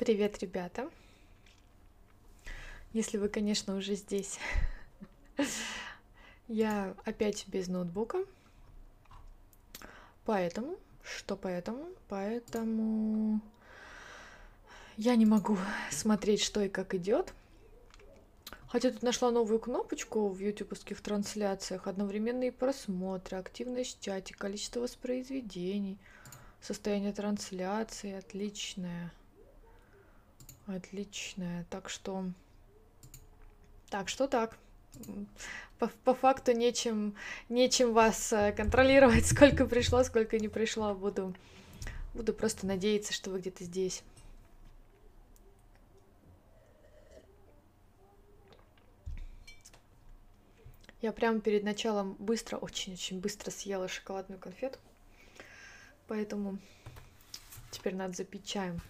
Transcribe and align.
Привет, 0.00 0.38
ребята. 0.38 0.88
Если 2.94 3.18
вы, 3.18 3.28
конечно, 3.28 3.76
уже 3.76 3.96
здесь. 3.96 4.38
Я 6.48 6.94
опять 7.04 7.46
без 7.48 7.68
ноутбука. 7.68 8.24
Поэтому, 10.24 10.78
что 11.02 11.36
поэтому? 11.36 11.84
Поэтому 12.08 13.42
я 14.96 15.16
не 15.16 15.26
могу 15.26 15.58
смотреть, 15.90 16.40
что 16.40 16.62
и 16.62 16.70
как 16.70 16.94
идет. 16.94 17.34
Хотя 18.68 18.92
тут 18.92 19.02
нашла 19.02 19.30
новую 19.30 19.58
кнопочку 19.58 20.30
в 20.30 20.38
ютубовских 20.38 21.02
трансляциях. 21.02 21.86
Одновременные 21.86 22.52
просмотры, 22.52 23.36
активность 23.36 23.98
в 24.00 24.02
чате, 24.02 24.32
количество 24.32 24.80
воспроизведений, 24.80 25.98
состояние 26.62 27.12
трансляции. 27.12 28.14
Отличное. 28.14 29.12
Отличное. 30.76 31.66
Так 31.70 31.88
что... 31.88 32.24
Так 33.88 34.08
что 34.08 34.28
так. 34.28 34.56
По, 35.78 35.88
по 36.04 36.14
факту 36.14 36.52
нечем, 36.52 37.14
нечем 37.48 37.92
вас 37.92 38.32
э, 38.32 38.52
контролировать, 38.52 39.26
сколько 39.34 39.66
пришло, 39.66 40.04
сколько 40.04 40.38
не 40.38 40.48
пришло. 40.48 40.94
Буду, 40.94 41.34
буду 42.14 42.32
просто 42.32 42.66
надеяться, 42.66 43.12
что 43.12 43.30
вы 43.30 43.40
где-то 43.40 43.64
здесь. 43.64 44.02
Я 51.00 51.12
прямо 51.12 51.40
перед 51.40 51.64
началом 51.64 52.14
быстро, 52.18 52.58
очень-очень 52.58 53.20
быстро 53.20 53.50
съела 53.50 53.88
шоколадную 53.88 54.38
конфету. 54.38 54.78
Поэтому 56.06 56.58
теперь 57.70 57.94
надо 57.94 58.12
запить 58.12 58.44
чаем. 58.44 58.80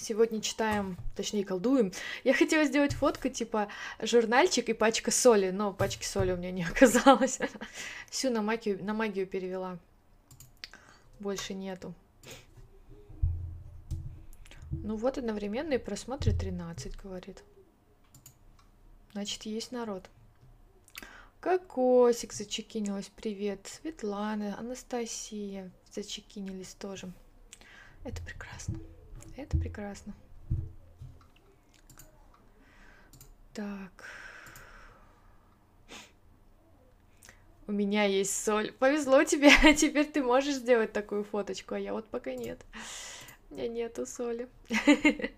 Сегодня 0.00 0.40
читаем, 0.40 0.96
точнее 1.14 1.44
колдуем. 1.44 1.92
Я 2.24 2.32
хотела 2.32 2.64
сделать 2.64 2.94
фотку 2.94 3.28
типа 3.28 3.68
журнальчик 4.00 4.70
и 4.70 4.72
пачка 4.72 5.10
соли, 5.10 5.50
но 5.50 5.74
пачки 5.74 6.04
соли 6.04 6.32
у 6.32 6.38
меня 6.38 6.50
не 6.50 6.64
оказалось. 6.70 7.38
Всю 8.08 8.30
на 8.30 8.40
магию, 8.40 8.82
на 8.82 8.94
магию 8.94 9.26
перевела. 9.26 9.78
Больше 11.18 11.52
нету. 11.52 11.92
Ну 14.70 14.96
вот 14.96 15.18
одновременные 15.18 15.78
просмотры 15.78 16.32
13, 16.32 16.96
говорит. 16.96 17.42
Значит, 19.12 19.42
есть 19.42 19.70
народ. 19.70 20.08
Кокосик 21.40 22.32
зачекинилась, 22.32 23.10
привет. 23.14 23.66
Светлана, 23.66 24.58
Анастасия 24.58 25.70
зачекинились 25.92 26.72
тоже. 26.72 27.12
Это 28.04 28.22
прекрасно. 28.22 28.78
Это 29.40 29.56
прекрасно. 29.56 30.12
Так. 33.54 34.04
У 37.66 37.72
меня 37.72 38.04
есть 38.04 38.44
соль. 38.44 38.72
Повезло 38.72 39.24
тебе, 39.24 39.50
теперь 39.74 40.04
ты 40.04 40.22
можешь 40.22 40.56
сделать 40.56 40.92
такую 40.92 41.24
фоточку, 41.24 41.74
а 41.74 41.78
я 41.78 41.94
вот 41.94 42.06
пока 42.08 42.34
нет. 42.34 42.60
У 43.48 43.54
меня 43.54 43.68
нету 43.68 44.04
соли. 44.04 44.46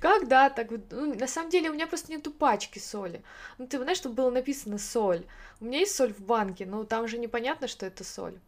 Когда 0.00 0.48
так? 0.48 0.70
Ну, 0.90 1.12
на 1.14 1.26
самом 1.26 1.50
деле 1.50 1.70
у 1.70 1.74
меня 1.74 1.88
просто 1.88 2.12
нету 2.12 2.30
пачки 2.30 2.78
соли. 2.78 3.24
Ну, 3.58 3.66
ты 3.66 3.78
знаешь, 3.78 3.98
чтобы 3.98 4.14
было 4.14 4.30
написано 4.30 4.78
соль. 4.78 5.26
У 5.60 5.64
меня 5.64 5.80
есть 5.80 5.96
соль 5.96 6.14
в 6.14 6.20
банке, 6.20 6.64
но 6.64 6.84
там 6.84 7.08
же 7.08 7.18
непонятно, 7.18 7.66
что 7.66 7.86
это 7.86 8.04
соль. 8.04 8.38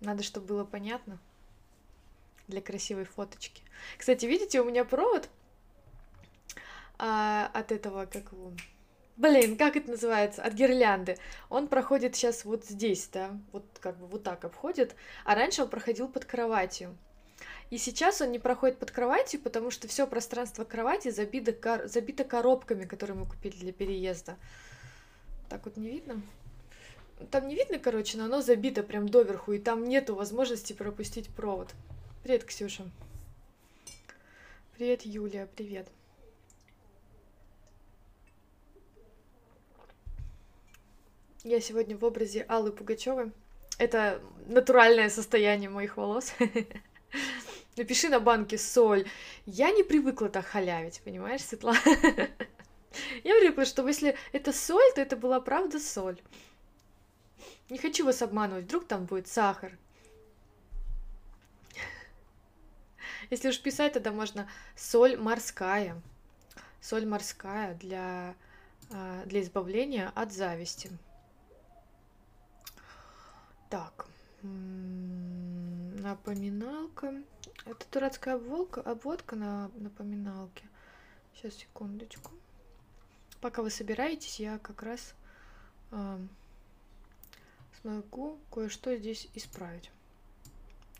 Надо, 0.00 0.22
чтобы 0.22 0.46
было 0.46 0.64
понятно 0.64 1.18
для 2.52 2.60
красивой 2.60 3.04
фоточки. 3.04 3.62
Кстати, 3.98 4.26
видите, 4.26 4.60
у 4.60 4.64
меня 4.64 4.84
провод 4.84 5.28
а, 6.98 7.50
от 7.52 7.72
этого, 7.72 8.06
как 8.06 8.30
его... 8.32 8.52
Блин, 9.16 9.56
как 9.56 9.76
это 9.76 9.90
называется? 9.90 10.42
От 10.42 10.54
гирлянды. 10.54 11.16
Он 11.48 11.68
проходит 11.68 12.14
сейчас 12.14 12.44
вот 12.44 12.64
здесь, 12.64 13.08
да, 13.12 13.30
вот 13.52 13.64
как 13.80 13.98
бы 13.98 14.06
вот 14.06 14.22
так 14.22 14.44
обходит, 14.44 14.94
а 15.24 15.34
раньше 15.34 15.62
он 15.62 15.68
проходил 15.68 16.08
под 16.08 16.24
кроватью. 16.24 16.96
И 17.70 17.78
сейчас 17.78 18.20
он 18.20 18.30
не 18.30 18.38
проходит 18.38 18.78
под 18.78 18.90
кроватью, 18.90 19.40
потому 19.40 19.70
что 19.70 19.88
все 19.88 20.06
пространство 20.06 20.64
кровати 20.64 21.10
забито, 21.10 21.52
кор... 21.52 21.86
забито 21.88 22.24
коробками, 22.24 22.84
которые 22.84 23.16
мы 23.16 23.26
купили 23.26 23.56
для 23.56 23.72
переезда. 23.72 24.36
Так 25.48 25.64
вот 25.64 25.76
не 25.76 25.88
видно? 25.88 26.22
Там 27.30 27.46
не 27.48 27.54
видно, 27.54 27.78
короче, 27.78 28.18
но 28.18 28.24
оно 28.24 28.42
забито 28.42 28.82
прям 28.82 29.08
доверху, 29.08 29.52
и 29.52 29.58
там 29.58 29.84
нету 29.84 30.14
возможности 30.14 30.72
пропустить 30.72 31.28
провод. 31.28 31.74
Привет, 32.22 32.44
Ксюша. 32.44 32.88
Привет, 34.76 35.02
Юлия, 35.02 35.48
привет. 35.56 35.88
Я 41.42 41.60
сегодня 41.60 41.96
в 41.96 42.04
образе 42.04 42.42
Аллы 42.42 42.70
Пугачевой. 42.70 43.32
Это 43.78 44.22
натуральное 44.46 45.10
состояние 45.10 45.68
моих 45.68 45.96
волос. 45.96 46.32
Напиши 47.76 48.08
на 48.08 48.20
банке 48.20 48.56
соль. 48.56 49.04
Я 49.44 49.72
не 49.72 49.82
привыкла 49.82 50.28
так 50.28 50.46
халявить, 50.46 51.00
понимаешь, 51.04 51.42
Светлана? 51.42 51.80
Я 53.24 53.34
привыкла, 53.34 53.64
что 53.64 53.84
если 53.88 54.16
это 54.30 54.52
соль, 54.52 54.92
то 54.94 55.00
это 55.00 55.16
была 55.16 55.40
правда 55.40 55.80
соль. 55.80 56.22
Не 57.68 57.78
хочу 57.78 58.04
вас 58.04 58.22
обманывать, 58.22 58.66
вдруг 58.66 58.86
там 58.86 59.06
будет 59.06 59.26
сахар. 59.26 59.76
Если 63.32 63.48
уж 63.48 63.58
писать, 63.62 63.94
тогда 63.94 64.12
можно 64.12 64.46
соль 64.76 65.16
морская. 65.16 65.98
Соль 66.82 67.06
морская 67.06 67.74
для, 67.76 68.34
а, 68.90 69.24
для 69.24 69.40
избавления 69.40 70.12
от 70.14 70.34
зависти. 70.34 70.90
Так, 73.70 74.06
напоминалка. 76.02 77.22
Это 77.64 77.86
дурацкая 77.90 78.34
обволка, 78.34 78.82
обводка 78.82 79.34
на 79.34 79.70
напоминалке. 79.76 80.64
Сейчас, 81.34 81.54
секундочку. 81.54 82.32
Пока 83.40 83.62
вы 83.62 83.70
собираетесь, 83.70 84.40
я 84.40 84.58
как 84.58 84.82
раз 84.82 85.14
э, 85.90 86.18
смогу 87.80 88.38
кое-что 88.52 88.94
здесь 88.94 89.26
исправить. 89.32 89.90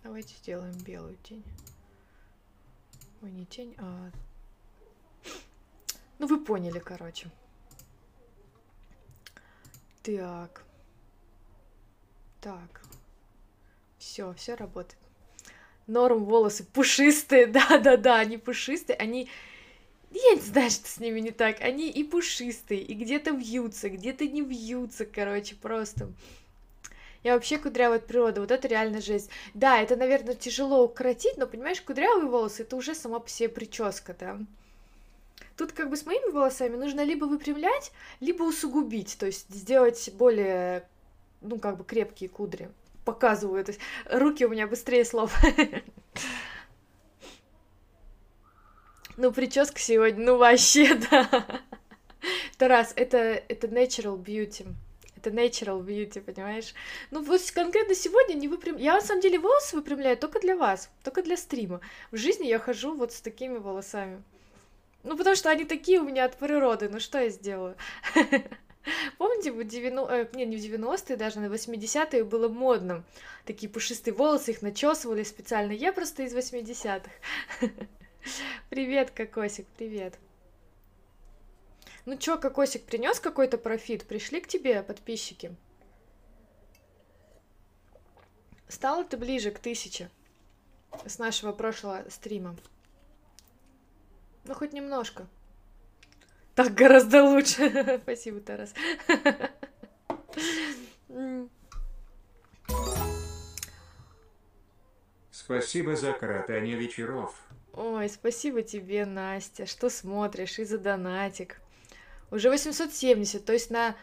Давайте 0.02 0.34
сделаем 0.36 0.78
белую 0.78 1.18
тень. 1.24 1.44
Ой, 3.22 3.30
не 3.30 3.46
тень, 3.46 3.74
а... 3.78 4.10
Ну, 6.18 6.26
вы 6.26 6.44
поняли, 6.44 6.80
короче. 6.80 7.30
Так. 10.02 10.64
Так. 12.40 12.82
Все, 13.98 14.32
все 14.34 14.54
работает. 14.54 14.98
Норм 15.86 16.24
волосы 16.24 16.64
пушистые, 16.64 17.46
да-да-да, 17.48 18.18
они 18.18 18.38
пушистые, 18.38 18.96
они... 18.96 19.28
Я 20.10 20.34
не 20.34 20.40
знаю, 20.40 20.70
что 20.70 20.88
с 20.88 20.98
ними 20.98 21.20
не 21.20 21.30
так. 21.30 21.60
Они 21.60 21.88
и 21.90 22.04
пушистые, 22.04 22.82
и 22.82 22.92
где-то 22.94 23.30
вьются, 23.30 23.88
где-то 23.88 24.26
не 24.26 24.42
вьются, 24.42 25.06
короче, 25.06 25.54
просто. 25.54 26.12
Я 27.22 27.34
вообще 27.34 27.58
кудрявая 27.58 27.98
от 27.98 28.06
природы, 28.06 28.40
вот 28.40 28.50
это 28.50 28.66
реально 28.66 29.00
жесть. 29.00 29.30
Да, 29.54 29.80
это, 29.80 29.94
наверное, 29.94 30.34
тяжело 30.34 30.82
укоротить, 30.84 31.36
но, 31.36 31.46
понимаешь, 31.46 31.80
кудрявые 31.80 32.28
волосы, 32.28 32.62
это 32.62 32.76
уже 32.76 32.94
сама 32.94 33.20
по 33.20 33.28
себе 33.28 33.48
прическа, 33.48 34.14
да. 34.18 34.38
Тут 35.56 35.72
как 35.72 35.90
бы 35.90 35.96
с 35.96 36.04
моими 36.04 36.30
волосами 36.32 36.76
нужно 36.76 37.04
либо 37.04 37.26
выпрямлять, 37.26 37.92
либо 38.20 38.42
усугубить, 38.42 39.16
то 39.18 39.26
есть 39.26 39.48
сделать 39.50 40.10
более, 40.14 40.88
ну, 41.40 41.58
как 41.58 41.76
бы 41.76 41.84
крепкие 41.84 42.28
кудри. 42.28 42.70
Показываю, 43.04 43.64
то 43.64 43.70
есть 43.70 43.80
руки 44.10 44.44
у 44.44 44.48
меня 44.48 44.66
быстрее 44.66 45.04
слов. 45.04 45.36
Ну, 49.18 49.30
прическа 49.30 49.78
сегодня, 49.78 50.24
ну, 50.24 50.38
вообще, 50.38 50.94
да. 51.10 51.44
Тарас, 52.56 52.92
это, 52.96 53.18
это 53.18 53.66
natural 53.66 54.16
beauty. 54.16 54.66
Это 55.22 55.30
natural 55.30 55.84
beauty, 55.84 56.20
понимаешь? 56.20 56.74
Ну, 57.12 57.22
вот 57.22 57.40
конкретно 57.52 57.94
сегодня 57.94 58.34
не 58.34 58.48
выпрям... 58.48 58.76
Я, 58.76 58.94
на 58.94 59.00
самом 59.00 59.20
деле, 59.20 59.38
волосы 59.38 59.76
выпрямляю 59.76 60.16
только 60.16 60.40
для 60.40 60.56
вас, 60.56 60.90
только 61.04 61.22
для 61.22 61.36
стрима. 61.36 61.80
В 62.10 62.16
жизни 62.16 62.46
я 62.46 62.58
хожу 62.58 62.94
вот 62.94 63.12
с 63.12 63.20
такими 63.20 63.58
волосами. 63.58 64.20
Ну, 65.04 65.16
потому 65.16 65.36
что 65.36 65.50
они 65.50 65.64
такие 65.64 66.00
у 66.00 66.04
меня 66.04 66.24
от 66.24 66.36
природы, 66.36 66.88
ну 66.88 66.98
что 66.98 67.20
я 67.20 67.28
сделаю? 67.28 67.76
Помните, 69.18 69.52
в 69.52 69.62
90... 69.62 70.12
э, 70.12 70.28
не, 70.34 70.44
не 70.44 70.56
в 70.56 70.60
90-е, 70.60 71.16
даже 71.16 71.38
на 71.38 71.46
80-е 71.46 72.24
было 72.24 72.48
модным. 72.48 73.04
Такие 73.44 73.70
пушистые 73.70 74.14
волосы, 74.14 74.50
их 74.50 74.62
начесывали 74.62 75.22
специально. 75.22 75.70
Я 75.70 75.92
просто 75.92 76.24
из 76.24 76.34
80-х. 76.34 77.10
Привет, 78.70 79.12
Кокосик, 79.12 79.66
привет. 79.76 80.18
Ну 82.04 82.16
чё, 82.16 82.36
Кокосик, 82.36 82.84
принес 82.84 83.20
какой-то 83.20 83.58
профит? 83.58 84.06
Пришли 84.06 84.40
к 84.40 84.48
тебе 84.48 84.82
подписчики? 84.82 85.54
Стала 88.68 89.04
ты 89.04 89.16
ближе 89.16 89.50
к 89.50 89.58
тысяче 89.58 90.10
с 91.06 91.18
нашего 91.18 91.52
прошлого 91.52 92.08
стрима? 92.10 92.56
Ну, 94.44 94.54
хоть 94.54 94.72
немножко. 94.72 95.28
Так 96.54 96.74
гораздо 96.74 97.22
лучше. 97.22 97.98
Спасибо, 98.02 98.40
Тарас. 98.40 98.74
Спасибо 105.30 105.96
за 105.96 106.12
коротание 106.12 106.76
вечеров. 106.76 107.34
Ой, 107.74 108.08
спасибо 108.08 108.62
тебе, 108.62 109.06
Настя, 109.06 109.66
что 109.66 109.88
смотришь 109.88 110.58
и 110.58 110.64
за 110.64 110.78
донатик. 110.78 111.61
Уже 112.32 112.48
870, 112.48 113.44
то 113.44 113.52
есть 113.52 113.70
на... 113.70 113.94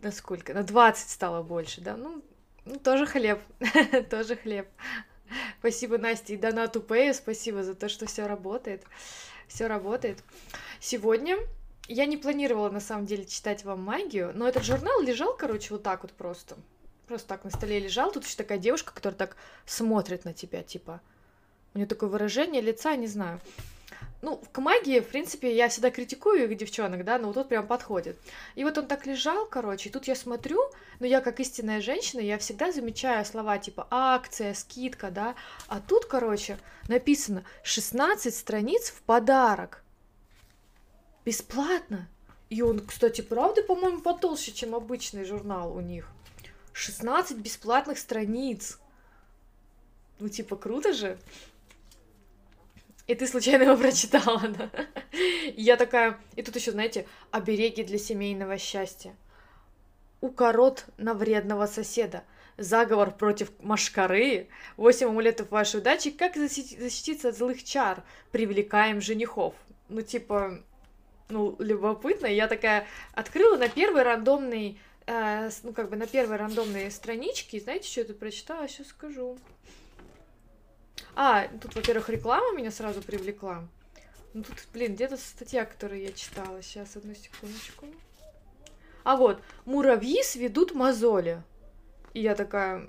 На 0.00 0.12
сколько? 0.12 0.54
На 0.54 0.62
20 0.62 1.10
стало 1.10 1.42
больше, 1.42 1.82
да? 1.82 1.94
Ну, 1.94 2.22
ну 2.64 2.78
тоже 2.78 3.04
хлеб, 3.04 3.38
тоже 4.10 4.36
хлеб. 4.36 4.66
Спасибо, 5.58 5.98
Настя, 5.98 6.32
и 6.32 6.36
донату 6.38 6.80
Пэю 6.80 7.12
спасибо 7.12 7.62
за 7.62 7.74
то, 7.74 7.90
что 7.90 8.06
все 8.06 8.26
работает. 8.26 8.82
Все 9.46 9.66
работает. 9.66 10.24
Сегодня 10.80 11.36
я 11.86 12.06
не 12.06 12.16
планировала, 12.16 12.70
на 12.70 12.80
самом 12.80 13.04
деле, 13.04 13.26
читать 13.26 13.62
вам 13.64 13.82
магию, 13.82 14.32
но 14.34 14.48
этот 14.48 14.64
журнал 14.64 15.02
лежал, 15.02 15.36
короче, 15.36 15.74
вот 15.74 15.82
так 15.82 16.02
вот 16.02 16.12
просто. 16.12 16.56
Просто 17.06 17.28
так 17.28 17.44
на 17.44 17.50
столе 17.50 17.78
лежал. 17.78 18.10
Тут 18.10 18.24
еще 18.24 18.36
такая 18.36 18.56
девушка, 18.56 18.94
которая 18.94 19.18
так 19.18 19.36
смотрит 19.66 20.24
на 20.24 20.32
тебя, 20.32 20.62
типа. 20.62 21.02
У 21.74 21.78
нее 21.78 21.86
такое 21.86 22.08
выражение 22.08 22.62
лица, 22.62 22.96
не 22.96 23.06
знаю. 23.06 23.38
Ну, 24.24 24.40
к 24.52 24.58
магии, 24.58 25.00
в 25.00 25.08
принципе, 25.08 25.54
я 25.54 25.68
всегда 25.68 25.90
критикую 25.90 26.50
их 26.50 26.56
девчонок, 26.56 27.04
да, 27.04 27.18
но 27.18 27.26
вот 27.26 27.34
тут 27.34 27.48
прям 27.50 27.66
подходит. 27.66 28.18
И 28.54 28.64
вот 28.64 28.78
он 28.78 28.86
так 28.86 29.04
лежал, 29.04 29.44
короче, 29.44 29.90
и 29.90 29.92
тут 29.92 30.06
я 30.06 30.14
смотрю, 30.14 30.58
но 30.98 31.04
я 31.06 31.20
как 31.20 31.40
истинная 31.40 31.82
женщина, 31.82 32.20
я 32.20 32.38
всегда 32.38 32.72
замечаю 32.72 33.22
слова 33.26 33.58
типа 33.58 33.86
акция, 33.90 34.54
скидка, 34.54 35.10
да, 35.10 35.34
а 35.68 35.78
тут, 35.78 36.06
короче, 36.06 36.56
написано 36.88 37.44
16 37.64 38.34
страниц 38.34 38.88
в 38.88 39.02
подарок. 39.02 39.84
Бесплатно. 41.26 42.08
И 42.48 42.62
он, 42.62 42.80
кстати, 42.80 43.20
правда, 43.20 43.62
по-моему, 43.62 44.00
потолще, 44.00 44.52
чем 44.52 44.74
обычный 44.74 45.26
журнал 45.26 45.76
у 45.76 45.82
них. 45.82 46.08
16 46.72 47.36
бесплатных 47.36 47.98
страниц. 47.98 48.78
Ну, 50.18 50.30
типа, 50.30 50.56
круто 50.56 50.94
же. 50.94 51.18
И 53.06 53.14
ты 53.14 53.26
случайно 53.26 53.64
его 53.64 53.76
прочитала, 53.76 54.48
да? 54.48 54.70
Я 55.56 55.76
такая... 55.76 56.18
И 56.36 56.42
тут 56.42 56.56
еще, 56.56 56.72
знаете, 56.72 57.06
обереги 57.30 57.82
для 57.82 57.98
семейного 57.98 58.56
счастья. 58.56 59.14
Укорот 60.20 60.86
на 60.96 61.12
вредного 61.12 61.66
соседа. 61.66 62.24
Заговор 62.56 63.10
против 63.10 63.50
машкары. 63.60 64.48
Восемь 64.76 65.08
амулетов 65.08 65.50
вашей 65.50 65.80
удачи. 65.80 66.10
Как 66.10 66.36
защититься 66.36 67.28
от 67.28 67.36
злых 67.36 67.62
чар? 67.62 68.02
Привлекаем 68.32 69.02
женихов. 69.02 69.54
Ну, 69.90 70.00
типа, 70.00 70.62
ну, 71.28 71.56
любопытно. 71.58 72.26
Я 72.26 72.48
такая 72.48 72.86
открыла 73.12 73.58
на 73.58 73.68
первый 73.68 74.02
рандомный 74.02 74.78
э, 75.06 75.50
ну, 75.62 75.72
как 75.72 75.90
бы 75.90 75.96
на 75.96 76.06
первой 76.06 76.36
рандомной 76.36 76.90
страничке, 76.90 77.60
знаете, 77.60 77.88
что 77.88 78.00
я 78.00 78.06
тут 78.06 78.18
прочитала? 78.18 78.68
Сейчас 78.68 78.88
скажу. 78.88 79.38
А, 81.16 81.48
тут, 81.60 81.74
во-первых, 81.74 82.08
реклама 82.08 82.56
меня 82.56 82.70
сразу 82.70 83.02
привлекла. 83.02 83.64
Ну, 84.32 84.42
тут, 84.42 84.56
блин, 84.72 84.94
где-то 84.94 85.16
статья, 85.16 85.64
которую 85.64 86.02
я 86.02 86.12
читала. 86.12 86.60
Сейчас, 86.62 86.96
одну 86.96 87.14
секундочку. 87.14 87.86
А 89.04 89.16
вот, 89.16 89.40
муравьи 89.64 90.22
сведут 90.22 90.74
мозоли. 90.74 91.42
И 92.14 92.20
я 92.20 92.34
такая, 92.34 92.88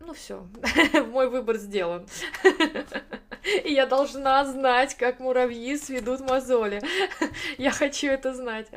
ну 0.00 0.14
все, 0.14 0.46
мой 1.12 1.28
выбор 1.28 1.58
сделан. 1.58 2.08
И 3.64 3.72
я 3.72 3.86
должна 3.86 4.44
знать, 4.44 4.96
как 4.96 5.20
муравьи 5.20 5.76
сведут 5.76 6.20
мозоли. 6.20 6.82
Я 7.58 7.70
хочу 7.70 8.08
это 8.08 8.34
знать. 8.34 8.68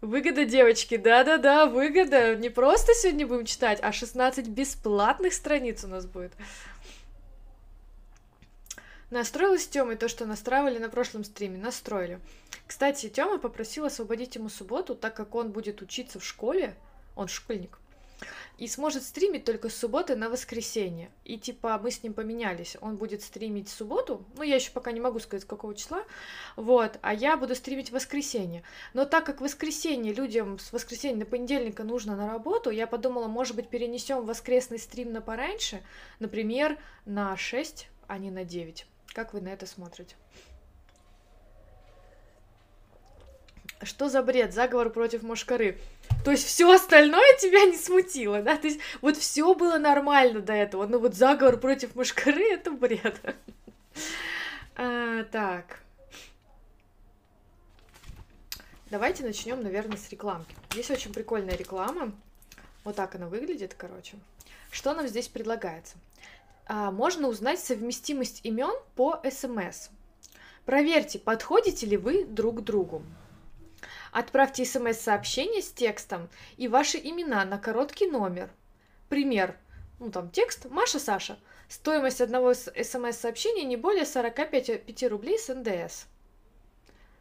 Выгода, 0.00 0.44
девочки, 0.44 0.96
да-да-да, 0.96 1.66
выгода. 1.66 2.36
Не 2.36 2.50
просто 2.50 2.94
сегодня 2.94 3.26
будем 3.26 3.46
читать, 3.46 3.80
а 3.82 3.92
16 3.92 4.46
бесплатных 4.46 5.34
страниц 5.34 5.82
у 5.82 5.88
нас 5.88 6.06
будет. 6.06 6.32
Настроилась 9.10 9.66
Тёмой 9.66 9.96
то, 9.96 10.08
что 10.08 10.26
настраивали 10.26 10.78
на 10.78 10.88
прошлом 10.88 11.24
стриме. 11.24 11.58
Настроили. 11.58 12.20
Кстати, 12.66 13.08
Тёма 13.08 13.38
попросил 13.38 13.84
освободить 13.84 14.34
ему 14.34 14.48
субботу, 14.48 14.94
так 14.94 15.14
как 15.14 15.34
он 15.34 15.50
будет 15.50 15.80
учиться 15.82 16.20
в 16.20 16.24
школе. 16.24 16.74
Он 17.16 17.26
школьник 17.26 17.78
и 18.58 18.66
сможет 18.66 19.04
стримить 19.04 19.44
только 19.44 19.68
с 19.68 19.76
субботы 19.76 20.16
на 20.16 20.28
воскресенье. 20.28 21.10
И 21.24 21.38
типа 21.38 21.78
мы 21.82 21.90
с 21.90 22.02
ним 22.02 22.12
поменялись. 22.12 22.76
Он 22.80 22.96
будет 22.96 23.22
стримить 23.22 23.68
субботу, 23.68 24.24
ну 24.36 24.42
я 24.42 24.56
еще 24.56 24.72
пока 24.72 24.92
не 24.92 25.00
могу 25.00 25.20
сказать, 25.20 25.46
какого 25.46 25.74
числа, 25.74 26.02
вот, 26.56 26.98
а 27.02 27.14
я 27.14 27.36
буду 27.36 27.54
стримить 27.54 27.90
в 27.90 27.92
воскресенье. 27.92 28.64
Но 28.94 29.04
так 29.04 29.24
как 29.24 29.38
в 29.38 29.44
воскресенье 29.44 30.12
людям 30.12 30.58
с 30.58 30.72
воскресенья 30.72 31.18
на 31.18 31.24
понедельника 31.24 31.84
нужно 31.84 32.16
на 32.16 32.28
работу, 32.28 32.70
я 32.70 32.86
подумала, 32.86 33.28
может 33.28 33.54
быть, 33.54 33.68
перенесем 33.68 34.24
воскресный 34.24 34.78
стрим 34.78 35.12
на 35.12 35.20
пораньше, 35.20 35.82
например, 36.18 36.78
на 37.04 37.36
6, 37.36 37.88
а 38.08 38.18
не 38.18 38.30
на 38.30 38.44
9. 38.44 38.86
Как 39.14 39.32
вы 39.32 39.40
на 39.40 39.48
это 39.48 39.66
смотрите? 39.66 40.14
Что 43.82 44.08
за 44.08 44.22
бред? 44.22 44.52
Заговор 44.52 44.90
против 44.90 45.22
Мошкары. 45.22 45.78
То 46.24 46.32
есть 46.32 46.44
все 46.44 46.72
остальное 46.72 47.36
тебя 47.38 47.64
не 47.64 47.76
смутило, 47.76 48.42
да? 48.42 48.56
То 48.56 48.66
есть 48.66 48.80
вот 49.00 49.16
все 49.16 49.54
было 49.54 49.78
нормально 49.78 50.40
до 50.40 50.52
этого, 50.52 50.86
но 50.86 50.98
вот 50.98 51.14
заговор 51.14 51.58
против 51.58 51.94
Мошкары 51.94 52.44
это 52.52 52.72
бред. 52.72 53.20
А, 54.76 55.24
так. 55.24 55.80
Давайте 58.90 59.22
начнем, 59.22 59.62
наверное, 59.62 59.96
с 59.96 60.08
рекламки. 60.08 60.54
Здесь 60.72 60.90
очень 60.90 61.12
прикольная 61.12 61.56
реклама. 61.56 62.12
Вот 62.84 62.96
так 62.96 63.14
она 63.14 63.28
выглядит, 63.28 63.74
короче. 63.74 64.16
Что 64.70 64.94
нам 64.94 65.06
здесь 65.06 65.28
предлагается? 65.28 65.96
А, 66.68 66.90
можно 66.90 67.28
узнать 67.28 67.58
совместимость 67.58 68.40
имен 68.44 68.74
по 68.94 69.20
СМС. 69.24 69.88
Проверьте, 70.66 71.18
подходите 71.18 71.86
ли 71.86 71.96
вы 71.96 72.26
друг 72.26 72.58
к 72.58 72.60
другу. 72.60 73.02
Отправьте 74.12 74.66
смс-сообщение 74.66 75.62
с 75.62 75.72
текстом 75.72 76.28
и 76.58 76.68
ваши 76.68 76.98
имена 76.98 77.44
на 77.46 77.58
короткий 77.58 78.06
номер. 78.06 78.50
Пример. 79.08 79.56
Ну, 79.98 80.10
там 80.10 80.30
текст 80.30 80.66
«Маша 80.66 80.98
Саша». 80.98 81.38
Стоимость 81.68 82.20
одного 82.20 82.52
смс-сообщения 82.52 83.64
не 83.64 83.76
более 83.76 84.04
45 84.04 85.02
рублей 85.04 85.38
с 85.38 85.52
НДС. 85.52 86.06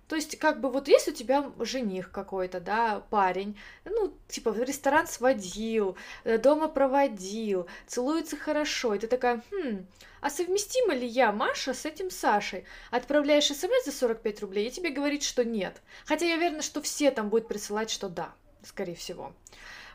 То 0.07 0.15
есть, 0.15 0.39
как 0.39 0.61
бы 0.61 0.69
вот 0.69 0.87
есть 0.87 1.09
у 1.09 1.11
тебя 1.11 1.51
жених 1.59 2.11
какой-то, 2.11 2.61
да, 2.61 3.03
парень, 3.09 3.57
ну, 3.83 4.13
типа, 4.29 4.51
в 4.51 4.59
ресторан 4.61 5.05
сводил, 5.05 5.97
э, 6.23 6.37
дома 6.37 6.69
проводил, 6.69 7.67
целуется 7.87 8.37
хорошо, 8.37 8.95
и 8.95 8.99
ты 8.99 9.07
такая, 9.07 9.41
хм, 9.51 9.85
а 10.21 10.29
совместима 10.29 10.93
ли 10.93 11.05
я, 11.05 11.33
Маша, 11.33 11.73
с 11.73 11.85
этим 11.85 12.09
Сашей? 12.09 12.63
Отправляешь 12.89 13.47
смс 13.47 13.85
за 13.85 13.91
45 13.91 14.41
рублей, 14.41 14.67
и 14.67 14.71
тебе 14.71 14.91
говорит, 14.91 15.23
что 15.23 15.43
нет. 15.43 15.81
Хотя 16.05 16.25
я 16.25 16.37
уверена, 16.37 16.61
что 16.61 16.81
все 16.81 17.11
там 17.11 17.27
будут 17.27 17.49
присылать, 17.49 17.89
что 17.89 18.07
да, 18.07 18.33
скорее 18.63 18.95
всего. 18.95 19.33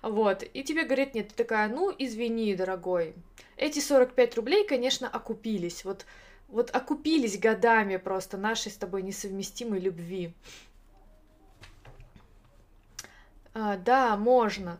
Вот, 0.02 0.42
и 0.42 0.62
тебе 0.62 0.84
говорят, 0.84 1.14
нет, 1.14 1.28
ты 1.28 1.34
такая, 1.34 1.68
ну, 1.68 1.94
извини, 1.96 2.54
дорогой, 2.54 3.14
эти 3.56 3.78
45 3.78 4.36
рублей, 4.36 4.66
конечно, 4.66 5.08
окупились, 5.08 5.84
вот 5.84 6.04
вот 6.52 6.70
окупились 6.76 7.38
годами 7.38 7.96
просто 7.96 8.36
нашей 8.36 8.70
с 8.70 8.76
тобой 8.76 9.02
несовместимой 9.02 9.80
любви. 9.80 10.34
А, 13.54 13.76
да, 13.78 14.16
можно. 14.16 14.78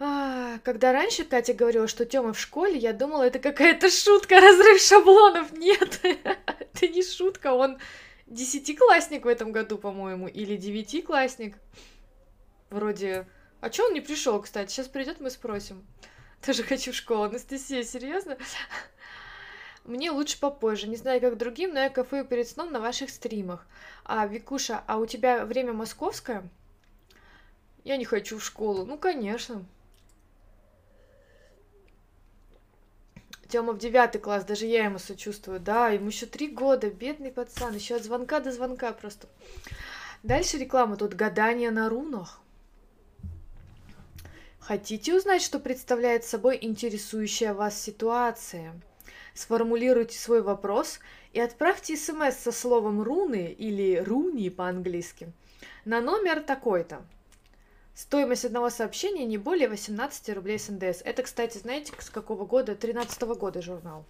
А, 0.00 0.58
когда 0.64 0.92
раньше 0.92 1.24
Катя 1.24 1.52
говорила, 1.52 1.86
что 1.86 2.06
Тёма 2.06 2.32
в 2.32 2.40
школе, 2.40 2.76
я 2.78 2.94
думала, 2.94 3.24
это 3.24 3.38
какая-то 3.38 3.90
шутка, 3.90 4.40
разрыв 4.40 4.80
шаблонов. 4.80 5.52
Нет, 5.52 6.00
это 6.02 6.88
не 6.88 7.02
шутка, 7.02 7.52
он 7.52 7.78
десятиклассник 8.26 9.26
в 9.26 9.28
этом 9.28 9.52
году, 9.52 9.76
по-моему, 9.76 10.26
или 10.26 10.56
девятиклассник. 10.56 11.56
Вроде... 12.70 13.28
А 13.60 13.70
чё 13.70 13.86
он 13.86 13.94
не 13.94 14.00
пришел, 14.00 14.40
кстати? 14.40 14.72
Сейчас 14.72 14.88
придет, 14.88 15.20
мы 15.20 15.30
спросим. 15.30 15.86
Тоже 16.44 16.62
хочу 16.62 16.92
в 16.92 16.96
школу. 16.96 17.24
Анастасия, 17.24 17.82
серьезно? 17.82 18.36
Мне 19.84 20.10
лучше 20.10 20.40
попозже. 20.40 20.88
Не 20.88 20.96
знаю, 20.96 21.20
как 21.20 21.36
другим, 21.36 21.74
но 21.74 21.80
я 21.80 21.90
кафею 21.90 22.24
перед 22.24 22.48
сном 22.48 22.72
на 22.72 22.80
ваших 22.80 23.10
стримах. 23.10 23.66
А, 24.04 24.26
Викуша, 24.26 24.82
а 24.86 24.96
у 24.96 25.06
тебя 25.06 25.44
время 25.44 25.74
московское? 25.74 26.48
Я 27.84 27.98
не 27.98 28.06
хочу 28.06 28.38
в 28.38 28.44
школу. 28.44 28.86
Ну, 28.86 28.96
конечно. 28.96 29.64
Тёма 33.48 33.74
в 33.74 33.78
девятый 33.78 34.20
класс, 34.20 34.44
даже 34.44 34.64
я 34.64 34.86
ему 34.86 34.98
сочувствую. 34.98 35.60
Да, 35.60 35.90
ему 35.90 36.06
еще 36.06 36.24
три 36.24 36.48
года, 36.48 36.90
бедный 36.90 37.30
пацан, 37.30 37.74
еще 37.74 37.96
от 37.96 38.04
звонка 38.04 38.40
до 38.40 38.52
звонка 38.52 38.92
просто. 38.92 39.28
Дальше 40.22 40.56
реклама, 40.56 40.96
тут 40.96 41.12
гадание 41.12 41.70
на 41.70 41.90
рунах. 41.90 42.40
Хотите 44.58 45.14
узнать, 45.14 45.42
что 45.42 45.60
представляет 45.60 46.24
собой 46.24 46.58
интересующая 46.58 47.52
вас 47.52 47.78
ситуация? 47.78 48.80
Сформулируйте 49.34 50.16
свой 50.16 50.42
вопрос 50.42 51.00
и 51.32 51.40
отправьте 51.40 51.96
смс 51.96 52.36
со 52.36 52.52
словом 52.52 53.02
руны 53.02 53.52
или 53.52 53.96
руни 53.96 54.48
по-английски 54.48 55.32
на 55.84 56.00
номер 56.00 56.40
такой-то. 56.40 57.04
Стоимость 57.94 58.44
одного 58.44 58.70
сообщения 58.70 59.24
не 59.24 59.38
более 59.38 59.68
18 59.68 60.34
рублей 60.34 60.58
с 60.58 60.68
НДС. 60.68 61.00
Это, 61.04 61.22
кстати, 61.22 61.58
знаете, 61.58 61.92
с 61.98 62.10
какого 62.10 62.44
года? 62.44 62.74
13 62.74 63.22
-го 63.22 63.36
года 63.36 63.62
журнал. 63.62 64.04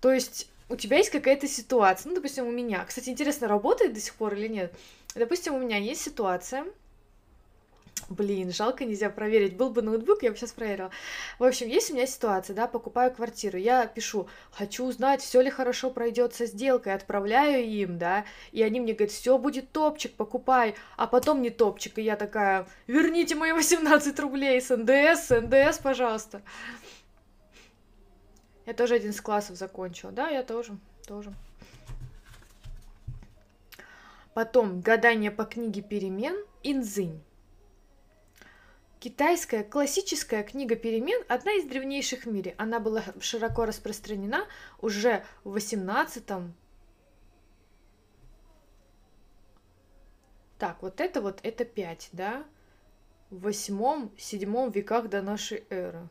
То 0.00 0.12
есть 0.12 0.48
у 0.70 0.76
тебя 0.76 0.96
есть 0.98 1.10
какая-то 1.10 1.46
ситуация, 1.46 2.08
ну, 2.08 2.14
допустим, 2.14 2.46
у 2.46 2.50
меня. 2.50 2.84
Кстати, 2.84 3.10
интересно, 3.10 3.48
работает 3.48 3.92
до 3.92 4.00
сих 4.00 4.14
пор 4.14 4.34
или 4.34 4.48
нет? 4.48 4.74
Допустим, 5.14 5.54
у 5.54 5.58
меня 5.58 5.76
есть 5.76 6.00
ситуация, 6.00 6.64
Блин, 8.10 8.50
жалко, 8.50 8.84
нельзя 8.84 9.08
проверить. 9.08 9.56
Был 9.56 9.70
бы 9.70 9.82
ноутбук, 9.82 10.24
я 10.24 10.32
бы 10.32 10.36
сейчас 10.36 10.50
проверила. 10.50 10.90
В 11.38 11.44
общем, 11.44 11.68
есть 11.68 11.92
у 11.92 11.94
меня 11.94 12.08
ситуация, 12.08 12.56
да, 12.56 12.66
покупаю 12.66 13.14
квартиру, 13.14 13.56
я 13.56 13.86
пишу, 13.86 14.28
хочу 14.50 14.84
узнать, 14.84 15.22
все 15.22 15.40
ли 15.40 15.48
хорошо 15.48 15.90
пройдет 15.90 16.34
со 16.34 16.46
сделкой, 16.46 16.94
отправляю 16.94 17.64
им, 17.64 17.98
да, 17.98 18.24
и 18.50 18.64
они 18.64 18.80
мне 18.80 18.94
говорят, 18.94 19.12
все 19.12 19.38
будет 19.38 19.70
топчик, 19.70 20.12
покупай, 20.14 20.74
а 20.96 21.06
потом 21.06 21.40
не 21.40 21.50
топчик, 21.50 21.98
и 21.98 22.02
я 22.02 22.16
такая, 22.16 22.66
верните 22.88 23.36
мои 23.36 23.52
18 23.52 24.18
рублей 24.18 24.60
с 24.60 24.76
НДС, 24.76 25.28
с 25.28 25.40
НДС, 25.40 25.78
пожалуйста. 25.78 26.42
Я 28.66 28.74
тоже 28.74 28.96
один 28.96 29.10
из 29.10 29.20
классов 29.20 29.56
закончила, 29.56 30.10
да, 30.10 30.28
я 30.28 30.42
тоже, 30.42 30.76
тоже. 31.06 31.32
Потом 34.34 34.80
гадание 34.80 35.30
по 35.30 35.44
книге 35.44 35.82
перемен 35.82 36.34
Инзынь. 36.64 37.22
Китайская 39.00 39.64
классическая 39.64 40.42
книга 40.42 40.76
перемен– 40.76 41.24
одна 41.28 41.52
из 41.54 41.64
древнейших 41.64 42.24
в 42.24 42.26
мире. 42.26 42.54
Она 42.58 42.80
была 42.80 43.02
широко 43.18 43.64
распространена 43.64 44.46
уже 44.82 45.24
в 45.42 45.52
18 45.52 46.22
Так, 50.58 50.82
вот 50.82 51.00
это 51.00 51.22
вот, 51.22 51.40
это 51.42 51.64
5, 51.64 52.10
да? 52.12 52.44
В 53.30 53.46
8-7 53.48 54.70
веках 54.70 55.08
до 55.08 55.22
нашей 55.22 55.64
эры. 55.70 56.06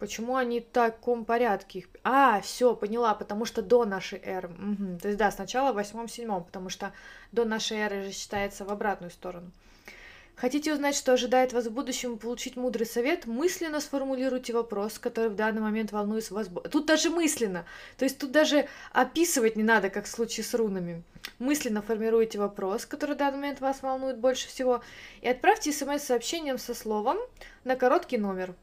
Почему 0.00 0.34
они 0.34 0.58
в 0.58 0.66
таком 0.66 1.24
порядке. 1.24 1.86
А, 2.02 2.40
все, 2.40 2.74
поняла, 2.74 3.14
потому 3.14 3.44
что 3.44 3.62
до 3.62 3.84
нашей 3.84 4.18
эры. 4.18 4.48
Угу. 4.48 4.98
То 4.98 5.08
есть, 5.08 5.16
да, 5.16 5.30
сначала 5.30 5.72
в 5.72 5.78
8-7, 5.78 6.44
потому 6.44 6.70
что 6.70 6.92
до 7.30 7.44
нашей 7.44 7.76
эры 7.76 8.02
же 8.02 8.10
считается 8.10 8.64
в 8.64 8.70
обратную 8.72 9.12
сторону. 9.12 9.52
Хотите 10.36 10.74
узнать, 10.74 10.94
что 10.94 11.14
ожидает 11.14 11.54
вас 11.54 11.64
в 11.64 11.72
будущем, 11.72 12.18
получить 12.18 12.56
мудрый 12.56 12.86
совет? 12.86 13.24
Мысленно 13.24 13.80
сформулируйте 13.80 14.52
вопрос, 14.52 14.98
который 14.98 15.30
в 15.30 15.34
данный 15.34 15.62
момент 15.62 15.92
волнует 15.92 16.30
вас. 16.30 16.50
Тут 16.70 16.84
даже 16.84 17.08
мысленно. 17.08 17.64
То 17.96 18.04
есть 18.04 18.18
тут 18.18 18.32
даже 18.32 18.68
описывать 18.92 19.56
не 19.56 19.62
надо, 19.62 19.88
как 19.88 20.04
в 20.04 20.10
случае 20.10 20.44
с 20.44 20.52
рунами. 20.52 21.02
Мысленно 21.38 21.80
формируйте 21.80 22.38
вопрос, 22.38 22.84
который 22.84 23.14
в 23.14 23.18
данный 23.18 23.38
момент 23.38 23.60
вас 23.60 23.80
волнует 23.80 24.18
больше 24.18 24.48
всего, 24.48 24.82
и 25.22 25.28
отправьте 25.28 25.72
смс-сообщением 25.72 26.58
со 26.58 26.74
словом 26.74 27.16
на 27.64 27.74
короткий 27.74 28.18
номер. 28.18 28.54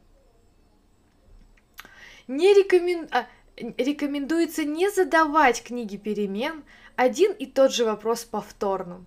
Не 2.27 2.53
рекомен... 2.53 3.10
а, 3.12 3.25
рекомендуется 3.58 4.63
не 4.63 4.92
задавать 4.92 5.63
книги 5.63 5.98
перемен 5.98 6.63
один 6.96 7.32
и 7.32 7.48
тот 7.48 7.74
же 7.74 7.84
вопрос 7.84 8.25
повторно. 8.25 9.06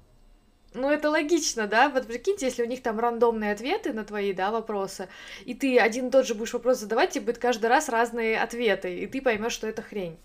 Ну, 0.77 0.91
это 0.91 1.09
логично, 1.09 1.67
да? 1.67 1.89
Вот 1.89 2.07
прикиньте, 2.07 2.47
если 2.47 2.63
у 2.63 2.67
них 2.67 2.83
там 2.83 3.01
рандомные 3.01 3.53
ответы 3.53 3.95
на 3.95 4.05
твои, 4.05 4.35
да, 4.35 4.51
вопросы, 4.51 5.09
и 5.47 5.55
ты 5.55 5.79
один 5.79 6.09
и 6.09 6.11
тот 6.11 6.27
же 6.27 6.35
будешь 6.35 6.53
вопрос 6.53 6.79
задавать, 6.81 7.11
тебе 7.11 7.25
будет 7.25 7.39
каждый 7.39 7.67
раз 7.67 7.89
разные 7.89 8.39
ответы, 8.39 8.99
и 8.99 9.07
ты 9.07 9.23
поймешь, 9.23 9.53
что 9.53 9.67
это 9.67 9.81
хрень. 9.81 10.19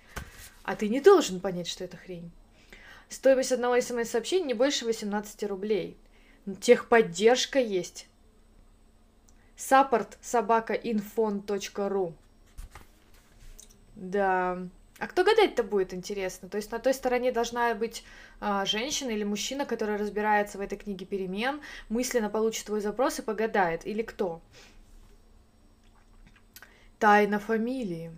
А 0.63 0.75
ты 0.75 0.89
не 0.89 0.99
должен 0.99 1.39
понять, 1.39 1.67
что 1.67 1.85
это 1.85 1.95
хрень. 1.95 2.31
Стоимость 3.07 3.53
одного 3.53 3.79
смс-сообщения 3.79 4.47
не 4.47 4.53
больше 4.53 4.85
18 4.85 5.43
рублей. 5.43 5.97
Техподдержка 6.59 7.59
есть. 7.59 8.07
Саппорт 9.55 10.17
собака 10.21 10.73
infon.ru 10.73 12.13
Да. 13.95 14.59
А 15.01 15.07
кто 15.07 15.23
гадать-то 15.23 15.63
будет, 15.63 15.95
интересно? 15.95 16.47
То 16.47 16.57
есть 16.57 16.71
на 16.71 16.77
той 16.77 16.93
стороне 16.93 17.31
должна 17.31 17.73
быть 17.73 18.03
а, 18.39 18.65
женщина 18.65 19.09
или 19.09 19.23
мужчина, 19.23 19.65
который 19.65 19.95
разбирается 19.95 20.59
в 20.59 20.61
этой 20.61 20.77
книге 20.77 21.07
перемен, 21.07 21.59
мысленно 21.89 22.29
получит 22.29 22.67
твой 22.67 22.81
запрос 22.81 23.17
и 23.17 23.23
погадает, 23.23 23.87
или 23.87 24.03
кто? 24.03 24.41
Тайна 26.99 27.39
фамилии. 27.39 28.15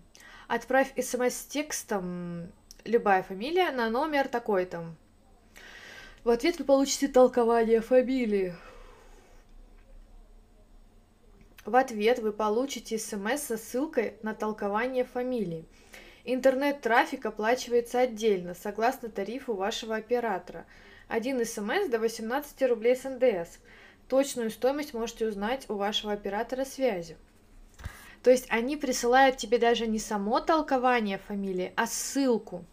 Отправь 0.49 0.93
смс 1.01 1.33
с 1.33 1.45
текстом 1.45 2.51
любая 2.83 3.23
фамилия 3.23 3.71
на 3.71 3.89
номер 3.89 4.27
такой-то. 4.27 4.93
В 6.25 6.31
ответ 6.31 6.59
вы 6.59 6.65
получите 6.65 7.07
толкование 7.07 7.79
фамилии. 7.79 8.53
В 11.63 11.77
ответ 11.77 12.19
вы 12.19 12.33
получите 12.33 12.99
смс 12.99 13.43
со 13.43 13.55
ссылкой 13.55 14.15
на 14.21 14.33
толкование 14.33 15.05
фамилии. 15.05 15.65
Интернет-трафик 16.25 17.25
оплачивается 17.25 17.99
отдельно, 17.99 18.53
согласно 18.53 19.09
тарифу 19.09 19.53
вашего 19.53 19.95
оператора. 19.95 20.65
Один 21.09 21.45
смс 21.45 21.89
до 21.89 21.99
18 21.99 22.61
рублей 22.69 22.95
с 22.95 23.03
НДС. 23.03 23.57
Точную 24.07 24.49
стоимость 24.49 24.93
можете 24.93 25.27
узнать 25.27 25.65
у 25.69 25.75
вашего 25.75 26.13
оператора 26.13 26.63
связи. 26.63 27.17
То 28.23 28.31
есть 28.31 28.45
они 28.49 28.77
присылают 28.77 29.35
тебе 29.35 29.57
даже 29.57 29.85
не 29.85 29.99
само 29.99 30.39
толкование 30.39 31.17
фамилии, 31.17 31.73
а 31.75 31.87
ссылку. 31.87 32.63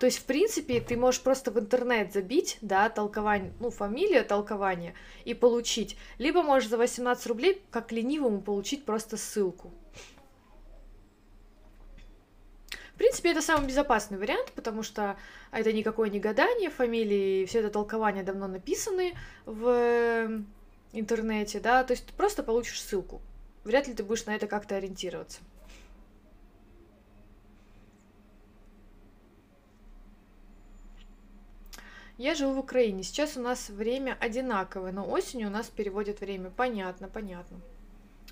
То 0.00 0.06
есть, 0.06 0.18
в 0.18 0.24
принципе, 0.24 0.80
ты 0.80 0.96
можешь 0.96 1.20
просто 1.20 1.52
в 1.52 1.60
интернет 1.60 2.12
забить, 2.12 2.58
да, 2.60 2.88
толкование, 2.88 3.52
ну, 3.60 3.70
фамилия, 3.70 4.24
толкование, 4.24 4.94
и 5.24 5.34
получить. 5.34 5.96
Либо 6.18 6.42
можешь 6.42 6.68
за 6.68 6.76
18 6.76 7.24
рублей, 7.28 7.62
как 7.70 7.92
ленивому, 7.92 8.40
получить 8.40 8.84
просто 8.84 9.16
ссылку. 9.16 9.70
В 12.94 12.98
принципе, 12.98 13.30
это 13.30 13.42
самый 13.42 13.66
безопасный 13.66 14.18
вариант, 14.18 14.52
потому 14.52 14.82
что 14.82 15.16
это 15.50 15.72
никакое 15.72 16.10
не 16.10 16.20
гадание, 16.20 16.70
фамилии, 16.70 17.46
все 17.46 17.60
это 17.60 17.70
толкования 17.70 18.22
давно 18.22 18.46
написаны 18.46 19.14
в 19.46 20.44
интернете, 20.92 21.58
да, 21.58 21.84
то 21.84 21.92
есть 21.92 22.06
ты 22.06 22.12
просто 22.12 22.42
получишь 22.42 22.82
ссылку. 22.82 23.20
Вряд 23.64 23.88
ли 23.88 23.94
ты 23.94 24.02
будешь 24.02 24.26
на 24.26 24.34
это 24.34 24.46
как-то 24.46 24.76
ориентироваться. 24.76 25.40
Я 32.18 32.34
живу 32.34 32.52
в 32.52 32.58
Украине. 32.58 33.02
Сейчас 33.02 33.36
у 33.36 33.40
нас 33.40 33.68
время 33.68 34.16
одинаковое, 34.20 34.92
но 34.92 35.08
осенью 35.08 35.48
у 35.48 35.50
нас 35.50 35.68
переводят 35.68 36.20
время. 36.20 36.50
Понятно, 36.50 37.08
понятно. 37.08 37.60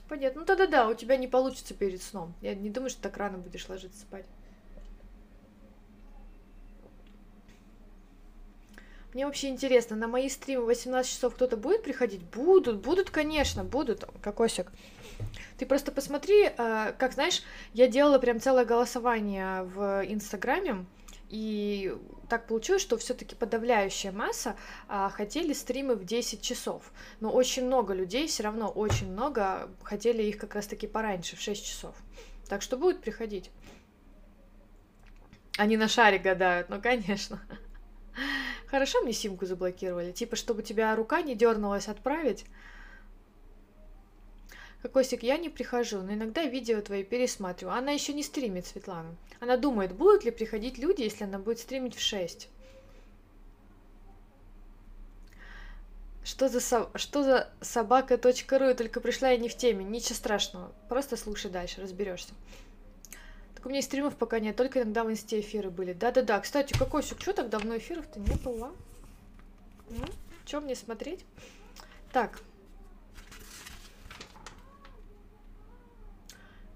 Понятно. 0.08 0.40
Ну 0.40 0.46
тогда 0.46 0.66
да, 0.66 0.88
у 0.88 0.94
тебя 0.94 1.16
не 1.16 1.26
получится 1.26 1.74
перед 1.74 2.02
сном. 2.02 2.34
Я 2.40 2.54
не 2.54 2.70
думаю, 2.70 2.90
что 2.90 3.02
так 3.02 3.16
рано 3.16 3.38
будешь 3.38 3.68
ложиться 3.68 4.00
спать. 4.00 4.26
Мне 9.12 9.26
вообще 9.26 9.48
интересно, 9.48 9.96
на 9.96 10.06
мои 10.06 10.28
стримы 10.28 10.66
18 10.66 11.10
часов 11.10 11.34
кто-то 11.34 11.56
будет 11.56 11.82
приходить? 11.82 12.22
Будут, 12.22 12.80
будут, 12.80 13.10
конечно, 13.10 13.64
будут, 13.64 14.04
кокосик. 14.22 14.70
Ты 15.58 15.66
просто 15.66 15.90
посмотри, 15.90 16.50
а, 16.56 16.92
как 16.92 17.12
знаешь, 17.12 17.42
я 17.74 17.88
делала 17.88 18.18
прям 18.18 18.40
целое 18.40 18.64
голосование 18.64 19.64
в 19.64 20.04
Инстаграме, 20.06 20.86
и 21.28 21.94
так 22.28 22.46
получилось, 22.46 22.82
что 22.82 22.96
все-таки 22.98 23.34
подавляющая 23.34 24.12
масса 24.12 24.56
а, 24.88 25.10
хотели 25.10 25.52
стримы 25.52 25.96
в 25.96 26.04
10 26.04 26.40
часов. 26.40 26.92
Но 27.18 27.30
очень 27.30 27.66
много 27.66 27.94
людей, 27.94 28.28
все 28.28 28.44
равно 28.44 28.68
очень 28.68 29.10
много 29.12 29.70
хотели 29.82 30.22
их 30.22 30.38
как 30.38 30.54
раз-таки 30.54 30.86
пораньше, 30.86 31.36
в 31.36 31.40
6 31.40 31.64
часов. 31.64 31.94
Так 32.48 32.62
что 32.62 32.76
будет 32.76 33.00
приходить. 33.00 33.50
Они 35.56 35.76
на 35.76 35.88
шаре 35.88 36.18
гадают, 36.18 36.68
ну 36.68 36.80
конечно. 36.80 37.40
Хорошо 38.66 39.00
мне 39.02 39.12
симку 39.12 39.46
заблокировали, 39.46 40.12
типа, 40.12 40.36
чтобы 40.36 40.62
тебя 40.62 40.94
рука 40.94 41.22
не 41.22 41.34
дернулась 41.34 41.88
отправить. 41.88 42.44
Кокосик, 44.82 45.22
я 45.22 45.36
не 45.36 45.50
прихожу, 45.50 46.00
но 46.00 46.14
иногда 46.14 46.44
видео 46.44 46.80
твои 46.80 47.04
пересматриваю. 47.04 47.76
Она 47.76 47.92
еще 47.92 48.14
не 48.14 48.22
стримит, 48.22 48.66
Светлана. 48.66 49.14
Она 49.38 49.56
думает, 49.56 49.92
будут 49.92 50.24
ли 50.24 50.30
приходить 50.30 50.78
люди, 50.78 51.02
если 51.02 51.24
она 51.24 51.38
будет 51.38 51.58
стримить 51.58 51.94
в 51.94 52.00
6. 52.00 52.48
Что 56.24 56.48
за, 56.48 56.60
со... 56.60 56.90
что 56.94 57.22
за 57.22 57.50
собака.ру? 57.60 58.64
Я 58.64 58.74
только 58.74 59.00
пришла 59.00 59.32
и 59.32 59.38
не 59.38 59.48
в 59.48 59.56
теме. 59.56 59.84
Ничего 59.84 60.14
страшного. 60.14 60.72
Просто 60.88 61.16
слушай 61.16 61.50
дальше, 61.50 61.82
разберешься. 61.82 62.32
Так 63.60 63.66
у 63.66 63.68
меня 63.68 63.80
и 63.80 63.82
стримов 63.82 64.16
пока 64.16 64.40
нет, 64.40 64.56
только 64.56 64.80
иногда 64.80 65.04
в 65.04 65.10
инсте 65.10 65.38
эфиры 65.40 65.68
были. 65.68 65.92
Да-да-да. 65.92 66.40
Кстати, 66.40 66.72
какой 66.72 67.02
что 67.02 67.34
так 67.34 67.50
давно 67.50 67.76
эфиров-то 67.76 68.18
не 68.18 68.34
было? 68.36 68.72
Ну, 69.90 70.04
что 70.46 70.62
мне 70.62 70.74
смотреть? 70.74 71.26
Так, 72.10 72.40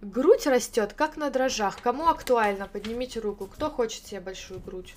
Грудь 0.03 0.47
растет, 0.47 0.93
как 0.93 1.17
на 1.17 1.31
дрожжах. 1.31 1.81
Кому 1.81 2.09
актуально? 2.09 2.69
Поднимите 2.69 3.21
руку. 3.21 3.47
Кто 3.47 3.71
хочет 3.71 4.07
себе 4.07 4.21
большую 4.21 4.61
грудь? 4.61 4.95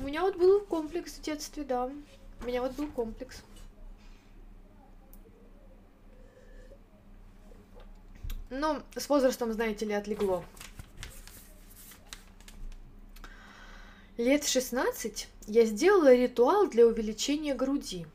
У 0.00 0.02
меня 0.02 0.22
вот 0.22 0.34
был 0.34 0.62
комплекс 0.62 1.12
в 1.12 1.22
детстве, 1.22 1.62
да. 1.62 1.88
У 2.42 2.44
меня 2.44 2.62
вот 2.62 2.72
был 2.72 2.88
комплекс. 2.88 3.44
Но 8.50 8.82
с 8.96 9.08
возрастом, 9.08 9.52
знаете 9.52 9.86
ли, 9.86 9.92
отлегло. 9.92 10.44
Лет 14.16 14.46
16 14.46 15.28
я 15.46 15.64
сделала 15.64 16.12
ритуал 16.12 16.68
для 16.68 16.86
увеличения 16.86 17.54
груди. 17.54 18.06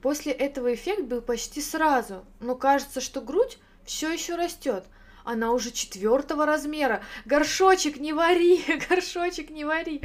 После 0.00 0.32
этого 0.32 0.72
эффект 0.72 1.02
был 1.02 1.20
почти 1.20 1.60
сразу, 1.60 2.24
но 2.40 2.54
кажется, 2.54 3.00
что 3.00 3.20
грудь 3.20 3.58
все 3.84 4.10
еще 4.10 4.36
растет. 4.36 4.84
Она 5.24 5.50
уже 5.50 5.72
четвертого 5.72 6.46
размера. 6.46 7.02
Горшочек 7.24 7.96
не 7.98 8.12
вари, 8.12 8.62
горшочек 8.88 9.50
не 9.50 9.64
вари. 9.64 10.00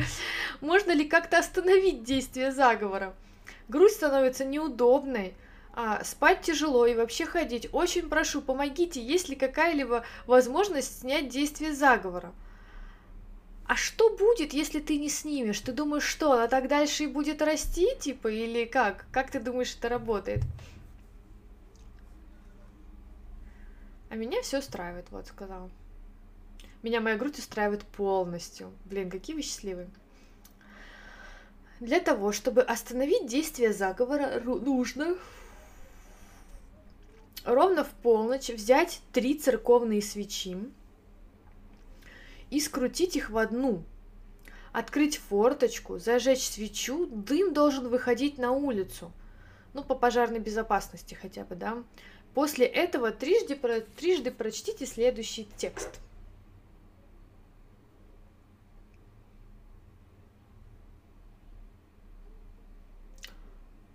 Можно 0.60 0.92
ли 0.92 1.06
как-то 1.06 1.38
остановить 1.38 2.04
действие 2.04 2.52
заговора? 2.52 3.16
Грудь 3.68 3.92
становится 3.92 4.44
неудобной, 4.44 5.36
а, 5.74 6.04
спать 6.04 6.42
тяжело 6.42 6.86
и 6.86 6.96
вообще 6.96 7.26
ходить. 7.26 7.70
Очень 7.72 8.10
прошу, 8.10 8.42
помогите, 8.42 9.02
есть 9.02 9.30
ли 9.30 9.36
какая-либо 9.36 10.04
возможность 10.26 11.00
снять 11.00 11.30
действие 11.30 11.74
заговора. 11.74 12.34
А 13.66 13.76
что 13.76 14.10
будет, 14.18 14.54
если 14.54 14.82
ты 14.82 14.98
не 14.98 15.08
снимешь? 15.08 15.62
Ты 15.62 15.72
думаешь, 15.72 16.04
что 16.04 16.34
она 16.34 16.48
так 16.48 16.68
дальше 16.68 17.06
и 17.06 17.08
будет 17.08 17.42
расти, 17.42 17.88
типа, 18.00 18.28
или 18.28 18.66
как? 18.66 19.06
Как 19.12 19.32
ты 19.32 19.40
думаешь, 19.40 19.74
это 19.78 19.88
работает? 19.88 20.42
А 24.10 24.16
меня 24.16 24.42
все 24.42 24.60
устраивает, 24.60 25.06
вот 25.10 25.28
сказал. 25.28 25.70
Меня 26.84 27.00
моя 27.00 27.16
грудь 27.16 27.40
устраивает 27.40 27.84
полностью. 27.84 28.74
Блин, 28.84 29.10
какие 29.10 29.38
вы 29.38 29.42
счастливые. 29.42 29.90
Для 31.80 32.02
того, 32.02 32.34
чтобы 32.34 32.62
остановить 32.62 33.28
действие 33.28 33.72
заговора, 33.72 34.42
нужно 34.42 35.16
ровно 37.46 37.84
в 37.84 37.90
полночь 37.90 38.50
взять 38.50 39.02
три 39.12 39.36
церковные 39.36 40.02
свечи 40.02 40.58
и 42.50 42.60
скрутить 42.60 43.16
их 43.16 43.30
в 43.30 43.38
одну. 43.38 43.84
Открыть 44.72 45.18
форточку, 45.18 46.00
зажечь 46.00 46.48
свечу, 46.48 47.08
дым 47.08 47.54
должен 47.54 47.90
выходить 47.90 48.38
на 48.38 48.52
улицу. 48.52 49.12
Ну, 49.74 49.84
по 49.84 49.96
пожарной 49.96 50.40
безопасности 50.40 51.14
хотя 51.14 51.44
бы, 51.44 51.56
да. 51.56 51.84
После 52.34 52.66
этого 52.66 53.12
трижды, 53.12 53.56
трижды 53.98 54.32
прочтите 54.32 54.86
следующий 54.86 55.48
текст. 55.58 56.00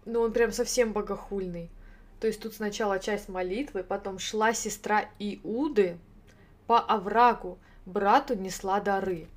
Ну, 0.04 0.20
он 0.20 0.32
прям 0.32 0.52
совсем 0.52 0.92
богохульный. 0.92 1.70
То 2.20 2.26
есть 2.26 2.40
тут 2.40 2.54
сначала 2.54 2.98
часть 2.98 3.28
молитвы, 3.28 3.82
потом 3.82 4.18
шла 4.18 4.52
сестра 4.52 5.08
Иуды 5.18 5.98
по 6.66 6.80
оврагу, 6.80 7.58
брату 7.84 8.34
несла 8.34 8.80
дары. 8.80 9.28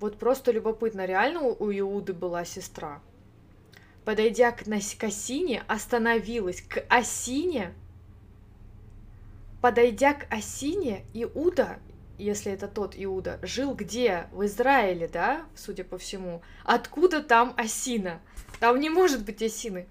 Вот 0.00 0.18
просто 0.18 0.50
любопытно, 0.50 1.04
реально 1.04 1.42
у 1.42 1.70
Иуды 1.70 2.12
была 2.12 2.44
сестра. 2.44 3.00
Подойдя 4.04 4.52
к, 4.52 4.64
к 4.64 5.04
осине, 5.04 5.64
остановилась. 5.66 6.60
К 6.62 6.84
осине? 6.88 7.72
Подойдя 9.62 10.12
к 10.12 10.30
осине, 10.30 11.06
Иуда, 11.14 11.78
если 12.18 12.52
это 12.52 12.68
тот 12.68 12.94
Иуда, 12.96 13.38
жил 13.42 13.74
где? 13.74 14.26
В 14.32 14.44
Израиле, 14.44 15.08
да, 15.08 15.46
судя 15.56 15.84
по 15.84 15.96
всему. 15.96 16.42
Откуда 16.64 17.22
там 17.22 17.54
осина? 17.56 18.20
Там 18.60 18.78
не 18.78 18.90
может 18.90 19.24
быть 19.24 19.42
осины. 19.42 19.86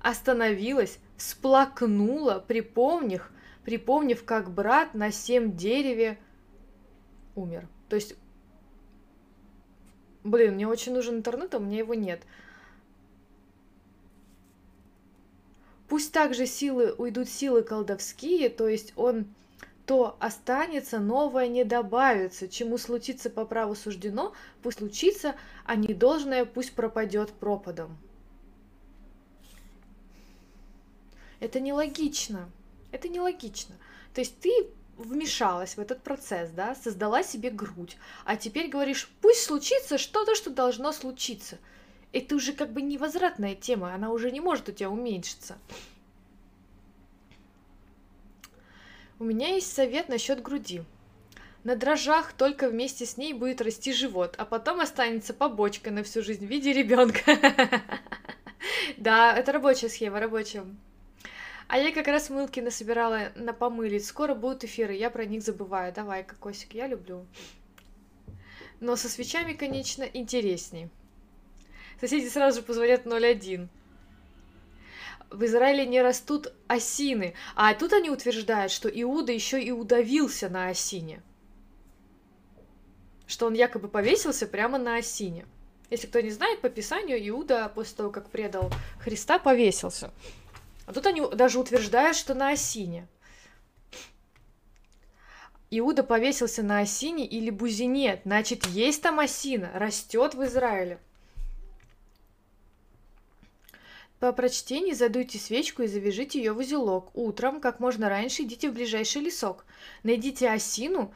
Остановилась, 0.00 0.98
всплакнула, 1.16 2.44
припомнив, 2.46 3.30
припомнив, 3.64 4.24
как 4.24 4.50
брат 4.50 4.94
на 4.94 5.10
семь 5.10 5.56
дереве 5.56 6.18
умер. 7.34 7.68
То 7.88 7.96
есть, 7.96 8.16
блин, 10.22 10.54
мне 10.54 10.66
очень 10.66 10.92
нужен 10.92 11.16
интернет, 11.16 11.54
а 11.54 11.58
у 11.58 11.60
меня 11.60 11.78
его 11.78 11.94
нет. 11.94 12.22
Пусть 15.88 16.12
также 16.12 16.46
силы 16.46 16.92
уйдут 16.92 17.28
силы 17.28 17.62
колдовские, 17.62 18.48
то 18.48 18.66
есть 18.66 18.92
он 18.96 19.26
то 19.86 20.16
останется, 20.18 20.98
новое 20.98 21.46
не 21.46 21.62
добавится, 21.62 22.48
чему 22.48 22.78
случится 22.78 23.28
по 23.28 23.44
праву 23.44 23.74
суждено, 23.74 24.32
пусть 24.62 24.78
случится, 24.78 25.34
а 25.66 25.76
недолжное 25.76 26.46
пусть 26.46 26.72
пропадет 26.74 27.30
пропадом. 27.32 27.98
Это 31.44 31.60
нелогично. 31.60 32.48
Это 32.90 33.06
нелогично. 33.06 33.74
То 34.14 34.22
есть 34.22 34.40
ты 34.40 34.50
вмешалась 34.96 35.76
в 35.76 35.78
этот 35.78 36.00
процесс, 36.02 36.48
да, 36.48 36.74
создала 36.74 37.22
себе 37.22 37.50
грудь, 37.50 37.98
а 38.24 38.36
теперь 38.36 38.70
говоришь, 38.70 39.10
пусть 39.20 39.42
случится 39.42 39.98
что-то, 39.98 40.34
что 40.36 40.48
должно 40.48 40.90
случиться. 40.90 41.58
Это 42.12 42.34
уже 42.34 42.54
как 42.54 42.72
бы 42.72 42.80
невозвратная 42.80 43.54
тема, 43.54 43.92
она 43.92 44.10
уже 44.10 44.30
не 44.30 44.40
может 44.40 44.70
у 44.70 44.72
тебя 44.72 44.88
уменьшиться. 44.88 45.58
У 49.18 49.24
меня 49.24 49.48
есть 49.48 49.70
совет 49.70 50.08
насчет 50.08 50.40
груди. 50.40 50.82
На 51.62 51.76
дрожжах 51.76 52.32
только 52.32 52.70
вместе 52.70 53.04
с 53.04 53.18
ней 53.18 53.34
будет 53.34 53.60
расти 53.60 53.92
живот, 53.92 54.34
а 54.38 54.46
потом 54.46 54.80
останется 54.80 55.34
побочка 55.34 55.90
на 55.90 56.04
всю 56.04 56.22
жизнь 56.22 56.46
в 56.46 56.48
виде 56.48 56.72
ребенка. 56.72 57.20
Да, 58.96 59.36
это 59.36 59.52
рабочая 59.52 59.90
схема, 59.90 60.20
рабочая. 60.20 60.64
А 61.66 61.78
я 61.78 61.92
как 61.92 62.06
раз 62.06 62.30
мылки 62.30 62.60
насобирала 62.60 63.32
на 63.34 63.52
помылить. 63.52 64.04
Скоро 64.04 64.34
будут 64.34 64.64
эфиры, 64.64 64.94
я 64.94 65.10
про 65.10 65.24
них 65.24 65.42
забываю. 65.42 65.92
Давай, 65.92 66.24
кокосик, 66.24 66.74
я 66.74 66.86
люблю. 66.86 67.26
Но 68.80 68.96
со 68.96 69.08
свечами, 69.08 69.54
конечно, 69.54 70.02
интересней. 70.02 70.90
Соседи 72.00 72.28
сразу 72.28 72.60
же 72.60 72.66
позвонят 72.66 73.06
01. 73.06 73.68
В 75.30 75.44
Израиле 75.44 75.86
не 75.86 76.02
растут 76.02 76.52
осины. 76.68 77.34
А 77.56 77.72
тут 77.74 77.92
они 77.92 78.10
утверждают, 78.10 78.70
что 78.70 78.88
Иуда 78.88 79.32
еще 79.32 79.62
и 79.62 79.72
удавился 79.72 80.48
на 80.48 80.68
осине. 80.68 81.22
Что 83.26 83.46
он 83.46 83.54
якобы 83.54 83.88
повесился 83.88 84.46
прямо 84.46 84.76
на 84.76 84.96
осине. 84.96 85.46
Если 85.90 86.06
кто 86.06 86.20
не 86.20 86.30
знает, 86.30 86.60
по 86.60 86.68
Писанию 86.68 87.18
Иуда 87.28 87.70
после 87.74 87.96
того, 87.96 88.10
как 88.10 88.28
предал 88.28 88.70
Христа, 89.00 89.38
повесился. 89.38 90.12
А 90.86 90.92
тут 90.92 91.06
они 91.06 91.22
даже 91.34 91.58
утверждают, 91.58 92.16
что 92.16 92.34
на 92.34 92.50
осине. 92.50 93.06
Иуда 95.70 96.04
повесился 96.04 96.62
на 96.62 96.80
осине 96.80 97.26
или 97.26 97.50
бузине, 97.50 98.20
значит, 98.24 98.66
есть 98.66 99.02
там 99.02 99.18
осина, 99.18 99.70
растет 99.74 100.34
в 100.34 100.44
Израиле. 100.44 100.98
По 104.20 104.32
прочтении 104.32 104.92
задуйте 104.92 105.38
свечку 105.38 105.82
и 105.82 105.86
завяжите 105.86 106.38
ее 106.38 106.52
в 106.52 106.58
узелок. 106.58 107.10
Утром, 107.14 107.60
как 107.60 107.80
можно 107.80 108.08
раньше, 108.08 108.42
идите 108.42 108.70
в 108.70 108.74
ближайший 108.74 109.22
лесок. 109.22 109.66
Найдите 110.02 110.48
осину 110.48 111.12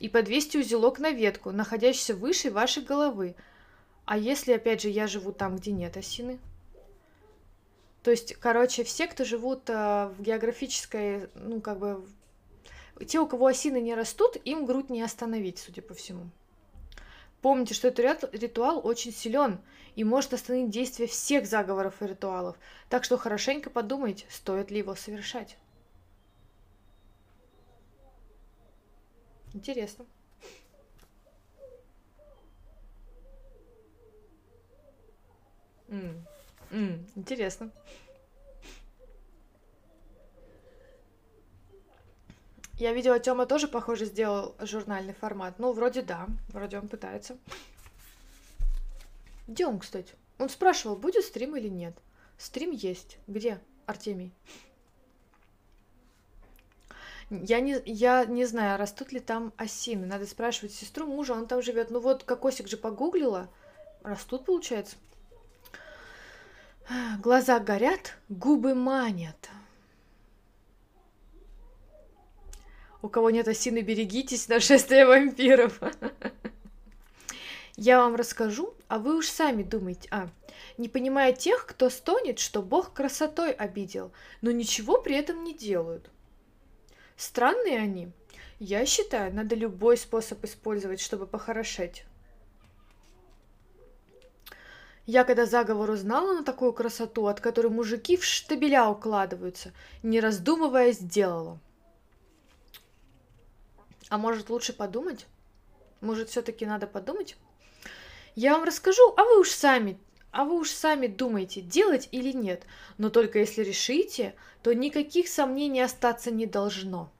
и 0.00 0.08
подвесьте 0.08 0.58
узелок 0.58 0.98
на 0.98 1.10
ветку, 1.10 1.52
находящуюся 1.52 2.16
выше 2.16 2.50
вашей 2.50 2.82
головы. 2.82 3.36
А 4.04 4.18
если, 4.18 4.52
опять 4.52 4.82
же, 4.82 4.88
я 4.88 5.06
живу 5.06 5.32
там, 5.32 5.56
где 5.56 5.70
нет 5.70 5.96
осины? 5.96 6.40
То 8.02 8.10
есть, 8.10 8.34
короче, 8.34 8.82
все, 8.82 9.06
кто 9.06 9.24
живут 9.24 9.70
э, 9.70 10.08
в 10.18 10.22
географической, 10.22 11.28
ну, 11.34 11.60
как 11.60 11.78
бы, 11.78 12.04
те, 13.06 13.20
у 13.20 13.26
кого 13.26 13.46
осины 13.46 13.80
не 13.80 13.94
растут, 13.94 14.36
им 14.44 14.66
грудь 14.66 14.90
не 14.90 15.02
остановить, 15.02 15.58
судя 15.58 15.82
по 15.82 15.94
всему. 15.94 16.30
Помните, 17.42 17.74
что 17.74 17.88
этот 17.88 18.34
ритуал 18.34 18.84
очень 18.84 19.12
силен 19.12 19.60
и 19.94 20.04
может 20.04 20.32
остановить 20.32 20.70
действие 20.70 21.08
всех 21.08 21.46
заговоров 21.46 22.00
и 22.00 22.06
ритуалов. 22.06 22.56
Так 22.88 23.04
что 23.04 23.18
хорошенько 23.18 23.70
подумайте, 23.70 24.26
стоит 24.30 24.70
ли 24.70 24.78
его 24.78 24.94
совершать. 24.94 25.56
Интересно. 29.52 30.06
Mm. 35.88 36.31
Mm, 36.72 37.06
интересно. 37.16 37.70
Я 42.78 42.94
видела, 42.94 43.20
Тёма 43.20 43.44
тоже, 43.44 43.68
похоже, 43.68 44.06
сделал 44.06 44.56
журнальный 44.58 45.12
формат. 45.12 45.58
Ну, 45.58 45.72
вроде 45.72 46.00
да, 46.00 46.26
вроде 46.48 46.78
он 46.78 46.88
пытается. 46.88 47.36
Где 49.46 49.66
он, 49.66 49.78
кстати? 49.78 50.14
Он 50.38 50.48
спрашивал, 50.48 50.96
будет 50.96 51.24
стрим 51.24 51.54
или 51.56 51.68
нет. 51.68 51.94
Стрим 52.38 52.70
есть. 52.70 53.18
Где, 53.26 53.60
Артемий? 53.84 54.32
Я 57.28 57.60
не, 57.60 57.80
я 57.84 58.24
не 58.24 58.46
знаю, 58.46 58.78
растут 58.78 59.12
ли 59.12 59.20
там 59.20 59.52
осины. 59.58 60.06
Надо 60.06 60.26
спрашивать 60.26 60.72
сестру 60.72 61.06
мужа, 61.06 61.34
он 61.34 61.46
там 61.46 61.60
живет. 61.60 61.90
Ну 61.90 62.00
вот, 62.00 62.24
кокосик 62.24 62.66
же 62.66 62.78
погуглила. 62.78 63.50
Растут, 64.02 64.46
получается. 64.46 64.96
Глаза 67.20 67.60
горят, 67.60 68.16
губы 68.28 68.74
манят. 68.74 69.50
У 73.02 73.08
кого 73.08 73.30
нет 73.30 73.48
осины, 73.48 73.80
берегитесь, 73.80 74.48
нашествие 74.48 75.06
вампиров. 75.06 75.80
Я 77.76 77.98
вам 77.98 78.14
расскажу, 78.14 78.74
а 78.88 78.98
вы 78.98 79.16
уж 79.16 79.28
сами 79.28 79.62
думайте. 79.62 80.08
А, 80.12 80.28
не 80.78 80.88
понимая 80.88 81.32
тех, 81.32 81.66
кто 81.66 81.90
стонет, 81.90 82.38
что 82.38 82.62
Бог 82.62 82.92
красотой 82.92 83.50
обидел, 83.52 84.12
но 84.40 84.50
ничего 84.50 85.00
при 85.00 85.16
этом 85.16 85.42
не 85.42 85.54
делают. 85.54 86.10
Странные 87.16 87.78
они. 87.78 88.12
Я 88.58 88.86
считаю, 88.86 89.34
надо 89.34 89.56
любой 89.56 89.96
способ 89.96 90.44
использовать, 90.44 91.00
чтобы 91.00 91.26
похорошеть. 91.26 92.04
Я 95.06 95.24
когда 95.24 95.46
заговор 95.46 95.90
узнала 95.90 96.32
на 96.32 96.44
такую 96.44 96.72
красоту, 96.72 97.26
от 97.26 97.40
которой 97.40 97.68
мужики 97.68 98.16
в 98.16 98.24
штабеля 98.24 98.88
укладываются, 98.88 99.72
не 100.02 100.20
раздумывая 100.20 100.92
сделала. 100.92 101.58
А 104.08 104.18
может 104.18 104.48
лучше 104.48 104.72
подумать? 104.72 105.26
Может 106.00 106.28
все-таки 106.28 106.66
надо 106.66 106.86
подумать? 106.86 107.36
Я 108.36 108.54
вам 108.54 108.64
расскажу, 108.64 109.12
а 109.16 109.24
вы 109.24 109.40
уж 109.40 109.50
сами, 109.50 109.98
а 110.30 110.44
вы 110.44 110.58
уж 110.58 110.70
сами 110.70 111.08
думаете, 111.08 111.60
делать 111.60 112.08
или 112.12 112.32
нет. 112.32 112.64
Но 112.96 113.10
только 113.10 113.40
если 113.40 113.62
решите, 113.62 114.34
то 114.62 114.72
никаких 114.72 115.28
сомнений 115.28 115.82
остаться 115.82 116.30
не 116.30 116.46
должно. 116.46 117.10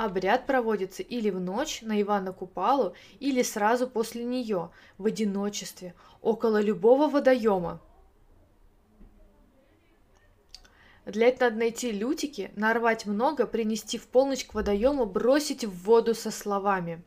Обряд 0.00 0.46
проводится 0.46 1.02
или 1.02 1.28
в 1.28 1.38
ночь 1.38 1.82
на 1.82 2.00
Ивана 2.00 2.32
Купалу, 2.32 2.94
или 3.18 3.42
сразу 3.42 3.86
после 3.86 4.24
нее, 4.24 4.70
в 4.96 5.04
одиночестве, 5.04 5.94
около 6.22 6.58
любого 6.58 7.06
водоема. 7.06 7.82
Для 11.04 11.26
этого 11.28 11.50
надо 11.50 11.58
найти 11.58 11.92
лютики, 11.92 12.50
нарвать 12.56 13.04
много, 13.04 13.46
принести 13.46 13.98
в 13.98 14.06
полночь 14.06 14.46
к 14.46 14.54
водоему, 14.54 15.04
бросить 15.04 15.66
в 15.66 15.84
воду 15.84 16.14
со 16.14 16.30
словами. 16.30 17.02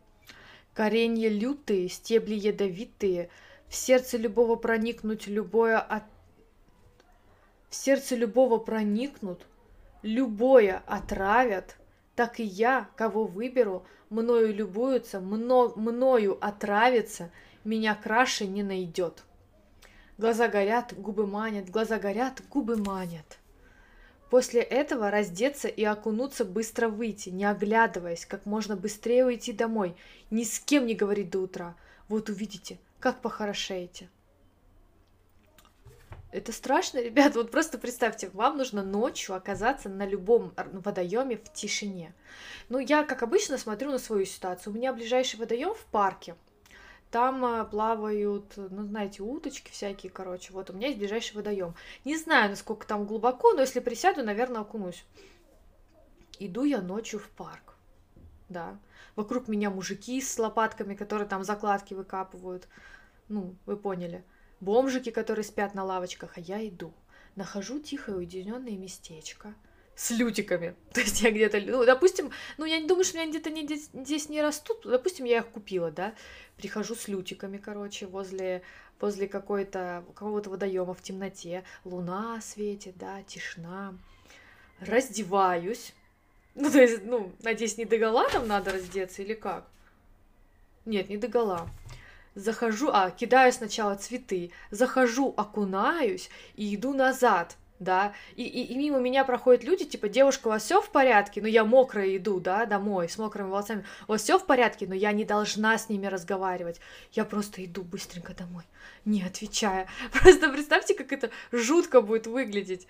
Коренья 0.75 1.29
лютые, 1.29 1.89
стебли 1.89 2.35
ядовитые, 2.35 3.31
в 3.69 3.73
сердце 3.73 4.17
любого 4.17 4.55
проникнуть 4.55 5.25
любое 5.25 5.79
от... 5.79 6.03
В 7.71 7.75
сердце 7.75 8.15
любого 8.15 8.59
проникнут, 8.59 9.47
любое 10.03 10.83
отравят, 10.85 11.75
так 12.15 12.39
и 12.39 12.43
я, 12.43 12.89
кого 12.95 13.25
выберу, 13.25 13.85
мною 14.09 14.53
любуются, 14.53 15.19
мно... 15.19 15.73
мною 15.75 16.37
отравится, 16.41 17.31
меня 17.63 17.95
краше 17.95 18.45
не 18.45 18.63
найдет. 18.63 19.23
Глаза 20.17 20.47
горят, 20.47 20.93
губы 20.95 21.25
манят, 21.25 21.69
глаза 21.69 21.97
горят, 21.97 22.41
губы 22.49 22.77
манят. 22.77 23.39
После 24.29 24.61
этого 24.61 25.11
раздеться 25.11 25.67
и 25.67 25.83
окунуться, 25.83 26.45
быстро 26.45 26.89
выйти, 26.89 27.29
не 27.29 27.45
оглядываясь, 27.45 28.25
как 28.25 28.45
можно 28.45 28.75
быстрее 28.75 29.25
уйти 29.25 29.53
домой, 29.53 29.95
ни 30.31 30.43
с 30.43 30.59
кем 30.59 30.85
не 30.85 30.95
говорить 30.95 31.29
до 31.29 31.39
утра. 31.39 31.75
Вот 32.09 32.29
увидите, 32.29 32.79
как 32.99 33.21
похорошеете. 33.21 34.09
Это 36.33 36.51
страшно, 36.51 36.97
ребят. 37.03 37.35
Вот 37.35 37.51
просто 37.51 37.77
представьте, 37.77 38.29
вам 38.33 38.57
нужно 38.57 38.83
ночью 38.83 39.35
оказаться 39.35 39.87
на 39.87 40.05
любом 40.05 40.51
водоеме 40.57 41.37
в 41.37 41.53
тишине. 41.53 42.13
Ну, 42.69 42.79
я, 42.79 43.03
как 43.03 43.21
обычно, 43.21 43.57
смотрю 43.57 43.91
на 43.91 43.99
свою 43.99 44.25
ситуацию. 44.25 44.73
У 44.73 44.75
меня 44.75 44.93
ближайший 44.93 45.39
водоем 45.39 45.75
в 45.75 45.85
парке. 45.85 46.35
Там 47.11 47.45
а, 47.45 47.63
плавают, 47.65 48.53
ну, 48.57 48.83
знаете, 48.83 49.21
уточки 49.21 49.69
всякие, 49.69 50.11
короче. 50.11 50.51
Вот 50.51 50.71
у 50.71 50.73
меня 50.73 50.87
есть 50.87 50.97
ближайший 50.97 51.35
водоем. 51.35 51.75
Не 52.03 52.17
знаю, 52.17 52.49
насколько 52.49 52.87
там 52.87 53.05
глубоко, 53.05 53.53
но 53.53 53.61
если 53.61 53.79
присяду, 53.79 54.23
наверное, 54.23 54.61
окунусь. 54.61 55.05
Иду 56.39 56.63
я 56.63 56.81
ночью 56.81 57.19
в 57.19 57.29
парк. 57.29 57.75
Да. 58.49 58.79
Вокруг 59.15 59.47
меня 59.47 59.69
мужики 59.69 60.19
с 60.19 60.39
лопатками, 60.39 60.95
которые 60.95 61.27
там 61.27 61.43
закладки 61.43 61.93
выкапывают. 61.93 62.67
Ну, 63.29 63.55
вы 63.67 63.77
поняли. 63.77 64.23
Бомжики, 64.63 65.11
которые 65.11 65.43
спят 65.43 65.75
на 65.75 65.83
лавочках, 65.83 66.37
а 66.37 66.39
я 66.39 66.67
иду. 66.67 66.93
Нахожу 67.35 67.79
тихое 67.79 68.17
уединенное 68.17 68.77
местечко– 68.77 69.53
с 69.95 70.11
лютиками. 70.11 70.75
То 70.93 71.01
есть 71.01 71.21
я 71.21 71.31
где-то, 71.31 71.59
ну, 71.61 71.85
допустим, 71.85 72.31
ну, 72.57 72.65
я 72.65 72.79
не 72.79 72.87
думаю, 72.87 73.03
что 73.03 73.17
у 73.17 73.21
меня 73.21 73.29
где-то 73.29 73.49
не, 73.49 73.67
здесь, 73.67 74.29
не 74.29 74.41
растут. 74.41 74.81
Допустим, 74.83 75.25
я 75.25 75.39
их 75.39 75.47
купила, 75.47 75.91
да. 75.91 76.13
Прихожу 76.57 76.95
с 76.95 77.07
лютиками, 77.07 77.57
короче, 77.57 78.05
возле, 78.05 78.63
возле 78.99 79.27
какой-то, 79.27 80.03
какого-то 80.15 80.49
водоема 80.49 80.93
в 80.93 81.01
темноте. 81.01 81.63
Луна 81.83 82.39
светит, 82.41 82.97
да, 82.97 83.21
тишина. 83.23 83.95
Раздеваюсь. 84.79 85.93
Ну, 86.55 86.69
то 86.71 86.81
есть, 86.81 87.03
ну, 87.03 87.31
надеюсь, 87.41 87.77
не 87.77 87.85
догола 87.85 88.29
там 88.29 88.47
надо 88.47 88.71
раздеться 88.71 89.21
или 89.21 89.33
как? 89.33 89.67
Нет, 90.85 91.09
не 91.09 91.17
догола. 91.17 91.69
Захожу, 92.35 92.89
а, 92.91 93.11
кидаю 93.11 93.53
сначала 93.53 93.95
цветы, 93.95 94.51
захожу, 94.71 95.33
окунаюсь 95.37 96.29
и 96.55 96.75
иду 96.75 96.93
назад– 96.93 97.57
да, 97.83 98.13
и, 98.35 98.43
и, 98.43 98.73
и 98.73 98.75
мимо 98.75 98.99
меня 98.99 99.23
проходят 99.23 99.63
люди, 99.63 99.85
типа, 99.85 100.09
девушка, 100.09 100.47
у 100.47 100.51
вас 100.51 100.63
все 100.63 100.81
в 100.81 100.89
порядке, 100.89 101.41
но 101.41 101.47
я 101.47 101.65
мокрая 101.65 102.17
иду, 102.17 102.39
да, 102.39 102.65
домой, 102.65 103.09
с 103.09 103.17
мокрыми 103.17 103.49
волосами, 103.49 103.85
у 104.07 104.13
вас 104.13 104.23
все 104.23 104.39
в 104.39 104.45
порядке, 104.45 104.87
но 104.87 104.95
я 104.95 105.11
не 105.11 105.25
должна 105.25 105.77
с 105.77 105.89
ними 105.89 106.07
разговаривать, 106.07 106.79
я 107.11 107.25
просто 107.25 107.63
иду 107.63 107.83
быстренько 107.83 108.33
домой, 108.33 108.63
не 109.05 109.21
отвечая, 109.23 109.87
просто 110.11 110.49
представьте, 110.49 110.95
как 110.95 111.11
это 111.11 111.29
жутко 111.51 112.01
будет 112.01 112.27
выглядеть. 112.27 112.87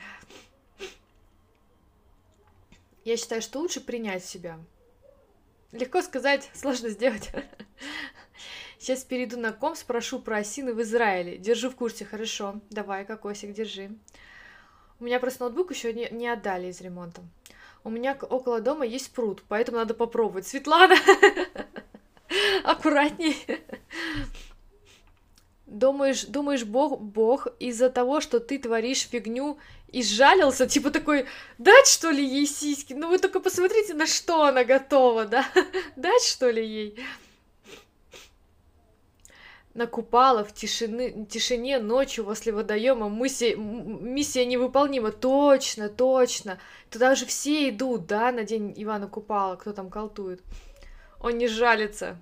Я 3.03 3.17
считаю, 3.17 3.41
что 3.41 3.60
лучше 3.60 3.82
принять 3.82 4.23
себя. 4.23 4.58
Легко 5.73 6.01
сказать, 6.01 6.49
сложно 6.53 6.89
сделать. 6.89 7.32
Сейчас 8.83 9.05
перейду 9.05 9.39
на 9.39 9.53
ком, 9.53 9.77
спрошу 9.77 10.19
про 10.19 10.39
осины 10.39 10.73
в 10.73 10.81
Израиле. 10.81 11.37
Держу 11.37 11.69
в 11.69 11.75
курсе, 11.77 12.03
хорошо. 12.03 12.55
Давай, 12.69 13.05
кокосик, 13.05 13.53
держи. 13.53 13.91
У 14.99 15.05
меня 15.05 15.21
просто 15.21 15.45
ноутбук 15.45 15.71
еще 15.71 15.93
не, 15.93 16.09
не 16.11 16.27
отдали 16.27 16.67
из 16.67 16.81
ремонта. 16.81 17.21
У 17.85 17.89
меня 17.89 18.17
около 18.29 18.59
дома 18.59 18.85
есть 18.85 19.13
пруд, 19.13 19.41
поэтому 19.47 19.77
надо 19.77 19.93
попробовать. 19.93 20.47
Светлана, 20.47 20.97
аккуратней. 22.65 23.37
Думаешь, 25.65 26.25
думаешь, 26.25 26.65
Бог, 26.65 26.99
Бог 26.99 27.47
из-за 27.59 27.89
того, 27.89 28.19
что 28.19 28.41
ты 28.41 28.59
творишь 28.59 29.07
фигню, 29.07 29.57
изжалился, 29.93 30.67
типа 30.67 30.91
такой, 30.91 31.25
дать 31.57 31.87
что 31.87 32.09
ли 32.09 32.21
ей 32.21 32.45
сиськи? 32.45 32.91
Ну 32.91 33.07
вы 33.07 33.17
только 33.17 33.39
посмотрите, 33.39 33.93
на 33.93 34.07
что 34.07 34.43
она 34.43 34.65
готова, 34.65 35.23
да? 35.23 35.45
Дать 35.95 36.23
что 36.23 36.49
ли 36.49 36.67
ей? 36.67 36.99
Накупала 39.73 40.43
в 40.43 40.53
тишины, 40.53 41.25
тишине 41.25 41.79
ночью 41.79 42.25
возле 42.25 42.51
водоема 42.51 43.09
миссия, 43.09 43.55
миссия 43.55 44.45
невыполнима. 44.45 45.12
Точно, 45.12 45.89
точно. 45.89 46.59
Туда 46.89 47.15
же 47.15 47.25
все 47.25 47.69
идут, 47.69 48.05
да, 48.05 48.31
на 48.31 48.43
день 48.43 48.73
Ивана 48.75 49.07
Купала, 49.07 49.55
кто 49.55 49.73
там 49.73 49.89
колтует. 49.89 50.41
Он 51.19 51.38
не 51.38 51.47
жалится. 51.47 52.17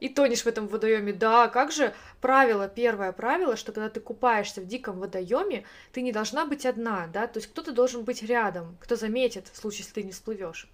И 0.00 0.08
тонешь 0.08 0.42
в 0.42 0.46
этом 0.46 0.68
водоеме. 0.68 1.12
Да, 1.12 1.48
как 1.48 1.72
же 1.72 1.94
правило, 2.20 2.68
первое 2.68 3.12
правило, 3.12 3.56
что 3.56 3.72
когда 3.72 3.88
ты 3.88 4.00
купаешься 4.00 4.60
в 4.60 4.66
диком 4.66 4.98
водоеме, 5.00 5.64
ты 5.92 6.02
не 6.02 6.12
должна 6.12 6.44
быть 6.44 6.66
одна, 6.66 7.06
да, 7.06 7.26
то 7.26 7.38
есть 7.38 7.50
кто-то 7.50 7.72
должен 7.72 8.04
быть 8.04 8.22
рядом, 8.22 8.76
кто 8.80 8.96
заметит 8.96 9.48
в 9.48 9.56
случае, 9.56 9.80
если 9.80 9.94
ты 9.94 10.02
не 10.02 10.12
всплывешь. 10.12 10.68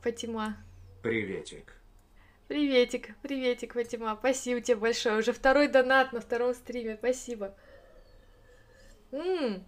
Фатима. 0.00 0.56
Приветик. 1.02 1.79
Приветик, 2.50 3.16
приветик, 3.22 3.74
Фатима. 3.74 4.16
Спасибо 4.18 4.60
тебе 4.60 4.74
большое. 4.74 5.18
Уже 5.18 5.32
второй 5.32 5.68
донат 5.68 6.12
на 6.12 6.20
втором 6.20 6.52
стриме. 6.52 6.96
Спасибо. 6.96 7.54
М-м. 9.12 9.62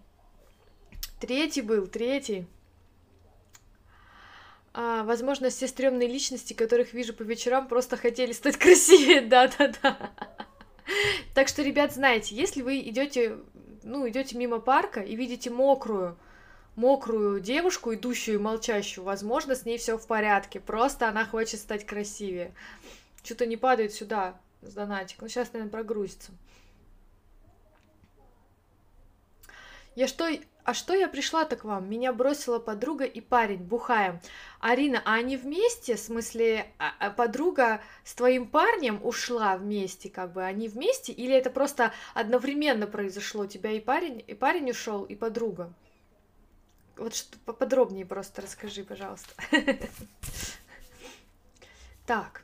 Третий 1.21 1.61
был, 1.61 1.87
третий. 1.87 2.45
А, 4.73 5.03
возможно, 5.03 5.49
все 5.49 5.69
стрёмные 5.69 6.09
личности, 6.09 6.51
которых 6.51 6.91
вижу 6.91 7.13
по 7.13 7.21
вечерам, 7.21 7.69
просто 7.69 7.95
хотели 7.95 8.33
стать 8.33 8.57
красивее. 8.57 9.21
Да-да-да. 9.29 10.11
Так 11.33 11.47
что, 11.47 11.61
ребят, 11.61 11.93
знаете, 11.93 12.35
если 12.35 12.61
вы 12.61 12.81
идете, 12.81 13.37
ну, 13.83 14.09
идете 14.09 14.37
мимо 14.37 14.59
парка 14.59 14.99
и 14.99 15.15
видите 15.15 15.49
мокрую, 15.49 16.19
мокрую 16.75 17.39
девушку, 17.39 17.93
идущую 17.93 18.35
и 18.35 18.41
молчащую, 18.41 19.03
возможно, 19.03 19.55
с 19.55 19.65
ней 19.65 19.77
все 19.77 19.97
в 19.97 20.07
порядке, 20.07 20.59
просто 20.59 21.07
она 21.07 21.25
хочет 21.25 21.59
стать 21.59 21.85
красивее. 21.85 22.53
Что-то 23.23 23.45
не 23.45 23.57
падает 23.57 23.93
сюда 23.93 24.39
с 24.61 24.73
донатик. 24.73 25.21
Ну, 25.21 25.27
сейчас, 25.27 25.53
наверное, 25.53 25.71
прогрузится. 25.71 26.31
Я 29.95 30.07
что... 30.07 30.27
а 30.63 30.73
что 30.73 30.95
я 30.95 31.07
пришла-то 31.07 31.55
к 31.55 31.63
вам? 31.65 31.87
Меня 31.87 32.11
бросила 32.13 32.57
подруга 32.57 33.05
и 33.05 33.21
парень, 33.21 33.59
бухаем. 33.59 34.19
Арина, 34.59 35.01
а 35.05 35.13
они 35.13 35.37
вместе? 35.37 35.95
В 35.95 35.99
смысле, 35.99 36.65
а, 36.79 36.93
а 36.99 37.11
подруга 37.11 37.79
с 38.03 38.15
твоим 38.15 38.47
парнем 38.47 38.99
ушла 39.05 39.55
вместе, 39.55 40.09
как 40.09 40.33
бы, 40.33 40.43
они 40.43 40.67
вместе? 40.67 41.13
Или 41.13 41.35
это 41.35 41.51
просто 41.51 41.93
одновременно 42.15 42.87
произошло? 42.87 43.43
У 43.43 43.47
тебя 43.47 43.71
и 43.71 43.79
парень, 43.79 44.23
и 44.25 44.33
парень 44.33 44.71
ушел, 44.71 45.03
и 45.03 45.15
подруга? 45.15 45.71
Вот 46.97 47.15
что 47.15 47.37
поподробнее 47.45 48.05
просто 48.05 48.41
расскажи, 48.41 48.83
пожалуйста. 48.83 49.33
Так. 52.05 52.43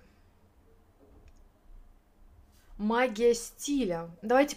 Магия 2.77 3.33
стиля. 3.33 4.09
Давайте 4.21 4.55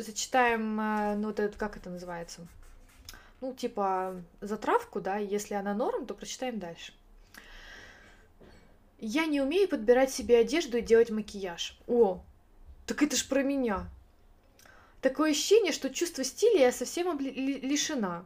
зачитаем, 0.00 0.80
э, 0.80 1.16
ну 1.16 1.26
вот 1.26 1.38
это, 1.38 1.58
как 1.58 1.76
это 1.76 1.90
называется? 1.90 2.48
ну, 3.40 3.54
типа, 3.54 4.22
затравку, 4.40 5.00
да, 5.00 5.18
если 5.18 5.54
она 5.54 5.74
норм, 5.74 6.06
то 6.06 6.14
прочитаем 6.14 6.58
дальше. 6.58 6.92
Я 8.98 9.26
не 9.26 9.40
умею 9.40 9.68
подбирать 9.68 10.10
себе 10.10 10.38
одежду 10.38 10.78
и 10.78 10.82
делать 10.82 11.10
макияж. 11.10 11.78
О, 11.86 12.22
так 12.86 13.02
это 13.02 13.14
ж 13.16 13.28
про 13.28 13.42
меня. 13.42 13.88
Такое 15.02 15.32
ощущение, 15.32 15.72
что 15.72 15.90
чувство 15.90 16.24
стиля 16.24 16.60
я 16.60 16.72
совсем 16.72 17.18
лишена. 17.20 18.24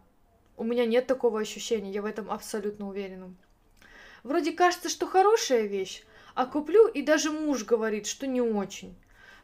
У 0.61 0.63
меня 0.63 0.85
нет 0.85 1.07
такого 1.07 1.41
ощущения, 1.41 1.91
я 1.91 2.03
в 2.03 2.05
этом 2.05 2.31
абсолютно 2.31 2.87
уверена. 2.87 3.35
Вроде 4.23 4.53
кажется, 4.53 4.91
что 4.91 5.07
хорошая 5.07 5.63
вещь, 5.63 6.03
а 6.35 6.45
куплю, 6.45 6.87
и 6.87 7.01
даже 7.01 7.31
муж 7.31 7.65
говорит, 7.65 8.07
что 8.07 8.27
не 8.27 8.43
очень. 8.43 8.95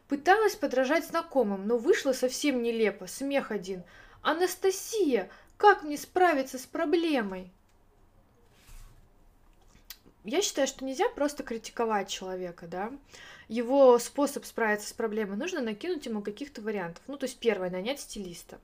Пыталась 0.07 0.55
подражать 0.55 1.07
знакомым, 1.07 1.65
но 1.65 1.79
вышло 1.79 2.13
совсем 2.13 2.61
нелепо, 2.61 3.07
смех 3.07 3.49
один. 3.49 3.81
Анастасия, 4.21 5.31
как 5.57 5.81
мне 5.81 5.97
справиться 5.97 6.59
с 6.59 6.67
проблемой? 6.67 7.49
Я 10.23 10.43
считаю, 10.43 10.67
что 10.67 10.85
нельзя 10.85 11.09
просто 11.09 11.41
критиковать 11.41 12.09
человека, 12.09 12.67
да. 12.67 12.91
Его 13.47 13.97
способ 13.97 14.45
справиться 14.45 14.87
с 14.87 14.93
проблемой 14.93 15.37
нужно 15.37 15.61
накинуть 15.61 16.05
ему 16.05 16.21
каких-то 16.21 16.61
вариантов. 16.61 17.01
Ну, 17.07 17.17
то 17.17 17.25
есть 17.25 17.39
первое, 17.39 17.71
нанять 17.71 18.01
стилиста. 18.01 18.59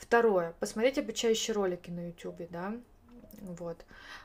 Второе, 0.00 0.54
посмотреть 0.58 0.98
обучающие 0.98 1.54
ролики 1.54 1.90
на 1.90 2.08
YouTube, 2.08 2.50
да. 2.50 2.74
Вот. 3.42 3.84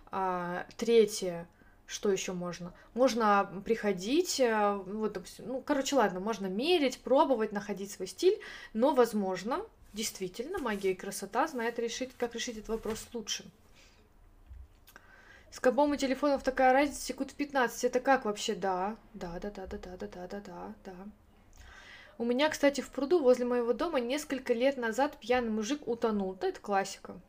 А, 0.10 0.66
третье, 0.78 1.48
что 1.86 2.12
еще 2.12 2.34
можно? 2.34 2.74
Можно 2.96 3.62
приходить, 3.64 4.40
э, 4.40 4.82
вот, 4.86 5.14
допустим, 5.14 5.48
ну, 5.48 5.62
короче, 5.62 5.96
ладно, 5.96 6.20
можно 6.20 6.48
мерить, 6.48 7.00
пробовать, 7.00 7.52
находить 7.52 7.92
свой 7.92 8.08
стиль, 8.08 8.40
но, 8.74 8.96
возможно, 8.96 9.62
Действительно, 9.96 10.60
магия 10.60 10.92
и 10.92 10.94
красота 10.94 11.48
знает 11.48 11.80
решить, 11.80 12.12
как 12.18 12.36
решить 12.36 12.58
этот 12.58 12.68
вопрос 12.68 13.08
лучше. 13.14 13.46
С 15.50 15.62
кобом 15.62 15.94
и 15.94 15.98
телефонов 15.98 16.44
такая 16.44 16.74
разница 16.74 17.02
секунд 17.02 17.32
в 17.32 17.36
15. 17.36 17.86
Это 17.86 18.02
как 18.02 18.26
вообще? 18.26 18.56
Да, 18.56 18.98
да, 19.14 19.40
да, 19.40 19.50
да, 19.52 19.68
да, 19.68 19.78
да, 19.78 19.96
да, 19.96 20.28
да, 20.28 20.42
да, 20.42 20.74
да. 20.84 20.96
У 22.18 22.24
меня, 22.24 22.50
кстати, 22.50 22.82
в 22.82 22.90
пруду 22.92 23.20
возле 23.20 23.46
моего 23.46 23.74
дома 23.74 24.00
несколько 24.00 24.54
лет 24.54 24.78
назад 24.78 25.18
пьяный 25.20 25.50
мужик 25.50 25.88
утонул. 25.88 26.34
Да, 26.34 26.48
это 26.48 26.62
классика. 26.62 27.20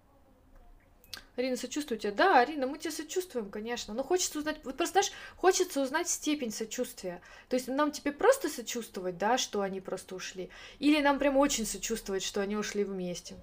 Арина, 1.35 1.57
сочувствую 1.57 1.99
тебе. 1.99 2.12
Да, 2.12 2.38
Арина, 2.40 2.66
мы 2.66 2.79
тебе 2.79 2.92
сочувствуем, 2.92 3.51
конечно. 3.51 3.92
Но 3.92 4.03
хочется 4.03 4.38
узнать, 4.38 4.59
вот 4.64 4.77
просто, 4.77 5.03
знаешь, 5.03 5.12
хочется 5.37 5.83
узнать 5.83 6.09
степень 6.09 6.53
сочувствия. 6.53 7.20
То 7.49 7.57
есть 7.57 7.68
нам 7.68 7.90
тебе 7.90 8.12
просто 8.12 8.49
сочувствовать, 8.49 9.18
да, 9.18 9.37
что 9.37 9.61
они 9.61 9.81
просто 9.81 10.14
ушли? 10.14 10.51
Или 10.79 11.03
нам 11.03 11.18
прям 11.18 11.37
очень 11.37 11.66
сочувствовать, 11.66 12.22
что 12.22 12.40
они 12.40 12.57
ушли 12.57 12.85
вместе? 12.85 13.35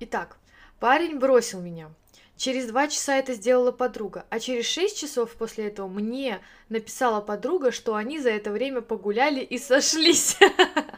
Итак, 0.00 0.36
парень 0.78 1.18
бросил 1.18 1.60
меня. 1.60 1.90
Через 2.36 2.66
два 2.66 2.86
часа 2.88 3.16
это 3.16 3.32
сделала 3.32 3.72
подруга, 3.72 4.26
а 4.28 4.38
через 4.40 4.66
шесть 4.66 5.00
часов 5.00 5.32
после 5.36 5.68
этого 5.68 5.88
мне 5.88 6.40
написала 6.68 7.22
подруга, 7.22 7.72
что 7.72 7.94
они 7.94 8.20
за 8.20 8.30
это 8.30 8.50
время 8.50 8.82
погуляли 8.82 9.40
и 9.40 9.58
сошлись. 9.58 10.36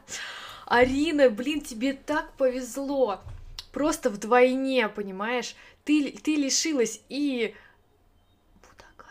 Арина, 0.66 1.30
блин, 1.30 1.60
тебе 1.60 1.92
так 1.92 2.32
повезло. 2.32 3.20
Просто 3.72 4.10
вдвойне, 4.10 4.88
понимаешь? 4.88 5.54
Ты, 5.84 6.10
ты 6.10 6.34
лишилась 6.34 7.00
и... 7.08 7.54
Будака. 8.62 9.08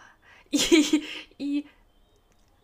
И, 0.52 1.06
и... 1.38 1.68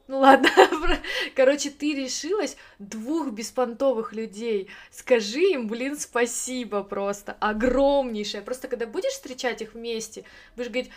Ну 0.07 0.19
ладно, 0.19 0.49
короче, 1.35 1.69
ты 1.69 1.93
решилась 1.93 2.57
двух 2.77 3.31
беспонтовых 3.31 4.13
людей. 4.13 4.69
Скажи 4.91 5.39
им, 5.51 5.67
блин, 5.67 5.97
спасибо 5.97 6.83
просто, 6.83 7.37
огромнейшее. 7.39 8.41
Просто 8.41 8.67
когда 8.67 8.85
будешь 8.85 9.13
встречать 9.13 9.61
их 9.61 9.73
вместе, 9.73 10.25
будешь 10.55 10.69
говорить, 10.69 10.91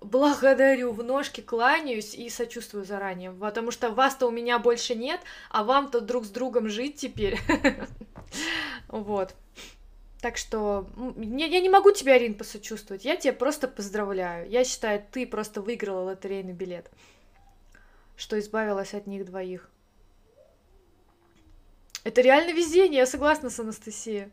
благодарю, 0.00 0.92
в 0.92 1.02
ножки 1.02 1.40
кланяюсь 1.40 2.14
и 2.14 2.28
сочувствую 2.28 2.84
заранее, 2.84 3.32
потому 3.32 3.70
что 3.70 3.90
вас-то 3.90 4.26
у 4.26 4.30
меня 4.30 4.58
больше 4.58 4.94
нет, 4.94 5.20
а 5.50 5.64
вам-то 5.64 6.00
друг 6.00 6.24
с 6.24 6.30
другом 6.30 6.68
жить 6.68 6.96
теперь. 6.96 7.38
Вот. 8.88 9.34
Так 10.20 10.36
что 10.36 10.88
я 11.16 11.60
не 11.60 11.68
могу 11.68 11.90
тебе, 11.90 12.14
Арин, 12.14 12.34
посочувствовать. 12.34 13.04
Я 13.04 13.16
тебя 13.16 13.32
просто 13.32 13.68
поздравляю. 13.68 14.48
Я 14.48 14.64
считаю, 14.64 15.04
ты 15.10 15.26
просто 15.26 15.60
выиграла 15.60 16.04
лотерейный 16.04 16.52
билет, 16.52 16.90
что 18.16 18.38
избавилась 18.38 18.94
от 18.94 19.06
них 19.06 19.24
двоих. 19.24 19.70
Это 22.04 22.20
реально 22.20 22.52
везение, 22.52 23.00
я 23.00 23.06
согласна 23.06 23.48
с 23.48 23.58
Анастасией. 23.58 24.30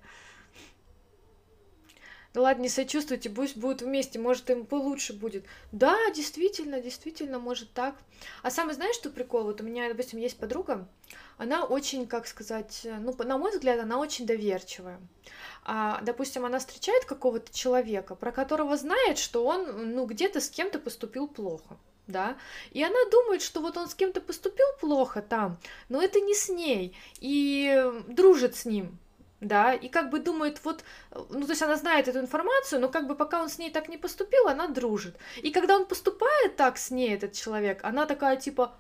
Да 2.34 2.42
ладно, 2.42 2.62
не 2.62 2.70
сочувствуйте, 2.70 3.30
пусть 3.30 3.58
будут 3.58 3.82
вместе, 3.82 4.18
может 4.18 4.50
им 4.50 4.66
получше 4.66 5.12
будет. 5.12 5.46
Да, 5.74 5.98
действительно, 6.12 6.80
действительно, 6.80 7.40
может 7.40 7.74
так. 7.74 7.96
А 8.42 8.52
самое, 8.52 8.76
знаешь, 8.76 8.96
что 8.96 9.10
прикол? 9.10 9.44
Вот 9.44 9.60
у 9.60 9.66
меня, 9.66 9.90
допустим, 9.90 10.20
есть 10.20 10.38
подруга, 10.38 10.88
она 11.38 11.66
очень, 11.66 12.08
как 12.08 12.28
сказать, 12.28 12.88
ну, 13.00 13.14
на 13.18 13.38
мой 13.38 13.52
взгляд, 13.52 13.80
она 13.82 14.00
очень 14.00 14.26
доверчивая. 14.26 15.00
А, 15.66 16.00
допустим, 16.04 16.46
она 16.46 16.60
встречает 16.60 17.04
какого-то 17.04 17.54
человека, 17.54 18.16
про 18.16 18.32
которого 18.32 18.78
знает, 18.78 19.18
что 19.18 19.46
он, 19.46 19.94
ну, 19.94 20.06
где-то 20.06 20.40
с 20.40 20.50
кем-то 20.50 20.80
поступил 20.80 21.28
плохо 21.28 21.78
да, 22.12 22.38
и 22.72 22.84
она 22.84 23.00
думает, 23.12 23.42
что 23.42 23.62
вот 23.62 23.78
он 23.78 23.88
с 23.88 23.96
кем-то 23.96 24.22
поступил 24.22 24.68
плохо 24.80 25.22
там, 25.22 25.58
но 25.90 26.02
это 26.02 26.20
не 26.20 26.36
с 26.36 26.50
ней, 26.50 26.96
и 27.20 27.84
дружит 28.08 28.56
с 28.56 28.66
ним, 28.66 28.98
да, 29.42 29.74
и 29.74 29.90
как 29.90 30.12
бы 30.12 30.20
думает, 30.20 30.64
вот, 30.64 30.84
ну, 31.30 31.46
то 31.46 31.50
есть 31.50 31.62
она 31.64 31.76
знает 31.76 32.08
эту 32.08 32.20
информацию, 32.20 32.80
но 32.80 32.90
как 32.90 33.08
бы 33.08 33.16
пока 33.16 33.42
он 33.42 33.50
с 33.50 33.58
ней 33.58 33.72
так 33.72 33.90
не 33.90 33.98
поступил, 33.98 34.48
она 34.48 34.68
дружит. 34.68 35.16
И 35.42 35.50
когда 35.52 35.76
он 35.76 35.86
поступает 35.86 36.56
так 36.56 36.78
с 36.78 36.92
ней, 36.92 37.16
этот 37.16 37.34
человек, 37.34 37.80
она 37.84 38.06
такая, 38.06 38.38
типа, 38.38 38.76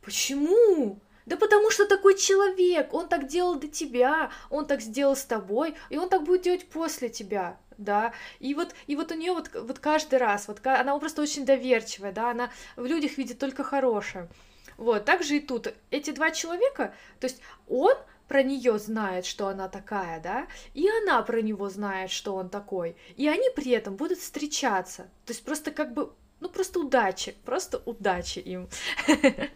почему? 0.00 0.98
Да 1.26 1.36
потому 1.36 1.70
что 1.70 1.86
такой 1.86 2.16
человек, 2.16 2.94
он 2.94 3.08
так 3.08 3.26
делал 3.26 3.56
до 3.56 3.68
тебя, 3.68 4.30
он 4.48 4.64
так 4.64 4.80
сделал 4.80 5.14
с 5.14 5.24
тобой, 5.24 5.74
и 5.90 5.98
он 5.98 6.08
так 6.08 6.24
будет 6.24 6.40
делать 6.40 6.66
после 6.66 7.10
тебя, 7.10 7.58
да, 7.78 8.12
и 8.40 8.54
вот, 8.54 8.74
и 8.86 8.96
вот 8.96 9.10
у 9.12 9.14
нее 9.14 9.32
вот, 9.32 9.50
вот 9.54 9.78
каждый 9.78 10.18
раз, 10.18 10.48
вот 10.48 10.64
она 10.66 10.98
просто 10.98 11.22
очень 11.22 11.46
доверчивая, 11.46 12.12
да, 12.12 12.30
она 12.30 12.50
в 12.76 12.84
людях 12.84 13.16
видит 13.16 13.38
только 13.38 13.64
хорошее. 13.64 14.28
Вот, 14.76 15.04
так 15.04 15.22
же 15.24 15.36
и 15.36 15.40
тут. 15.40 15.74
Эти 15.90 16.10
два 16.10 16.30
человека, 16.30 16.94
то 17.18 17.26
есть 17.26 17.40
он 17.66 17.94
про 18.28 18.42
нее 18.42 18.78
знает, 18.78 19.26
что 19.26 19.48
она 19.48 19.68
такая, 19.68 20.20
да, 20.20 20.46
и 20.74 20.86
она 20.88 21.22
про 21.22 21.40
него 21.40 21.68
знает, 21.68 22.10
что 22.10 22.34
он 22.36 22.50
такой, 22.50 22.96
и 23.16 23.26
они 23.26 23.48
при 23.56 23.72
этом 23.72 23.96
будут 23.96 24.18
встречаться. 24.18 25.04
То 25.24 25.32
есть 25.32 25.44
просто 25.44 25.70
как 25.70 25.94
бы, 25.94 26.12
ну 26.40 26.48
просто 26.48 26.78
удачи, 26.78 27.34
просто 27.44 27.82
удачи 27.86 28.38
им. 28.38 28.68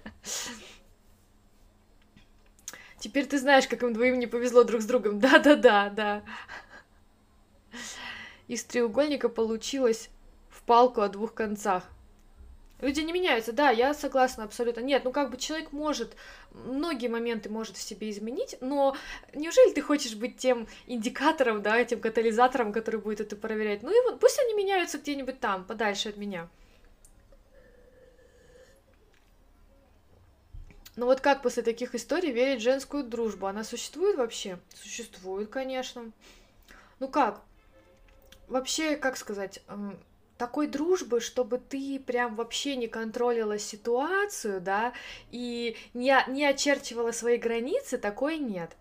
Теперь 2.99 3.27
ты 3.27 3.39
знаешь, 3.39 3.67
как 3.67 3.83
им 3.83 3.93
двоим 3.93 4.19
не 4.19 4.29
повезло 4.29 4.63
друг 4.65 4.81
с 4.81 4.87
другом. 4.87 5.19
Да-да-да, 5.21 5.91
да. 5.91 6.23
Из 8.53 8.65
треугольника 8.65 9.31
получилось 9.31 10.11
в 10.51 10.63
палку 10.65 11.01
о 11.01 11.09
двух 11.09 11.33
концах. 11.33 11.85
Люди 12.83 13.01
не 13.01 13.11
меняются, 13.11 13.51
да, 13.51 13.71
я 13.71 13.95
согласна 13.95 14.45
абсолютно. 14.45 14.81
Нет, 14.81 15.05
ну 15.05 15.11
как 15.11 15.31
бы 15.31 15.39
человек 15.39 15.73
может, 15.73 16.15
многие 16.51 17.09
моменты 17.09 17.49
может 17.49 17.79
в 17.79 17.83
себе 17.83 18.11
изменить, 18.11 18.57
но 18.61 18.95
неужели 19.33 19.73
ты 19.73 19.81
хочешь 19.81 20.17
быть 20.17 20.37
тем 20.37 20.69
индикатором, 20.87 21.63
да, 21.63 21.79
этим 21.79 21.99
катализатором, 21.99 22.75
который 22.75 23.01
будет 23.01 23.23
это 23.23 23.37
проверять? 23.37 23.83
Ну 23.83 23.91
и 23.91 24.11
вот 24.11 24.21
пусть 24.21 24.39
они 24.39 24.53
меняются 24.53 24.99
где-нибудь 24.99 25.41
там, 25.41 25.65
подальше 25.65 26.11
от 26.11 26.19
меня. 26.19 26.47
Ну 30.97 31.07
вот 31.07 31.23
как 31.23 31.41
после 31.41 31.63
таких 31.63 31.95
историй 31.95 32.33
верить 32.33 32.61
в 32.61 32.65
женскую 32.65 33.03
дружбу? 33.03 33.47
Она 33.47 33.65
существует 33.65 34.19
вообще? 34.19 34.59
Существует, 34.75 35.49
конечно. 35.49 36.13
Ну 37.01 37.09
как? 37.09 37.41
Вообще, 38.49 38.97
как 38.97 39.17
сказать, 39.17 39.63
такой 40.37 40.67
дружбы, 40.67 41.21
чтобы 41.21 41.59
ты 41.59 41.99
прям 41.99 42.35
вообще 42.35 42.77
не 42.77 42.89
контролила 42.89 43.59
ситуацию, 43.59 44.61
да, 44.61 44.93
и 45.31 45.77
не, 45.95 46.17
не 46.29 46.45
очерчивала 46.45 47.13
свои 47.13 47.39
границы, 47.39 47.99
такой 47.99 48.39
нет 48.39 48.77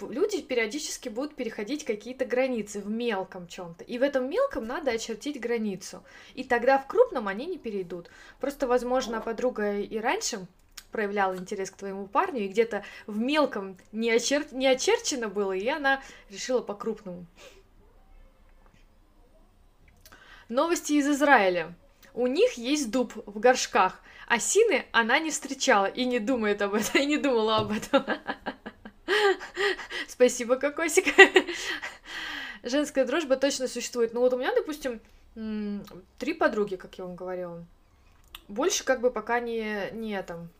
люди 0.00 0.42
периодически 0.42 1.08
будут 1.08 1.34
переходить 1.34 1.84
какие-то 1.84 2.24
границы 2.24 2.80
в 2.80 2.90
мелком 2.90 3.46
чем-то. 3.46 3.84
И 3.84 3.98
в 3.98 4.02
этом 4.02 4.28
мелком 4.28 4.66
надо 4.66 4.90
очертить 4.92 5.40
границу. 5.40 6.02
И 6.34 6.44
тогда 6.44 6.78
в 6.78 6.86
крупном 6.86 7.28
они 7.28 7.46
не 7.46 7.58
перейдут. 7.58 8.10
Просто, 8.40 8.66
возможно, 8.66 9.20
подруга 9.20 9.78
и 9.78 9.98
раньше 9.98 10.46
проявляла 10.90 11.36
интерес 11.36 11.70
к 11.70 11.76
твоему 11.76 12.06
парню, 12.06 12.42
и 12.42 12.48
где-то 12.48 12.84
в 13.06 13.18
мелком 13.18 13.78
не, 13.92 14.10
очер... 14.10 14.44
не 14.52 14.66
очерчено 14.66 15.28
было, 15.28 15.52
и 15.52 15.66
она 15.66 16.02
решила 16.28 16.60
по-крупному. 16.60 17.26
Новости 20.52 20.92
из 20.92 21.08
Израиля. 21.08 21.74
У 22.12 22.26
них 22.26 22.58
есть 22.58 22.90
дуб 22.90 23.14
в 23.24 23.40
горшках, 23.40 24.02
а 24.28 24.38
сины 24.38 24.84
она 24.92 25.18
не 25.18 25.30
встречала 25.30 25.86
и 25.86 26.04
не 26.04 26.18
думает 26.18 26.60
об 26.60 26.74
этом, 26.74 27.00
и 27.00 27.06
не 27.06 27.16
думала 27.16 27.56
об 27.56 27.72
этом. 27.72 28.04
Спасибо, 30.08 30.56
Кокосик. 30.56 31.06
Женская 32.62 33.06
дружба 33.06 33.36
точно 33.36 33.66
существует. 33.66 34.12
Ну 34.12 34.20
вот 34.20 34.34
у 34.34 34.36
меня, 34.36 34.54
допустим, 34.54 35.00
три 36.18 36.34
подруги, 36.34 36.76
как 36.76 36.98
я 36.98 37.04
вам 37.04 37.16
говорила. 37.16 37.64
Больше 38.46 38.84
как 38.84 39.00
бы 39.00 39.10
пока 39.10 39.40
не, 39.40 39.90
не 39.92 40.22
там, 40.22 40.50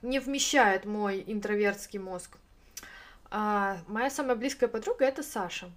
не 0.00 0.20
вмещает 0.20 0.86
мой 0.86 1.22
интровертский 1.26 1.98
мозг. 1.98 2.38
А 3.30 3.76
моя 3.88 4.08
самая 4.08 4.36
близкая 4.36 4.70
подруга 4.70 5.04
это 5.04 5.22
Саша. 5.22 5.70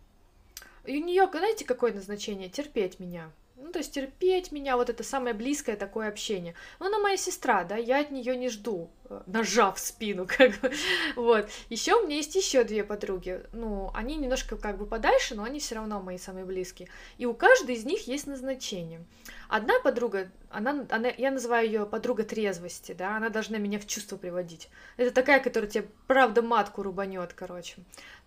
И 0.86 1.02
у 1.02 1.04
нее, 1.04 1.28
знаете, 1.32 1.66
какое 1.66 1.94
назначение? 1.94 2.50
Терпеть 2.50 3.00
меня. 3.00 3.32
Ну, 3.56 3.72
то 3.72 3.80
есть 3.80 3.94
терпеть 3.94 4.52
меня, 4.52 4.78
вот 4.78 4.90
это 4.90 5.04
самое 5.04 5.34
близкое 5.34 5.76
такое 5.76 6.08
общение. 6.10 6.54
Ну, 6.80 6.88
она 6.88 7.00
моя 7.00 7.18
сестра, 7.18 7.64
да, 7.64 7.76
я 7.78 8.02
от 8.02 8.12
нее 8.12 8.36
не 8.36 8.50
жду, 8.50 8.90
э, 9.10 9.22
нажав 9.26 9.80
спину, 9.80 10.28
как 10.38 10.60
бы. 10.60 10.72
Вот. 11.16 11.50
Еще 11.70 11.96
у 11.96 12.06
меня 12.06 12.18
есть 12.18 12.36
еще 12.36 12.64
две 12.64 12.84
подруги. 12.84 13.42
Ну, 13.54 13.92
они 13.94 14.16
немножко 14.16 14.58
как 14.58 14.78
бы 14.78 14.86
подальше, 14.86 15.36
но 15.36 15.44
они 15.44 15.60
все 15.60 15.76
равно 15.76 16.02
мои 16.02 16.18
самые 16.18 16.46
близкие. 16.46 16.90
И 17.18 17.26
у 17.26 17.34
каждой 17.34 17.76
из 17.76 17.86
них 17.86 18.08
есть 18.08 18.28
назначение. 18.28 19.04
Одна 19.48 19.80
подруга, 19.80 20.32
она, 20.50 20.86
она, 20.90 21.10
я 21.10 21.32
называю 21.32 21.68
ее 21.68 21.86
подруга 21.86 22.24
трезвости, 22.24 22.94
да, 22.94 23.18
она 23.18 23.30
должна 23.30 23.58
меня 23.58 23.80
в 23.80 23.86
чувство 23.86 24.18
приводить. 24.18 24.70
Это 24.98 25.12
такая, 25.12 25.40
которая 25.40 25.70
тебе 25.70 25.88
правда 26.08 26.42
матку 26.42 26.82
рубанет, 26.82 27.34
короче. 27.34 27.76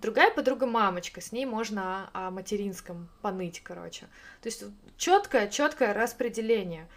Другая 0.01 0.31
подруга 0.33 0.67
мамочка, 0.67 1.21
с 1.21 1.33
ней 1.33 1.45
можно 1.45 2.09
о, 2.13 2.29
о 2.29 2.31
материнском 2.31 3.09
поныть, 3.21 3.61
короче. 3.63 4.07
То 4.43 4.49
есть 4.49 4.65
четкое, 4.97 5.49
четкое 5.49 5.93
распределение. 5.93 6.89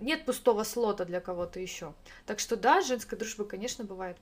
Нет 0.00 0.24
пустого 0.24 0.64
слота 0.64 1.04
для 1.04 1.20
кого-то 1.20 1.60
еще. 1.60 1.94
Так 2.26 2.40
что 2.40 2.56
да, 2.56 2.80
женская 2.80 3.16
дружба, 3.16 3.44
конечно, 3.44 3.84
бывает. 3.84 4.16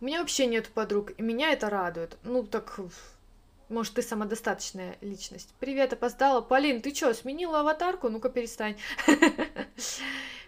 У 0.00 0.06
меня 0.06 0.20
вообще 0.20 0.46
нет 0.46 0.68
подруг, 0.68 1.12
и 1.16 1.22
меня 1.22 1.52
это 1.52 1.70
радует. 1.70 2.16
Ну, 2.24 2.42
так 2.42 2.80
может, 3.68 3.94
ты 3.94 4.02
самодостаточная 4.02 4.96
личность. 5.00 5.54
Привет, 5.58 5.92
опоздала. 5.92 6.40
Полин, 6.40 6.82
ты 6.82 6.94
что, 6.94 7.14
сменила 7.14 7.60
аватарку? 7.60 8.08
Ну-ка 8.10 8.28
перестань. 8.28 8.76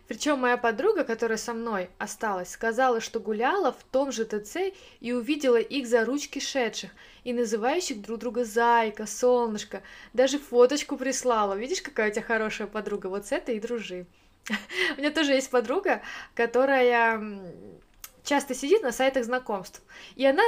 Причем 0.07 0.39
моя 0.39 0.57
подруга, 0.57 1.05
которая 1.05 1.39
со 1.39 1.55
мной 1.55 1.89
осталась, 1.99 2.51
сказала, 2.51 3.01
что 3.01 3.21
гуляла 3.21 3.73
в 3.73 3.83
том 3.85 4.13
же 4.13 4.25
ТЦ 4.25 4.75
и 5.01 5.13
увидела 5.13 5.57
их 5.57 5.87
за 5.87 6.05
ручки 6.05 6.39
шедших 6.39 6.91
и 7.25 7.33
называющих 7.33 8.03
друг 8.03 8.19
друга 8.21 8.45
зайка, 8.45 9.07
солнышко. 9.07 9.83
Даже 10.13 10.39
фоточку 10.39 10.97
прислала. 10.97 11.55
Видишь, 11.55 11.81
какая 11.81 12.11
у 12.11 12.13
тебя 12.13 12.23
хорошая 12.23 12.67
подруга? 12.67 13.07
Вот 13.07 13.27
с 13.27 13.33
этой 13.33 13.57
и 13.57 13.61
дружи. 13.61 14.07
У 14.97 15.01
меня 15.01 15.11
тоже 15.11 15.33
есть 15.33 15.51
подруга, 15.51 16.03
которая 16.35 17.19
часто 18.25 18.55
сидит 18.55 18.83
на 18.83 18.93
сайтах 18.93 19.25
знакомств. 19.25 19.83
И 20.17 20.27
она 20.27 20.43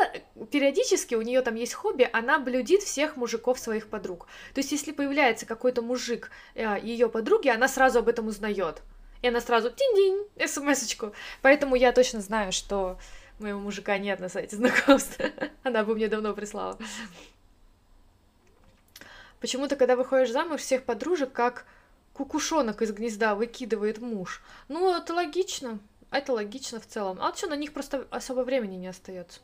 периодически, 0.50 1.14
у 1.14 1.22
нее 1.22 1.42
там 1.42 1.54
есть 1.54 1.74
хобби, 1.74 2.08
она 2.12 2.38
блюдит 2.38 2.82
всех 2.82 3.16
мужиков 3.16 3.58
своих 3.58 3.88
подруг. 3.88 4.26
То 4.54 4.60
есть, 4.60 4.72
если 4.72 4.92
появляется 4.92 5.46
какой-то 5.46 5.82
мужик 5.82 6.30
э, 6.54 6.78
ее 6.82 7.08
подруги, 7.08 7.48
она 7.48 7.68
сразу 7.68 8.00
об 8.00 8.08
этом 8.08 8.26
узнает. 8.26 8.82
И 9.26 9.28
она 9.28 9.40
сразу 9.40 9.70
тинь-динь, 9.70 10.46
смс-очку. 10.46 11.12
Поэтому 11.42 11.74
я 11.74 11.90
точно 11.90 12.20
знаю, 12.20 12.52
что 12.52 12.96
моего 13.40 13.58
мужика 13.58 13.98
нет 13.98 14.20
на 14.20 14.28
сайте 14.28 14.54
знакомств. 14.54 15.18
Она 15.64 15.82
бы 15.82 15.96
мне 15.96 16.06
давно 16.06 16.32
прислала. 16.32 16.78
Почему-то, 19.40 19.74
когда 19.74 19.96
выходишь 19.96 20.30
замуж, 20.30 20.60
всех 20.60 20.84
подружек 20.84 21.32
как 21.32 21.66
кукушонок 22.12 22.82
из 22.82 22.92
гнезда 22.92 23.34
выкидывает 23.34 23.98
муж. 23.98 24.42
Ну, 24.68 24.96
это 24.96 25.12
логично. 25.12 25.80
Это 26.12 26.32
логично 26.32 26.78
в 26.78 26.86
целом. 26.86 27.18
А 27.20 27.34
что, 27.34 27.48
на 27.48 27.56
них 27.56 27.72
просто 27.72 28.06
особо 28.10 28.42
времени 28.42 28.76
не 28.76 28.86
остается. 28.86 29.40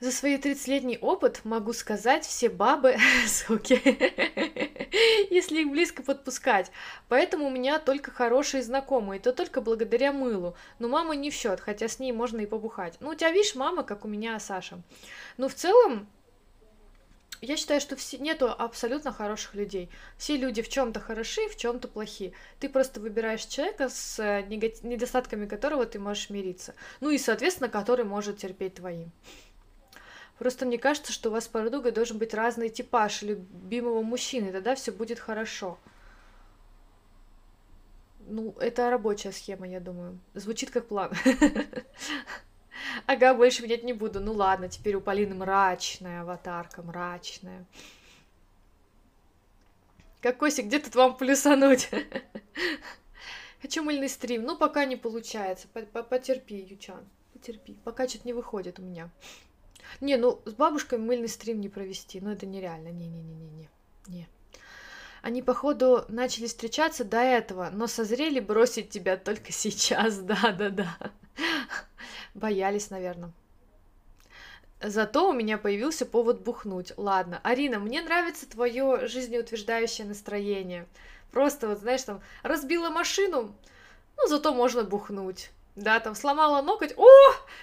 За 0.00 0.12
свой 0.12 0.36
30-летний 0.36 0.96
опыт 1.00 1.40
могу 1.42 1.72
сказать, 1.72 2.24
все 2.24 2.48
бабы 2.48 2.96
суки, 3.26 3.80
если 5.34 5.62
их 5.62 5.70
близко 5.70 6.04
подпускать. 6.04 6.70
Поэтому 7.08 7.46
у 7.46 7.50
меня 7.50 7.80
только 7.80 8.12
хорошие 8.12 8.62
знакомые, 8.62 9.18
то 9.18 9.32
только 9.32 9.60
благодаря 9.60 10.12
мылу. 10.12 10.56
Но 10.78 10.86
мама 10.86 11.16
не 11.16 11.30
в 11.32 11.34
счет, 11.34 11.58
хотя 11.58 11.88
с 11.88 11.98
ней 11.98 12.12
можно 12.12 12.40
и 12.40 12.46
побухать. 12.46 12.96
Ну, 13.00 13.08
у 13.08 13.14
тебя, 13.16 13.32
видишь, 13.32 13.56
мама, 13.56 13.82
как 13.82 14.04
у 14.04 14.08
меня 14.08 14.38
Саша. 14.38 14.80
Ну, 15.36 15.48
в 15.48 15.54
целом, 15.54 16.06
я 17.40 17.56
считаю, 17.56 17.80
что 17.80 17.96
все, 17.96 18.18
нету 18.18 18.48
абсолютно 18.50 19.12
хороших 19.12 19.54
людей. 19.54 19.90
Все 20.16 20.36
люди 20.36 20.62
в 20.62 20.68
чем-то 20.68 21.00
хороши, 21.00 21.48
в 21.48 21.56
чем-то 21.56 21.88
плохи. 21.88 22.34
Ты 22.60 22.68
просто 22.68 23.00
выбираешь 23.00 23.44
человека 23.44 23.88
с 23.88 24.18
э, 24.20 24.42
недостатками 24.42 25.46
которого 25.46 25.86
ты 25.86 25.98
можешь 25.98 26.30
мириться. 26.30 26.74
Ну 27.00 27.10
и, 27.10 27.18
соответственно, 27.18 27.68
который 27.68 28.04
может 28.04 28.38
терпеть 28.38 28.74
твои. 28.74 29.06
Просто 30.38 30.66
мне 30.66 30.78
кажется, 30.78 31.12
что 31.12 31.30
у 31.30 31.32
вас 31.32 31.44
с 31.44 31.48
подругой 31.48 31.92
должен 31.92 32.18
быть 32.18 32.32
разный 32.32 32.68
типаж 32.68 33.22
любимого 33.22 34.02
мужчины, 34.02 34.52
тогда 34.52 34.74
все 34.74 34.92
будет 34.92 35.18
хорошо. 35.18 35.78
Ну, 38.20 38.54
это 38.60 38.90
рабочая 38.90 39.32
схема, 39.32 39.66
я 39.66 39.80
думаю. 39.80 40.18
Звучит 40.34 40.70
как 40.70 40.86
план. 40.86 41.12
Ага, 43.06 43.34
больше 43.34 43.62
менять 43.62 43.84
не 43.84 43.92
буду. 43.92 44.20
Ну 44.20 44.32
ладно, 44.32 44.68
теперь 44.68 44.94
у 44.94 45.00
Полины 45.00 45.34
мрачная 45.34 46.22
аватарка, 46.22 46.82
мрачная. 46.82 47.64
Кокосик, 50.20 50.66
где 50.66 50.78
тут 50.78 50.94
вам 50.94 51.16
плюсануть? 51.16 51.90
Хочу 53.62 53.82
мыльный 53.82 54.08
стрим. 54.08 54.44
Ну, 54.44 54.56
пока 54.56 54.84
не 54.84 54.96
получается. 54.96 55.68
Потерпи, 55.68 56.56
Ючан. 56.56 57.04
Потерпи. 57.32 57.76
Пока 57.84 58.08
что-то 58.08 58.26
не 58.26 58.32
выходит 58.32 58.78
у 58.78 58.82
меня. 58.82 59.10
Не, 60.00 60.16
ну, 60.16 60.40
с 60.44 60.52
бабушкой 60.52 60.98
мыльный 60.98 61.28
стрим 61.28 61.60
не 61.60 61.68
провести. 61.68 62.20
Ну, 62.20 62.30
это 62.30 62.46
нереально. 62.46 62.88
Не-не-не-не-не. 62.88 63.68
Не. 64.08 64.28
Они, 65.22 65.42
походу, 65.42 66.04
начали 66.08 66.46
встречаться 66.46 67.04
до 67.04 67.18
этого, 67.18 67.70
но 67.72 67.86
созрели 67.86 68.40
бросить 68.40 68.90
тебя 68.90 69.16
только 69.16 69.52
сейчас. 69.52 70.18
Да-да-да. 70.18 70.96
Боялись, 72.34 72.90
наверное. 72.90 73.32
Зато 74.80 75.28
у 75.28 75.32
меня 75.32 75.58
появился 75.58 76.06
повод 76.06 76.42
бухнуть. 76.42 76.92
Ладно, 76.96 77.40
Арина, 77.42 77.80
мне 77.80 78.00
нравится 78.00 78.48
твое 78.48 79.08
жизнеутверждающее 79.08 80.06
настроение. 80.06 80.86
Просто 81.32 81.68
вот, 81.68 81.80
знаешь, 81.80 82.02
там, 82.02 82.22
разбила 82.42 82.88
машину, 82.88 83.54
ну, 84.16 84.28
зато 84.28 84.54
можно 84.54 84.84
бухнуть. 84.84 85.50
Да, 85.78 86.00
там 86.00 86.16
сломала 86.16 86.60
ноготь. 86.60 86.92
О, 86.96 87.06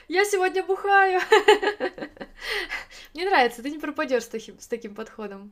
я 0.08 0.23
сегодня 0.23 0.63
бухаю. 0.63 1.19
Мне 3.13 3.25
нравится, 3.25 3.62
ты 3.62 3.69
не 3.69 3.78
пропадешь 3.78 4.23
с 4.23 4.30
таким, 4.30 4.58
с 4.58 4.67
таким 4.67 4.95
подходом. 4.95 5.51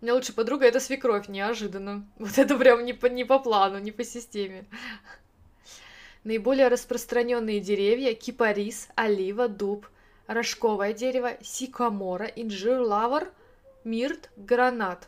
У 0.00 0.04
меня 0.04 0.14
лучшая 0.14 0.34
подруга 0.34 0.64
это 0.64 0.80
свекровь, 0.80 1.28
неожиданно. 1.28 2.08
Вот 2.18 2.38
это 2.38 2.56
прям 2.56 2.86
не 2.86 2.94
по, 2.94 3.04
не 3.04 3.24
по 3.24 3.38
плану, 3.38 3.78
не 3.78 3.92
по 3.92 4.02
системе. 4.02 4.64
Наиболее 6.24 6.68
распространенные 6.68 7.60
деревья– 7.60 8.14
кипарис, 8.14 8.88
олива, 8.94 9.46
дуб, 9.46 9.86
рожковое 10.26 10.94
дерево, 10.94 11.36
сикамора, 11.42 12.32
инжир, 12.34 12.80
лавр, 12.80 13.30
мирт, 13.84 14.30
гранат. 14.36 15.06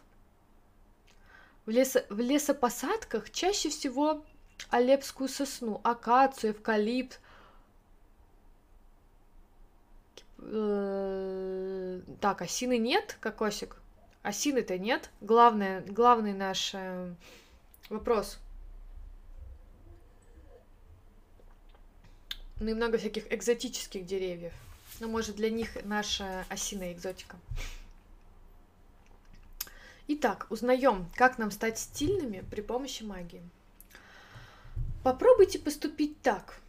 В, 1.64 1.70
лесо, 1.70 2.04
в 2.10 2.20
лесопосадках 2.20 3.30
чаще 3.30 3.70
всего 3.70 4.22
алепскую 4.70 5.28
сосну, 5.28 5.80
акацию, 5.84 6.52
эвкалипт. 6.52 7.20
Э, 10.38 12.00
так, 12.20 12.42
осины 12.42 12.78
нет, 12.78 13.16
кокосик? 13.20 13.76
Осины-то 14.22 14.78
нет. 14.78 15.10
Главное, 15.20 15.82
главный 15.82 16.32
наш 16.32 16.74
э, 16.74 17.14
вопрос– 17.90 18.38
Ну 22.62 22.70
и 22.70 22.74
много 22.74 22.96
всяких 22.96 23.32
экзотических 23.32 24.06
деревьев. 24.06 24.52
Ну, 25.00 25.08
может, 25.08 25.34
для 25.34 25.50
них 25.50 25.76
наша 25.82 26.46
осиная 26.48 26.92
экзотика. 26.92 27.36
Итак, 30.06 30.46
узнаем, 30.48 31.10
как 31.16 31.38
нам 31.38 31.50
стать 31.50 31.80
стильными 31.80 32.44
при 32.52 32.60
помощи 32.60 33.02
магии. 33.02 33.42
Попробуйте 35.02 35.58
поступить 35.58 36.20
так. 36.22 36.60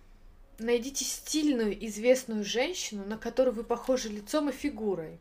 Найдите 0.60 1.06
стильную, 1.06 1.74
известную 1.88 2.44
женщину, 2.44 3.06
на 3.06 3.18
которую 3.18 3.54
вы 3.54 3.64
похожи 3.64 4.10
лицом 4.10 4.50
и 4.50 4.52
фигурой. 4.52 5.20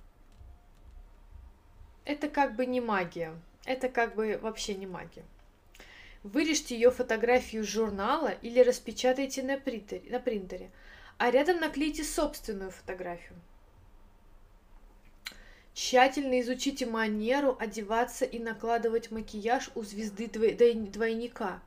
Это 2.05 2.29
как 2.29 2.57
бы 2.57 2.67
не 2.67 2.81
магия. 2.81 3.35
Это 3.65 3.89
как 3.89 4.15
бы 4.15 4.39
вообще 4.41 4.75
не 4.75 4.87
магия. 4.87 5.25
Вырежьте 6.23 6.75
ее 6.75 6.91
фотографию 6.91 7.63
из 7.63 7.69
журнала 7.69 8.29
или 8.29 8.61
распечатайте 8.61 9.43
на 9.43 9.59
принтере, 9.59 10.09
на 10.11 10.21
принтере, 10.21 10.71
а 11.19 11.31
рядом 11.31 11.61
наклейте 11.61 12.05
собственную 12.05 12.71
фотографию. 12.71 13.39
Тщательно 15.75 16.41
изучите 16.41 16.87
манеру 16.87 17.57
одеваться 17.59 18.25
и 18.25 18.39
накладывать 18.39 19.11
макияж 19.11 19.71
у 19.75 19.83
звезды 19.83 20.27
двойника. 20.29 21.63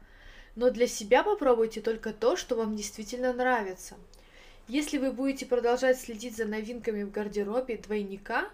Но 0.56 0.70
для 0.70 0.88
себя 0.88 1.24
попробуйте 1.24 1.82
только 1.82 2.14
то, 2.14 2.36
что 2.36 2.56
вам 2.56 2.76
действительно 2.76 3.34
нравится. 3.34 3.96
Если 4.68 4.98
вы 4.98 5.12
будете 5.12 5.46
продолжать 5.46 6.00
следить 6.00 6.38
за 6.38 6.46
новинками 6.46 7.04
в 7.04 7.12
гардеробе 7.12 7.78
двойника, 7.78 8.50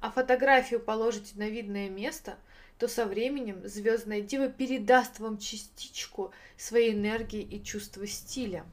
а 0.00 0.10
фотографию 0.10 0.80
положите 0.80 1.32
на 1.36 1.48
видное 1.48 1.88
место, 1.88 2.36
то 2.78 2.88
со 2.88 3.06
временем 3.06 3.66
звездная 3.66 4.20
дива 4.20 4.48
передаст 4.48 5.20
вам 5.20 5.38
частичку 5.38 6.32
своей 6.56 6.92
энергии 6.92 7.42
и 7.42 7.62
чувства 7.62 8.06
стиля. 8.06 8.64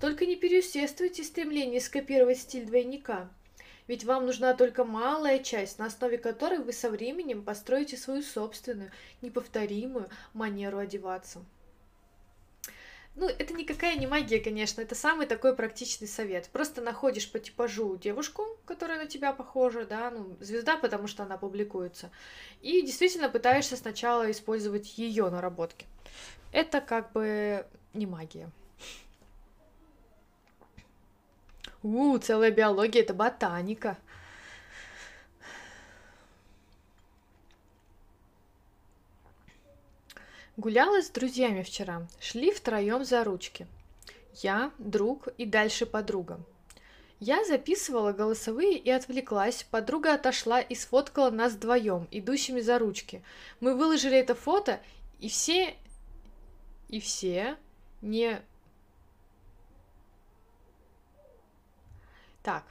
Только 0.00 0.26
не 0.26 0.36
переусердствуйте 0.36 1.24
стремление 1.24 1.80
скопировать 1.80 2.38
стиль 2.38 2.66
двойника– 2.66 3.30
ведь 3.90 4.04
вам 4.04 4.24
нужна 4.24 4.54
только 4.54 4.84
малая 4.84 5.40
часть, 5.40 5.80
на 5.80 5.86
основе 5.86 6.16
которой 6.16 6.60
вы 6.60 6.72
со 6.72 6.90
временем 6.90 7.42
построите 7.42 7.96
свою 7.96 8.22
собственную, 8.22 8.92
неповторимую 9.20 10.08
манеру 10.32 10.78
одеваться. 10.78 11.44
Ну, 13.20 13.28
это 13.28 13.52
никакая 13.52 13.98
не 13.98 14.06
магия, 14.06 14.40
конечно, 14.40 14.80
это 14.80 14.94
самый 14.94 15.26
такой 15.26 15.54
практичный 15.54 16.08
совет. 16.08 16.48
Просто 16.48 16.80
находишь 16.80 17.30
по 17.30 17.38
типажу 17.38 17.98
девушку, 17.98 18.46
которая 18.64 18.98
на 18.98 19.04
тебя 19.04 19.34
похожа, 19.34 19.84
да, 19.84 20.10
ну, 20.10 20.38
звезда, 20.40 20.78
потому 20.78 21.06
что 21.06 21.24
она 21.24 21.36
публикуется, 21.36 22.10
и 22.62 22.80
действительно 22.80 23.28
пытаешься 23.28 23.76
сначала 23.76 24.30
использовать 24.30 24.96
ее 24.96 25.28
наработки. 25.28 25.84
Это 26.50 26.80
как 26.80 27.12
бы 27.12 27.66
не 27.92 28.06
магия. 28.06 28.50
У, 31.82 32.16
целая 32.16 32.50
биология, 32.50 33.02
это 33.02 33.12
ботаника. 33.12 33.98
Гуляла 40.56 41.02
с 41.02 41.10
друзьями 41.10 41.62
вчера. 41.62 42.06
Шли 42.20 42.52
втроем 42.52 43.04
за 43.04 43.24
ручки. 43.24 43.66
Я, 44.42 44.72
друг 44.78 45.28
и 45.38 45.46
дальше 45.46 45.86
подруга. 45.86 46.40
Я 47.18 47.44
записывала 47.44 48.12
голосовые 48.12 48.78
и 48.78 48.90
отвлеклась. 48.90 49.66
Подруга 49.70 50.14
отошла 50.14 50.60
и 50.60 50.74
сфоткала 50.74 51.30
нас 51.30 51.52
вдвоем, 51.52 52.08
идущими 52.10 52.60
за 52.60 52.78
ручки. 52.78 53.22
Мы 53.60 53.74
выложили 53.74 54.16
это 54.16 54.34
фото, 54.34 54.80
и 55.18 55.28
все... 55.28 55.76
И 56.88 56.98
все 56.98 57.56
не 58.02 58.40
Так. 62.42 62.64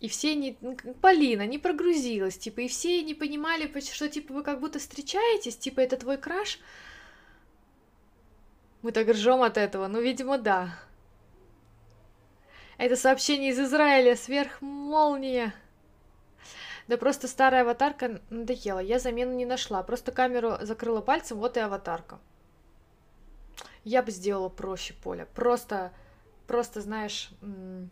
И 0.00 0.08
все 0.08 0.34
не... 0.34 0.52
Полина 1.00 1.46
не 1.46 1.58
прогрузилась, 1.58 2.36
типа, 2.36 2.60
и 2.60 2.68
все 2.68 3.02
не 3.02 3.14
понимали, 3.14 3.70
что, 3.80 4.08
типа, 4.08 4.34
вы 4.34 4.42
как 4.42 4.60
будто 4.60 4.78
встречаетесь, 4.78 5.56
типа, 5.56 5.80
это 5.80 5.96
твой 5.96 6.18
краш. 6.18 6.58
Мы 8.86 8.92
так 8.92 9.08
ржем 9.08 9.42
от 9.42 9.56
этого, 9.56 9.88
ну, 9.88 10.00
видимо, 10.00 10.38
да. 10.38 10.72
Это 12.78 12.94
сообщение 12.94 13.50
из 13.50 13.58
Израиля, 13.58 14.14
сверхмолния. 14.14 15.52
Да 16.86 16.96
просто 16.96 17.26
старая 17.26 17.62
аватарка 17.62 18.20
надоела, 18.30 18.78
я 18.78 19.00
замену 19.00 19.32
не 19.32 19.44
нашла, 19.44 19.82
просто 19.82 20.12
камеру 20.12 20.58
закрыла 20.60 21.00
пальцем, 21.00 21.38
вот 21.38 21.56
и 21.56 21.60
аватарка. 21.60 22.20
Я 23.82 24.04
бы 24.04 24.12
сделала 24.12 24.50
проще, 24.50 24.94
Поля, 25.02 25.26
просто, 25.34 25.92
просто, 26.46 26.80
знаешь, 26.80 27.30
ну 27.40 27.90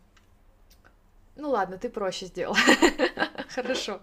ладно, 1.34 1.76
ты 1.76 1.88
проще 1.88 2.26
сделал. 2.26 2.56
Хорошо. 3.48 4.00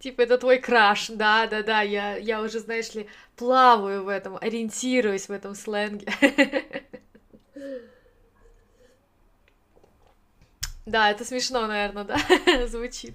Типа, 0.00 0.22
это 0.22 0.38
твой 0.38 0.58
краш, 0.58 1.08
да, 1.08 1.46
да, 1.46 1.62
да, 1.62 1.82
я, 1.82 2.16
я 2.16 2.40
уже, 2.40 2.58
знаешь 2.60 2.94
ли, 2.94 3.06
плаваю 3.40 4.04
в 4.04 4.08
этом, 4.08 4.36
ориентируюсь 4.36 5.28
в 5.28 5.32
этом 5.32 5.54
сленге. 5.54 6.06
Да, 10.86 11.10
это 11.10 11.24
смешно, 11.24 11.68
наверное, 11.68 12.02
да, 12.02 12.66
звучит. 12.66 13.14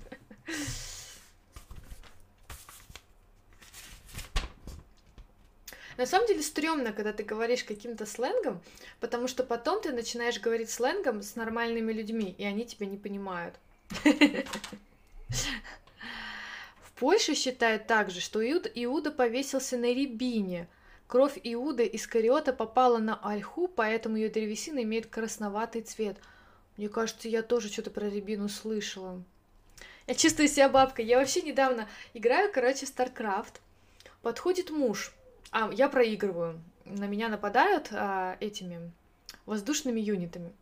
На 5.97 6.05
самом 6.05 6.27
деле 6.27 6.41
стрёмно, 6.41 6.93
когда 6.93 7.11
ты 7.11 7.23
говоришь 7.23 7.65
каким-то 7.65 8.05
сленгом, 8.05 8.61
потому 9.01 9.27
что 9.27 9.43
потом 9.43 9.81
ты 9.81 9.91
начинаешь 9.91 10.39
говорить 10.39 10.69
сленгом 10.69 11.21
с 11.21 11.35
нормальными 11.35 11.91
людьми, 11.91 12.33
и 12.37 12.45
они 12.45 12.65
тебя 12.65 12.85
не 12.85 12.97
понимают. 12.97 13.55
В 16.95 16.99
Польше 16.99 17.35
считают 17.35 17.87
также, 17.87 18.21
что 18.21 18.39
Иуда 18.41 19.11
повесился 19.11 19.75
на 19.75 19.93
рябине. 19.93 20.69
Кровь 21.07 21.37
Иуда 21.43 21.83
из 21.83 22.07
Кариота 22.07 22.53
попала 22.53 22.99
на 22.99 23.19
ольху, 23.21 23.67
поэтому 23.67 24.15
ее 24.15 24.29
древесина 24.29 24.81
имеет 24.81 25.07
красноватый 25.07 25.81
цвет. 25.81 26.17
Мне 26.77 26.87
кажется, 26.87 27.27
я 27.27 27.43
тоже 27.43 27.67
что-то 27.67 27.91
про 27.91 28.09
рябину 28.09 28.47
слышала. 28.47 29.21
Я 30.07 30.15
чувствую 30.15 30.47
себя 30.47 30.69
бабкой. 30.69 31.03
Я 31.03 31.19
вообще 31.19 31.41
недавно 31.41 31.89
играю, 32.13 32.49
короче, 32.53 32.85
в 32.85 32.89
StarCraft. 32.89 33.55
Подходит 34.21 34.69
муж, 34.69 35.11
а, 35.51 35.69
я 35.73 35.89
проигрываю. 35.89 36.61
На 36.85 37.07
меня 37.07 37.27
нападают 37.27 37.89
а, 37.91 38.37
этими 38.39 38.89
воздушными 39.45 39.99
юнитами. 39.99 40.53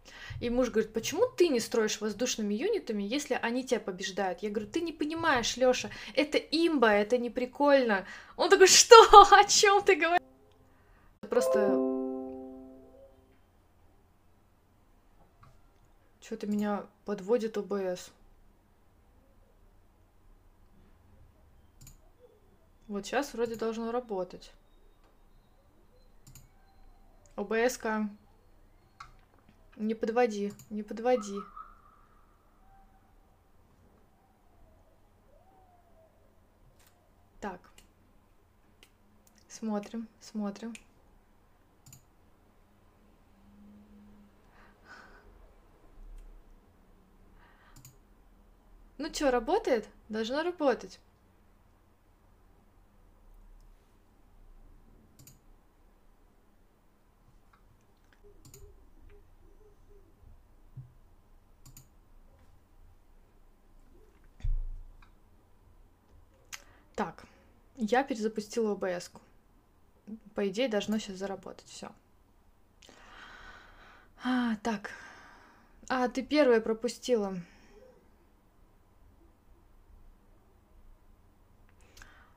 И 0.41 0.49
муж 0.49 0.69
говорит, 0.69 0.93
почему 0.93 1.25
ты 1.27 1.47
не 1.47 1.59
строишь 1.59 2.01
воздушными 2.01 2.53
юнитами, 2.53 3.03
если 3.03 3.39
они 3.41 3.63
тебя 3.63 3.79
побеждают? 3.79 4.39
Я 4.43 4.49
говорю, 4.49 4.69
ты 4.69 4.81
не 4.81 4.91
понимаешь, 4.91 5.55
Лёша, 5.57 5.89
это 6.15 6.37
имба, 6.37 6.93
это 6.93 7.17
не 7.17 7.29
прикольно. 7.29 8.05
Он 8.35 8.49
такой, 8.49 8.67
что? 8.67 8.95
О 9.31 9.43
чем 9.45 9.83
ты 9.83 9.95
говоришь? 9.95 10.19
Просто... 11.21 11.93
Что-то 16.21 16.47
меня 16.47 16.85
подводит 17.05 17.57
ОБС. 17.57 18.11
Вот 22.87 23.05
сейчас 23.05 23.33
вроде 23.33 23.55
должно 23.55 23.91
работать. 23.91 24.51
ОБС-ка. 27.35 28.09
Не 29.77 29.95
подводи, 29.95 30.53
не 30.69 30.83
подводи. 30.83 31.39
Так. 37.39 37.59
Смотрим, 39.47 40.07
смотрим. 40.21 40.73
Ну 48.97 49.13
что, 49.13 49.31
работает? 49.31 49.87
Должно 50.07 50.43
работать. 50.43 50.99
Так, 66.95 67.25
я 67.77 68.03
перезапустила 68.03 68.75
OBS. 68.75 69.11
-ку. 69.11 69.21
По 70.35 70.47
идее, 70.47 70.67
должно 70.67 70.97
сейчас 70.97 71.17
заработать. 71.17 71.67
Все. 71.67 71.91
А, 74.23 74.55
так. 74.63 74.91
А, 75.89 76.07
ты 76.07 76.23
первая 76.23 76.61
пропустила. 76.61 77.37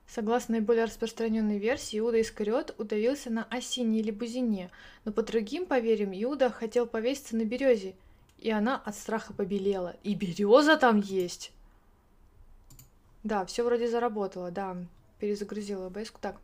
Согласно 0.07 0.53
наиболее 0.53 0.85
распространенной 0.85 1.59
версии, 1.59 1.99
Иуда 1.99 2.19
Искариот 2.19 2.73
удавился 2.79 3.29
на 3.29 3.43
осине 3.43 3.99
или 3.99 4.09
бузине, 4.09 4.71
но 5.05 5.11
по 5.11 5.21
другим 5.21 5.65
поверьям 5.65 6.11
Иуда 6.11 6.49
хотел 6.49 6.87
повеситься 6.87 7.35
на 7.35 7.45
березе, 7.45 7.95
и 8.39 8.49
она 8.49 8.77
от 8.77 8.95
страха 8.95 9.33
побелела. 9.33 9.95
И 10.03 10.15
береза 10.15 10.77
там 10.77 10.99
есть! 10.99 11.51
Да, 13.23 13.45
все 13.45 13.63
вроде 13.63 13.87
заработало, 13.89 14.49
да. 14.49 14.77
Перезагрузила 15.19 15.89
OBS. 15.89 16.13
Так. 16.21 16.37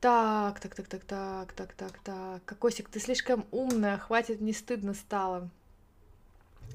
Так, 0.00 0.60
так, 0.60 0.74
так, 0.74 0.86
так, 0.86 1.04
так, 1.04 1.52
так, 1.52 1.72
так, 1.72 1.98
так. 2.04 2.44
Кокосик, 2.44 2.88
ты 2.88 3.00
слишком 3.00 3.46
умная, 3.50 3.96
хватит, 3.96 4.40
не 4.40 4.52
стыдно 4.52 4.92
стало. 4.94 5.48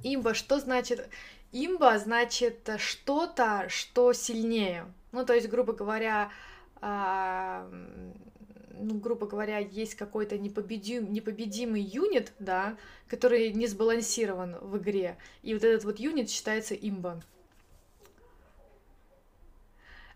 Имба, 0.03 0.34
что 0.34 0.59
значит? 0.59 1.07
Имба 1.51 1.97
значит 1.99 2.70
что-то, 2.78 3.65
что 3.70 4.13
сильнее. 4.13 4.91
Ну, 5.11 5.26
то 5.26 5.34
есть, 5.34 5.49
грубо 5.49 5.74
говоря, 5.74 6.32
а, 6.82 7.70
ну, 8.80 8.95
грубо 8.95 9.28
говоря, 9.28 9.57
есть 9.57 9.95
какой-то 9.95 10.38
непобедим, 10.38 11.11
непобедимый 11.11 11.82
юнит, 11.82 12.34
да, 12.39 12.78
который 13.07 13.51
не 13.51 13.67
сбалансирован 13.67 14.57
в 14.61 14.78
игре. 14.78 15.17
И 15.41 15.53
вот 15.53 15.63
этот 15.63 15.84
вот 15.84 15.99
юнит 15.99 16.30
считается 16.30 16.76
имба. 16.76 17.22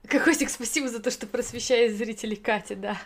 Кокосик, 0.07 0.49
спасибо 0.49 0.89
за 0.89 0.99
то, 0.99 1.11
что 1.11 1.27
просвещаешь 1.27 1.93
зрителей 1.93 2.35
Кати, 2.35 2.75
да. 2.75 2.97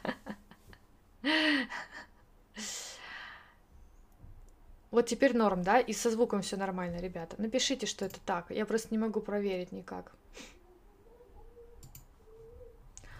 Вот 4.89 5.05
теперь 5.05 5.35
норм, 5.35 5.63
да? 5.63 5.79
И 5.79 5.93
со 5.93 6.09
звуком 6.09 6.41
все 6.41 6.57
нормально, 6.57 6.97
ребята. 6.97 7.35
Напишите, 7.37 7.85
что 7.85 8.05
это 8.05 8.19
так. 8.25 8.49
Я 8.49 8.65
просто 8.65 8.87
не 8.91 8.97
могу 8.97 9.19
проверить 9.19 9.71
никак. 9.71 10.11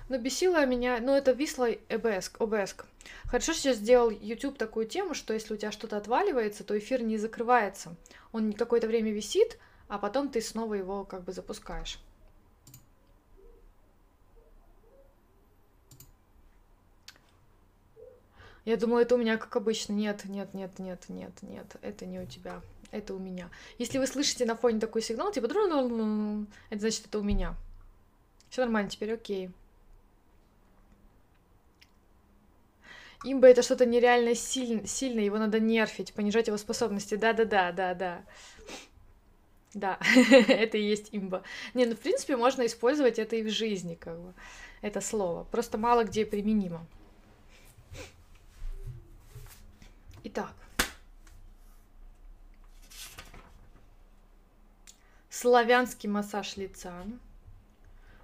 Но 0.09 0.17
бесило 0.17 0.65
меня, 0.65 0.99
ну 1.01 1.13
это 1.13 1.34
висло 1.34 1.67
ОБС, 1.89 2.32
ОБС. 2.39 2.75
Хорошо 3.25 3.51
сейчас 3.53 3.78
сделал 3.78 4.09
YouTube 4.09 4.57
такую 4.57 4.88
тему, 4.88 5.13
что 5.13 5.34
если 5.34 5.53
у 5.53 5.57
тебя 5.57 5.71
что-то 5.71 5.97
отваливается, 5.97 6.63
то 6.63 6.78
эфир 6.78 7.03
не 7.03 7.17
закрывается. 7.17 7.95
Он 8.32 8.53
какое-то 8.53 8.88
время 8.88 9.11
висит, 9.11 9.59
а 9.89 9.97
потом 9.97 10.30
ты 10.30 10.41
снова 10.41 10.75
его 10.75 11.03
как 11.03 11.25
бы 11.25 11.34
запускаешь. 11.34 11.99
Я 18.68 18.76
думала, 18.76 18.99
это 18.99 19.15
у 19.15 19.18
меня 19.18 19.38
как 19.38 19.55
обычно. 19.55 19.93
Нет, 19.93 20.26
нет, 20.26 20.53
нет, 20.53 20.78
нет, 20.78 21.05
нет, 21.07 21.32
нет, 21.41 21.76
это 21.82 22.05
не 22.05 22.20
у 22.20 22.26
тебя. 22.26 22.61
Это 22.91 23.13
у 23.13 23.18
меня. 23.18 23.49
Если 23.78 23.97
вы 23.97 24.05
слышите 24.07 24.43
на 24.43 24.57
фоне 24.57 24.82
такой 24.82 25.01
сигнал, 25.01 25.32
типа 25.32 25.45
это 25.45 26.80
значит, 26.82 27.05
это 27.05 27.20
у 27.20 27.24
меня. 27.24 27.55
Все 28.49 28.63
нормально, 28.63 28.89
теперь 28.89 29.13
окей. 29.13 29.51
Имба 33.24 33.47
это 33.47 33.61
что-то 33.61 33.86
нереально 33.86 34.36
сильно, 34.36 34.86
сильно, 34.86 35.22
его 35.22 35.38
надо 35.38 35.61
нерфить, 35.61 36.13
понижать 36.13 36.47
его 36.47 36.57
способности. 36.57 37.15
Да-да-да, 37.15 37.72
да-да. 37.72 38.26
Да, 39.74 39.97
это 40.49 40.78
и 40.78 40.84
есть 40.84 41.07
имба. 41.13 41.43
Не, 41.74 41.86
ну 41.86 41.95
в 41.95 41.99
принципе 41.99 42.36
можно 42.36 42.65
использовать 42.65 43.18
это 43.18 43.38
и 43.38 43.43
в 43.43 43.49
жизни, 43.49 43.95
как 43.95 44.20
бы, 44.20 44.34
это 44.82 44.99
слово. 44.99 45.45
Просто 45.45 45.78
мало 45.78 46.03
где 46.03 46.26
применимо. 46.26 46.86
Итак. 50.24 50.53
Славянский 55.30 56.09
массаж 56.09 56.57
лица. 56.57 57.05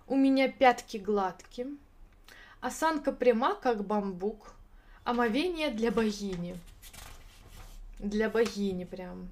У 0.07 0.15
меня 0.15 0.51
пятки 0.51 0.97
гладкие. 0.97 1.67
Осанка 2.59 3.11
пряма, 3.11 3.55
как 3.55 3.85
бамбук. 3.85 4.53
Омовение 5.03 5.69
для 5.69 5.91
богини. 5.91 6.57
Для 7.99 8.29
богини 8.29 8.85
прям. 8.85 9.29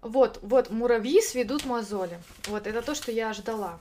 Вот, 0.00 0.38
вот, 0.42 0.70
муравьи 0.70 1.20
сведут 1.20 1.64
мозоли. 1.64 2.20
Вот, 2.46 2.66
это 2.66 2.82
то, 2.82 2.94
что 2.94 3.10
я 3.10 3.32
ждала. 3.32 3.80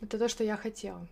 Это 0.00 0.18
то, 0.18 0.28
что 0.28 0.42
я 0.42 0.56
хотела. 0.56 1.06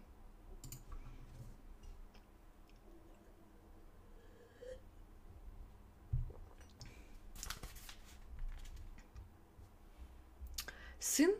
Сын 10.98 11.34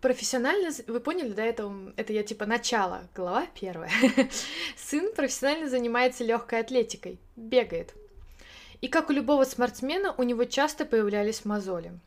профессионально... 0.00 0.70
Вы 0.86 1.00
поняли, 1.00 1.32
да, 1.32 1.44
это, 1.44 1.72
это 1.96 2.12
я 2.12 2.22
типа 2.22 2.46
начало, 2.46 3.06
глава 3.14 3.46
первая. 3.54 3.90
Сын 4.76 5.12
профессионально 5.14 5.68
занимается 5.68 6.24
легкой 6.24 6.60
атлетикой, 6.60 7.18
бегает. 7.36 7.94
И 8.80 8.88
как 8.88 9.10
у 9.10 9.12
любого 9.12 9.44
спортсмена, 9.44 10.14
у 10.16 10.22
него 10.22 10.44
часто 10.44 10.84
появлялись 10.84 11.44
мозоли. 11.44 11.98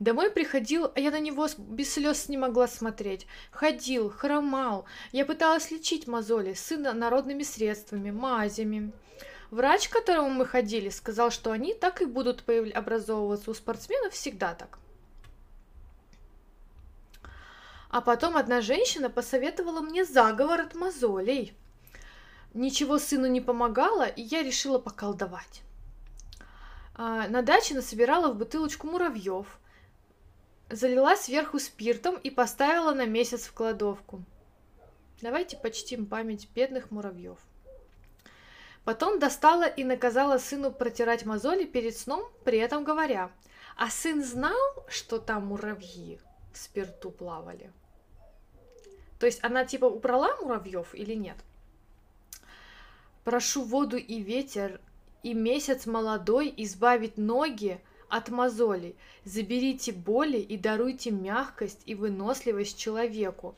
Домой 0.00 0.30
приходил, 0.30 0.90
а 0.94 1.00
я 1.00 1.10
на 1.10 1.20
него 1.20 1.46
без 1.56 1.94
слез 1.94 2.28
не 2.28 2.36
могла 2.36 2.66
смотреть. 2.66 3.26
Ходил, 3.50 4.10
хромал. 4.10 4.86
Я 5.12 5.24
пыталась 5.24 5.70
лечить 5.70 6.06
мозоли 6.06 6.54
сына 6.54 6.92
народными 6.92 7.42
средствами, 7.42 8.10
мазями. 8.10 8.92
Врач, 9.50 9.88
к 9.88 9.92
которому 9.92 10.30
мы 10.30 10.46
ходили, 10.46 10.88
сказал, 10.88 11.30
что 11.30 11.52
они 11.52 11.74
так 11.74 12.02
и 12.02 12.06
будут 12.06 12.42
образовываться 12.74 13.50
у 13.50 13.54
спортсменов 13.54 14.12
всегда 14.12 14.54
так. 14.54 14.78
А 17.88 18.00
потом 18.00 18.36
одна 18.36 18.60
женщина 18.60 19.08
посоветовала 19.08 19.80
мне 19.80 20.04
заговор 20.04 20.60
от 20.60 20.74
мозолей. 20.74 21.54
Ничего 22.52 22.98
сыну 22.98 23.28
не 23.28 23.40
помогало, 23.40 24.06
и 24.06 24.22
я 24.22 24.42
решила 24.42 24.80
поколдовать. 24.80 25.62
А, 26.96 27.28
на 27.28 27.42
даче 27.42 27.74
насобирала 27.74 28.32
в 28.32 28.36
бутылочку 28.36 28.86
муравьев, 28.86 29.58
залила 30.70 31.16
сверху 31.16 31.58
спиртом 31.58 32.16
и 32.16 32.30
поставила 32.30 32.94
на 32.94 33.06
месяц 33.06 33.46
в 33.46 33.52
кладовку. 33.52 34.22
Давайте 35.20 35.56
почтим 35.56 36.06
память 36.06 36.48
бедных 36.54 36.90
муравьев. 36.90 37.38
Потом 38.84 39.18
достала 39.18 39.64
и 39.64 39.82
наказала 39.82 40.38
сыну 40.38 40.70
протирать 40.70 41.24
мозоли 41.24 41.64
перед 41.64 41.96
сном, 41.96 42.30
при 42.44 42.58
этом 42.58 42.84
говоря, 42.84 43.30
а 43.76 43.88
сын 43.88 44.22
знал, 44.22 44.58
что 44.88 45.18
там 45.18 45.46
муравьи 45.46 46.20
в 46.52 46.58
спирту 46.58 47.10
плавали? 47.10 47.72
То 49.18 49.26
есть 49.26 49.42
она 49.42 49.64
типа 49.64 49.86
убрала 49.86 50.36
муравьев 50.36 50.94
или 50.94 51.14
нет? 51.14 51.36
Прошу 53.24 53.62
воду 53.62 53.96
и 53.96 54.20
ветер 54.20 54.80
и 55.24 55.32
месяц 55.32 55.86
молодой 55.86 56.52
избавить 56.58 57.16
ноги 57.16 57.80
от 58.08 58.28
мозолей. 58.28 58.94
Заберите 59.24 59.90
боли 59.90 60.36
и 60.36 60.56
даруйте 60.56 61.10
мягкость 61.10 61.80
и 61.86 61.94
выносливость 61.94 62.78
человеку. 62.78 63.56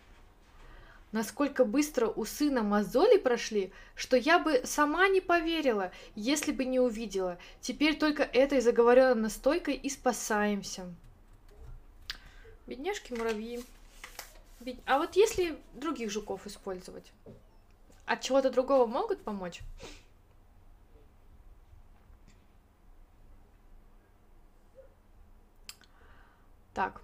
Насколько 1.10 1.64
быстро 1.64 2.06
у 2.06 2.24
сына 2.24 2.62
мозоли 2.62 3.18
прошли, 3.18 3.72
что 3.96 4.16
я 4.16 4.38
бы 4.38 4.62
сама 4.64 5.08
не 5.08 5.20
поверила, 5.20 5.90
если 6.14 6.52
бы 6.52 6.64
не 6.64 6.78
увидела. 6.78 7.36
Теперь 7.60 7.98
только 7.98 8.22
этой 8.22 8.60
заговоренной 8.60 9.22
настойкой 9.22 9.74
и 9.74 9.88
спасаемся. 9.90 10.86
Бедняжки 12.66 13.12
муравьи. 13.12 13.64
А 14.84 14.98
вот 14.98 15.16
если 15.16 15.58
других 15.74 16.10
жуков 16.10 16.46
использовать, 16.46 17.10
от 18.04 18.20
чего-то 18.20 18.50
другого 18.50 18.86
могут 18.86 19.22
помочь? 19.22 19.62
Так. 26.76 27.00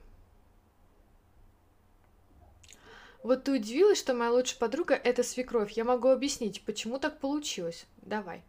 Вот 3.22 3.44
ты 3.44 3.52
удивилась, 3.52 3.98
что 3.98 4.12
моя 4.12 4.30
лучшая 4.30 4.58
подруга— 4.58 4.92
это 5.04 5.22
свекровь. 5.22 5.72
Я 5.72 5.84
могу 5.84 6.08
объяснить, 6.08 6.62
почему 6.66 6.98
так 6.98 7.18
получилось. 7.20 7.86
Давай. 8.02 8.42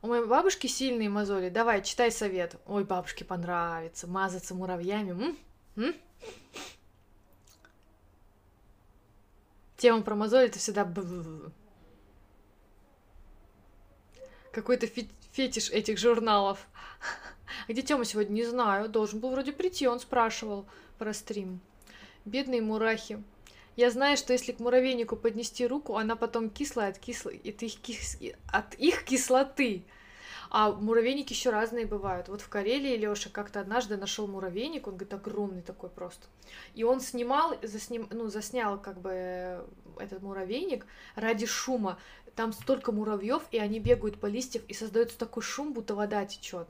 У 0.00 0.06
моей 0.06 0.24
бабушки 0.24 0.66
сильные 0.66 1.10
мозоли. 1.10 1.50
Давай, 1.50 1.82
читай 1.82 2.10
совет. 2.10 2.56
Ой, 2.64 2.84
бабушке 2.84 3.22
понравится. 3.26 4.06
Мазаться 4.06 4.54
муравьями. 4.54 5.10
М? 5.10 5.38
М? 5.76 5.94
Тема 9.76 10.00
про 10.00 10.14
мозоли— 10.14 10.46
это 10.48 10.58
всегда... 10.58 10.90
Какой-то 14.52 14.86
фетиш 14.86 15.68
этих 15.68 15.98
журналов. 15.98 16.66
Где 17.68 17.82
Тёма 17.82 18.04
сегодня? 18.04 18.34
Не 18.34 18.44
знаю. 18.44 18.88
Должен 18.88 19.20
был 19.20 19.30
вроде 19.30 19.52
прийти, 19.52 19.86
он 19.86 20.00
спрашивал 20.00 20.66
про 20.98 21.12
стрим. 21.12 21.60
Бедные 22.24 22.62
мурахи. 22.62 23.22
Я 23.76 23.90
знаю, 23.90 24.16
что 24.16 24.32
если 24.32 24.52
к 24.52 24.58
муравейнику 24.58 25.16
поднести 25.16 25.66
руку, 25.66 25.96
она 25.96 26.16
потом 26.16 26.48
кислая 26.48 26.88
от, 26.88 26.98
кисло... 26.98 27.30
от, 27.30 27.62
их, 27.62 27.80
кис... 27.80 28.18
от 28.50 28.74
их 28.74 29.04
кислоты. 29.04 29.84
А 30.48 30.72
муравейники 30.72 31.32
еще 31.32 31.50
разные 31.50 31.86
бывают. 31.86 32.28
Вот 32.28 32.40
в 32.40 32.48
Карелии 32.48 32.96
Леша 32.96 33.30
как-то 33.30 33.60
однажды 33.60 33.96
нашел 33.96 34.26
муравейник, 34.26 34.86
он 34.86 34.94
говорит, 34.94 35.12
огромный 35.12 35.62
такой 35.62 35.90
просто. 35.90 36.26
И 36.74 36.84
он 36.84 37.00
снимал, 37.00 37.56
засним, 37.62 38.08
ну, 38.10 38.28
заснял 38.28 38.80
как 38.80 39.00
бы 39.00 39.66
этот 39.98 40.22
муравейник 40.22 40.86
ради 41.14 41.46
шума. 41.46 41.98
Там 42.34 42.52
столько 42.52 42.92
муравьев, 42.92 43.42
и 43.50 43.58
они 43.58 43.80
бегают 43.80 44.20
по 44.20 44.26
листьям, 44.26 44.62
и 44.68 44.74
создается 44.74 45.18
такой 45.18 45.42
шум, 45.42 45.72
будто 45.72 45.94
вода 45.94 46.24
течет. 46.24 46.68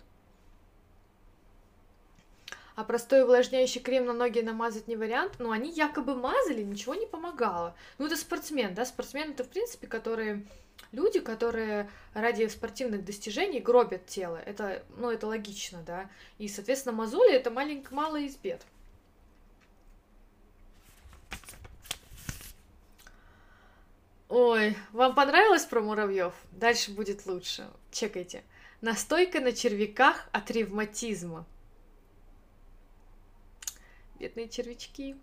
А 2.76 2.84
простой 2.84 3.22
увлажняющий 3.22 3.80
крем 3.80 4.04
на 4.04 4.12
ноги 4.12 4.40
намазать 4.40 4.86
не 4.86 4.96
вариант, 4.96 5.36
но 5.38 5.50
они 5.50 5.70
якобы 5.70 6.14
мазали, 6.14 6.62
ничего 6.62 6.94
не 6.94 7.06
помогало. 7.06 7.74
Ну, 7.96 8.06
это 8.06 8.16
спортсмен, 8.16 8.74
да, 8.74 8.84
спортсмен 8.84 9.30
это, 9.30 9.44
в 9.44 9.48
принципе, 9.48 9.86
которые 9.86 10.46
люди, 10.92 11.20
которые 11.20 11.88
ради 12.12 12.46
спортивных 12.48 13.02
достижений 13.02 13.60
гробят 13.60 14.04
тело. 14.04 14.36
Это, 14.36 14.84
ну, 14.98 15.10
это 15.10 15.26
логично, 15.26 15.82
да. 15.86 16.10
И, 16.36 16.48
соответственно, 16.48 16.94
мозоли 16.94 17.32
это 17.32 17.50
маленько 17.50 17.94
мало 17.94 18.16
из 18.16 18.36
бед. 18.36 18.60
Ой, 24.28 24.76
вам 24.92 25.14
понравилось 25.14 25.64
про 25.64 25.80
муравьев? 25.80 26.34
Дальше 26.52 26.90
будет 26.90 27.24
лучше. 27.24 27.70
Чекайте. 27.90 28.42
Настойка 28.82 29.40
на 29.40 29.52
червяках 29.52 30.28
от 30.32 30.50
ревматизма. 30.50 31.46
Бедные 34.18 34.48
червячки. 34.48 35.14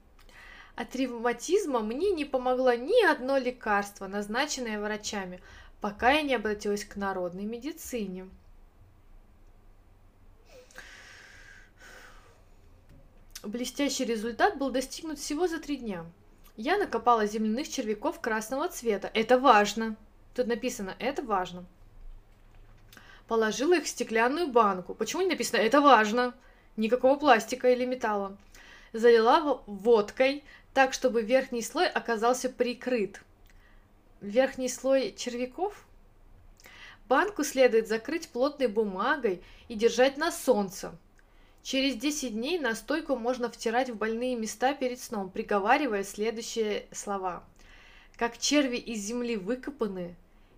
От 0.76 0.96
ревматизма 0.96 1.80
мне 1.80 2.12
не 2.12 2.26
помогло 2.26 2.74
ни 2.74 3.06
одно 3.06 3.38
лекарство, 3.38 4.08
назначенное 4.08 4.80
врачами, 4.80 5.42
пока 5.82 6.12
я 6.12 6.22
не 6.22 6.36
обратилась 6.36 6.86
к 6.86 6.96
народной 6.96 7.46
медицине. 7.46 8.30
Блестящий 13.44 14.06
результат 14.06 14.58
был 14.58 14.70
достигнут 14.70 15.20
всего 15.20 15.48
за 15.48 15.60
три 15.60 15.78
дня. 15.78 16.06
Я 16.56 16.78
накопала 16.78 17.26
земляных 17.26 17.68
червяков 17.70 18.22
красного 18.22 18.70
цвета. 18.70 19.10
Это 19.14 19.40
важно. 19.40 19.96
Тут 20.36 20.48
написано 20.48 20.96
«это 21.00 21.24
важно». 21.24 21.66
Положила 23.28 23.76
их 23.76 23.86
в 23.86 23.88
стеклянную 23.88 24.48
банку. 24.48 24.94
Почему 24.94 25.24
не 25.24 25.30
написано 25.30 25.58
«это 25.60 25.82
важно»? 25.82 26.34
Никакого 26.78 27.18
пластика 27.20 27.70
или 27.70 27.86
металла. 27.86 28.38
Залила 28.94 29.64
водкой, 29.66 30.44
так, 30.74 30.94
чтобы 30.94 31.22
верхний 31.22 31.62
слой 31.62 31.88
оказался 31.88 32.50
прикрыт. 32.50 33.22
Верхний 34.22 34.70
слой 34.70 35.14
червяков? 35.18 35.86
Банку 37.10 37.44
следует 37.44 37.88
закрыть 37.88 38.30
плотной 38.30 38.68
бумагой 38.68 39.42
и 39.68 39.76
держать 39.76 40.18
на 40.18 40.32
солнце. 40.32 40.98
Через 41.64 41.96
10 41.96 42.34
дней 42.34 42.60
настойку 42.60 43.16
можно 43.16 43.50
втирать 43.50 43.90
в 43.90 43.96
больные 43.96 44.36
места 44.36 44.74
перед 44.74 45.00
сном, 45.00 45.30
приговаривая 45.30 46.04
следующие 46.04 46.86
слова. 46.92 47.44
Как 48.16 48.38
черви 48.38 48.78
из 48.78 49.00
земли 49.00 49.38
выкопаны, 49.38 50.16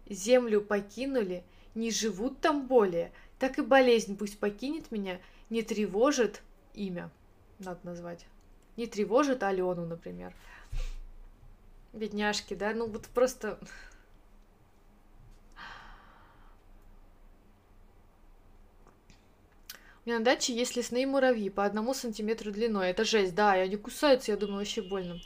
землю 0.10 0.62
покинули, 0.62 1.44
не 1.74 1.92
живут 1.92 2.42
там 2.42 2.68
более, 2.68 3.12
так 3.40 3.60
и 3.60 3.62
болезнь 3.62 4.18
пусть 4.18 4.40
покинет 4.40 4.92
меня, 4.92 5.20
не 5.50 5.62
тревожит 5.62 6.42
имя, 6.74 7.12
надо 7.60 7.80
назвать 7.84 8.26
не 8.78 8.88
тревожит 8.88 9.44
Алену, 9.44 9.86
например. 9.86 10.34
Бедняжки, 11.94 12.54
да, 12.54 12.74
ну 12.74 12.88
вот 12.88 13.08
просто... 13.08 13.58
У 20.04 20.10
меня 20.10 20.20
на 20.20 20.26
даче 20.26 20.54
есть 20.54 20.76
лесные 20.76 21.08
муравьи 21.08 21.50
по 21.50 21.66
одному 21.66 21.96
сантиметру 21.96 22.52
длиной. 22.52 22.90
Это 22.90 23.04
жесть, 23.04 23.34
да, 23.34 23.58
и 23.58 23.62
они 23.62 23.76
кусаются, 23.76 24.32
я 24.32 24.38
думаю, 24.38 24.60
вообще 24.60 24.84
больно. 24.84 25.20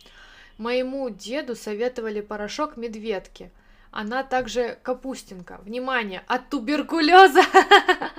Моему 0.57 1.09
деду 1.09 1.55
советовали 1.55 2.21
порошок 2.21 2.77
медведки. 2.77 3.51
Она 3.91 4.23
также 4.23 4.77
капустинка. 4.81 5.59
Внимание, 5.63 6.23
от 6.27 6.49
туберкулеза! 6.49 7.41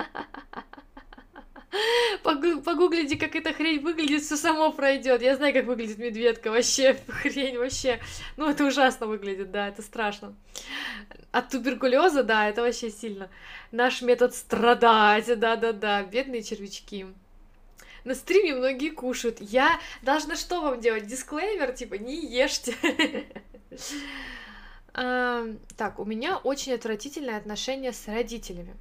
Погуглите, 2.22 3.16
как 3.16 3.34
эта 3.36 3.52
хрень 3.52 3.80
выглядит, 3.80 4.22
все 4.22 4.36
само 4.36 4.72
пройдет. 4.72 5.22
Я 5.22 5.36
знаю, 5.36 5.52
как 5.54 5.66
выглядит 5.66 5.98
медведка, 5.98 6.50
вообще 6.50 6.94
хрень, 7.08 7.58
вообще. 7.58 8.00
Ну, 8.36 8.48
это 8.48 8.64
ужасно 8.64 9.06
выглядит, 9.06 9.50
да, 9.50 9.68
это 9.68 9.82
страшно. 9.82 10.34
От 11.32 11.50
туберкулеза, 11.50 12.22
да, 12.22 12.48
это 12.48 12.62
вообще 12.62 12.90
сильно. 12.90 13.30
Наш 13.72 14.02
метод 14.02 14.34
страдать, 14.34 15.26
да-да-да, 15.38 16.02
бедные 16.02 16.42
червячки. 16.42 17.06
На 18.04 18.14
стриме 18.14 18.54
многие 18.54 18.90
кушают. 18.90 19.38
Я 19.40 19.78
должна 20.02 20.36
что 20.36 20.60
вам 20.60 20.80
делать? 20.80 21.06
Дисклеймер, 21.06 21.72
типа, 21.72 21.94
не 21.94 22.16
ешьте. 22.26 22.74
Так, 24.92 25.98
у 25.98 26.04
меня 26.04 26.38
очень 26.38 26.72
отвратительное 26.72 27.36
отношение 27.36 27.92
с 27.92 28.08
родителями. 28.08 28.74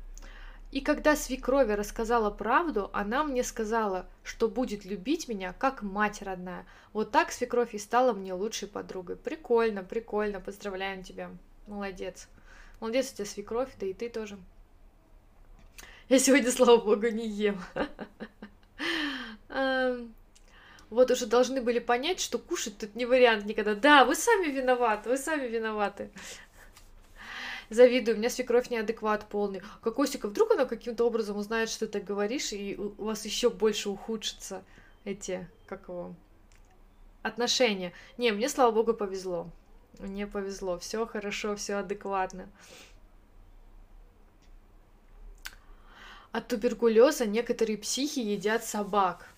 И 0.72 0.82
когда 0.82 1.16
свекрови 1.16 1.74
рассказала 1.74 2.30
правду, 2.30 2.92
она 2.94 3.24
мне 3.24 3.44
сказала, 3.44 4.06
что 4.24 4.48
будет 4.48 4.86
любить 4.86 5.28
меня 5.28 5.54
как 5.54 5.82
мать 5.82 6.22
родная. 6.22 6.66
Вот 6.94 7.12
так 7.12 7.32
свекровь 7.32 7.74
и 7.74 7.80
стала 7.80 8.14
мне 8.14 8.34
лучшей 8.34 8.68
подругой. 8.68 9.16
Прикольно, 9.16 9.84
прикольно, 9.84 10.40
поздравляем 10.40 11.04
тебя. 11.04 11.32
Молодец. 11.66 12.28
Молодец 12.80 13.12
у 13.12 13.16
тебя 13.16 13.26
свекровь, 13.26 13.70
да 13.80 13.88
и 13.88 13.94
ты 13.94 14.10
тоже. 14.10 14.38
Я 16.08 16.20
сегодня, 16.20 16.52
слава 16.52 16.78
богу, 16.78 17.08
не 17.08 17.28
ем. 17.28 17.60
Вот 20.90 21.12
уже 21.12 21.28
должны 21.28 21.62
были 21.62 21.78
понять, 21.78 22.20
что 22.20 22.40
кушать 22.40 22.80
тут 22.80 22.96
не 22.96 23.06
вариант 23.06 23.46
никогда. 23.46 23.76
Да, 23.76 24.06
вы 24.06 24.16
сами 24.16 24.48
виноваты, 24.48 25.10
вы 25.10 25.18
сами 25.18 25.48
виноваты 25.48 26.10
завидую, 27.70 28.16
у 28.16 28.20
меня 28.20 28.30
свекровь 28.30 28.70
неадекват 28.70 29.28
полный. 29.28 29.62
Кокосика, 29.82 30.28
вдруг 30.28 30.52
она 30.52 30.66
каким-то 30.66 31.06
образом 31.06 31.38
узнает, 31.38 31.70
что 31.70 31.88
ты 31.88 32.00
говоришь, 32.00 32.52
и 32.54 32.76
у 32.78 33.06
вас 33.06 33.26
еще 33.26 33.50
больше 33.50 33.90
ухудшатся 33.90 34.64
эти, 35.06 35.48
как 35.66 35.88
его, 35.88 36.14
отношения. 37.22 37.94
Не, 38.18 38.32
мне, 38.32 38.50
слава 38.50 38.72
богу, 38.72 38.94
повезло. 38.94 39.50
Мне 40.00 40.28
повезло, 40.28 40.80
все 40.80 41.06
хорошо, 41.06 41.56
все 41.56 41.76
адекватно. 41.76 42.50
От 46.32 46.48
туберкулеза 46.48 47.26
некоторые 47.26 47.78
психи 47.78 48.20
едят 48.20 48.64
собак. 48.64 49.29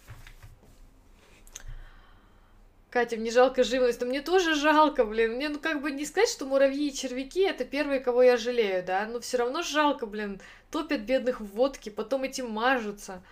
Катя, 2.91 3.15
мне 3.15 3.31
жалко 3.31 3.63
живность, 3.63 4.01
но 4.01 4.07
мне 4.07 4.21
тоже 4.21 4.53
жалко, 4.53 5.05
блин. 5.05 5.35
Мне, 5.35 5.47
ну, 5.47 5.59
как 5.59 5.81
бы 5.81 5.91
не 5.91 6.05
сказать, 6.05 6.27
что 6.27 6.45
муравьи 6.45 6.89
и 6.89 6.93
червяки 6.93 7.39
это 7.39 7.63
первые, 7.63 8.01
кого 8.01 8.21
я 8.21 8.35
жалею, 8.35 8.85
да, 8.85 9.05
но 9.05 9.21
все 9.21 9.37
равно 9.37 9.61
жалко, 9.61 10.05
блин. 10.05 10.41
Топят 10.71 10.99
бедных 10.99 11.39
в 11.39 11.45
водке, 11.45 11.89
потом 11.89 12.23
этим 12.23 12.51
мажутся. 12.51 13.23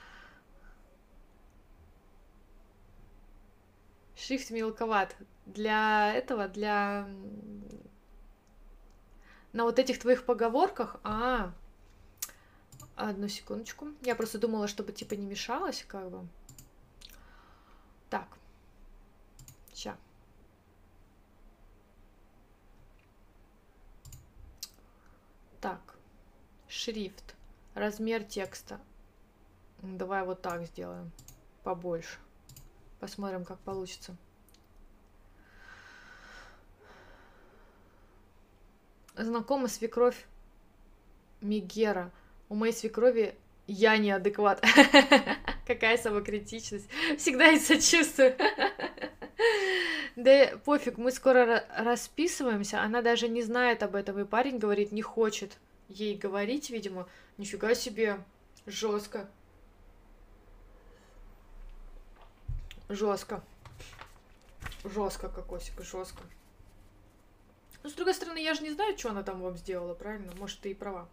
Шрифт 4.16 4.50
мелковат. 4.50 5.14
Для 5.46 6.14
этого, 6.14 6.48
для... 6.48 7.06
На 9.52 9.66
вот 9.66 9.78
этих 9.78 10.00
твоих 10.00 10.24
поговорках... 10.24 11.02
А, 11.04 11.52
одну 12.96 13.28
секундочку. 13.28 13.90
Я 14.04 14.16
просто 14.16 14.38
думала, 14.38 14.70
чтобы 14.70 14.94
типа 14.94 15.16
не 15.16 15.26
мешалось, 15.26 15.84
как 15.86 16.10
бы. 16.10 16.26
Так. 18.10 18.39
Ща. 19.80 19.96
Так, 25.62 25.96
шрифт, 26.68 27.36
размер 27.76 28.26
текста. 28.26 28.82
Давай 29.82 30.26
вот 30.26 30.42
так 30.42 30.66
сделаем, 30.66 31.14
побольше. 31.64 32.20
Посмотрим, 33.00 33.46
как 33.46 33.58
получится. 33.60 34.18
Знакома 39.16 39.70
свекровь 39.70 40.28
Мигера. 41.40 42.12
У 42.50 42.56
моей 42.56 42.74
свекрови 42.74 43.38
я 43.66 43.98
неадекват. 43.98 44.62
Какая 45.66 45.98
самокритичность. 45.98 46.90
Всегда 47.18 47.52
и 47.52 47.60
сочувствую. 47.60 48.36
Да 50.20 50.58
пофиг, 50.66 50.98
мы 50.98 51.12
скоро 51.14 51.64
расписываемся, 51.78 52.82
она 52.82 53.02
даже 53.02 53.30
не 53.30 53.42
знает 53.42 53.84
об 53.84 53.96
этом, 53.96 54.20
и 54.20 54.26
парень 54.26 54.58
говорит, 54.58 54.92
не 54.92 55.02
хочет 55.02 55.58
ей 55.88 56.18
говорить, 56.18 56.70
видимо. 56.70 57.08
Нифига 57.38 57.74
себе, 57.74 58.22
жестко. 58.66 59.30
Жестко. 62.90 63.42
Жестко, 64.84 65.30
кокосик, 65.30 65.82
жестко. 65.84 66.24
Но 67.82 67.90
с 67.90 67.94
другой 67.94 68.14
стороны, 68.14 68.44
я 68.44 68.56
же 68.56 68.64
не 68.64 68.72
знаю, 68.72 68.98
что 68.98 69.12
она 69.12 69.24
там 69.24 69.40
вам 69.40 69.56
сделала, 69.56 69.94
правильно? 69.94 70.34
Может, 70.38 70.60
ты 70.60 70.72
и 70.72 70.74
права. 70.74 71.08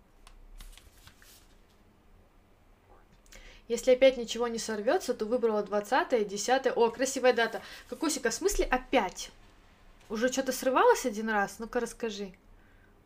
Если 3.69 3.93
опять 3.93 4.17
ничего 4.17 4.47
не 4.49 4.59
сорвется, 4.59 5.13
то 5.13 5.25
выбрала 5.25 5.63
20 5.63 6.29
10 6.29 6.67
О, 6.77 6.91
красивая 6.91 7.33
дата. 7.33 7.63
Кокосика, 7.89 8.31
в 8.31 8.35
смысле 8.35 8.65
опять? 8.67 9.31
Уже 10.09 10.31
что-то 10.31 10.53
срывалось 10.53 11.05
один 11.05 11.29
раз? 11.29 11.59
Ну-ка 11.59 11.81
расскажи. 11.81 12.33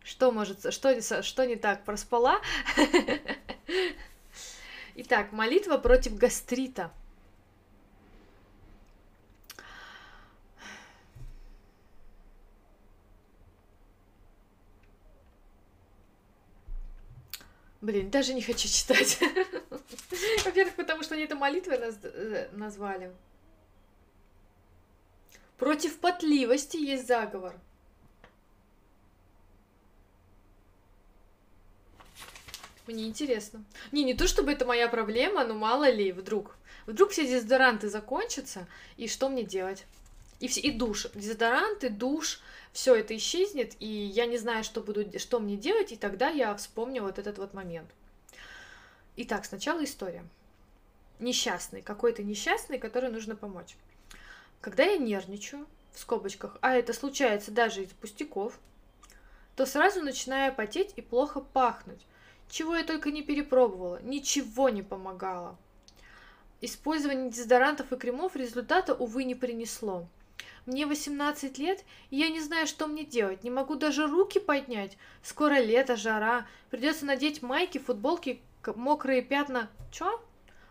Что 0.04 0.32
может, 0.32 0.72
что, 0.72 1.22
что 1.22 1.46
не 1.46 1.56
так, 1.56 1.84
проспала? 1.84 2.40
Итак, 4.96 5.32
молитва 5.32 5.78
против 5.78 6.16
гастрита. 6.16 6.90
Блин, 17.80 18.10
даже 18.10 18.34
не 18.34 18.42
хочу 18.42 18.68
читать. 18.68 19.18
Во-первых, 20.44 20.74
потому 20.76 21.02
что 21.02 21.14
они 21.14 21.24
это 21.24 21.34
молитвой 21.34 21.78
наз... 21.78 21.98
Э, 22.02 22.48
назвали. 22.52 23.10
Против 25.56 25.98
потливости 25.98 26.76
есть 26.76 27.06
заговор. 27.06 27.54
Мне 32.86 33.06
интересно. 33.06 33.64
Не, 33.92 34.04
не 34.04 34.14
то 34.14 34.26
чтобы 34.26 34.52
это 34.52 34.66
моя 34.66 34.88
проблема, 34.88 35.44
но 35.44 35.54
мало 35.54 35.88
ли, 35.90 36.12
вдруг. 36.12 36.56
Вдруг 36.86 37.10
все 37.10 37.26
дезодоранты 37.26 37.88
закончатся, 37.88 38.66
и 38.96 39.06
что 39.06 39.28
мне 39.28 39.44
делать? 39.44 39.86
И, 40.40 40.48
все, 40.48 40.60
и 40.60 40.70
душ. 40.70 41.06
Дезодоранты, 41.14 41.88
душ, 41.88 42.40
все 42.72 42.94
это 42.94 43.16
исчезнет, 43.16 43.74
и 43.80 43.86
я 43.86 44.26
не 44.26 44.38
знаю, 44.38 44.64
что, 44.64 44.80
буду, 44.80 45.18
что 45.18 45.40
мне 45.40 45.56
делать, 45.56 45.92
и 45.92 45.96
тогда 45.96 46.28
я 46.28 46.54
вспомню 46.54 47.02
вот 47.02 47.18
этот 47.18 47.38
вот 47.38 47.54
момент. 47.54 47.90
Итак, 49.16 49.44
сначала 49.44 49.82
история. 49.84 50.24
Несчастный, 51.18 51.82
какой-то 51.82 52.22
несчастный, 52.22 52.78
который 52.78 53.10
нужно 53.10 53.36
помочь. 53.36 53.76
Когда 54.60 54.84
я 54.84 54.98
нервничаю, 54.98 55.66
в 55.92 55.98
скобочках, 55.98 56.56
а 56.60 56.74
это 56.74 56.92
случается 56.92 57.50
даже 57.50 57.82
из 57.82 57.90
пустяков, 57.90 58.58
то 59.56 59.66
сразу 59.66 60.02
начинаю 60.02 60.54
потеть 60.54 60.92
и 60.96 61.02
плохо 61.02 61.40
пахнуть. 61.40 62.06
Чего 62.48 62.76
я 62.76 62.84
только 62.84 63.10
не 63.10 63.22
перепробовала, 63.22 64.00
ничего 64.02 64.68
не 64.68 64.82
помогало. 64.82 65.56
Использование 66.60 67.30
дезодорантов 67.30 67.92
и 67.92 67.96
кремов 67.96 68.36
результата, 68.36 68.94
увы, 68.94 69.24
не 69.24 69.34
принесло. 69.34 70.08
Мне 70.66 70.86
18 70.86 71.58
лет, 71.58 71.84
и 72.10 72.16
я 72.16 72.28
не 72.28 72.40
знаю, 72.40 72.66
что 72.66 72.86
мне 72.86 73.04
делать. 73.04 73.44
Не 73.44 73.50
могу 73.50 73.74
даже 73.74 74.06
руки 74.06 74.38
поднять. 74.38 74.96
Скоро 75.22 75.60
лето, 75.60 75.96
жара. 75.96 76.46
Придется 76.70 77.06
надеть 77.06 77.42
майки, 77.42 77.78
футболки, 77.78 78.40
мокрые 78.66 79.22
пятна... 79.22 79.68
Чё? 79.90 80.22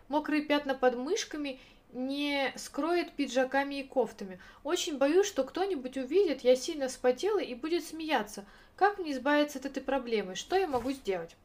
Мокрые 0.08 0.42
пятна 0.42 0.74
под 0.74 0.96
мышками 0.96 1.60
не 1.92 2.52
скроет 2.56 3.12
пиджаками 3.12 3.80
и 3.80 3.84
кофтами. 3.84 4.40
Очень 4.64 4.98
боюсь, 4.98 5.26
что 5.26 5.44
кто-нибудь 5.44 5.96
увидит, 5.96 6.42
я 6.42 6.56
сильно 6.56 6.88
вспотела 6.88 7.38
и 7.38 7.54
будет 7.54 7.84
смеяться. 7.84 8.44
Как 8.76 8.98
мне 8.98 9.12
избавиться 9.12 9.58
от 9.58 9.66
этой 9.66 9.82
проблемы? 9.82 10.34
Что 10.34 10.56
я 10.56 10.66
могу 10.66 10.92
сделать? 10.92 11.36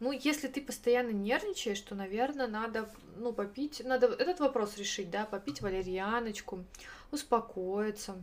Ну, 0.00 0.12
если 0.12 0.48
ты 0.48 0.60
постоянно 0.60 1.10
нервничаешь, 1.10 1.80
то, 1.80 1.94
наверное, 1.94 2.48
надо, 2.48 2.90
ну, 3.16 3.32
попить, 3.32 3.82
надо 3.84 4.08
этот 4.08 4.40
вопрос 4.40 4.76
решить, 4.76 5.10
да, 5.10 5.24
попить 5.24 5.62
валерьяночку, 5.62 6.64
успокоиться. 7.10 8.22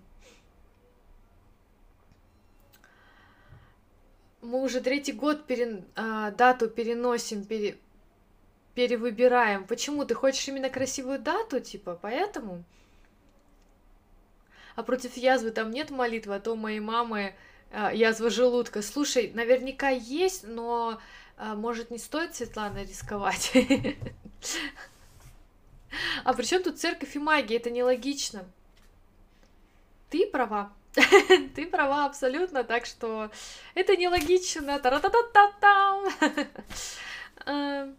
Мы 4.42 4.62
уже 4.62 4.82
третий 4.82 5.14
год 5.14 5.46
пере, 5.46 5.84
а, 5.96 6.32
дату 6.32 6.68
переносим, 6.68 7.46
пере, 7.46 7.78
перевыбираем. 8.74 9.66
Почему? 9.66 10.04
Ты 10.04 10.16
хочешь 10.16 10.48
именно 10.48 10.70
красивую 10.70 11.20
дату, 11.20 11.60
типа, 11.60 11.98
поэтому? 12.02 12.64
А 14.76 14.84
против 14.84 15.16
язвы 15.16 15.52
там 15.52 15.72
нет 15.72 15.92
молитвы, 15.92 16.36
а 16.36 16.40
то 16.40 16.54
у 16.54 16.56
моей 16.56 16.80
мамы 16.80 17.36
а, 17.72 17.94
язва 17.94 18.30
желудка. 18.30 18.82
Слушай, 18.82 19.32
наверняка 19.34 19.90
есть, 19.90 20.44
но 20.48 21.00
может, 21.56 21.90
не 21.92 21.98
стоит, 21.98 22.36
Светлана, 22.36 22.84
рисковать? 22.84 23.52
А 26.24 26.34
при 26.34 26.46
чем 26.46 26.64
тут 26.64 26.80
церковь 26.80 27.16
и 27.18 27.20
магия? 27.20 27.58
Это 27.58 27.70
нелогично. 27.70 28.46
Ты 30.10 30.26
права. 30.26 30.72
Ты 31.56 31.66
права 31.66 32.06
абсолютно, 32.06 32.64
так 32.64 32.86
что 32.86 33.30
это 33.76 33.98
нелогично. 33.98 34.80
Та-ра-та-та-та-там. 34.80 36.08
А, 37.44 37.92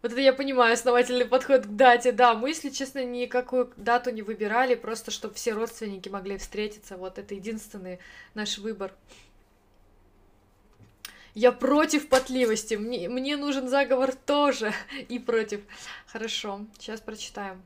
вот 0.00 0.12
это 0.12 0.20
я 0.22 0.32
понимаю, 0.32 0.72
основательный 0.72 1.26
подход 1.26 1.66
к 1.66 1.68
дате. 1.68 2.12
Да, 2.12 2.32
мы, 2.32 2.48
если 2.48 2.70
честно, 2.70 3.04
никакую 3.04 3.70
дату 3.76 4.10
не 4.10 4.22
выбирали, 4.22 4.74
просто 4.74 5.10
чтобы 5.10 5.34
все 5.34 5.52
родственники 5.52 6.08
могли 6.08 6.38
встретиться. 6.38 6.96
Вот 6.96 7.18
это 7.18 7.34
единственный 7.34 7.98
наш 8.32 8.56
выбор. 8.56 8.94
Я 11.34 11.52
против 11.52 12.08
потливости. 12.08 12.74
Мне, 12.74 13.08
мне 13.08 13.36
нужен 13.36 13.68
заговор 13.68 14.14
тоже. 14.14 14.72
И 15.08 15.18
против. 15.18 15.60
Хорошо, 16.06 16.66
сейчас 16.78 17.00
прочитаем. 17.00 17.62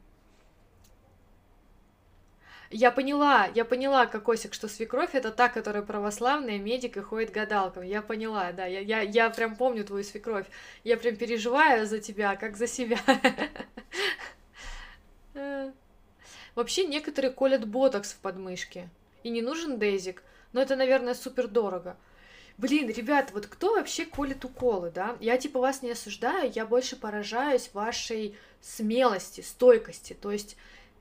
Я 2.70 2.90
поняла, 2.90 3.48
я 3.54 3.64
поняла, 3.64 4.06
Кокосик, 4.06 4.52
что 4.52 4.66
свекровь 4.66 5.14
это 5.14 5.30
та, 5.30 5.48
которая 5.48 5.84
православная, 5.84 6.58
медик 6.58 6.96
и 6.96 7.00
ходит 7.00 7.30
гадалкам. 7.30 7.84
Я 7.84 8.02
поняла, 8.02 8.50
да, 8.50 8.66
я, 8.66 8.80
я, 8.80 9.00
я 9.00 9.30
прям 9.30 9.54
помню 9.54 9.84
твою 9.84 10.02
свекровь. 10.02 10.46
Я 10.82 10.96
прям 10.96 11.14
переживаю 11.14 11.86
за 11.86 12.00
тебя, 12.00 12.34
как 12.34 12.56
за 12.56 12.66
себя. 12.66 12.98
Вообще 16.56 16.84
некоторые 16.86 17.30
колят 17.32 17.64
ботокс 17.64 18.12
в 18.12 18.16
подмышке. 18.18 18.88
И 19.22 19.30
не 19.30 19.40
нужен 19.40 19.78
дезик, 19.78 20.24
но 20.52 20.60
это, 20.60 20.74
наверное, 20.74 21.14
супер 21.14 21.46
дорого. 21.46 21.96
Блин, 22.56 22.88
ребят, 22.88 23.30
вот 23.32 23.46
кто 23.46 23.74
вообще 23.74 24.06
колет 24.06 24.44
уколы, 24.44 24.90
да? 24.90 25.16
Я 25.20 25.38
типа 25.38 25.58
вас 25.58 25.82
не 25.82 25.90
осуждаю, 25.90 26.52
я 26.54 26.64
больше 26.64 26.94
поражаюсь 26.94 27.70
вашей 27.72 28.36
смелости, 28.60 29.40
стойкости. 29.40 30.12
То 30.12 30.30
есть 30.30 30.56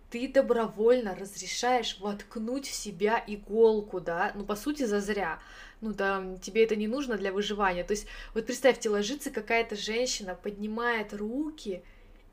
ты 0.10 0.28
добровольно 0.28 1.16
разрешаешь 1.16 1.98
воткнуть 2.00 2.68
в 2.68 2.74
себя 2.74 3.24
иголку, 3.26 4.00
да, 4.00 4.32
ну, 4.36 4.46
по 4.46 4.56
сути, 4.56 4.84
зазря. 4.84 5.40
Ну, 5.82 5.94
там, 5.94 6.40
тебе 6.40 6.64
это 6.64 6.76
не 6.76 6.88
нужно 6.88 7.18
для 7.18 7.32
выживания. 7.32 7.84
То 7.84 7.92
есть, 7.94 8.08
вот 8.34 8.46
представьте, 8.46 8.90
ложится 8.90 9.30
какая-то 9.32 9.76
женщина, 9.76 10.36
поднимает 10.36 11.14
руки, 11.14 11.84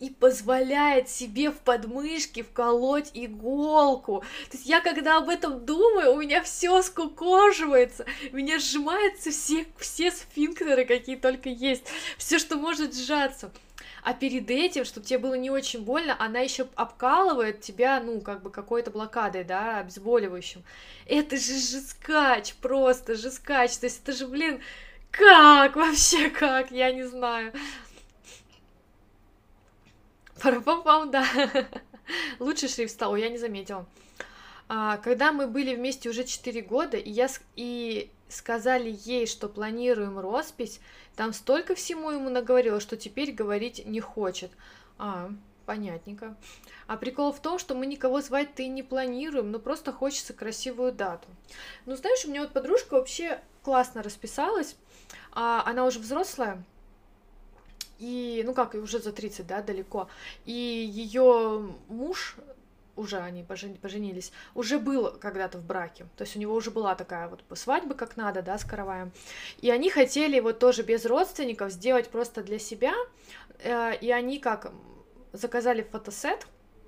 и 0.01 0.09
позволяет 0.09 1.09
себе 1.09 1.51
в 1.51 1.59
подмышке 1.59 2.43
вколоть 2.43 3.11
иголку. 3.15 4.25
То 4.51 4.57
есть 4.57 4.67
я 4.67 4.81
когда 4.81 5.19
об 5.19 5.29
этом 5.29 5.65
думаю, 5.65 6.15
у 6.15 6.21
меня 6.21 6.43
все 6.43 6.83
скукоживается, 6.83 8.07
меня 8.33 8.59
сжимаются 8.59 9.31
все, 9.31 9.67
все 9.79 10.11
сфинктеры, 10.11 10.87
какие 10.87 11.17
только 11.17 11.51
есть, 11.51 11.85
все, 12.17 12.39
что 12.39 12.57
может 12.57 12.95
сжаться. 12.95 13.53
А 14.03 14.15
перед 14.15 14.51
этим, 14.51 14.87
чтобы 14.87 15.07
тебе 15.07 15.19
было 15.19 15.35
не 15.35 15.51
очень 15.51 15.83
больно, 15.83 16.17
она 16.19 16.41
еще 16.41 16.67
обкалывает 16.75 17.61
тебя, 17.61 18.01
ну, 18.01 18.23
как 18.23 18.43
бы 18.43 18.51
какой-то 18.51 18.91
блокадой, 18.91 19.45
да, 19.45 19.81
обезболивающим. 19.81 20.65
Это 21.07 21.37
же 21.37 21.59
жескач, 21.59 22.55
просто 22.55 23.15
жескач. 23.15 23.77
То 23.77 23.85
есть 23.85 24.01
это 24.03 24.13
же, 24.13 24.27
блин, 24.27 24.63
как 25.11 25.77
вообще, 25.77 26.31
как, 26.31 26.71
я 26.71 26.93
не 26.93 27.03
знаю. 27.03 27.53
Парапам-пам, 30.43 31.11
да. 31.11 31.25
Лучший 32.39 32.69
шрифт 32.69 32.95
стал, 32.95 33.17
я 33.17 33.29
не 33.29 33.39
заметила. 33.39 33.87
А, 34.69 34.99
когда 34.99 35.33
мы 35.33 35.47
были 35.47 35.75
вместе 35.75 36.09
уже 36.09 36.25
4 36.25 36.63
года, 36.63 36.97
и 36.97 37.11
я 37.11 37.29
и 37.57 38.11
сказали 38.29 38.97
ей, 39.05 39.27
что 39.27 39.49
планируем 39.49 40.19
роспись, 40.19 40.81
там 41.17 41.33
столько 41.33 41.75
всему 41.75 42.11
ему 42.11 42.31
наговорила, 42.31 42.81
что 42.81 42.97
теперь 42.97 43.33
говорить 43.33 43.85
не 43.85 44.01
хочет. 44.01 44.51
А, 44.99 45.31
понятненько. 45.67 46.37
А 46.87 46.97
прикол 46.97 47.33
в 47.33 47.41
том, 47.41 47.59
что 47.59 47.75
мы 47.75 47.87
никого 47.87 48.21
звать-то 48.21 48.63
и 48.63 48.69
не 48.69 48.83
планируем, 48.83 49.51
но 49.51 49.59
просто 49.59 49.93
хочется 49.93 50.33
красивую 50.33 50.93
дату. 50.93 51.29
Ну, 51.87 51.95
знаешь, 51.97 52.25
у 52.25 52.29
меня 52.29 52.43
вот 52.43 52.53
подружка 52.53 52.95
вообще 52.95 53.41
классно 53.63 54.03
расписалась, 54.03 54.77
а 55.33 55.63
она 55.65 55.85
уже 55.85 56.01
взрослая, 56.01 56.65
и, 58.01 58.43
ну 58.45 58.55
как, 58.55 58.75
уже 58.75 58.99
за 58.99 59.13
30, 59.13 59.47
да, 59.47 59.63
далеко. 59.63 60.09
И 60.47 60.53
ее 60.53 61.71
муж, 61.89 62.37
уже 62.97 63.19
они 63.19 63.43
поженились, 63.43 64.33
уже 64.55 64.79
был 64.79 65.13
когда-то 65.21 65.59
в 65.59 65.65
браке. 65.65 66.07
То 66.17 66.25
есть 66.25 66.35
у 66.35 66.39
него 66.39 66.55
уже 66.55 66.71
была 66.71 66.95
такая 66.95 67.29
вот 67.29 67.45
свадьба 67.59 67.95
как 67.95 68.17
надо, 68.17 68.43
да, 68.43 68.59
с 68.59 68.65
караваем. 68.65 69.13
И 69.61 69.71
они 69.71 69.91
хотели 69.91 70.41
вот 70.41 70.59
тоже 70.59 70.83
без 70.83 71.05
родственников 71.05 71.73
сделать 71.73 72.09
просто 72.09 72.43
для 72.43 72.59
себя. 72.59 72.95
Э, 73.63 73.95
и 73.97 74.11
они 74.11 74.39
как 74.39 74.73
заказали 75.33 75.83
фотосет, 75.83 76.47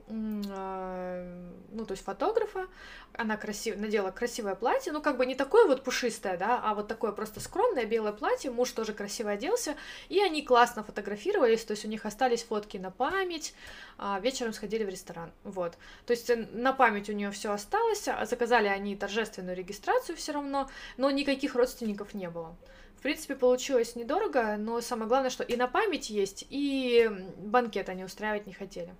ну, 0.09 1.85
то 1.87 1.93
есть 1.93 2.05
фотографа, 2.05 2.67
она 3.15 3.37
красив... 3.37 3.77
надела 3.77 4.11
красивое 4.11 4.55
платье, 4.55 4.93
ну, 4.93 5.01
как 5.01 5.17
бы 5.17 5.27
не 5.27 5.35
такое 5.35 5.67
вот 5.67 5.83
пушистое, 5.83 6.37
да, 6.37 6.61
а 6.63 6.75
вот 6.75 6.89
такое 6.89 7.13
просто 7.13 7.41
скромное 7.41 7.85
белое 7.85 8.13
платье, 8.13 8.51
муж 8.51 8.71
тоже 8.73 8.93
красиво 8.93 9.31
оделся, 9.31 9.77
и 10.09 10.21
они 10.21 10.43
классно 10.43 10.85
фотографировались, 10.85 11.65
то 11.65 11.73
есть 11.73 11.85
у 11.85 11.89
них 11.89 12.05
остались 12.05 12.43
фотки 12.43 12.77
на 12.77 12.91
память, 12.91 13.55
а 13.99 14.19
вечером 14.21 14.53
сходили 14.53 14.85
в 14.85 14.89
ресторан, 14.89 15.33
вот. 15.45 15.79
То 16.07 16.13
есть 16.13 16.29
э, 16.31 16.37
на 16.53 16.73
память 16.73 17.09
у 17.09 17.13
нее 17.13 17.31
все 17.31 17.53
осталось, 17.53 18.09
а 18.09 18.27
заказали 18.27 18.69
они 18.69 18.97
торжественную 18.97 19.57
регистрацию 19.57 20.17
все 20.17 20.33
равно, 20.33 20.69
но 20.97 21.11
никаких 21.11 21.55
родственников 21.55 22.15
не 22.15 22.29
было. 22.29 22.57
В 22.97 23.03
принципе, 23.03 23.35
получилось 23.35 23.97
недорого, 23.97 24.57
но 24.57 24.81
самое 24.81 25.09
главное, 25.09 25.31
что 25.31 25.43
и 25.43 25.57
на 25.57 25.67
память 25.67 26.09
есть, 26.09 26.47
и 26.51 27.11
банкет 27.39 27.89
они 27.89 28.05
устраивать 28.05 28.47
не 28.47 28.53
хотели. 28.53 28.95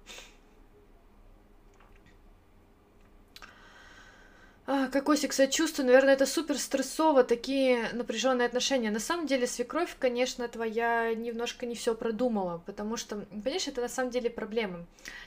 А, 4.65 4.89
Кокосик, 4.89 5.33
сочувствую, 5.33 5.87
наверное, 5.87 6.15
это 6.15 6.25
супер 6.25 6.57
стрессово, 6.57 7.25
такие 7.25 7.89
напряженные 7.95 8.47
отношения. 8.47 8.93
На 8.93 9.01
самом 9.01 9.27
деле, 9.27 9.49
свекровь, 9.49 9.97
конечно, 9.99 10.47
твоя 10.47 11.13
немножко 11.15 11.67
не 11.67 11.75
все 11.75 11.97
продумала, 11.97 12.63
потому 12.65 12.97
что, 12.97 13.17
понимаешь, 13.17 13.67
это 13.67 13.81
на 13.81 13.89
самом 13.89 14.11
деле 14.11 14.31
проблема. 14.31 14.87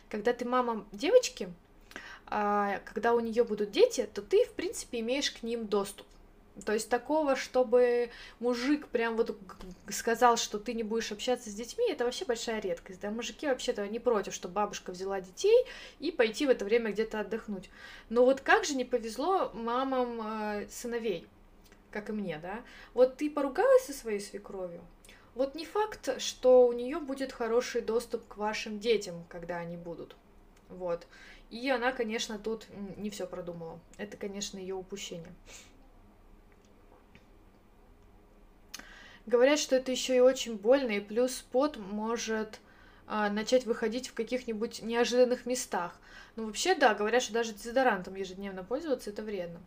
Когда 0.10 0.32
ты 0.32 0.46
мама 0.46 0.86
девочки, 0.94 1.50
а, 2.28 2.80
когда 2.86 3.14
у 3.14 3.20
нее 3.20 3.44
будут 3.44 3.72
дети, 3.72 4.08
то 4.14 4.22
ты, 4.22 4.46
в 4.46 4.54
принципе, 4.54 5.02
имеешь 5.02 5.32
к 5.32 5.44
ним 5.44 5.68
доступ. 5.68 6.08
То 6.64 6.74
есть 6.74 6.90
такого, 6.90 7.36
чтобы 7.36 8.12
мужик 8.40 8.88
прям 8.88 9.18
вот 9.18 9.38
сказал, 9.90 10.38
что 10.38 10.58
ты 10.58 10.74
не 10.74 10.84
будешь 10.84 11.12
общаться 11.12 11.50
с 11.50 11.54
детьми, 11.54 11.90
это 11.90 12.06
вообще 12.06 12.24
большая 12.24 12.62
редкость. 12.62 13.02
Да, 13.02 13.12
мужики 13.12 13.46
вообще-то 13.48 13.86
не 13.88 14.00
против, 14.00 14.34
что 14.34 14.48
бабушка 14.48 14.92
взяла 14.92 15.20
детей 15.20 15.66
и 16.00 16.12
пойти 16.12 16.46
в 16.46 16.50
это 16.50 16.64
время 16.64 16.92
где-то 16.92 17.20
отдохнуть. 17.20 17.70
Но 18.10 18.24
вот 18.24 18.40
как 18.40 18.64
же 18.64 18.76
не 18.76 18.86
повезло 18.86 19.52
мамам 19.54 20.22
э, 20.22 20.68
сыновей, 20.70 21.28
как 21.92 22.10
и 22.10 22.14
мне, 22.14 22.40
да? 22.42 22.62
Вот 22.94 23.18
ты 23.18 23.30
поругалась 23.30 23.86
со 23.86 23.94
своей 23.94 24.22
свекровью, 24.22 24.82
вот 25.36 25.54
не 25.54 25.66
факт, 25.66 26.22
что 26.22 26.66
у 26.66 26.72
нее 26.72 27.00
будет 27.00 27.34
хороший 27.34 27.82
доступ 27.82 28.26
к 28.26 28.38
вашим 28.38 28.80
детям, 28.80 29.26
когда 29.28 29.58
они 29.58 29.76
будут. 29.76 30.16
Вот. 30.70 31.06
И 31.52 31.70
она, 31.70 31.92
конечно, 31.92 32.40
тут 32.40 32.66
не 32.96 33.10
все 33.10 33.28
продумала. 33.28 33.80
Это, 33.98 34.16
конечно, 34.16 34.58
ее 34.58 34.76
упущение. 34.76 35.34
Говорят, 39.26 39.60
что 39.60 39.76
это 39.76 39.92
еще 39.92 40.16
и 40.16 40.20
очень 40.20 40.56
больно, 40.56 40.92
и 40.92 41.00
плюс 41.00 41.46
пот 41.52 41.78
может 41.78 42.60
а, 43.08 43.30
начать 43.30 43.66
выходить 43.66 44.08
в 44.08 44.14
каких-нибудь 44.14 44.82
неожиданных 44.84 45.46
местах. 45.46 46.00
Ну, 46.36 46.46
вообще, 46.46 46.76
да, 46.76 46.94
говорят, 46.94 47.24
что 47.24 47.34
даже 47.34 47.54
дезодорантом 47.54 48.16
ежедневно 48.16 48.64
пользоваться 48.64 49.10
это 49.10 49.24
вредно. 49.24 49.60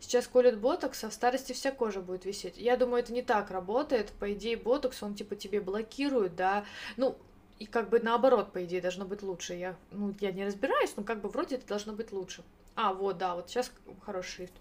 Сейчас 0.00 0.26
колют 0.26 0.56
ботокс, 0.56 1.04
а 1.04 1.10
в 1.10 1.14
старости 1.14 1.52
вся 1.52 1.70
кожа 1.72 2.00
будет 2.00 2.24
висеть. 2.24 2.56
Я 2.56 2.76
думаю, 2.76 3.02
это 3.02 3.12
не 3.12 3.22
так 3.22 3.50
работает. 3.50 4.10
По 4.18 4.32
идее, 4.32 4.56
ботокс, 4.56 5.02
он 5.02 5.14
типа 5.14 5.36
тебе 5.36 5.60
блокирует, 5.60 6.36
да. 6.36 6.64
Ну, 6.96 7.16
и 7.58 7.66
как 7.66 7.90
бы 7.90 8.00
наоборот, 8.00 8.52
по 8.52 8.64
идее, 8.64 8.80
должно 8.80 9.04
быть 9.04 9.22
лучше. 9.22 9.54
Я, 9.54 9.76
ну, 9.90 10.14
я 10.20 10.32
не 10.32 10.46
разбираюсь, 10.46 10.94
но 10.96 11.04
как 11.04 11.20
бы 11.20 11.28
вроде 11.28 11.56
это 11.56 11.66
должно 11.66 11.92
быть 11.92 12.12
лучше. 12.12 12.42
А, 12.74 12.94
вот, 12.94 13.18
да, 13.18 13.34
вот 13.34 13.50
сейчас 13.50 13.70
хороший 14.00 14.30
шрифт. 14.30 14.54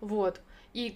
Вот. 0.00 0.40
И, 0.74 0.92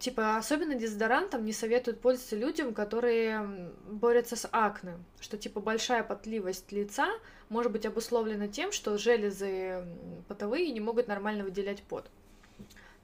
типа, 0.00 0.38
особенно 0.38 0.74
дезодорантом 0.74 1.44
не 1.44 1.52
советуют 1.52 2.00
пользоваться 2.00 2.34
людям, 2.34 2.74
которые 2.74 3.70
борются 3.88 4.34
с 4.34 4.48
акне, 4.50 4.98
что, 5.20 5.38
типа, 5.38 5.60
большая 5.60 6.02
потливость 6.02 6.72
лица 6.72 7.08
может 7.48 7.70
быть 7.70 7.86
обусловлена 7.86 8.48
тем, 8.48 8.72
что 8.72 8.98
железы 8.98 9.84
потовые 10.26 10.72
не 10.72 10.80
могут 10.80 11.06
нормально 11.06 11.44
выделять 11.44 11.80
пот. 11.84 12.10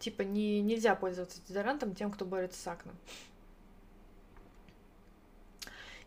Типа, 0.00 0.22
не, 0.22 0.60
нельзя 0.62 0.96
пользоваться 0.96 1.40
дезодорантом 1.42 1.94
тем, 1.94 2.10
кто 2.10 2.24
борется 2.24 2.60
с 2.60 2.66
акне. 2.66 2.90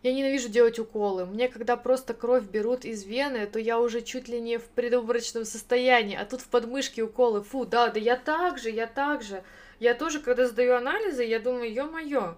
Я 0.03 0.13
ненавижу 0.13 0.49
делать 0.49 0.79
уколы. 0.79 1.25
Мне, 1.25 1.47
когда 1.47 1.77
просто 1.77 2.13
кровь 2.13 2.43
берут 2.43 2.83
из 2.83 3.05
вены, 3.05 3.47
то 3.47 3.57
я 3.57 3.79
уже 3.79 4.01
чуть 4.01 4.27
ли 4.27 4.41
не 4.41 4.57
в 4.57 4.65
предобморочном 4.65 5.45
состоянии, 5.45 6.17
а 6.17 6.25
тут 6.25 6.41
в 6.41 6.49
подмышке 6.49 7.03
уколы. 7.03 7.41
Фу, 7.41 7.65
да, 7.65 7.87
да 7.87 8.01
я 8.01 8.17
так 8.17 8.57
же, 8.57 8.69
я 8.69 8.85
так 8.85 9.23
же. 9.23 9.43
Я 9.79 9.93
тоже, 9.93 10.19
когда 10.19 10.45
сдаю 10.47 10.75
анализы, 10.75 11.23
я 11.23 11.39
думаю, 11.39 11.73
ё-моё, 11.73 12.35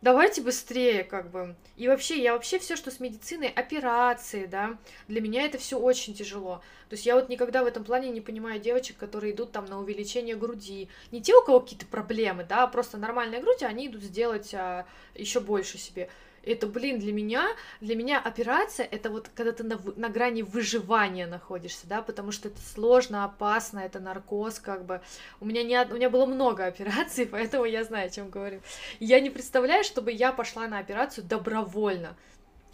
давайте 0.00 0.42
быстрее, 0.42 1.02
как 1.02 1.30
бы. 1.30 1.56
И 1.76 1.88
вообще, 1.88 2.22
я 2.22 2.34
вообще 2.34 2.60
все, 2.60 2.76
что 2.76 2.92
с 2.92 3.00
медициной, 3.00 3.48
операции, 3.48 4.46
да, 4.46 4.78
для 5.08 5.20
меня 5.20 5.42
это 5.42 5.58
все 5.58 5.76
очень 5.76 6.14
тяжело. 6.14 6.62
То 6.88 6.94
есть 6.94 7.04
я 7.04 7.16
вот 7.16 7.28
никогда 7.28 7.64
в 7.64 7.66
этом 7.66 7.82
плане 7.82 8.10
не 8.10 8.20
понимаю 8.20 8.60
девочек, 8.60 8.96
которые 8.96 9.32
идут 9.34 9.50
там 9.50 9.64
на 9.64 9.80
увеличение 9.80 10.36
груди. 10.36 10.88
Не 11.10 11.20
те, 11.20 11.34
у 11.34 11.42
кого 11.42 11.58
какие-то 11.58 11.86
проблемы, 11.86 12.44
да, 12.44 12.62
а 12.62 12.68
просто 12.68 12.96
нормальная 12.96 13.40
грудь, 13.40 13.64
а 13.64 13.66
они 13.66 13.88
идут 13.88 14.02
сделать 14.02 14.54
а, 14.54 14.86
еще 15.14 15.40
больше 15.40 15.78
себе 15.78 16.08
это, 16.46 16.66
блин, 16.66 16.98
для 16.98 17.12
меня, 17.12 17.48
для 17.80 17.96
меня 17.96 18.20
операция 18.20 18.86
это 18.86 19.10
вот 19.10 19.28
когда 19.34 19.52
ты 19.52 19.64
на, 19.64 19.78
на 19.96 20.08
грани 20.08 20.42
выживания 20.42 21.26
находишься, 21.26 21.86
да, 21.86 22.02
потому 22.02 22.30
что 22.30 22.48
это 22.48 22.60
сложно, 22.60 23.24
опасно, 23.24 23.80
это 23.80 23.98
наркоз, 23.98 24.60
как 24.60 24.84
бы. 24.84 25.00
У 25.40 25.44
меня 25.44 25.64
не, 25.64 25.78
у 25.84 25.94
меня 25.94 26.08
было 26.08 26.24
много 26.24 26.64
операций, 26.64 27.26
поэтому 27.30 27.64
я 27.64 27.84
знаю, 27.84 28.06
о 28.06 28.10
чем 28.10 28.30
говорю. 28.30 28.60
Я 29.00 29.20
не 29.20 29.30
представляю, 29.30 29.84
чтобы 29.84 30.12
я 30.12 30.32
пошла 30.32 30.68
на 30.68 30.78
операцию 30.78 31.24
добровольно. 31.24 32.16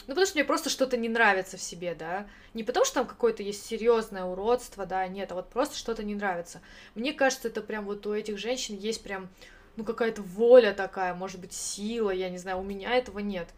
Ну, 0.07 0.09
потому 0.09 0.27
что 0.27 0.37
мне 0.37 0.45
просто 0.45 0.69
что-то 0.69 0.97
не 0.97 1.09
нравится 1.09 1.57
в 1.57 1.63
себе, 1.63 1.95
да. 1.95 2.27
Не 2.55 2.65
потому 2.65 2.85
что 2.85 2.97
там 2.97 3.07
какое-то 3.07 3.43
есть 3.43 3.65
серьезное 3.65 4.25
уродство, 4.25 4.85
да, 4.85 5.07
нет, 5.07 5.33
а 5.33 5.37
вот 5.37 5.49
просто 5.49 5.77
что-то 5.77 6.03
не 6.03 6.15
нравится. 6.15 6.61
Мне 6.95 7.13
кажется, 7.13 7.49
это 7.49 7.63
прям 7.63 7.85
вот 7.85 8.07
у 8.07 8.13
этих 8.13 8.37
женщин 8.37 8.77
есть 8.77 9.03
прям, 9.03 9.29
ну, 9.77 9.85
какая-то 9.85 10.21
воля 10.23 10.75
такая, 10.75 11.15
может 11.15 11.41
быть, 11.41 11.53
сила, 11.53 12.11
я 12.11 12.29
не 12.31 12.39
знаю, 12.39 12.59
у 12.59 12.65
меня 12.65 12.91
этого 12.91 13.21
нет 13.21 13.49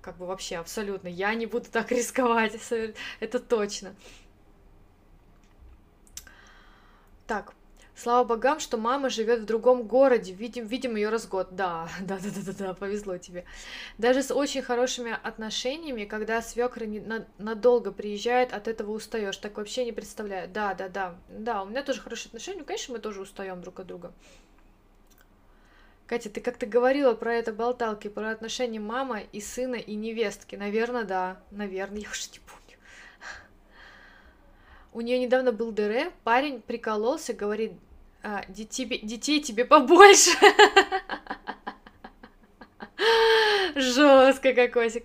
как 0.00 0.16
бы 0.16 0.26
вообще 0.26 0.56
абсолютно. 0.56 1.08
Я 1.08 1.34
не 1.34 1.46
буду 1.46 1.66
так 1.70 1.90
рисковать, 1.92 2.58
это 3.20 3.38
точно. 3.38 3.94
Так, 7.26 7.52
слава 7.94 8.24
богам, 8.24 8.58
что 8.58 8.78
мама 8.78 9.10
живет 9.10 9.40
в 9.40 9.44
другом 9.44 9.82
городе. 9.82 10.32
Видим, 10.32 10.66
видим 10.66 10.96
ее 10.96 11.10
раз 11.10 11.26
год. 11.26 11.48
Да, 11.50 11.90
да, 12.00 12.18
да, 12.18 12.30
да, 12.30 12.40
да, 12.46 12.52
да, 12.52 12.74
повезло 12.74 13.18
тебе. 13.18 13.44
Даже 13.98 14.22
с 14.22 14.34
очень 14.34 14.62
хорошими 14.62 15.18
отношениями, 15.22 16.06
когда 16.06 16.40
свекры 16.40 16.86
не, 16.86 17.00
на, 17.00 17.26
надолго 17.36 17.92
приезжает, 17.92 18.54
от 18.54 18.66
этого 18.66 18.92
устаешь. 18.92 19.36
Так 19.36 19.58
вообще 19.58 19.84
не 19.84 19.92
представляю. 19.92 20.48
Да, 20.48 20.72
да, 20.72 20.88
да. 20.88 21.16
Да, 21.28 21.62
у 21.62 21.66
меня 21.66 21.82
тоже 21.82 22.00
хорошие 22.00 22.28
отношения. 22.28 22.64
Конечно, 22.64 22.94
мы 22.94 23.00
тоже 23.00 23.20
устаем 23.20 23.60
друг 23.60 23.80
от 23.80 23.86
друга. 23.86 24.14
Катя, 26.08 26.30
ты 26.30 26.40
как-то 26.40 26.64
говорила 26.64 27.12
про 27.12 27.34
это 27.34 27.52
болталки, 27.52 28.08
про 28.08 28.30
отношения 28.30 28.80
мама 28.80 29.20
и 29.20 29.42
сына 29.42 29.74
и 29.74 29.94
невестки. 29.94 30.56
Наверное, 30.56 31.04
да. 31.04 31.42
Наверное, 31.50 32.00
я 32.00 32.10
уже 32.10 32.30
не 32.32 32.38
помню. 32.38 32.78
У 34.94 35.02
нее 35.02 35.18
недавно 35.18 35.52
был 35.52 35.70
ДР, 35.70 36.10
парень 36.24 36.62
прикололся, 36.62 37.34
говорит, 37.34 37.72
а, 38.22 38.42
детей, 38.48 38.86
детей 39.02 39.42
тебе 39.42 39.66
побольше. 39.66 40.30
Жестко, 43.74 44.54
кокосик. 44.54 45.04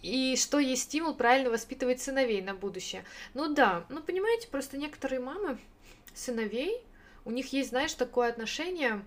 И 0.00 0.34
что 0.36 0.58
есть 0.58 0.84
стимул 0.84 1.14
правильно 1.14 1.50
воспитывать 1.50 2.00
сыновей 2.00 2.40
на 2.40 2.54
будущее. 2.54 3.04
Ну 3.34 3.52
да, 3.52 3.84
ну 3.90 4.00
понимаете, 4.00 4.48
просто 4.48 4.78
некоторые 4.78 5.20
мамы 5.20 5.58
сыновей 6.14 6.82
у 7.24 7.30
них 7.30 7.52
есть, 7.52 7.70
знаешь, 7.70 7.94
такое 7.94 8.28
отношение 8.28 9.02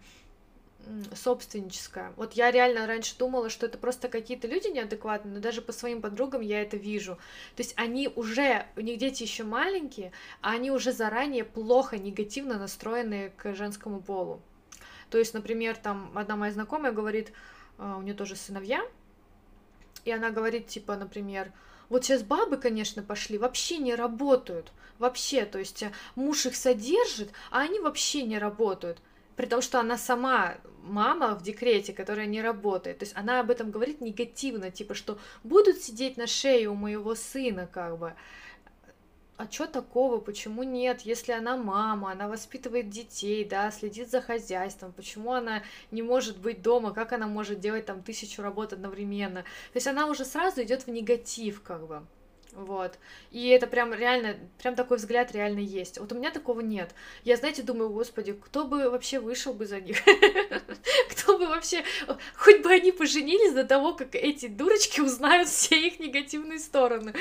собственническое. 1.15 2.13
Вот 2.17 2.33
я 2.33 2.51
реально 2.51 2.87
раньше 2.87 3.17
думала, 3.17 3.49
что 3.49 3.65
это 3.65 3.77
просто 3.77 4.09
какие-то 4.09 4.47
люди 4.47 4.67
неадекватные, 4.67 5.35
но 5.35 5.39
даже 5.39 5.61
по 5.61 5.71
своим 5.71 6.01
подругам 6.01 6.41
я 6.41 6.61
это 6.61 6.77
вижу. 6.77 7.15
То 7.55 7.63
есть 7.63 7.73
они 7.77 8.09
уже, 8.09 8.65
у 8.75 8.81
них 8.81 8.97
дети 8.97 9.23
еще 9.23 9.43
маленькие, 9.43 10.11
а 10.41 10.51
они 10.51 10.71
уже 10.71 10.91
заранее 10.91 11.45
плохо, 11.45 11.97
негативно 11.97 12.57
настроены 12.57 13.31
к 13.37 13.53
женскому 13.53 14.01
полу. 14.01 14.41
То 15.09 15.17
есть, 15.17 15.33
например, 15.33 15.77
там 15.77 16.11
одна 16.17 16.35
моя 16.35 16.51
знакомая 16.51 16.91
говорит, 16.91 17.31
а, 17.77 17.97
у 17.97 18.01
нее 18.01 18.13
тоже 18.13 18.35
сыновья, 18.35 18.83
и 20.05 20.11
она 20.11 20.31
говорит, 20.31 20.67
типа, 20.67 20.95
например, 20.97 21.51
вот 21.89 22.03
сейчас 22.03 22.23
бабы, 22.23 22.57
конечно, 22.57 23.03
пошли, 23.03 23.37
вообще 23.37 23.77
не 23.77 23.95
работают. 23.95 24.71
Вообще, 24.99 25.45
то 25.45 25.59
есть 25.59 25.83
э, 25.83 25.91
муж 26.15 26.45
их 26.45 26.55
содержит, 26.55 27.31
а 27.51 27.61
они 27.61 27.79
вообще 27.79 28.23
не 28.23 28.37
работают. 28.37 28.99
При 29.35 29.47
том, 29.47 29.61
что 29.61 29.79
она 29.79 29.97
сама 29.97 30.55
мама 30.83 31.35
в 31.35 31.43
декрете, 31.43 31.93
которая 31.93 32.25
не 32.25 32.41
работает. 32.41 32.99
То 32.99 33.05
есть 33.05 33.15
она 33.15 33.39
об 33.39 33.49
этом 33.49 33.71
говорит 33.71 34.01
негативно, 34.01 34.69
типа, 34.69 34.93
что 34.93 35.17
будут 35.43 35.81
сидеть 35.81 36.17
на 36.17 36.27
шее 36.27 36.69
у 36.69 36.75
моего 36.75 37.15
сына, 37.15 37.67
как 37.71 37.97
бы. 37.97 38.13
А 39.35 39.49
что 39.49 39.65
такого, 39.65 40.19
почему 40.19 40.63
нет, 40.63 41.01
если 41.01 41.31
она 41.31 41.57
мама, 41.57 42.11
она 42.11 42.27
воспитывает 42.27 42.89
детей, 42.89 43.43
да, 43.43 43.71
следит 43.71 44.11
за 44.11 44.21
хозяйством, 44.21 44.93
почему 44.93 45.33
она 45.33 45.63
не 45.91 46.03
может 46.03 46.37
быть 46.37 46.61
дома, 46.61 46.93
как 46.93 47.13
она 47.13 47.27
может 47.27 47.59
делать 47.59 47.85
там 47.85 48.03
тысячу 48.03 48.43
работ 48.43 48.73
одновременно. 48.73 49.41
То 49.41 49.77
есть 49.77 49.87
она 49.87 50.05
уже 50.05 50.23
сразу 50.23 50.61
идет 50.61 50.83
в 50.83 50.87
негатив, 50.89 51.61
как 51.63 51.87
бы. 51.87 52.05
Вот. 52.53 52.99
И 53.31 53.47
это 53.49 53.65
прям 53.65 53.93
реально, 53.93 54.37
прям 54.61 54.75
такой 54.75 54.97
взгляд 54.97 55.31
реально 55.31 55.59
есть. 55.59 55.97
Вот 55.97 56.11
у 56.11 56.15
меня 56.15 56.29
такого 56.29 56.59
нет. 56.61 56.93
Я, 57.23 57.35
знаете, 57.35 57.63
думаю, 57.63 57.89
господи, 57.89 58.33
кто 58.33 58.65
бы 58.65 58.89
вообще 58.89 59.19
вышел 59.19 59.53
бы 59.53 59.65
за 59.65 59.81
них? 59.81 59.97
Кто 61.23 61.37
бы 61.37 61.47
вообще... 61.47 61.83
Хоть 62.35 62.61
бы 62.61 62.71
они 62.71 62.91
поженились 62.91 63.53
до 63.53 63.63
того, 63.63 63.93
как 63.93 64.15
эти 64.15 64.47
дурочки 64.47 64.99
узнают 64.99 65.47
все 65.47 65.87
их 65.87 65.99
негативные 65.99 66.59
стороны. 66.59 67.13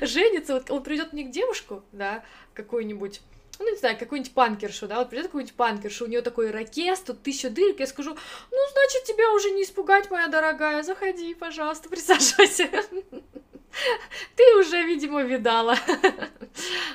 Женится, 0.00 0.54
вот 0.54 0.70
он 0.70 0.82
придет 0.82 1.12
мне 1.12 1.24
к 1.24 1.30
девушку, 1.30 1.82
да, 1.92 2.24
какую-нибудь, 2.54 3.20
ну, 3.58 3.70
не 3.70 3.76
знаю, 3.76 3.98
какую-нибудь 3.98 4.32
панкершу, 4.32 4.88
да, 4.88 4.98
вот 4.98 5.10
придет 5.10 5.26
какую-нибудь 5.26 5.56
панкершу, 5.56 6.06
у 6.06 6.08
нее 6.08 6.22
такой 6.22 6.50
ракес, 6.50 7.00
тут 7.00 7.22
тысяча 7.22 7.50
дырок, 7.50 7.80
я 7.80 7.86
скажу, 7.86 8.16
ну, 8.50 8.58
значит, 8.72 9.04
тебя 9.04 9.30
уже 9.32 9.50
не 9.50 9.62
испугать, 9.62 10.10
моя 10.10 10.28
дорогая, 10.28 10.82
заходи, 10.82 11.34
пожалуйста, 11.34 11.90
присаживайся. 11.90 12.70
Ты 14.36 14.56
уже, 14.58 14.82
видимо, 14.82 15.22
видала. 15.22 15.76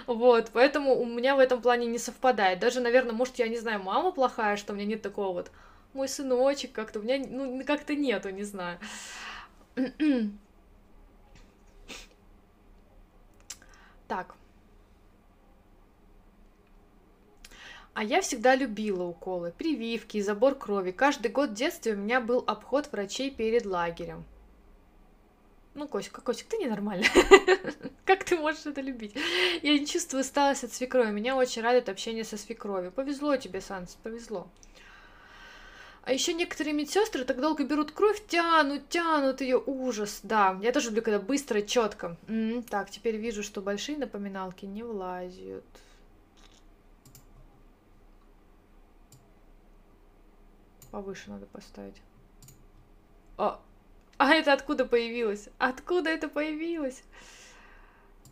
Вот, 0.08 0.50
поэтому 0.54 1.00
у 1.00 1.06
меня 1.06 1.36
в 1.36 1.39
этом 1.39 1.62
плане 1.62 1.86
не 1.86 2.00
совпадает. 2.00 2.60
Даже, 2.60 2.80
наверное, 2.80 3.12
может, 3.12 3.38
я 3.38 3.47
не 3.50 3.58
знаю, 3.58 3.84
мама 3.84 4.12
плохая, 4.12 4.56
что 4.56 4.72
у 4.72 4.76
меня 4.76 4.86
нет 4.86 5.02
такого 5.02 5.34
вот 5.34 5.52
мой 5.94 6.08
сыночек 6.08 6.72
как-то, 6.72 7.00
у 7.00 7.04
меня, 7.04 7.24
ну, 7.28 7.64
как-то 7.66 7.96
нету, 7.96 8.30
не 8.30 8.44
знаю. 8.44 8.80
Так. 14.08 14.36
А 17.94 18.04
я 18.04 18.22
всегда 18.22 18.56
любила 18.56 19.04
уколы, 19.04 19.52
прививки, 19.52 20.22
забор 20.22 20.56
крови. 20.56 20.92
Каждый 20.92 21.32
год 21.32 21.52
в 21.52 21.54
детстве 21.54 21.94
у 21.94 21.98
меня 21.98 22.22
был 22.22 22.44
обход 22.48 22.92
врачей 22.92 23.30
перед 23.30 23.66
лагерем. 23.66 24.24
Ну, 25.76 25.88
Костик, 25.88 26.24
Костик, 26.24 26.48
ты 26.48 26.58
ненормальный. 26.58 27.08
как 28.06 28.24
ты 28.24 28.38
можешь 28.38 28.66
это 28.66 28.82
любить? 28.82 29.16
Я 29.62 29.78
не 29.78 29.86
чувствую 29.86 30.22
усталость 30.22 30.64
от 30.64 30.74
свекрови. 30.74 31.12
Меня 31.12 31.36
очень 31.36 31.62
радует 31.62 31.90
общение 31.90 32.24
со 32.24 32.38
свекровью. 32.38 32.92
Повезло 32.92 33.36
тебе, 33.38 33.62
Санс, 33.62 33.98
повезло. 34.02 34.48
А 36.10 36.12
еще 36.12 36.34
некоторые 36.34 36.74
медсестры 36.74 37.24
так 37.24 37.39
долго 37.39 37.64
берут 37.64 37.91
кровь, 37.91 38.20
тянут, 38.26 38.89
тянут 38.89 39.41
ее 39.41 39.62
ужас. 39.64 40.22
Да, 40.24 40.57
я 40.60 40.72
тоже 40.72 40.88
люблю, 40.88 41.03
когда 41.03 41.20
быстро, 41.20 41.62
четко. 41.62 42.18
М-м, 42.28 42.64
так, 42.64 42.89
теперь 42.89 43.16
вижу, 43.18 43.43
что 43.43 43.62
большие 43.62 43.95
напоминалки 43.95 44.66
не 44.66 44.82
влазят. 44.82 45.64
Повыше 50.89 51.30
надо 51.30 51.45
поставить. 51.45 52.01
О, 53.38 53.60
а 54.18 54.34
это 54.34 54.53
откуда 54.53 54.86
появилось? 54.86 55.49
Откуда 55.60 56.10
это 56.10 56.28
появилось? 56.28 57.03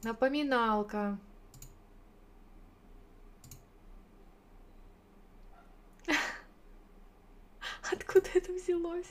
Напоминалка. 0.02 1.20
Откуда 7.92 8.28
это 8.34 8.52
взялось? 8.52 9.08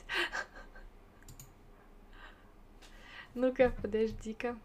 Ну-ка, 3.33 3.71
подожди-ка. 3.81 4.57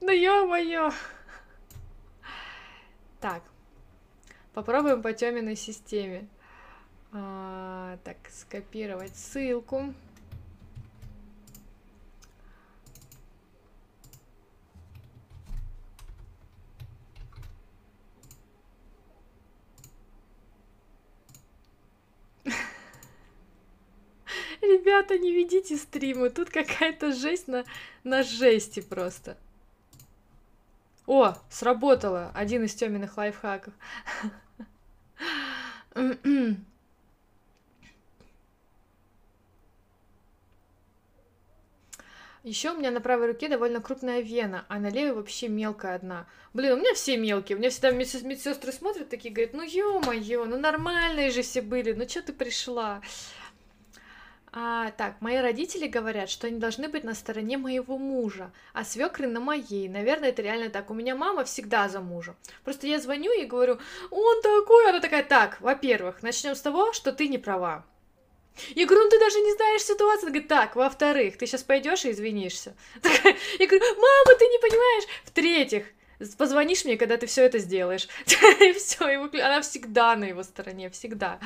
Ну 0.00 0.10
ё-моё! 0.10 0.90
Так, 3.20 3.42
попробуем 4.52 5.00
по 5.00 5.12
Тёминой 5.12 5.54
системе. 5.54 6.28
А, 7.12 7.98
так, 8.02 8.16
скопировать 8.30 9.14
ссылку. 9.14 9.94
Ребята, 24.92 25.16
не 25.16 25.32
ведите 25.32 25.78
стримы, 25.78 26.28
тут 26.28 26.50
какая-то 26.50 27.12
жесть 27.12 27.48
на, 27.48 27.64
на 28.04 28.22
жести 28.22 28.80
просто. 28.80 29.38
О, 31.06 31.34
сработало, 31.48 32.30
один 32.34 32.64
из 32.64 32.74
темных 32.74 33.16
лайфхаков. 33.16 33.72
Еще 42.42 42.72
у 42.72 42.76
меня 42.76 42.90
на 42.90 43.00
правой 43.00 43.28
руке 43.28 43.48
довольно 43.48 43.80
крупная 43.80 44.20
вена, 44.20 44.66
а 44.68 44.78
на 44.78 44.90
левой 44.90 45.14
вообще 45.14 45.48
мелкая 45.48 45.94
одна. 45.94 46.26
Блин, 46.52 46.72
у 46.72 46.76
меня 46.76 46.92
все 46.92 47.16
мелкие. 47.16 47.56
У 47.56 47.60
меня 47.60 47.70
всегда 47.70 47.92
медсестры 47.92 48.72
смотрят 48.72 49.08
такие, 49.08 49.32
говорят, 49.32 49.54
ну 49.54 49.62
ё-моё, 49.62 50.44
ну 50.44 50.58
нормальные 50.58 51.30
же 51.30 51.40
все 51.40 51.62
были, 51.62 51.92
ну 51.92 52.06
что 52.06 52.20
ты 52.20 52.34
пришла? 52.34 53.00
А, 54.54 54.90
так, 54.98 55.14
мои 55.20 55.38
родители 55.38 55.86
говорят, 55.86 56.28
что 56.28 56.46
они 56.46 56.58
должны 56.58 56.88
быть 56.88 57.04
на 57.04 57.14
стороне 57.14 57.56
моего 57.56 57.96
мужа, 57.96 58.52
а 58.74 58.84
свекры 58.84 59.26
на 59.26 59.40
моей. 59.40 59.88
Наверное, 59.88 60.28
это 60.28 60.42
реально 60.42 60.68
так. 60.68 60.90
У 60.90 60.94
меня 60.94 61.16
мама 61.16 61.44
всегда 61.44 61.88
за 61.88 62.00
мужа. 62.00 62.36
Просто 62.62 62.86
я 62.86 63.00
звоню 63.00 63.32
и 63.32 63.46
говорю, 63.46 63.78
он 64.10 64.42
такой, 64.42 64.90
она 64.90 65.00
такая, 65.00 65.22
так, 65.22 65.58
во-первых, 65.62 66.22
начнем 66.22 66.54
с 66.54 66.60
того, 66.60 66.92
что 66.92 67.12
ты 67.12 67.28
не 67.28 67.38
права. 67.38 67.86
Я 68.74 68.84
говорю, 68.84 69.04
ну 69.04 69.10
ты 69.10 69.18
даже 69.18 69.38
не 69.38 69.52
знаешь 69.54 69.82
ситуацию. 69.82 70.26
Она 70.26 70.32
говорит, 70.32 70.48
так, 70.48 70.76
во-вторых, 70.76 71.38
ты 71.38 71.46
сейчас 71.46 71.62
пойдешь 71.62 72.04
и 72.04 72.10
извинишься. 72.10 72.76
Я 73.02 73.66
говорю, 73.66 73.84
мама, 73.96 74.38
ты 74.38 74.44
не 74.44 74.58
понимаешь. 74.58 75.04
В-третьих, 75.24 75.86
позвонишь 76.36 76.84
мне, 76.84 76.98
когда 76.98 77.16
ты 77.16 77.26
все 77.26 77.44
это 77.44 77.58
сделаешь. 77.58 78.06
И 78.60 78.72
все, 78.74 79.16
она 79.16 79.62
всегда 79.62 80.14
на 80.16 80.24
его 80.24 80.42
стороне, 80.42 80.90
всегда. 80.90 81.40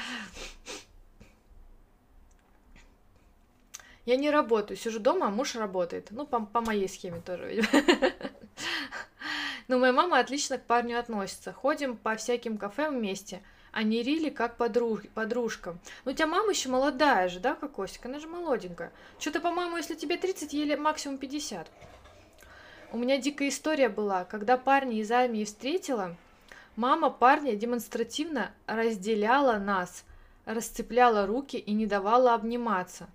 Я 4.06 4.16
не 4.16 4.30
работаю, 4.30 4.78
сижу 4.78 4.98
дома, 4.98 5.26
а 5.26 5.30
муж 5.30 5.54
работает. 5.54 6.08
Ну, 6.10 6.26
по, 6.26 6.40
по 6.40 6.60
моей 6.60 6.88
схеме 6.88 7.20
тоже, 7.20 7.62
Но 9.68 9.78
моя 9.78 9.92
мама 9.92 10.20
отлично 10.20 10.58
к 10.58 10.64
парню 10.64 10.98
относится. 10.98 11.52
Ходим 11.52 11.96
по 11.96 12.16
всяким 12.16 12.56
кафе 12.56 12.88
вместе 12.88 13.42
не 13.82 14.02
Рили 14.02 14.30
как 14.30 14.56
подруг, 14.56 15.02
подружка. 15.14 15.78
Ну, 16.04 16.12
у 16.12 16.14
тебя 16.14 16.26
мама 16.26 16.50
еще 16.50 16.68
молодая 16.68 17.28
же, 17.28 17.40
да, 17.40 17.54
как 17.54 17.72
Костик? 17.72 18.06
Она 18.06 18.18
же 18.18 18.26
молоденькая. 18.26 18.92
Что-то, 19.18 19.40
по-моему, 19.40 19.76
если 19.76 19.94
тебе 19.94 20.16
30, 20.16 20.52
ей 20.52 20.76
максимум 20.76 21.18
50. 21.18 21.70
У 22.92 22.98
меня 22.98 23.18
дикая 23.18 23.48
история 23.48 23.88
была, 23.88 24.24
когда 24.24 24.56
парня 24.56 24.98
из 24.98 25.10
армии 25.10 25.44
встретила, 25.44 26.16
мама 26.76 27.10
парня 27.10 27.56
демонстративно 27.56 28.52
разделяла 28.66 29.58
нас, 29.58 30.04
расцепляла 30.44 31.26
руки 31.26 31.56
и 31.56 31.72
не 31.72 31.86
давала 31.86 32.34
обниматься. 32.34 33.08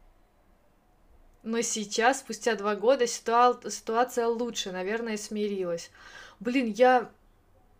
Но 1.43 1.61
сейчас, 1.61 2.19
спустя 2.19 2.55
два 2.55 2.75
года, 2.75 3.05
ситуа- 3.05 3.69
ситуация 3.69 4.27
лучше, 4.27 4.71
наверное, 4.71 5.17
смирилась. 5.17 5.89
Блин, 6.39 6.71
я 6.71 7.09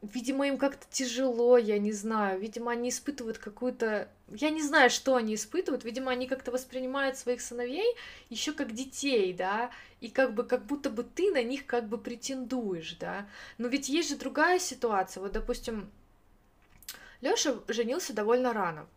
Видимо, 0.02 0.48
им 0.48 0.58
как-то 0.58 0.88
тяжело, 0.90 1.60
я 1.60 1.78
не 1.78 1.92
знаю. 1.92 2.40
Видимо, 2.40 2.72
они 2.72 2.90
испытывают 2.90 3.38
какую-то... 3.38 4.10
Я 4.30 4.50
не 4.50 4.64
знаю, 4.64 4.90
что 4.90 5.16
они 5.16 5.36
испытывают. 5.36 5.84
Видимо, 5.84 6.12
они 6.12 6.26
как-то 6.28 6.50
воспринимают 6.50 7.20
своих 7.20 7.40
сыновей 7.40 7.86
еще 8.30 8.52
как 8.52 8.74
детей, 8.74 9.32
да, 9.32 9.70
и 10.00 10.10
как 10.10 10.34
бы 10.34 10.44
как 10.44 10.66
будто 10.66 10.90
бы 10.90 11.04
ты 11.04 11.32
на 11.32 11.44
них 11.44 11.68
как 11.68 11.88
бы 11.88 12.00
претендуешь, 12.00 12.96
да. 13.00 13.28
Но 13.60 13.68
ведь 13.68 13.90
есть 13.90 14.10
же 14.10 14.16
другая 14.16 14.58
ситуация. 14.58 15.22
Вот, 15.22 15.34
допустим, 15.34 15.92
Лёша 17.22 17.60
женился 17.68 18.12
довольно 18.12 18.54
рано. 18.54 18.88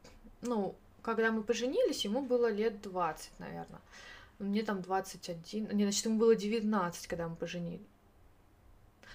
Ну, 0.40 0.74
когда 1.02 1.30
мы 1.30 1.42
поженились, 1.42 2.06
ему 2.06 2.22
было 2.22 2.50
лет 2.50 2.80
20, 2.80 3.30
наверное. 3.38 3.80
Мне 4.38 4.62
там 4.62 4.82
21. 4.82 5.68
Не, 5.76 5.84
значит, 5.84 6.04
ему 6.06 6.18
было 6.18 6.34
19, 6.34 7.06
когда 7.06 7.28
мы 7.28 7.36
поженились. 7.36 7.86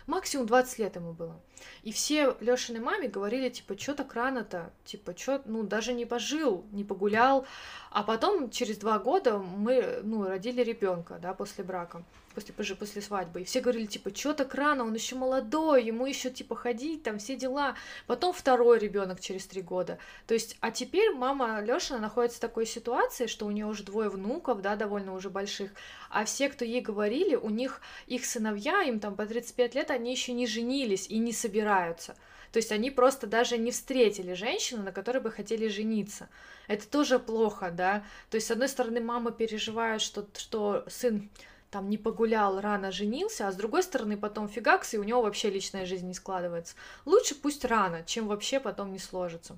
максимум 0.07 0.47
20 0.47 0.79
лет 0.79 0.95
ему 0.95 1.13
было. 1.13 1.39
И 1.83 1.91
все 1.91 2.35
Лешиной 2.39 2.79
маме 2.79 3.07
говорили, 3.09 3.49
типа, 3.49 3.77
что 3.77 3.93
так 3.93 4.13
рано-то, 4.13 4.71
типа, 4.85 5.15
что, 5.17 5.41
ну, 5.45 5.63
даже 5.63 5.93
не 5.93 6.05
пожил, 6.05 6.65
не 6.71 6.83
погулял. 6.83 7.45
А 7.91 8.03
потом, 8.03 8.51
через 8.51 8.77
два 8.77 8.99
года, 8.99 9.39
мы, 9.39 10.01
ну, 10.03 10.27
родили 10.27 10.61
ребенка, 10.61 11.17
да, 11.19 11.33
после 11.33 11.63
брака, 11.63 12.03
после, 12.35 12.75
после 12.75 13.01
свадьбы. 13.01 13.41
И 13.41 13.43
все 13.45 13.61
говорили, 13.61 13.87
типа, 13.87 14.15
что 14.15 14.33
так 14.33 14.53
рано, 14.53 14.83
он 14.83 14.93
еще 14.93 15.15
молодой, 15.15 15.85
ему 15.85 16.05
еще, 16.05 16.29
типа, 16.29 16.55
ходить, 16.55 17.01
там, 17.01 17.17
все 17.17 17.35
дела. 17.35 17.75
Потом 18.05 18.31
второй 18.31 18.77
ребенок 18.77 19.19
через 19.19 19.47
три 19.47 19.63
года. 19.63 19.97
То 20.27 20.35
есть, 20.35 20.55
а 20.59 20.69
теперь 20.69 21.11
мама 21.15 21.61
Лешина 21.61 21.97
находится 21.97 22.37
в 22.37 22.41
такой 22.41 22.67
ситуации, 22.67 23.25
что 23.25 23.47
у 23.47 23.51
нее 23.51 23.65
уже 23.65 23.83
двое 23.83 24.09
внуков, 24.09 24.61
да, 24.61 24.75
довольно 24.75 25.13
уже 25.13 25.31
больших, 25.31 25.71
а 26.11 26.25
все, 26.25 26.49
кто 26.49 26.65
ей 26.65 26.81
говорили, 26.81 27.35
у 27.35 27.49
них, 27.49 27.81
их 28.05 28.23
сыновья, 28.25 28.83
им 28.83 28.99
там 28.99 29.15
по 29.15 29.25
35 29.25 29.73
лет, 29.73 29.89
они 29.89 30.11
еще 30.11 30.33
не 30.33 30.45
женились 30.45 31.07
и 31.09 31.17
не 31.17 31.33
собираются. 31.33 32.15
То 32.51 32.57
есть 32.57 32.71
они 32.71 32.91
просто 32.91 33.27
даже 33.27 33.57
не 33.57 33.71
встретили 33.71 34.33
женщину, 34.33 34.83
на 34.83 34.91
которой 34.91 35.19
бы 35.19 35.31
хотели 35.31 35.67
жениться. 35.67 36.29
Это 36.67 36.87
тоже 36.87 37.19
плохо, 37.19 37.71
да. 37.71 38.03
То 38.29 38.35
есть, 38.35 38.47
с 38.47 38.51
одной 38.51 38.67
стороны, 38.67 39.01
мама 39.01 39.31
переживает, 39.31 40.01
что, 40.01 40.27
что 40.35 40.85
сын 40.87 41.29
там 41.69 41.89
не 41.89 41.97
погулял, 41.97 42.59
рано 42.59 42.91
женился, 42.91 43.47
а 43.47 43.51
с 43.51 43.55
другой 43.55 43.83
стороны 43.83 44.17
потом 44.17 44.49
фигакс, 44.49 44.93
и 44.93 44.97
у 44.97 45.03
него 45.03 45.21
вообще 45.21 45.49
личная 45.49 45.85
жизнь 45.85 46.07
не 46.07 46.13
складывается. 46.13 46.75
Лучше 47.05 47.35
пусть 47.35 47.63
рано, 47.65 48.03
чем 48.03 48.27
вообще 48.27 48.59
потом 48.59 48.91
не 48.91 48.99
сложится. 48.99 49.57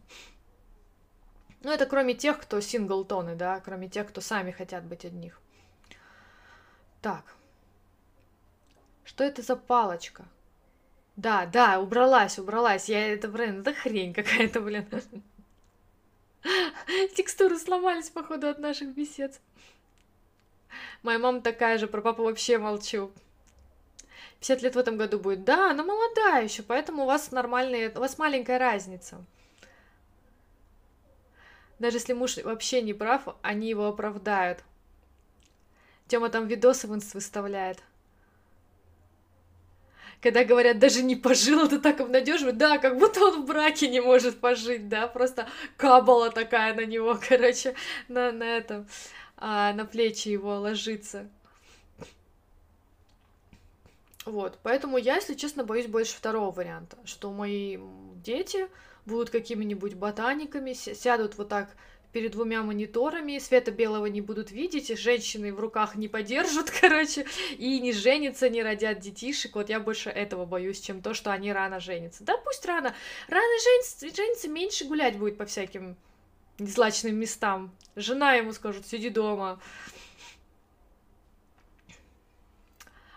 Ну, 1.64 1.72
это 1.72 1.86
кроме 1.86 2.14
тех, 2.14 2.40
кто 2.42 2.60
синглтоны, 2.60 3.36
да, 3.36 3.62
кроме 3.62 3.88
тех, 3.88 4.10
кто 4.10 4.20
сами 4.20 4.52
хотят 4.52 4.84
быть 4.84 5.06
одних. 5.06 5.40
Так. 7.02 7.36
Что 9.04 9.24
это 9.24 9.42
за 9.42 9.56
палочка? 9.56 10.26
Да, 11.16 11.46
да, 11.46 11.80
убралась, 11.80 12.40
убралась. 12.40 12.90
Я 12.90 13.14
это, 13.14 13.28
блин, 13.28 13.62
это 13.62 13.74
хрень 13.74 14.14
какая-то, 14.14 14.62
блин. 14.62 14.88
Текстуры 17.16 17.58
сломались, 17.60 18.10
походу, 18.10 18.48
от 18.48 18.60
наших 18.60 18.90
бесед. 18.90 19.40
Моя 21.04 21.20
мама 21.20 21.42
такая 21.42 21.78
же, 21.78 21.88
про 21.88 22.02
папу 22.02 22.24
вообще 22.24 22.58
молчу. 22.58 23.12
50 24.40 24.62
лет 24.64 24.76
в 24.76 24.80
этом 24.80 24.98
году 24.98 25.20
будет. 25.20 25.44
Да, 25.44 25.72
она 25.72 25.84
молодая 25.84 26.44
еще, 26.44 26.64
поэтому 26.64 27.04
у 27.04 27.06
вас 27.06 27.32
нормальные, 27.32 27.90
у 27.90 28.00
вас 28.00 28.18
маленькая 28.18 28.58
разница. 28.58 29.24
Даже 31.78 31.98
если 31.98 32.14
муж 32.14 32.38
вообще 32.38 32.82
не 32.82 32.94
прав, 32.94 33.28
они 33.42 33.70
его 33.70 33.88
оправдают. 33.88 34.64
Тёма 36.08 36.30
там 36.30 36.48
видосы 36.48 36.88
в 36.88 36.96
инст 36.96 37.14
выставляет 37.14 37.84
когда 40.22 40.44
говорят, 40.44 40.80
даже 40.80 41.02
не 41.02 41.16
пожил, 41.16 41.66
это 41.66 41.80
так 41.80 42.00
обнадеживает, 42.00 42.58
да, 42.58 42.78
как 42.78 42.98
будто 42.98 43.26
он 43.26 43.42
в 43.42 43.46
браке 43.46 43.90
не 43.90 44.00
может 44.00 44.40
пожить, 44.40 44.88
да, 44.88 45.08
просто 45.08 45.48
кабала 45.78 46.30
такая 46.30 46.74
на 46.76 46.86
него, 46.86 47.20
короче, 47.28 47.76
на, 48.08 48.32
на 48.32 48.44
этом, 48.44 48.88
а, 49.38 49.74
на 49.74 49.86
плечи 49.86 50.30
его 50.30 50.60
ложится. 50.60 51.28
Вот, 54.26 54.60
поэтому 54.62 54.98
я, 54.98 55.16
если 55.16 55.34
честно, 55.34 55.64
боюсь 55.64 55.88
больше 55.88 56.16
второго 56.16 56.52
варианта, 56.52 56.98
что 57.06 57.32
мои 57.32 57.80
дети 58.24 58.68
будут 59.08 59.32
какими-нибудь 59.32 59.96
ботаниками, 59.96 60.74
сядут 60.74 61.40
вот 61.40 61.50
так 61.50 61.70
перед 62.12 62.32
двумя 62.32 62.62
мониторами, 62.64 63.40
света 63.40 63.72
белого 63.72 64.06
не 64.06 64.22
будут 64.22 64.52
видеть, 64.52 64.98
женщины 64.98 65.54
в 65.54 65.60
руках 65.60 65.96
не 65.96 66.08
подержат, 66.08 66.72
короче, 66.82 67.26
и 67.58 67.80
не 67.80 67.94
женятся, 67.94 68.50
не 68.50 68.64
родят 68.64 69.00
детишек. 69.00 69.56
Вот 69.56 69.70
я 69.70 69.80
больше 69.80 70.10
этого 70.10 70.46
боюсь, 70.46 70.80
чем 70.80 71.02
то, 71.02 71.14
что 71.14 71.32
они 71.32 71.52
рано 71.52 71.80
женятся. 71.80 72.24
Да 72.24 72.38
пусть 72.38 72.66
рано. 72.66 72.94
Рано 73.28 73.60
женятся, 73.64 74.16
женятся 74.16 74.48
меньше 74.50 74.86
гулять 74.86 75.18
будет 75.18 75.38
по 75.38 75.46
всяким 75.46 75.96
незлачным 76.60 77.16
местам. 77.16 77.76
Жена 77.96 78.34
ему 78.34 78.54
скажет, 78.54 78.86
сиди 78.88 79.10
дома. 79.10 79.60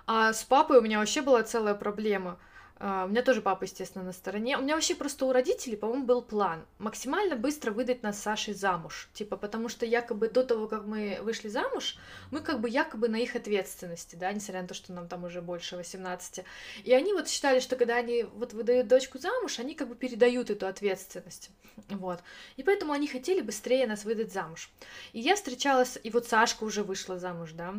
А 0.07 0.33
с 0.33 0.45
папой 0.45 0.79
у 0.79 0.83
меня 0.83 0.99
вообще 0.99 1.23
была 1.23 1.43
целая 1.43 1.75
проблема— 1.75 2.39
у 2.81 3.09
меня 3.09 3.23
тоже 3.23 3.41
папа, 3.41 3.65
естественно, 3.65 4.05
на 4.05 4.13
стороне. 4.13 4.59
У 4.59 4.61
меня 4.61 4.75
вообще 4.75 4.97
просто 4.97 5.27
у 5.27 5.33
родителей, 5.33 5.77
по-моему, 5.77 6.05
был 6.05 6.23
план 6.23 6.67
максимально 6.79 7.37
быстро 7.37 7.71
выдать 7.71 8.03
нас 8.03 8.21
Сашей 8.21 8.53
замуж. 8.53 9.09
Типа, 9.15 9.37
потому 9.37 9.69
что 9.69 9.87
якобы 9.87 10.29
до 10.29 10.43
того, 10.43 10.67
как 10.67 10.85
мы 10.85 11.19
вышли 11.23 11.49
замуж, 11.49 11.97
мы 12.33 12.41
как 12.41 12.61
бы 12.61 12.69
якобы 12.69 13.09
на 13.09 13.17
их 13.17 13.37
ответственности, 13.37 14.17
да, 14.17 14.33
несмотря 14.33 14.63
на 14.63 14.69
то, 14.69 14.75
что 14.75 14.93
нам 14.93 15.07
там 15.07 15.23
уже 15.23 15.41
больше 15.41 15.77
18. 15.77 16.45
И 16.83 16.93
они 16.93 17.13
вот 17.13 17.29
считали, 17.29 17.61
что 17.61 17.77
когда 17.77 17.97
они 17.97 18.25
вот 18.25 18.53
выдают 18.53 18.89
дочку 18.89 19.19
замуж, 19.19 19.61
они 19.61 19.77
как 19.77 19.89
бы 19.89 19.95
передают 19.95 20.51
эту 20.51 20.67
ответственность. 20.67 21.51
Вот. 21.91 22.21
И 22.57 22.65
поэтому 22.65 22.93
они 22.93 23.07
хотели 23.07 23.41
быстрее 23.41 23.87
нас 23.87 24.05
выдать 24.05 24.33
замуж. 24.33 24.71
И 25.13 25.21
я 25.21 25.37
встречалась, 25.37 25.97
и 26.03 26.11
вот 26.11 26.27
Сашка 26.27 26.65
уже 26.65 26.83
вышла 26.83 27.21
замуж, 27.21 27.53
да, 27.53 27.75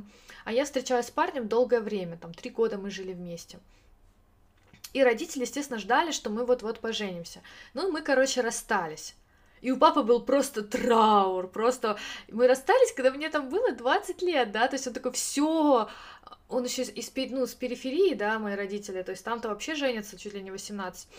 а 0.45 0.53
я 0.53 0.63
встречалась 0.63 1.07
с 1.07 1.11
парнем 1.11 1.49
долгое 1.49 1.81
время, 1.81 2.17
там, 2.17 2.33
три 2.33 2.49
года 2.49 2.77
мы 2.77 2.89
жили 2.89 3.11
вместе. 3.11 3.59
И 4.95 5.03
родители, 5.03 5.41
естественно, 5.41 5.77
ждали, 5.77 6.11
что 6.11 6.29
мы 6.29 6.45
вот-вот 6.45 6.79
поженимся. 6.79 7.41
Ну, 7.73 7.91
мы, 7.91 8.01
короче, 8.01 8.39
расстались. 8.39 9.13
И 9.59 9.69
у 9.69 9.75
папы 9.75 10.03
был 10.03 10.21
просто 10.21 10.63
траур, 10.63 11.49
просто 11.49 11.97
мы 12.31 12.47
расстались, 12.47 12.93
когда 12.93 13.11
мне 13.11 13.29
там 13.29 13.49
было 13.49 13.73
20 13.73 14.21
лет, 14.21 14.53
да, 14.53 14.69
то 14.69 14.75
есть 14.75 14.87
он 14.87 14.93
такой, 14.93 15.11
все, 15.11 15.89
он 16.47 16.63
еще 16.63 16.83
из, 16.83 17.11
ну, 17.29 17.45
с 17.45 17.53
периферии, 17.55 18.13
да, 18.13 18.39
мои 18.39 18.55
родители, 18.55 19.01
то 19.01 19.11
есть 19.11 19.25
там-то 19.25 19.49
вообще 19.49 19.75
женятся 19.75 20.17
чуть 20.17 20.33
ли 20.33 20.41
не 20.41 20.51
18. 20.51 21.09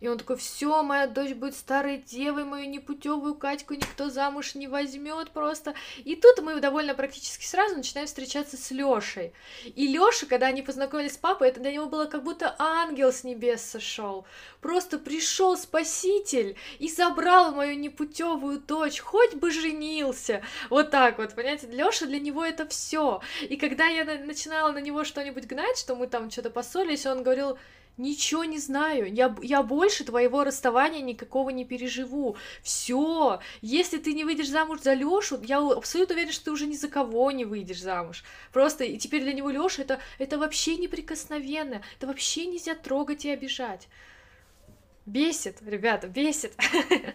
И 0.00 0.08
он 0.08 0.18
такой, 0.18 0.36
все, 0.36 0.82
моя 0.82 1.06
дочь 1.06 1.32
будет 1.32 1.54
старой 1.54 1.98
девой, 1.98 2.44
мою 2.44 2.68
непутевую 2.68 3.34
Катьку 3.34 3.74
никто 3.74 4.10
замуж 4.10 4.54
не 4.54 4.68
возьмет 4.68 5.30
просто. 5.30 5.74
И 6.04 6.16
тут 6.16 6.42
мы 6.42 6.60
довольно 6.60 6.94
практически 6.94 7.44
сразу 7.44 7.76
начинаем 7.76 8.06
встречаться 8.06 8.56
с 8.56 8.70
Лешей. 8.70 9.32
И 9.64 9.86
Леша, 9.86 10.26
когда 10.26 10.46
они 10.46 10.62
познакомились 10.62 11.14
с 11.14 11.18
папой, 11.18 11.48
это 11.48 11.60
для 11.60 11.72
него 11.72 11.86
было 11.86 12.06
как 12.06 12.22
будто 12.22 12.54
ангел 12.58 13.12
с 13.12 13.24
небес 13.24 13.62
сошел. 13.62 14.26
Просто 14.60 14.98
пришел 14.98 15.56
спаситель 15.56 16.56
и 16.78 16.88
забрал 16.88 17.52
мою 17.52 17.76
непутевую 17.76 18.60
дочь, 18.60 19.00
хоть 19.00 19.34
бы 19.34 19.50
женился. 19.50 20.42
Вот 20.70 20.90
так 20.90 21.18
вот, 21.18 21.34
понимаете, 21.34 21.66
Леша 21.68 22.06
для 22.06 22.20
него 22.20 22.44
это 22.44 22.66
все. 22.66 23.20
И 23.42 23.56
когда 23.56 23.86
я 23.86 24.04
начинала 24.04 24.72
на 24.72 24.78
него 24.78 25.04
что-нибудь 25.04 25.46
гнать, 25.46 25.78
что 25.78 25.96
мы 25.96 26.06
там 26.06 26.30
что-то 26.30 26.50
поссорились, 26.50 27.06
он 27.06 27.22
говорил, 27.22 27.58
Ничего 27.96 28.44
не 28.44 28.58
знаю. 28.58 29.10
Я, 29.12 29.34
я 29.40 29.62
больше 29.62 30.04
твоего 30.04 30.44
расставания 30.44 31.00
никакого 31.00 31.48
не 31.48 31.64
переживу. 31.64 32.36
Все. 32.62 33.40
Если 33.62 33.96
ты 33.96 34.12
не 34.12 34.24
выйдешь 34.24 34.50
замуж 34.50 34.82
за 34.82 34.92
Лешу, 34.92 35.40
я 35.42 35.66
абсолютно 35.66 36.14
уверена, 36.14 36.32
что 36.32 36.44
ты 36.46 36.50
уже 36.50 36.66
ни 36.66 36.76
за 36.76 36.88
кого 36.88 37.30
не 37.30 37.46
выйдешь 37.46 37.80
замуж. 37.80 38.22
Просто 38.52 38.84
и 38.84 38.98
теперь 38.98 39.22
для 39.22 39.32
него 39.32 39.48
Леша 39.48 39.80
это, 39.80 39.98
это 40.18 40.38
вообще 40.38 40.76
неприкосновенно. 40.76 41.80
Это 41.96 42.06
вообще 42.06 42.44
нельзя 42.44 42.74
трогать 42.74 43.24
и 43.24 43.30
обижать. 43.30 43.88
Бесит, 45.06 45.62
ребята, 45.62 46.08
бесит. 46.08 46.52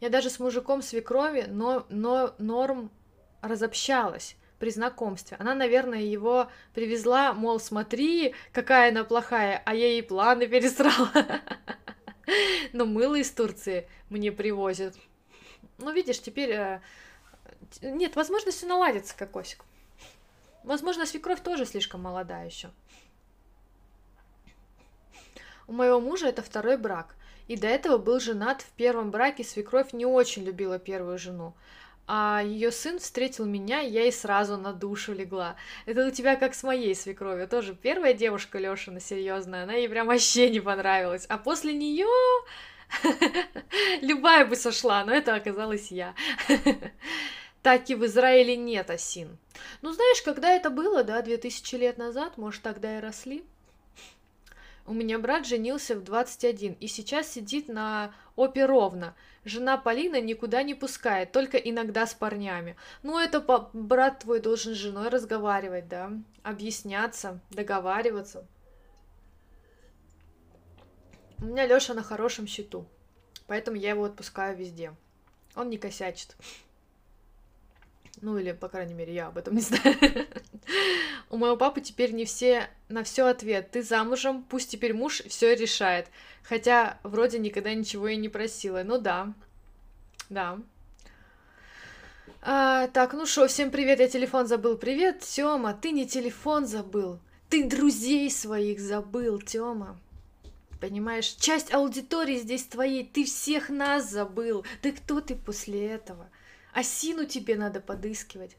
Я 0.00 0.10
даже 0.10 0.28
с 0.28 0.40
мужиком 0.40 0.82
свекрови, 0.82 1.44
но, 1.48 1.86
но 1.88 2.34
норм 2.38 2.90
разобщалась 3.42 4.36
при 4.58 4.70
знакомстве. 4.70 5.36
Она, 5.38 5.54
наверное, 5.54 6.00
его 6.00 6.50
привезла, 6.74 7.32
мол, 7.32 7.60
смотри, 7.60 8.34
какая 8.52 8.90
она 8.90 9.04
плохая, 9.04 9.62
а 9.64 9.74
я 9.74 9.88
ей 9.88 10.02
планы 10.02 10.46
пересрала. 10.48 11.10
Но 12.72 12.86
мыло 12.86 13.16
из 13.16 13.30
Турции 13.30 13.88
мне 14.08 14.32
привозят. 14.32 14.96
Ну, 15.78 15.92
видишь, 15.92 16.20
теперь... 16.20 16.50
Э, 16.50 16.80
нет, 17.82 18.16
возможно, 18.16 18.50
все 18.50 18.66
наладится, 18.66 19.16
кокосик. 19.16 19.64
Возможно, 20.64 21.06
свекровь 21.06 21.42
тоже 21.42 21.66
слишком 21.66 22.02
молода 22.02 22.42
еще. 22.42 22.70
У 25.68 25.72
моего 25.72 26.00
мужа 26.00 26.28
это 26.28 26.42
второй 26.42 26.76
брак. 26.76 27.14
И 27.46 27.56
до 27.56 27.68
этого 27.68 27.98
был 27.98 28.18
женат 28.18 28.62
в 28.62 28.70
первом 28.72 29.10
браке, 29.12 29.44
свекровь 29.44 29.92
не 29.92 30.04
очень 30.04 30.42
любила 30.42 30.78
первую 30.80 31.18
жену 31.18 31.54
а 32.06 32.42
ее 32.44 32.70
сын 32.70 32.98
встретил 32.98 33.46
меня, 33.46 33.80
я 33.80 34.02
ей 34.02 34.12
сразу 34.12 34.56
на 34.56 34.72
душу 34.72 35.12
легла. 35.12 35.56
Это 35.86 36.06
у 36.06 36.10
тебя 36.10 36.36
как 36.36 36.54
с 36.54 36.62
моей 36.62 36.94
свекровью, 36.94 37.48
тоже 37.48 37.74
первая 37.74 38.14
девушка 38.14 38.58
Лешина 38.58 39.00
серьезная, 39.00 39.64
она 39.64 39.74
ей 39.74 39.88
прям 39.88 40.06
вообще 40.06 40.50
не 40.50 40.60
понравилась, 40.60 41.26
а 41.28 41.38
после 41.38 41.74
нее 41.74 42.06
любая 44.02 44.46
бы 44.46 44.56
сошла, 44.56 45.04
но 45.04 45.12
это 45.12 45.34
оказалась 45.34 45.90
я. 45.90 46.14
Так 47.62 47.90
и 47.90 47.96
в 47.96 48.06
Израиле 48.06 48.56
нет 48.56 48.90
осин. 48.90 49.38
Ну, 49.82 49.90
знаешь, 49.90 50.22
когда 50.22 50.50
это 50.50 50.70
было, 50.70 51.02
да, 51.02 51.20
2000 51.20 51.74
лет 51.74 51.98
назад, 51.98 52.38
может, 52.38 52.62
тогда 52.62 52.96
и 52.96 53.00
росли. 53.00 53.42
У 54.86 54.94
меня 54.94 55.18
брат 55.18 55.48
женился 55.48 55.96
в 55.96 56.04
21 56.04 56.74
и 56.78 56.86
сейчас 56.86 57.32
сидит 57.32 57.66
на 57.66 58.14
опе 58.36 58.66
ровно. 58.66 59.16
Жена 59.46 59.76
Полина 59.78 60.20
никуда 60.20 60.64
не 60.64 60.74
пускает, 60.74 61.30
только 61.30 61.56
иногда 61.56 62.04
с 62.04 62.14
парнями. 62.14 62.74
Ну, 63.04 63.16
это 63.16 63.40
брат 63.72 64.18
твой 64.18 64.40
должен 64.40 64.74
с 64.74 64.76
женой 64.76 65.08
разговаривать, 65.08 65.86
да? 65.86 66.10
Объясняться, 66.42 67.38
договариваться. 67.50 68.44
У 71.38 71.44
меня 71.44 71.64
Лёша 71.64 71.94
на 71.94 72.02
хорошем 72.02 72.48
счету, 72.48 72.86
поэтому 73.46 73.76
я 73.76 73.90
его 73.90 74.02
отпускаю 74.06 74.56
везде. 74.56 74.92
Он 75.54 75.70
не 75.70 75.78
косячит. 75.78 76.34
Ну 78.22 78.38
или, 78.38 78.52
по 78.52 78.68
крайней 78.68 78.94
мере, 78.94 79.14
я 79.14 79.28
об 79.28 79.38
этом 79.38 79.54
не 79.54 79.60
знаю. 79.60 79.96
У 81.30 81.36
моего 81.36 81.56
папы 81.56 81.80
теперь 81.80 82.12
не 82.12 82.24
все 82.24 82.68
на 82.88 83.04
все 83.04 83.26
ответ. 83.26 83.70
Ты 83.70 83.82
замужем, 83.82 84.42
пусть 84.42 84.70
теперь 84.70 84.94
муж 84.94 85.22
все 85.28 85.54
решает. 85.54 86.08
Хотя 86.42 86.98
вроде 87.02 87.38
никогда 87.38 87.74
ничего 87.74 88.08
и 88.08 88.16
не 88.16 88.28
просила. 88.28 88.82
Ну 88.84 88.98
да. 88.98 89.34
Да. 90.30 90.58
А, 92.42 92.86
так, 92.88 93.12
ну 93.12 93.26
что, 93.26 93.48
всем 93.48 93.70
привет, 93.70 93.98
я 93.98 94.08
телефон 94.08 94.46
забыл. 94.46 94.78
Привет, 94.78 95.20
Тёма, 95.20 95.74
ты 95.74 95.90
не 95.90 96.06
телефон 96.06 96.66
забыл. 96.66 97.18
Ты 97.50 97.64
друзей 97.64 98.30
своих 98.30 98.80
забыл, 98.80 99.40
Тёма. 99.40 99.98
Понимаешь, 100.80 101.26
часть 101.40 101.72
аудитории 101.74 102.36
здесь 102.36 102.64
твоей, 102.64 103.04
ты 103.04 103.24
всех 103.24 103.68
нас 103.68 104.10
забыл. 104.10 104.64
Ты 104.82 104.92
кто 104.92 105.20
ты 105.20 105.34
после 105.34 105.86
этого? 105.86 106.28
Осину 106.76 107.24
тебе 107.24 107.56
надо 107.56 107.80
подыскивать. 107.80 108.54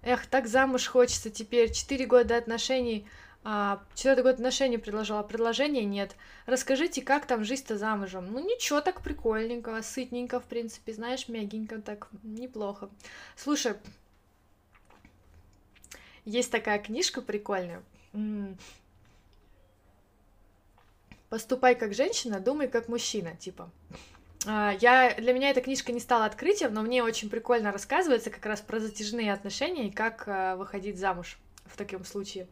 Эх, 0.00 0.24
так 0.26 0.46
замуж 0.46 0.86
хочется 0.86 1.28
теперь. 1.28 1.70
Четыре 1.70 2.06
года 2.06 2.38
отношений, 2.38 3.06
а, 3.44 3.82
четвертый 3.94 4.22
год 4.22 4.34
отношений 4.36 4.78
предложила, 4.78 5.22
предложения 5.22 5.84
нет. 5.84 6.16
Расскажите, 6.46 7.02
как 7.02 7.26
там 7.26 7.44
жизнь-то 7.44 7.76
замужем? 7.76 8.32
Ну, 8.32 8.40
ничего, 8.40 8.80
так 8.80 9.02
прикольненько, 9.02 9.82
сытненько, 9.82 10.40
в 10.40 10.44
принципе, 10.44 10.94
знаешь, 10.94 11.28
мягенько, 11.28 11.82
так 11.82 12.08
неплохо. 12.22 12.88
Слушай, 13.36 13.74
есть 16.24 16.50
такая 16.50 16.78
книжка 16.78 17.20
прикольная. 17.20 17.82
Поступай 21.28 21.74
как 21.74 21.92
женщина, 21.92 22.40
думай 22.40 22.66
как 22.66 22.88
мужчина, 22.88 23.36
типа. 23.36 23.70
А, 24.46 24.72
я, 24.80 25.14
для 25.14 25.32
меня 25.32 25.50
эта 25.50 25.60
книжка 25.60 25.92
не 25.92 26.00
стала 26.00 26.24
открытием, 26.24 26.72
но 26.72 26.82
мне 26.82 27.02
очень 27.02 27.28
прикольно 27.28 27.72
рассказывается 27.72 28.30
как 28.30 28.44
раз 28.46 28.60
про 28.60 28.80
затяжные 28.80 29.32
отношения 29.32 29.88
и 29.88 29.92
как 29.92 30.24
а, 30.26 30.56
выходить 30.56 30.98
замуж 30.98 31.38
в 31.66 31.76
таком 31.76 32.04
случае. 32.04 32.48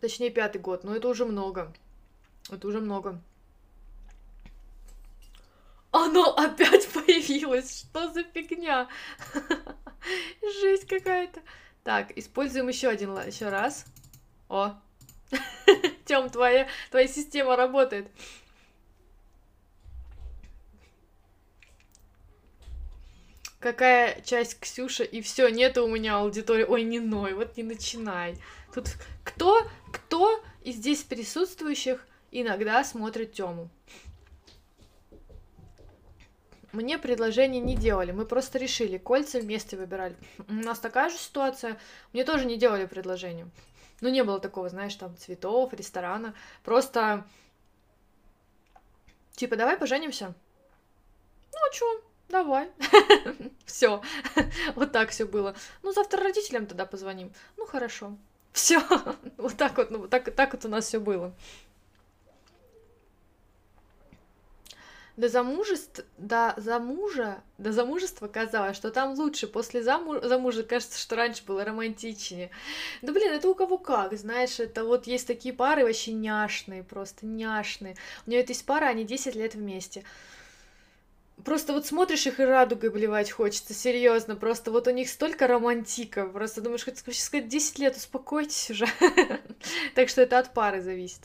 Точнее, 0.00 0.30
пятый 0.30 0.60
год, 0.60 0.84
но 0.84 0.94
это 0.94 1.08
уже 1.08 1.24
много. 1.24 1.72
Это 2.50 2.68
уже 2.68 2.80
много. 2.80 3.20
Оно 5.90 6.34
опять 6.36 6.86
появилось! 6.92 7.80
Что 7.80 8.12
за 8.12 8.22
фигня? 8.22 8.88
Жесть 10.60 10.86
какая-то. 10.86 11.40
Так, 11.82 12.16
используем 12.16 12.68
еще 12.68 12.88
один 12.88 13.16
еще 13.26 13.48
раз. 13.48 13.86
О, 14.48 14.74
Тем, 16.08 16.30
твоя, 16.30 16.66
твоя 16.90 17.06
система 17.06 17.54
работает. 17.54 18.08
Какая 23.60 24.18
часть 24.22 24.58
Ксюша, 24.58 25.04
и 25.04 25.20
все, 25.20 25.48
нету 25.48 25.84
у 25.84 25.88
меня 25.88 26.16
аудитории. 26.16 26.64
Ой, 26.64 26.82
не 26.84 26.98
ной, 26.98 27.34
вот 27.34 27.58
не 27.58 27.62
начинай. 27.62 28.38
Тут 28.72 28.96
кто, 29.22 29.68
кто 29.92 30.42
из 30.62 30.76
здесь 30.76 31.02
присутствующих 31.02 32.06
иногда 32.30 32.82
смотрит 32.84 33.34
Тему? 33.34 33.68
Мне 36.72 36.96
предложение 36.96 37.60
не 37.60 37.76
делали, 37.76 38.12
мы 38.12 38.24
просто 38.24 38.58
решили, 38.58 38.96
кольца 38.96 39.40
вместе 39.40 39.76
выбирали. 39.76 40.16
У 40.48 40.54
нас 40.54 40.78
такая 40.78 41.10
же 41.10 41.18
ситуация, 41.18 41.78
мне 42.14 42.24
тоже 42.24 42.46
не 42.46 42.56
делали 42.56 42.86
предложение. 42.86 43.46
Ну, 44.00 44.08
не 44.08 44.22
было 44.22 44.38
такого, 44.40 44.68
знаешь, 44.68 44.94
там, 44.94 45.16
цветов, 45.16 45.72
ресторана. 45.72 46.34
Просто, 46.62 47.26
типа, 49.32 49.56
давай 49.56 49.76
поженимся. 49.76 50.34
Ну, 51.52 51.58
а 51.58 51.74
чё, 51.74 52.02
давай. 52.28 52.70
все. 53.66 54.02
вот 54.76 54.92
так 54.92 55.10
все 55.10 55.24
было. 55.24 55.54
Ну, 55.82 55.92
завтра 55.92 56.22
родителям 56.22 56.66
тогда 56.66 56.86
позвоним. 56.86 57.32
Ну, 57.56 57.66
хорошо. 57.66 58.16
Все. 58.52 58.80
вот 59.36 59.56
так 59.56 59.76
вот, 59.76 59.90
ну, 59.90 60.08
так, 60.08 60.34
так 60.34 60.52
вот 60.52 60.64
у 60.64 60.68
нас 60.68 60.86
все 60.86 61.00
было. 61.00 61.34
До 65.18 65.28
замужества, 65.28 66.04
до 66.16 66.54
замужа, 66.56 67.42
до 67.58 67.72
замужества 67.72 68.28
казалось, 68.28 68.76
что 68.76 68.92
там 68.92 69.18
лучше. 69.18 69.48
После 69.48 69.82
заму... 69.82 70.20
замужа 70.20 70.62
кажется, 70.62 70.96
что 70.96 71.16
раньше 71.16 71.42
было 71.44 71.64
романтичнее. 71.64 72.50
Да 73.02 73.12
блин, 73.12 73.32
это 73.32 73.48
у 73.48 73.54
кого 73.56 73.78
как, 73.78 74.16
знаешь, 74.16 74.60
это 74.60 74.84
вот 74.84 75.08
есть 75.08 75.26
такие 75.26 75.52
пары 75.52 75.84
вообще 75.84 76.12
няшные, 76.12 76.84
просто 76.84 77.26
няшные. 77.26 77.96
У 78.26 78.30
нее 78.30 78.44
есть 78.46 78.64
пара, 78.64 78.86
они 78.86 79.02
10 79.02 79.34
лет 79.34 79.56
вместе. 79.56 80.04
Просто 81.44 81.72
вот 81.72 81.84
смотришь 81.84 82.26
их 82.28 82.38
и 82.38 82.44
радугой 82.44 82.90
блевать 82.90 83.32
хочется, 83.32 83.74
серьезно. 83.74 84.36
Просто 84.36 84.70
вот 84.70 84.86
у 84.86 84.92
них 84.92 85.08
столько 85.08 85.48
романтика. 85.48 86.26
Просто 86.26 86.60
думаешь, 86.60 86.84
хоть 86.84 86.98
сказать 86.98 87.48
10 87.48 87.78
лет, 87.80 87.96
успокойтесь 87.96 88.70
уже. 88.70 88.86
Так 89.96 90.08
что 90.10 90.22
это 90.22 90.38
от 90.38 90.54
пары 90.54 90.80
зависит. 90.80 91.22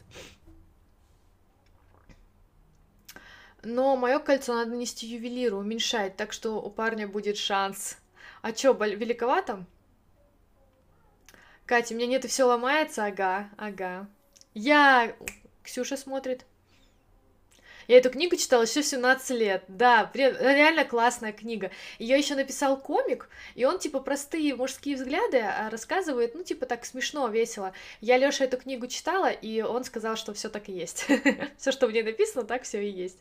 Но 3.63 3.95
мое 3.95 4.19
кольцо 4.19 4.53
надо 4.53 4.75
нести 4.75 5.07
ювелиру, 5.07 5.57
уменьшать, 5.57 6.17
так 6.17 6.33
что 6.33 6.61
у 6.61 6.69
парня 6.69 7.07
будет 7.07 7.37
шанс. 7.37 7.97
А 8.41 8.51
чё, 8.51 8.73
великовато? 8.73 9.65
Катя, 11.65 11.93
у 11.93 11.97
меня 11.97 12.07
нет 12.07 12.25
и 12.25 12.27
все 12.27 12.43
ломается? 12.43 13.05
Ага, 13.05 13.49
ага. 13.57 14.07
Я... 14.53 15.15
Ксюша 15.63 15.95
смотрит. 15.95 16.45
Я 17.87 17.97
эту 17.97 18.09
книгу 18.09 18.35
читала 18.35 18.63
еще 18.63 18.83
17 18.83 19.29
лет. 19.31 19.63
Да, 19.67 20.09
реально 20.13 20.85
классная 20.85 21.33
книга. 21.33 21.71
Ее 21.99 22.17
еще 22.17 22.35
написал 22.35 22.79
комик, 22.79 23.29
и 23.55 23.65
он 23.65 23.79
типа 23.79 23.99
простые 23.99 24.55
мужские 24.55 24.95
взгляды 24.95 25.39
а, 25.39 25.69
рассказывает, 25.69 26.35
ну 26.35 26.43
типа 26.43 26.65
так 26.65 26.85
смешно, 26.85 27.27
весело. 27.27 27.73
Я 28.01 28.17
Леша 28.17 28.45
эту 28.45 28.57
книгу 28.57 28.87
читала, 28.87 29.29
и 29.29 29.61
он 29.61 29.83
сказал, 29.83 30.15
что 30.15 30.33
все 30.33 30.49
так 30.49 30.69
и 30.69 30.73
есть. 30.73 31.05
все, 31.57 31.71
что 31.71 31.87
в 31.87 31.91
ней 31.91 32.03
написано, 32.03 32.43
так 32.43 32.63
все 32.63 32.81
и 32.81 32.89
есть. 32.89 33.19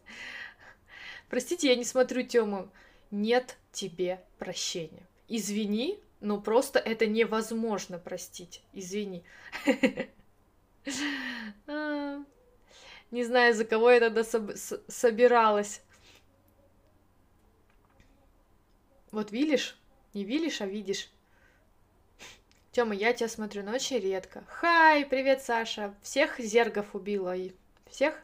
Простите, 1.29 1.69
я 1.69 1.77
не 1.77 1.85
смотрю 1.85 2.23
Тему. 2.23 2.69
Нет 3.11 3.57
тебе 3.73 4.21
прощения. 4.39 5.07
Извини, 5.29 5.99
но 6.21 6.41
просто 6.41 6.79
это 6.79 7.07
невозможно 7.07 7.99
простить. 7.99 8.63
Извини. 8.73 9.23
Не 13.13 13.25
знаю, 13.25 13.55
за 13.55 13.67
кого 13.67 13.91
я 13.91 14.01
тогда 14.01 14.23
соб- 14.23 14.57
собиралась. 14.89 15.83
Вот 19.11 19.31
видишь? 19.31 19.79
Не 20.15 20.25
видишь, 20.25 20.63
а 20.63 20.67
видишь. 20.67 21.11
Тёма, 22.73 22.95
я 22.95 23.13
тебя 23.13 23.29
смотрю, 23.29 23.63
но 23.65 23.73
очень 23.73 23.99
редко. 23.99 24.43
Хай, 24.49 25.05
привет, 25.05 25.43
Саша. 25.43 25.95
Всех 26.01 26.39
зергов 26.41 26.95
убила. 26.95 27.37
И 27.37 27.53
всех? 27.91 28.19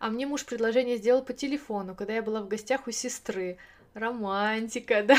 А 0.00 0.10
мне 0.10 0.26
муж 0.26 0.44
предложение 0.44 0.96
сделал 0.96 1.24
по 1.24 1.32
телефону, 1.32 1.94
когда 1.94 2.14
я 2.14 2.22
была 2.22 2.42
в 2.42 2.48
гостях 2.48 2.88
у 2.88 2.90
сестры. 2.90 3.56
Романтика, 3.94 5.02
да. 5.06 5.16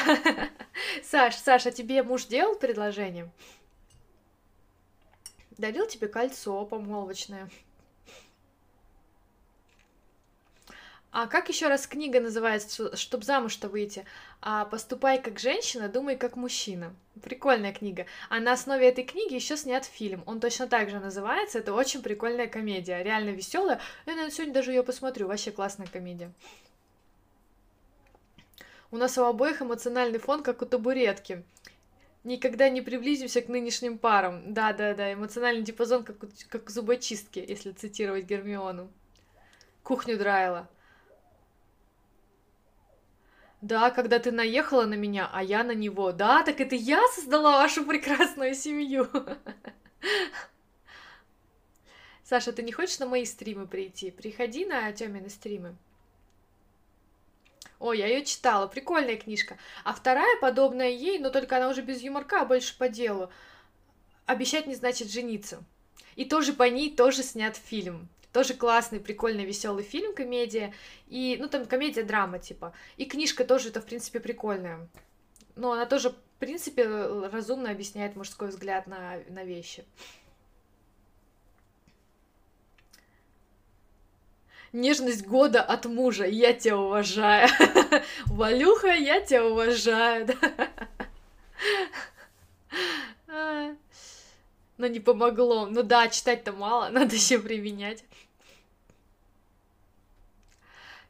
Саш, 1.03 1.37
Саша, 1.37 1.71
тебе 1.71 2.03
муж 2.03 2.25
делал 2.25 2.55
предложение? 2.55 3.31
Дарил 5.51 5.87
тебе 5.87 6.09
кольцо 6.09 6.65
помолвочное. 6.65 7.49
А 11.11 11.25
как 11.25 11.49
еще 11.49 11.67
раз 11.67 11.87
книга 11.87 12.19
называется, 12.19 12.95
чтобы 12.95 13.23
замуж-то 13.23 13.67
выйти? 13.67 14.05
А, 14.41 14.65
Поступай 14.65 15.19
как 15.19 15.39
женщина, 15.39 15.89
думай 15.89 16.15
как 16.15 16.35
мужчина. 16.35 16.95
Прикольная 17.23 17.73
книга. 17.73 18.05
А 18.29 18.39
на 18.39 18.53
основе 18.53 18.87
этой 18.87 19.03
книги 19.03 19.33
еще 19.33 19.57
снят 19.57 19.83
фильм. 19.83 20.21
Он 20.27 20.39
точно 20.39 20.67
так 20.67 20.91
же 20.91 20.99
называется. 20.99 21.59
Это 21.59 21.73
очень 21.73 22.03
прикольная 22.03 22.47
комедия. 22.47 23.01
Реально 23.01 23.31
веселая. 23.31 23.79
Я, 24.05 24.13
наверное, 24.13 24.31
сегодня 24.31 24.53
даже 24.53 24.71
ее 24.71 24.83
посмотрю. 24.83 25.27
Вообще 25.27 25.51
классная 25.51 25.87
комедия. 25.87 26.31
У 28.91 28.97
нас 28.97 29.17
у 29.17 29.23
обоих 29.23 29.63
эмоциональный 29.63 30.19
фон, 30.19 30.43
как 30.43 30.61
у 30.61 30.65
табуретки. 30.65 31.43
Никогда 32.23 32.69
не 32.69 32.81
приблизимся 32.81 33.41
к 33.41 33.47
нынешним 33.47 33.97
парам. 33.97 34.53
Да-да-да, 34.53 35.13
эмоциональный 35.13 35.63
диапазон, 35.63 36.03
как 36.03 36.23
у, 36.23 36.27
как 36.49 36.67
у 36.67 36.69
зубочистки, 36.69 37.39
если 37.39 37.71
цитировать 37.71 38.25
Гермиону. 38.25 38.91
Кухню 39.83 40.17
драила. 40.17 40.67
Да, 43.61 43.91
когда 43.91 44.19
ты 44.19 44.31
наехала 44.31 44.85
на 44.85 44.93
меня, 44.93 45.29
а 45.33 45.43
я 45.43 45.63
на 45.63 45.73
него. 45.73 46.11
Да, 46.13 46.43
так 46.43 46.61
это 46.61 46.75
я 46.75 47.05
создала 47.09 47.57
вашу 47.57 47.83
прекрасную 47.85 48.55
семью. 48.55 49.09
Саша, 52.23 52.53
ты 52.53 52.63
не 52.63 52.71
хочешь 52.71 52.99
на 52.99 53.05
мои 53.05 53.25
стримы 53.25 53.67
прийти? 53.67 54.11
Приходи 54.11 54.65
на 54.65 54.91
Тёмины 54.93 55.29
стримы. 55.29 55.75
Ой, 57.79 57.97
я 57.97 58.07
ее 58.07 58.23
читала, 58.23 58.67
прикольная 58.67 59.17
книжка. 59.17 59.57
А 59.83 59.93
вторая, 59.93 60.37
подобная 60.39 60.89
ей, 60.89 61.17
но 61.17 61.29
только 61.29 61.57
она 61.57 61.69
уже 61.69 61.81
без 61.81 62.01
юморка, 62.01 62.41
а 62.41 62.45
больше 62.45 62.77
по 62.77 62.87
делу. 62.87 63.29
Обещать 64.25 64.67
не 64.67 64.75
значит 64.75 65.09
жениться. 65.09 65.63
И 66.15 66.23
тоже 66.25 66.53
по 66.53 66.69
ней 66.69 66.95
тоже 66.95 67.23
снят 67.23 67.55
фильм. 67.55 68.09
Тоже 68.31 68.53
классный, 68.53 68.99
прикольный, 68.99 69.45
веселый 69.45 69.83
фильм, 69.83 70.13
комедия. 70.13 70.73
И, 71.07 71.37
ну, 71.39 71.49
там 71.49 71.65
комедия-драма, 71.65 72.39
типа. 72.39 72.73
И 72.97 73.05
книжка 73.05 73.43
тоже, 73.43 73.69
это, 73.69 73.81
в 73.81 73.85
принципе, 73.85 74.19
прикольная. 74.19 74.87
Но 75.55 75.71
она 75.71 75.85
тоже, 75.85 76.11
в 76.11 76.15
принципе, 76.39 76.85
разумно 77.31 77.71
объясняет 77.71 78.15
мужской 78.15 78.49
взгляд 78.49 78.85
на, 78.85 79.19
на 79.29 79.43
вещи. 79.43 79.83
Нежность 84.71 85.25
года 85.25 85.63
от 85.63 85.85
мужа. 85.85 86.25
Я 86.25 86.53
тебя 86.53 86.77
уважаю. 86.77 87.49
Валюха, 88.27 88.89
я 88.89 89.21
тебя 89.21 89.47
уважаю. 89.47 90.27
Но 94.79 94.87
не 94.87 94.99
помогло. 95.01 95.65
Ну 95.65 95.83
да, 95.83 96.07
читать-то 96.07 96.53
мало, 96.53 96.89
надо 96.91 97.15
еще 97.15 97.39
применять. 97.39 98.03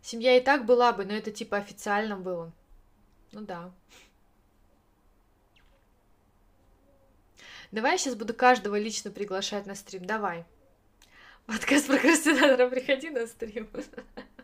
Семья 0.10 0.36
и 0.36 0.42
так 0.42 0.66
была 0.66 0.92
бы, 0.92 1.06
но 1.06 1.14
это 1.14 1.30
типа 1.32 1.58
официально 1.58 2.18
было. 2.18 2.52
Ну 3.32 3.42
да. 3.42 3.72
Давай 7.72 7.92
я 7.92 7.98
сейчас 8.00 8.16
буду 8.16 8.34
каждого 8.34 8.76
лично 8.80 9.12
приглашать 9.12 9.68
на 9.68 9.76
стрим. 9.76 10.04
Давай. 10.04 10.46
Подкаст 11.46 11.86
прокрастинатора, 11.86 12.68
приходи 12.72 13.12
на 13.12 13.28
стрим. 13.28 13.70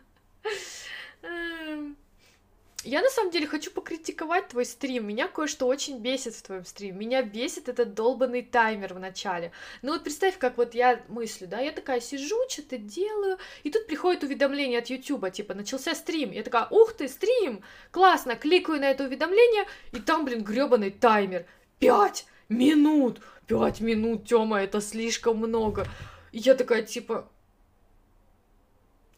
Я 2.86 3.02
на 3.02 3.10
самом 3.10 3.32
деле 3.32 3.48
хочу 3.48 3.72
покритиковать 3.72 4.46
твой 4.46 4.64
стрим. 4.64 5.08
Меня 5.08 5.26
кое-что 5.26 5.66
очень 5.66 5.98
бесит 5.98 6.36
в 6.36 6.42
твоем 6.42 6.64
стриме. 6.64 6.96
Меня 6.96 7.20
бесит 7.20 7.68
этот 7.68 7.94
долбанный 7.94 8.42
таймер 8.42 8.94
в 8.94 9.00
начале. 9.00 9.50
Ну 9.82 9.92
вот 9.92 10.04
представь, 10.04 10.38
как 10.38 10.56
вот 10.56 10.72
я 10.72 11.02
мыслю, 11.08 11.48
да, 11.48 11.58
я 11.58 11.72
такая 11.72 11.98
сижу, 11.98 12.36
что-то 12.48 12.78
делаю, 12.78 13.38
и 13.64 13.72
тут 13.72 13.88
приходит 13.88 14.22
уведомление 14.22 14.78
от 14.78 14.86
Ютуба, 14.86 15.30
типа, 15.30 15.54
начался 15.54 15.96
стрим. 15.96 16.30
Я 16.30 16.44
такая, 16.44 16.68
ух 16.70 16.92
ты, 16.92 17.08
стрим, 17.08 17.64
классно, 17.90 18.36
кликаю 18.36 18.80
на 18.80 18.88
это 18.88 19.02
уведомление, 19.02 19.66
и 19.90 19.98
там, 19.98 20.24
блин, 20.24 20.44
гребаный 20.44 20.92
таймер. 20.92 21.44
Пять 21.80 22.24
минут, 22.48 23.20
пять 23.48 23.80
минут, 23.80 24.28
Тёма, 24.28 24.62
это 24.62 24.80
слишком 24.80 25.38
много. 25.38 25.88
И 26.30 26.38
я 26.38 26.54
такая, 26.54 26.82
типа... 26.82 27.28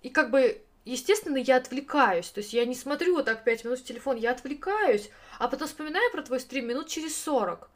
И 0.00 0.08
как 0.08 0.30
бы, 0.30 0.62
естественно, 0.92 1.36
я 1.36 1.56
отвлекаюсь. 1.56 2.30
То 2.30 2.38
есть 2.38 2.52
я 2.52 2.64
не 2.64 2.74
смотрю 2.74 3.14
вот 3.14 3.26
так 3.26 3.44
пять 3.44 3.64
минут 3.64 3.80
в 3.80 3.84
телефон, 3.84 4.16
я 4.16 4.30
отвлекаюсь, 4.32 5.10
а 5.38 5.48
потом 5.48 5.68
вспоминаю 5.68 6.10
про 6.12 6.22
твой 6.22 6.40
стрим 6.40 6.66
минут 6.66 6.88
через 6.88 7.16
40. 7.22 7.68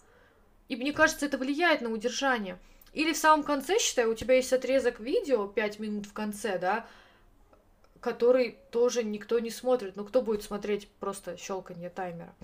И 0.69 0.77
мне 0.77 0.93
кажется, 0.93 1.27
это 1.27 1.39
влияет 1.39 1.81
на 1.81 1.91
удержание. 1.91 2.59
Или 2.93 3.13
в 3.13 3.19
самом 3.19 3.43
конце, 3.43 3.79
считай, 3.79 4.07
у 4.07 4.15
тебя 4.15 4.37
есть 4.37 4.53
отрезок 4.53 5.01
видео, 5.01 5.47
5 5.47 5.79
минут 5.79 6.07
в 6.07 6.13
конце, 6.13 6.59
да, 6.59 6.87
который 8.01 8.59
тоже 8.71 9.03
никто 9.03 9.39
не 9.39 9.51
смотрит. 9.51 9.97
Ну, 9.97 10.05
кто 10.05 10.23
будет 10.23 10.43
смотреть 10.43 10.89
просто 11.01 11.37
щелканье 11.37 11.91
таймера? 11.91 12.35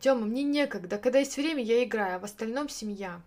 Тёма, 0.00 0.26
мне 0.26 0.42
некогда. 0.42 0.98
Когда 0.98 1.20
есть 1.20 1.36
время, 1.36 1.62
я 1.62 1.82
играю, 1.82 2.16
а 2.16 2.18
в 2.18 2.24
остальном 2.24 2.68
семья. 2.68 3.20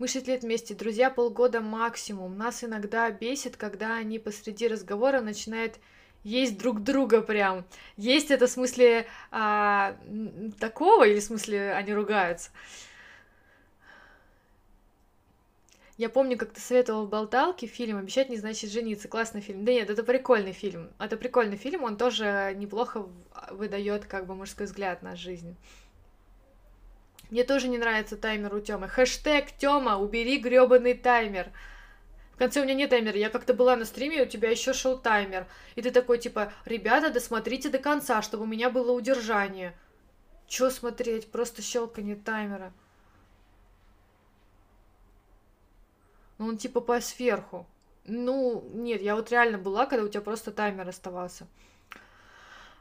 Мы 0.00 0.08
шесть 0.08 0.28
лет 0.28 0.40
вместе, 0.40 0.74
друзья 0.74 1.10
полгода 1.10 1.60
максимум. 1.60 2.38
Нас 2.38 2.64
иногда 2.64 3.10
бесит, 3.10 3.58
когда 3.58 3.96
они 3.96 4.18
посреди 4.18 4.66
разговора 4.66 5.20
начинают 5.20 5.78
есть 6.24 6.56
друг 6.56 6.82
друга 6.82 7.20
прям. 7.20 7.66
Есть 7.98 8.30
это 8.30 8.46
в 8.46 8.50
смысле 8.50 9.06
а, 9.30 9.98
такого 10.58 11.06
или 11.06 11.20
в 11.20 11.22
смысле 11.22 11.74
они 11.74 11.92
ругаются? 11.92 12.48
Я 15.98 16.08
помню, 16.08 16.38
как 16.38 16.52
ты 16.52 16.62
советовал 16.62 17.04
в 17.04 17.10
«Болталке» 17.10 17.66
фильм 17.66 17.98
«Обещать 17.98 18.30
не 18.30 18.38
значит 18.38 18.70
жениться». 18.70 19.06
Классный 19.06 19.42
фильм. 19.42 19.66
Да 19.66 19.72
нет, 19.72 19.90
это 19.90 20.02
прикольный 20.02 20.54
фильм. 20.54 20.88
Это 20.98 21.18
прикольный 21.18 21.58
фильм, 21.58 21.84
он 21.84 21.98
тоже 21.98 22.54
неплохо 22.56 23.06
выдает 23.50 24.06
как 24.06 24.24
бы 24.24 24.34
мужской 24.34 24.64
взгляд 24.64 25.02
на 25.02 25.14
жизнь. 25.14 25.56
Мне 27.30 27.44
тоже 27.44 27.68
не 27.68 27.78
нравится 27.78 28.16
таймер 28.16 28.54
у 28.54 28.60
Тёмы. 28.60 28.88
Хэштег 28.88 29.52
Тёма, 29.52 29.98
убери 29.98 30.38
грёбаный 30.38 30.94
таймер. 30.94 31.50
В 32.34 32.38
конце 32.38 32.60
у 32.60 32.64
меня 32.64 32.74
нет 32.74 32.90
таймера. 32.90 33.16
Я 33.16 33.30
как-то 33.30 33.54
была 33.54 33.76
на 33.76 33.84
стриме, 33.84 34.22
у 34.22 34.26
тебя 34.26 34.50
еще 34.50 34.72
шел 34.72 34.98
таймер. 34.98 35.46
И 35.76 35.82
ты 35.82 35.90
такой, 35.90 36.18
типа, 36.18 36.52
ребята, 36.64 37.10
досмотрите 37.10 37.68
до 37.68 37.78
конца, 37.78 38.20
чтобы 38.22 38.44
у 38.44 38.46
меня 38.46 38.70
было 38.70 38.90
удержание. 38.92 39.78
Чё 40.48 40.70
смотреть? 40.70 41.30
Просто 41.30 41.62
щелканье 41.62 42.16
таймера. 42.16 42.72
Ну, 46.38 46.46
он 46.46 46.56
типа 46.56 46.80
по 46.80 47.00
сверху. 47.00 47.66
Ну, 48.06 48.64
нет, 48.72 49.02
я 49.02 49.14
вот 49.14 49.30
реально 49.30 49.58
была, 49.58 49.86
когда 49.86 50.04
у 50.04 50.08
тебя 50.08 50.22
просто 50.22 50.50
таймер 50.50 50.88
оставался. 50.88 51.46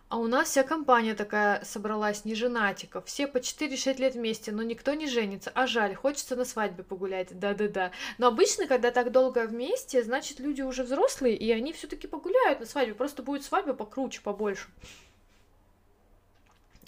А 0.10 0.18
у 0.18 0.26
нас 0.26 0.50
вся 0.50 0.64
компания 0.64 1.14
такая 1.14 1.64
собралась, 1.64 2.26
не 2.26 2.34
женатиков. 2.34 3.06
Все 3.06 3.28
по 3.28 3.38
4-6 3.38 3.98
лет 4.00 4.16
вместе, 4.16 4.52
но 4.52 4.64
никто 4.64 4.96
не 4.96 5.06
женится. 5.06 5.52
А 5.54 5.68
жаль, 5.68 5.94
хочется 5.94 6.36
на 6.36 6.46
свадьбе 6.46 6.84
погулять. 6.84 7.38
Да-да-да. 7.38 7.92
Но 8.18 8.28
обычно, 8.28 8.66
когда 8.66 8.90
так 8.90 9.12
долго 9.12 9.46
вместе, 9.46 10.04
значит, 10.04 10.40
люди 10.40 10.64
уже 10.64 10.82
взрослые, 10.82 11.38
и 11.38 11.52
они 11.52 11.74
все 11.74 11.86
таки 11.86 12.08
погуляют 12.08 12.60
на 12.60 12.66
свадьбе. 12.66 12.96
Просто 12.96 13.22
будет 13.22 13.44
свадьба 13.44 13.76
покруче, 13.76 14.22
побольше. 14.22 14.68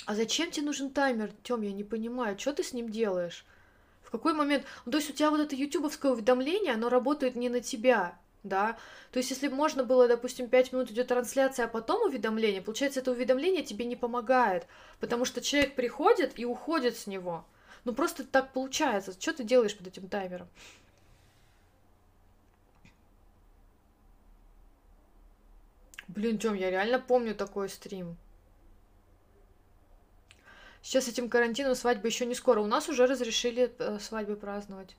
А 0.07 0.15
зачем 0.15 0.49
тебе 0.49 0.65
нужен 0.65 0.89
таймер, 0.89 1.31
Тём, 1.43 1.61
я 1.61 1.71
не 1.71 1.83
понимаю, 1.83 2.39
что 2.39 2.53
ты 2.53 2.63
с 2.63 2.73
ним 2.73 2.89
делаешь? 2.89 3.45
В 4.01 4.09
какой 4.09 4.33
момент... 4.33 4.65
Ну, 4.85 4.91
то 4.91 4.97
есть 4.97 5.11
у 5.11 5.13
тебя 5.13 5.29
вот 5.29 5.39
это 5.39 5.55
ютубовское 5.55 6.11
уведомление, 6.11 6.73
оно 6.73 6.89
работает 6.89 7.35
не 7.35 7.49
на 7.49 7.61
тебя, 7.61 8.17
да, 8.43 8.77
то 9.11 9.17
есть 9.17 9.29
если 9.29 9.47
можно 9.47 9.83
было, 9.83 10.07
допустим, 10.07 10.49
5 10.49 10.73
минут 10.73 10.91
идет 10.91 11.07
трансляция, 11.07 11.65
а 11.65 11.69
потом 11.69 12.07
уведомление, 12.07 12.61
получается, 12.61 12.99
это 12.99 13.11
уведомление 13.11 13.63
тебе 13.63 13.85
не 13.85 13.95
помогает, 13.95 14.65
потому 14.99 15.25
что 15.25 15.41
человек 15.41 15.75
приходит 15.75 16.39
и 16.39 16.45
уходит 16.45 16.97
с 16.97 17.07
него. 17.07 17.45
Ну 17.83 17.93
просто 17.93 18.23
так 18.23 18.53
получается. 18.53 19.13
Что 19.19 19.33
ты 19.33 19.43
делаешь 19.43 19.77
под 19.77 19.87
этим 19.87 20.07
таймером? 20.07 20.47
Блин, 26.07 26.37
Тём, 26.37 26.55
я 26.55 26.69
реально 26.69 26.99
помню 26.99 27.33
такой 27.33 27.69
стрим. 27.69 28.17
Сейчас 30.81 31.07
этим 31.07 31.29
карантином 31.29 31.75
свадьба 31.75 32.07
еще 32.07 32.25
не 32.25 32.35
скоро. 32.35 32.59
У 32.59 32.67
нас 32.67 32.89
уже 32.89 33.05
разрешили 33.05 33.73
э, 33.77 33.99
свадьбы 33.99 34.35
праздновать. 34.35 34.95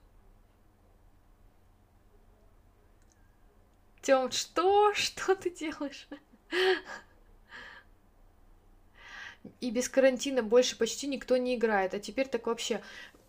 Тём, 4.03 4.31
что? 4.33 4.93
Что 4.95 5.35
ты 5.35 5.51
делаешь? 5.51 6.09
И 9.61 9.71
без 9.71 9.89
карантина 9.89 10.43
больше 10.43 10.77
почти 10.77 11.07
никто 11.07 11.37
не 11.37 11.55
играет. 11.55 11.95
А 11.95 12.01
теперь 12.01 12.29
так 12.29 12.47
вообще. 12.47 12.83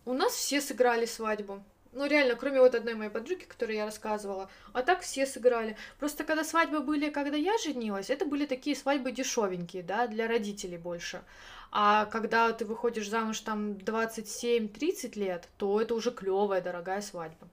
У 0.05 0.13
нас 0.13 0.33
все 0.33 0.61
сыграли 0.61 1.05
свадьбу. 1.05 1.63
Ну, 1.91 2.07
реально, 2.07 2.35
кроме 2.35 2.59
вот 2.59 2.73
одной 2.73 2.95
моей 2.95 3.11
подруги, 3.11 3.43
которой 3.43 3.75
я 3.75 3.85
рассказывала. 3.85 4.49
А 4.73 4.81
так 4.81 5.01
все 5.01 5.27
сыграли. 5.27 5.77
Просто 5.99 6.23
когда 6.23 6.43
свадьбы 6.43 6.79
были, 6.79 7.11
когда 7.11 7.37
я 7.37 7.55
женилась, 7.59 8.09
это 8.09 8.25
были 8.25 8.47
такие 8.47 8.75
свадьбы 8.75 9.11
дешевенькие, 9.11 9.83
да, 9.83 10.07
для 10.07 10.27
родителей 10.27 10.77
больше. 10.77 11.23
А 11.71 12.05
когда 12.05 12.51
ты 12.51 12.65
выходишь 12.65 13.09
замуж 13.09 13.39
там 13.41 13.73
27-30 13.73 15.19
лет, 15.19 15.47
то 15.57 15.79
это 15.79 15.93
уже 15.93 16.11
клевая, 16.11 16.61
дорогая 16.61 17.01
свадьба. 17.01 17.47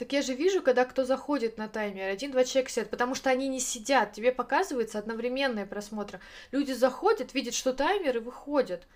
Так 0.00 0.14
я 0.14 0.22
же 0.22 0.32
вижу, 0.32 0.62
когда 0.62 0.86
кто 0.86 1.04
заходит 1.04 1.58
на 1.58 1.68
таймер, 1.68 2.04
один-два 2.04 2.44
человека 2.44 2.70
сидят, 2.70 2.88
потому 2.88 3.14
что 3.14 3.28
они 3.28 3.48
не 3.48 3.60
сидят, 3.60 4.14
тебе 4.14 4.32
показывается 4.32 4.98
одновременные 4.98 5.66
просмотры. 5.66 6.20
Люди 6.52 6.72
заходят, 6.72 7.34
видят, 7.34 7.52
что 7.52 7.74
таймер, 7.74 8.16
и 8.16 8.20
выходят. 8.20 8.86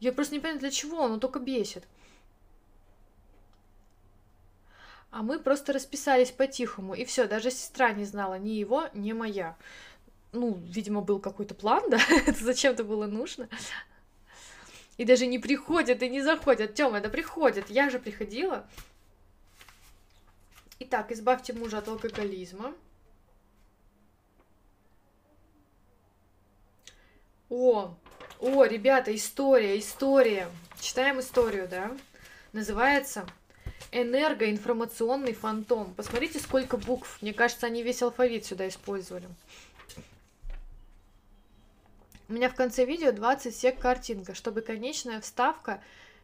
Я 0.00 0.14
просто 0.14 0.32
не 0.32 0.40
понимаю, 0.40 0.60
для 0.60 0.70
чего, 0.70 1.02
он 1.02 1.20
только 1.20 1.40
бесит. 1.40 1.84
А 5.10 5.22
мы 5.22 5.38
просто 5.40 5.74
расписались 5.74 6.30
по-тихому, 6.30 6.94
и 6.94 7.04
все, 7.04 7.26
даже 7.26 7.50
сестра 7.50 7.92
не 7.92 8.06
знала 8.06 8.38
ни 8.38 8.52
его, 8.52 8.88
ни 8.94 9.12
моя. 9.12 9.58
Ну, 10.32 10.54
видимо, 10.54 11.02
был 11.02 11.18
какой-то 11.18 11.54
план, 11.54 11.82
да, 11.90 12.00
это 12.26 12.42
зачем-то 12.42 12.82
было 12.82 13.06
нужно. 13.06 13.50
И 14.96 15.04
даже 15.04 15.26
не 15.26 15.38
приходят 15.38 16.02
и 16.02 16.08
не 16.08 16.22
заходят. 16.22 16.72
Тёма, 16.72 17.02
да 17.02 17.10
приходят. 17.10 17.68
Я 17.68 17.90
же 17.90 17.98
приходила. 17.98 18.66
Итак, 20.78 21.10
избавьте 21.10 21.54
мужа 21.54 21.78
от 21.78 21.88
алкоголизма. 21.88 22.74
О, 27.48 27.94
о, 28.40 28.64
ребята, 28.64 29.14
история, 29.14 29.78
история. 29.78 30.48
Читаем 30.78 31.20
историю, 31.20 31.66
да? 31.66 31.96
Называется 32.52 33.26
энергоинформационный 33.90 35.32
фантом. 35.32 35.94
Посмотрите, 35.94 36.38
сколько 36.40 36.76
букв. 36.76 37.22
Мне 37.22 37.32
кажется, 37.32 37.66
они 37.66 37.82
весь 37.82 38.02
алфавит 38.02 38.44
сюда 38.44 38.68
использовали. 38.68 39.28
У 42.28 42.34
меня 42.34 42.50
в 42.50 42.54
конце 42.54 42.84
видео 42.84 43.12
20 43.12 43.56
сек 43.56 43.78
картинка, 43.78 44.34
чтобы 44.34 44.60
конечная 44.60 45.20
вставка 45.20 45.80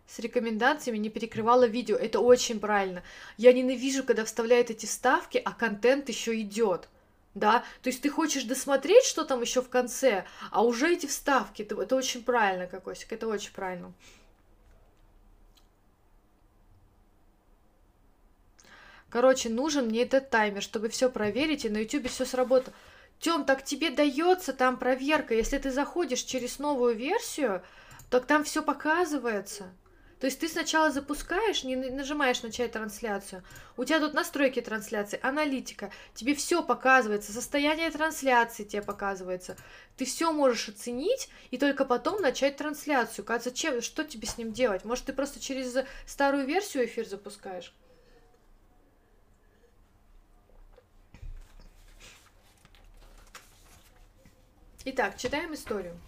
с 0.06 0.18
рекомендациями 0.18 0.98
не 0.98 1.08
перекрывала 1.08 1.66
видео. 1.66 1.96
Это 1.96 2.20
очень 2.20 2.60
правильно. 2.60 3.02
Я 3.36 3.52
ненавижу, 3.52 4.04
когда 4.04 4.24
вставляют 4.24 4.70
эти 4.70 4.86
вставки, 4.86 5.40
а 5.44 5.52
контент 5.52 6.08
еще 6.08 6.40
идет. 6.40 6.88
Да, 7.34 7.64
то 7.82 7.88
есть 7.88 8.02
ты 8.02 8.10
хочешь 8.10 8.44
досмотреть, 8.44 9.04
что 9.04 9.24
там 9.24 9.40
еще 9.40 9.62
в 9.62 9.70
конце, 9.70 10.26
а 10.50 10.62
уже 10.62 10.92
эти 10.92 11.06
вставки, 11.06 11.62
это, 11.62 11.80
это 11.80 11.96
очень 11.96 12.22
правильно, 12.22 12.66
Кокосик, 12.66 13.10
это 13.10 13.26
очень 13.26 13.52
правильно. 13.52 13.94
Короче, 19.08 19.48
нужен 19.48 19.86
мне 19.86 20.02
этот 20.02 20.28
таймер, 20.28 20.62
чтобы 20.62 20.88
все 20.88 21.10
проверить, 21.10 21.64
и 21.64 21.70
на 21.70 21.78
YouTube 21.78 22.08
все 22.08 22.26
сработало. 22.26 22.74
Тем, 23.18 23.44
так 23.44 23.62
тебе 23.62 23.90
дается 23.90 24.52
там 24.54 24.78
проверка. 24.78 25.34
Если 25.34 25.58
ты 25.58 25.70
заходишь 25.70 26.22
через 26.22 26.58
новую 26.58 26.94
версию, 26.96 27.62
так 28.10 28.26
там 28.26 28.42
все 28.42 28.62
показывается. 28.62 29.70
То 30.22 30.26
есть 30.26 30.38
ты 30.38 30.46
сначала 30.48 30.92
запускаешь, 30.92 31.64
не 31.64 31.74
нажимаешь 31.74 32.42
начать 32.42 32.70
трансляцию. 32.70 33.42
У 33.76 33.82
тебя 33.82 33.98
тут 33.98 34.14
настройки 34.14 34.60
трансляции, 34.60 35.18
аналитика. 35.20 35.90
Тебе 36.14 36.36
все 36.36 36.62
показывается, 36.62 37.32
состояние 37.32 37.90
трансляции 37.90 38.62
тебе 38.62 38.82
показывается. 38.82 39.56
Ты 39.96 40.04
все 40.04 40.30
можешь 40.30 40.68
оценить 40.68 41.28
и 41.50 41.58
только 41.58 41.84
потом 41.84 42.22
начать 42.22 42.56
трансляцию. 42.56 43.24
Как 43.24 43.42
зачем? 43.42 43.82
Что 43.82 44.04
тебе 44.04 44.28
с 44.28 44.38
ним 44.38 44.52
делать? 44.52 44.84
Может, 44.84 45.06
ты 45.06 45.12
просто 45.12 45.40
через 45.40 45.76
старую 46.06 46.46
версию 46.46 46.84
эфир 46.84 47.04
запускаешь? 47.04 47.74
Итак, 54.84 55.18
читаем 55.18 55.52
историю. 55.52 55.98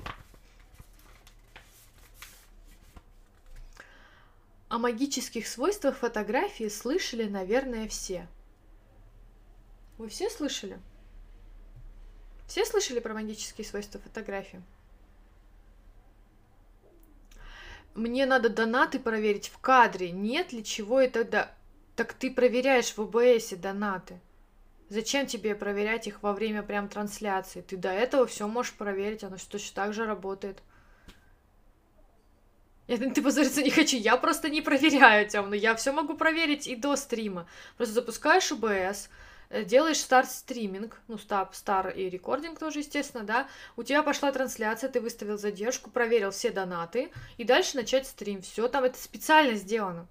О 4.74 4.78
магических 4.78 5.46
свойствах 5.46 5.98
фотографии 5.98 6.68
слышали, 6.68 7.28
наверное, 7.28 7.86
все. 7.86 8.26
Вы 9.98 10.08
все 10.08 10.28
слышали? 10.28 10.80
Все 12.48 12.64
слышали 12.64 12.98
про 12.98 13.14
магические 13.14 13.64
свойства 13.64 14.00
фотографии? 14.00 14.60
Мне 17.94 18.26
надо 18.26 18.48
донаты 18.48 18.98
проверить 18.98 19.46
в 19.46 19.58
кадре. 19.58 20.10
Нет 20.10 20.52
ли 20.52 20.64
чего 20.64 21.00
это 21.00 21.22
да? 21.22 21.54
Так 21.94 22.12
ты 22.12 22.28
проверяешь 22.32 22.96
в 22.96 23.00
ОБС 23.00 23.50
донаты. 23.50 24.18
Зачем 24.88 25.28
тебе 25.28 25.54
проверять 25.54 26.08
их 26.08 26.20
во 26.20 26.32
время 26.32 26.64
прям 26.64 26.88
трансляции? 26.88 27.60
Ты 27.60 27.76
до 27.76 27.90
этого 27.90 28.26
все 28.26 28.48
можешь 28.48 28.72
проверить, 28.72 29.22
оно 29.22 29.36
точно 29.48 29.72
так 29.76 29.94
же 29.94 30.04
работает. 30.04 30.64
Я, 32.86 32.98
ты 32.98 33.22
позориться 33.22 33.62
не 33.62 33.70
хочу, 33.70 33.96
я 33.96 34.16
просто 34.16 34.50
не 34.50 34.60
проверяю 34.60 35.26
темно, 35.28 35.54
я 35.54 35.74
все 35.74 35.92
могу 35.92 36.14
проверить 36.14 36.66
и 36.66 36.76
до 36.76 36.96
стрима. 36.96 37.46
Просто 37.78 37.94
запускаешь 37.94 38.52
ОБС, 38.52 39.08
э, 39.48 39.64
делаешь 39.64 39.98
старт 39.98 40.30
стриминг, 40.30 41.00
ну, 41.08 41.16
стар, 41.16 41.48
стар 41.52 41.88
и 41.88 42.10
рекординг 42.10 42.58
тоже, 42.58 42.80
естественно, 42.80 43.24
да, 43.24 43.48
у 43.76 43.82
тебя 43.82 44.02
пошла 44.02 44.30
трансляция, 44.32 44.90
ты 44.90 45.00
выставил 45.00 45.38
задержку, 45.38 45.90
проверил 45.90 46.30
все 46.30 46.50
донаты, 46.50 47.10
и 47.38 47.44
дальше 47.44 47.76
начать 47.76 48.06
стрим. 48.06 48.42
Все 48.42 48.68
там 48.68 48.84
это 48.84 48.98
специально 48.98 49.54
сделано. 49.54 50.06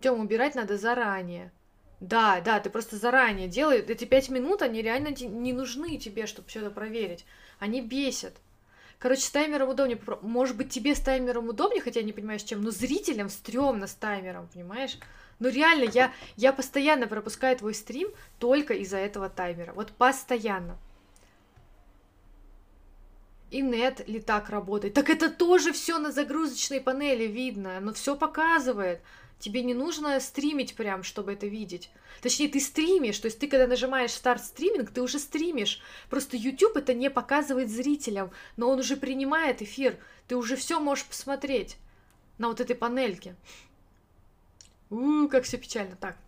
Тем 0.00 0.18
убирать 0.18 0.54
надо 0.54 0.78
заранее. 0.78 1.52
Да, 2.00 2.40
да, 2.40 2.58
ты 2.60 2.70
просто 2.70 2.96
заранее 2.96 3.48
делай. 3.48 3.80
Эти 3.80 4.06
пять 4.06 4.30
минут, 4.30 4.62
они 4.62 4.80
реально 4.80 5.08
не 5.08 5.52
нужны 5.52 5.98
тебе, 5.98 6.26
чтобы 6.26 6.48
все 6.48 6.60
это 6.60 6.70
проверить. 6.70 7.26
Они 7.58 7.82
бесят. 7.82 8.32
Короче, 9.00 9.22
с 9.22 9.30
таймером 9.30 9.70
удобнее. 9.70 9.98
Может 10.20 10.56
быть, 10.58 10.68
тебе 10.68 10.94
с 10.94 11.00
таймером 11.00 11.48
удобнее, 11.48 11.80
хотя 11.82 12.00
я 12.00 12.06
не 12.06 12.12
понимаю, 12.12 12.38
с 12.38 12.44
чем, 12.44 12.60
но 12.60 12.70
зрителям 12.70 13.30
стрёмно 13.30 13.86
с 13.86 13.94
таймером, 13.94 14.46
понимаешь? 14.52 14.98
Ну 15.38 15.48
реально, 15.48 15.84
я, 15.84 16.12
я 16.36 16.52
постоянно 16.52 17.06
пропускаю 17.06 17.56
твой 17.56 17.72
стрим 17.72 18.10
только 18.38 18.74
из-за 18.74 18.98
этого 18.98 19.30
таймера. 19.30 19.72
Вот 19.72 19.90
постоянно. 19.92 20.76
И 23.50 23.62
нет 23.62 24.06
ли 24.06 24.20
так 24.20 24.50
работает? 24.50 24.92
Так 24.92 25.08
это 25.08 25.30
тоже 25.30 25.72
все 25.72 25.98
на 25.98 26.12
загрузочной 26.12 26.82
панели 26.82 27.24
видно, 27.24 27.78
оно 27.78 27.94
все 27.94 28.16
показывает. 28.16 29.00
Тебе 29.40 29.62
не 29.62 29.72
нужно 29.72 30.20
стримить 30.20 30.74
прям, 30.74 31.02
чтобы 31.02 31.32
это 31.32 31.46
видеть. 31.46 31.90
Точнее, 32.20 32.48
ты 32.48 32.60
стримишь, 32.60 33.18
то 33.18 33.26
есть 33.26 33.38
ты, 33.38 33.48
когда 33.48 33.66
нажимаешь 33.66 34.12
старт 34.12 34.44
стриминг, 34.44 34.90
ты 34.90 35.00
уже 35.00 35.18
стримишь. 35.18 35.80
Просто 36.10 36.36
YouTube 36.36 36.76
это 36.76 36.92
не 36.92 37.08
показывает 37.08 37.70
зрителям, 37.70 38.30
но 38.58 38.68
он 38.68 38.80
уже 38.80 38.96
принимает 38.98 39.62
эфир. 39.62 39.96
Ты 40.28 40.36
уже 40.36 40.56
все 40.56 40.78
можешь 40.78 41.06
посмотреть 41.06 41.78
на 42.36 42.48
вот 42.48 42.60
этой 42.60 42.76
панельке. 42.76 43.34
У, 44.90 45.26
как 45.28 45.44
все 45.44 45.56
печально. 45.56 45.96
Так. 45.96 46.18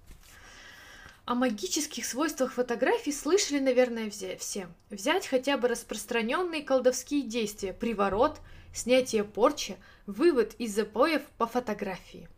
О 1.26 1.34
магических 1.34 2.06
свойствах 2.06 2.54
фотографий 2.54 3.12
слышали, 3.12 3.58
наверное, 3.58 4.10
все. 4.10 4.68
Взять 4.88 5.26
хотя 5.26 5.58
бы 5.58 5.68
распространенные 5.68 6.62
колдовские 6.62 7.22
действия, 7.22 7.74
приворот, 7.74 8.40
снятие 8.72 9.22
порчи, 9.22 9.76
вывод 10.06 10.54
из 10.58 10.74
запоев 10.74 11.22
по 11.36 11.46
фотографии. 11.46 12.28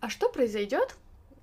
А 0.00 0.08
что 0.08 0.28
произойдет? 0.28 0.96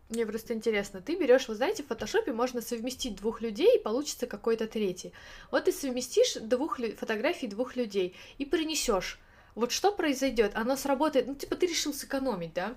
Мне 0.10 0.26
просто 0.26 0.53
интересно. 0.53 1.02
Ты 1.02 1.15
берешь, 1.15 1.48
вы 1.48 1.56
знаете, 1.56 1.84
в 1.84 1.88
фотошопе 1.88 2.32
можно 2.32 2.61
совместить 2.61 3.15
двух 3.15 3.41
людей, 3.41 3.77
и 3.77 3.82
получится 3.82 4.27
какой-то 4.27 4.68
третий. 4.68 5.11
Вот 5.52 5.65
ты 5.65 5.72
совместишь 5.72 6.36
двух 6.36 6.80
фотографий 6.98 7.48
двух 7.48 7.76
людей 7.76 8.15
и 8.38 8.45
принесешь. 8.45 9.19
Вот 9.56 9.72
что 9.72 9.91
произойдет? 9.91 10.52
Оно 10.53 10.76
сработает. 10.76 11.27
Ну, 11.27 11.36
типа, 11.36 11.56
ты 11.56 11.65
решил 11.65 11.94
сэкономить, 11.94 12.53
да? 12.53 12.76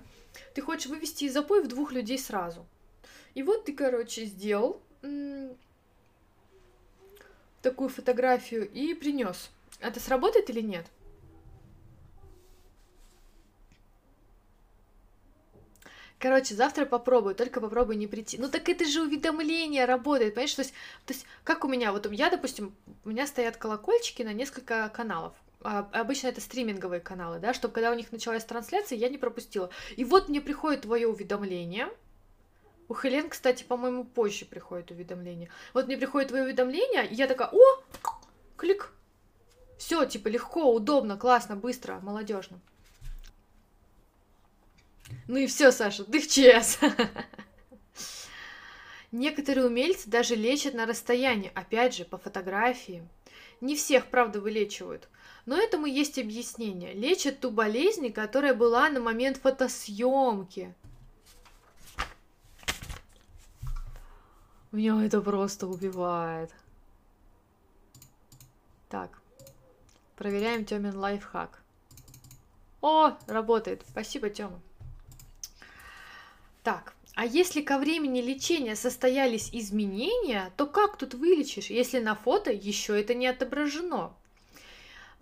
Ты 0.55 0.61
хочешь 0.61 0.87
вывести 0.87 1.25
из 1.25 1.33
запоя 1.33 1.61
в 1.61 1.67
двух 1.67 1.91
людей 1.91 2.17
сразу. 2.17 2.65
И 3.35 3.43
вот 3.43 3.65
ты, 3.65 3.73
короче, 3.73 4.25
сделал 4.25 4.81
такую 7.61 7.89
фотографию 7.89 8.69
и 8.69 8.93
принес. 8.93 9.49
Это 9.79 9.99
сработает 9.99 10.49
или 10.49 10.61
нет? 10.61 10.85
Короче, 16.19 16.53
завтра 16.53 16.85
попробую, 16.85 17.33
только 17.33 17.61
попробуй 17.61 17.95
не 17.95 18.05
прийти. 18.05 18.37
Ну 18.37 18.49
так 18.49 18.67
это 18.67 18.85
же 18.85 19.01
уведомление 19.01 19.85
работает, 19.85 20.33
понимаешь? 20.35 20.53
То 20.53 20.63
есть, 20.63 20.73
то 21.05 21.13
есть 21.13 21.25
как 21.45 21.63
у 21.63 21.69
меня, 21.69 21.93
вот 21.93 22.11
я, 22.11 22.29
допустим, 22.29 22.75
у 23.05 23.09
меня 23.09 23.25
стоят 23.25 23.55
колокольчики 23.55 24.21
на 24.21 24.33
несколько 24.33 24.89
каналов. 24.89 25.33
А, 25.61 25.89
обычно 25.93 26.27
это 26.27 26.41
стриминговые 26.41 26.99
каналы, 26.99 27.39
да, 27.39 27.53
чтобы 27.53 27.73
когда 27.73 27.91
у 27.91 27.93
них 27.93 28.11
началась 28.11 28.43
трансляция, 28.43 28.97
я 28.97 29.07
не 29.07 29.17
пропустила. 29.17 29.69
И 29.95 30.03
вот 30.03 30.27
мне 30.27 30.41
приходит 30.41 30.81
твое 30.81 31.07
уведомление. 31.07 31.89
У 32.89 32.95
Хелен, 32.95 33.29
кстати, 33.29 33.63
по-моему, 33.63 34.03
позже 34.03 34.45
приходит 34.45 34.91
уведомление. 34.91 35.49
Вот 35.73 35.87
мне 35.87 35.97
приходит 35.97 36.29
твое 36.29 36.43
уведомление, 36.43 37.07
и 37.07 37.15
я 37.15 37.27
такая, 37.27 37.49
о, 37.49 37.83
клик. 38.57 38.91
Все, 39.77 40.05
типа 40.05 40.27
легко, 40.27 40.73
удобно, 40.73 41.17
классно, 41.17 41.55
быстро, 41.55 41.99
молодежно. 42.01 42.59
Ну 45.29 45.37
и 45.37 45.45
все, 45.45 45.71
Саша, 45.71 46.03
ты 46.05 46.19
в 46.19 46.27
ЧС. 46.27 46.79
Некоторые 49.11 49.67
умельцы 49.67 50.09
даже 50.09 50.33
лечат 50.33 50.73
на 50.73 50.87
расстоянии, 50.87 51.51
опять 51.53 51.93
же, 51.93 52.03
по 52.03 52.17
фотографии. 52.17 53.07
Не 53.61 53.75
всех, 53.75 54.07
правда, 54.07 54.41
вылечивают. 54.41 55.07
Но 55.45 55.55
этому 55.55 55.85
есть 55.85 56.17
объяснение. 56.17 56.93
Лечат 56.93 57.41
ту 57.41 57.51
болезнь, 57.51 58.11
которая 58.11 58.55
была 58.55 58.89
на 58.89 59.01
момент 59.01 59.37
фотосъемки. 59.37 60.73
Меня 64.71 65.05
это 65.05 65.21
просто 65.21 65.67
убивает. 65.67 66.51
Так. 68.89 69.21
Проверяем 70.15 70.65
Тёмин 70.65 70.97
лайфхак. 70.97 71.61
О, 72.81 73.15
работает. 73.27 73.85
Спасибо, 73.87 74.31
Тёма. 74.31 74.59
Так, 76.69 76.93
А 77.15 77.25
если 77.25 77.61
ко 77.61 77.79
времени 77.79 78.21
лечения 78.21 78.75
состоялись 78.75 79.49
изменения, 79.51 80.53
то 80.55 80.67
как 80.67 80.97
тут 80.97 81.15
вылечишь, 81.15 81.71
если 81.71 81.97
на 81.97 82.13
фото 82.13 82.51
еще 82.51 83.01
это 83.01 83.15
не 83.15 83.25
отображено? 83.25 84.13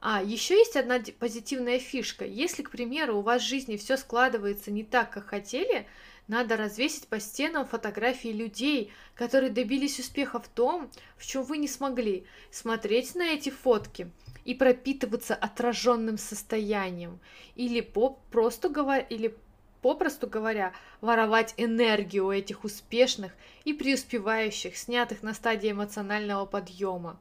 А 0.02 0.22
еще 0.22 0.56
есть 0.56 0.76
одна 0.76 1.02
позитивная 1.18 1.80
фишка. 1.80 2.26
Если, 2.26 2.64
к 2.64 2.70
примеру, 2.70 3.20
у 3.20 3.22
вас 3.22 3.42
в 3.42 3.48
жизни 3.48 3.78
все 3.78 3.96
складывается 3.96 4.72
не 4.72 4.84
так, 4.84 5.10
как 5.10 5.28
хотели, 5.28 5.88
надо 6.28 6.58
развесить 6.58 7.08
по 7.08 7.22
стенам 7.22 7.66
фотографии 7.66 8.34
людей, 8.34 8.92
которые 9.16 9.50
добились 9.50 10.00
успеха 10.00 10.42
в 10.42 10.50
том, 10.50 10.92
в 11.16 11.26
чем 11.26 11.44
вы 11.44 11.60
не 11.60 11.70
смогли. 11.70 12.28
Смотреть 12.52 13.16
на 13.16 13.24
эти 13.24 13.52
фотки 13.52 14.12
и 14.44 14.54
пропитываться 14.54 15.34
отраженным 15.34 16.18
состоянием. 16.18 17.22
Или 17.56 17.80
по, 17.80 18.20
просто 18.32 18.68
говоря, 18.68 19.00
или 19.00 19.34
попросту 19.82 20.28
говоря, 20.28 20.74
воровать 21.02 21.54
энергию 21.58 22.26
у 22.26 22.32
этих 22.32 22.64
успешных 22.64 23.32
и 23.66 23.74
преуспевающих, 23.74 24.78
снятых 24.78 25.24
на 25.24 25.34
стадии 25.34 25.72
эмоционального 25.72 26.46
подъема. 26.46 27.18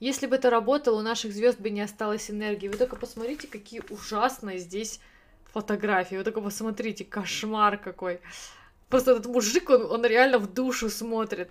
Если 0.00 0.26
бы 0.26 0.36
это 0.36 0.50
работало, 0.50 0.98
у 0.98 1.02
наших 1.02 1.32
звезд 1.32 1.60
бы 1.60 1.70
не 1.70 1.80
осталось 1.80 2.30
энергии. 2.30 2.68
Вы 2.68 2.76
только 2.76 2.96
посмотрите, 2.96 3.46
какие 3.46 3.82
ужасные 3.88 4.58
здесь 4.58 4.98
фотографии. 5.52 6.16
Вы 6.16 6.24
только 6.24 6.40
посмотрите, 6.40 7.04
кошмар 7.04 7.78
какой. 7.78 8.20
Просто 8.88 9.12
этот 9.12 9.26
мужик, 9.26 9.70
он, 9.70 9.90
он 9.90 10.04
реально 10.04 10.38
в 10.38 10.52
душу 10.52 10.90
смотрит. 10.90 11.50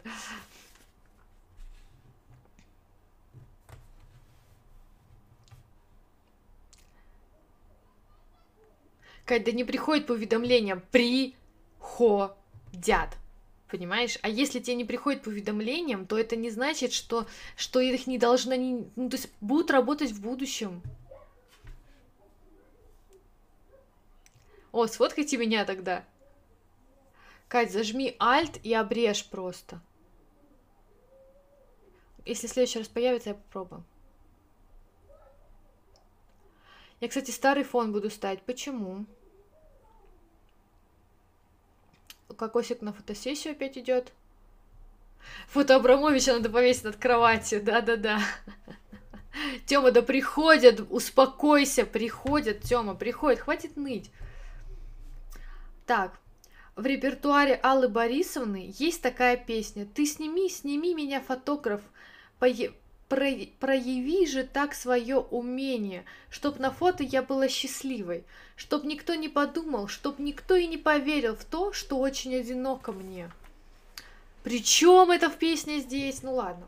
Кать, 9.32 9.46
да 9.46 9.54
не 9.54 9.64
приходит 9.64 10.08
по 10.08 10.12
уведомлениям. 10.12 10.84
Приходят. 10.92 12.36
Понимаешь? 13.70 14.20
А 14.24 14.28
если 14.28 14.60
тебе 14.60 14.76
не 14.76 14.84
приходит 14.84 15.24
по 15.24 15.30
уведомлениям, 15.30 16.06
то 16.06 16.20
это 16.20 16.36
не 16.36 16.50
значит, 16.50 16.92
что, 16.92 17.26
что 17.56 17.80
их 17.80 18.08
не 18.08 18.18
должны... 18.18 18.58
Не, 18.58 18.86
ну, 18.98 19.10
то 19.10 19.16
есть 19.16 19.30
будут 19.40 19.72
работать 19.72 20.12
в 20.12 20.22
будущем. 20.22 20.82
О, 24.74 24.86
сфоткайте 24.88 25.38
меня 25.38 25.64
тогда. 25.64 26.04
Кать, 27.48 27.72
зажми 27.72 28.18
Alt 28.20 28.60
и 28.64 28.74
обрежь 28.74 29.26
просто. 29.26 29.80
Если 32.26 32.48
в 32.48 32.52
следующий 32.52 32.80
раз 32.80 32.90
появится, 32.90 33.30
я 33.30 33.36
попробую. 33.36 33.86
Я, 37.00 37.08
кстати, 37.08 37.32
старый 37.32 37.64
фон 37.64 37.94
буду 37.94 38.10
ставить. 38.10 38.42
Почему? 38.42 39.06
Кокосик 42.34 42.82
на 42.82 42.94
фотосессию 42.94 43.54
опять 43.54 43.78
идет. 43.78 44.14
Фото 45.48 45.76
Абрамовича 45.76 46.34
надо 46.34 46.50
повесить 46.50 46.84
над 46.84 46.96
кроватью, 46.96 47.62
да-да-да. 47.64 48.20
Тёма, 49.66 49.92
да 49.92 50.02
приходят, 50.02 50.86
успокойся, 50.90 51.86
приходят, 51.86 52.62
Тёма, 52.62 52.96
приходят, 52.96 53.40
хватит 53.40 53.78
ныть. 53.78 54.12
Так, 55.86 56.20
в 56.76 56.86
репертуаре 56.86 57.56
Аллы 57.56 57.88
Борисовны 57.88 58.74
есть 58.78 59.02
такая 59.02 59.38
песня 59.38 59.86
«Ты 59.86 60.06
сними, 60.06 60.50
сними 60.50 60.94
меня, 60.94 61.22
фотограф, 61.22 61.82
прояви 63.12 64.26
же 64.26 64.44
так 64.44 64.74
свое 64.74 65.18
умение, 65.18 66.06
чтоб 66.30 66.60
на 66.60 66.72
фото 66.72 67.04
я 67.04 67.22
была 67.22 67.50
счастливой, 67.50 68.24
чтоб 68.56 68.86
никто 68.86 69.16
не 69.16 69.28
подумал, 69.28 69.88
чтоб 69.88 70.18
никто 70.20 70.56
и 70.56 70.68
не 70.68 70.78
поверил 70.78 71.36
в 71.36 71.44
то, 71.44 71.74
что 71.74 71.98
очень 72.00 72.36
одиноко 72.36 72.92
мне. 72.92 73.30
Причем 74.44 75.12
это 75.12 75.30
в 75.30 75.38
песне 75.38 75.80
здесь? 75.80 76.24
Ну 76.24 76.36
ладно. 76.36 76.68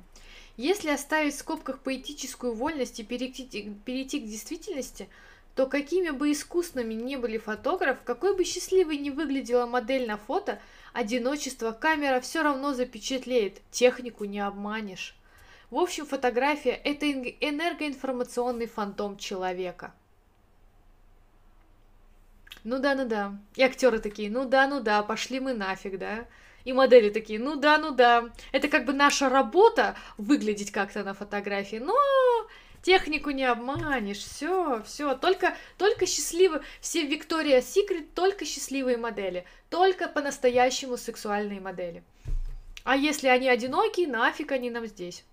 Если 0.57 0.89
оставить 0.89 1.33
в 1.33 1.39
скобках 1.39 1.79
поэтическую 1.79 2.53
вольность 2.53 2.99
и 2.99 3.03
перейти, 3.03 3.73
перейти 3.85 4.19
к 4.19 4.25
действительности, 4.25 5.07
то 5.55 5.65
какими 5.65 6.09
бы 6.09 6.31
искусными 6.31 6.93
ни 6.93 7.15
были 7.15 7.37
фотограф, 7.37 8.03
какой 8.03 8.35
бы 8.35 8.43
счастливой 8.43 8.97
ни 8.97 9.09
выглядела 9.09 9.65
модель 9.65 10.07
на 10.07 10.17
фото, 10.17 10.59
одиночество 10.93 11.71
камера 11.71 12.19
все 12.19 12.43
равно 12.43 12.73
запечатлеет, 12.73 13.61
технику 13.71 14.25
не 14.25 14.39
обманешь. 14.39 15.15
В 15.73 15.77
общем, 15.79 16.05
фотография– 16.05 16.79
это 16.83 17.11
энергоинформационный 17.11 18.67
фантом 18.67 19.17
человека. 19.17 19.91
Ну 22.63 22.77
да, 22.77 22.93
ну 22.93 23.07
да. 23.07 23.39
И 23.55 23.63
актеры 23.63 23.97
такие, 23.97 24.29
ну 24.29 24.45
да, 24.45 24.67
ну 24.67 24.81
да, 24.81 25.01
пошли 25.01 25.39
мы 25.39 25.55
нафиг, 25.55 25.97
да. 25.97 26.27
И 26.63 26.73
модели 26.73 27.09
такие, 27.09 27.39
ну 27.39 27.55
да, 27.55 27.79
ну 27.79 27.89
да. 27.89 28.29
Это 28.51 28.67
как 28.67 28.85
бы 28.85 28.93
наша 28.93 29.29
работа 29.29 29.95
выглядеть 30.19 30.71
как-то 30.71 31.03
на 31.03 31.15
фотографии, 31.15 31.77
но 31.77 31.97
технику 32.83 33.31
не 33.31 33.45
обманешь, 33.45 34.19
все, 34.19 34.83
все, 34.85 35.15
только, 35.15 35.57
только 35.79 36.05
счастливые, 36.05 36.61
все 36.81 37.01
Виктория 37.07 37.61
Секрет, 37.61 38.13
только 38.13 38.45
счастливые 38.45 38.97
модели, 38.97 39.43
только 39.71 40.07
по-настоящему 40.07 40.97
сексуальные 40.97 41.61
модели. 41.61 42.03
А 42.83 42.95
если 42.95 43.27
они 43.27 43.49
одинокие, 43.49 44.07
нафиг 44.07 44.51
они 44.51 44.69
нам 44.69 44.85
здесь? 44.85 45.25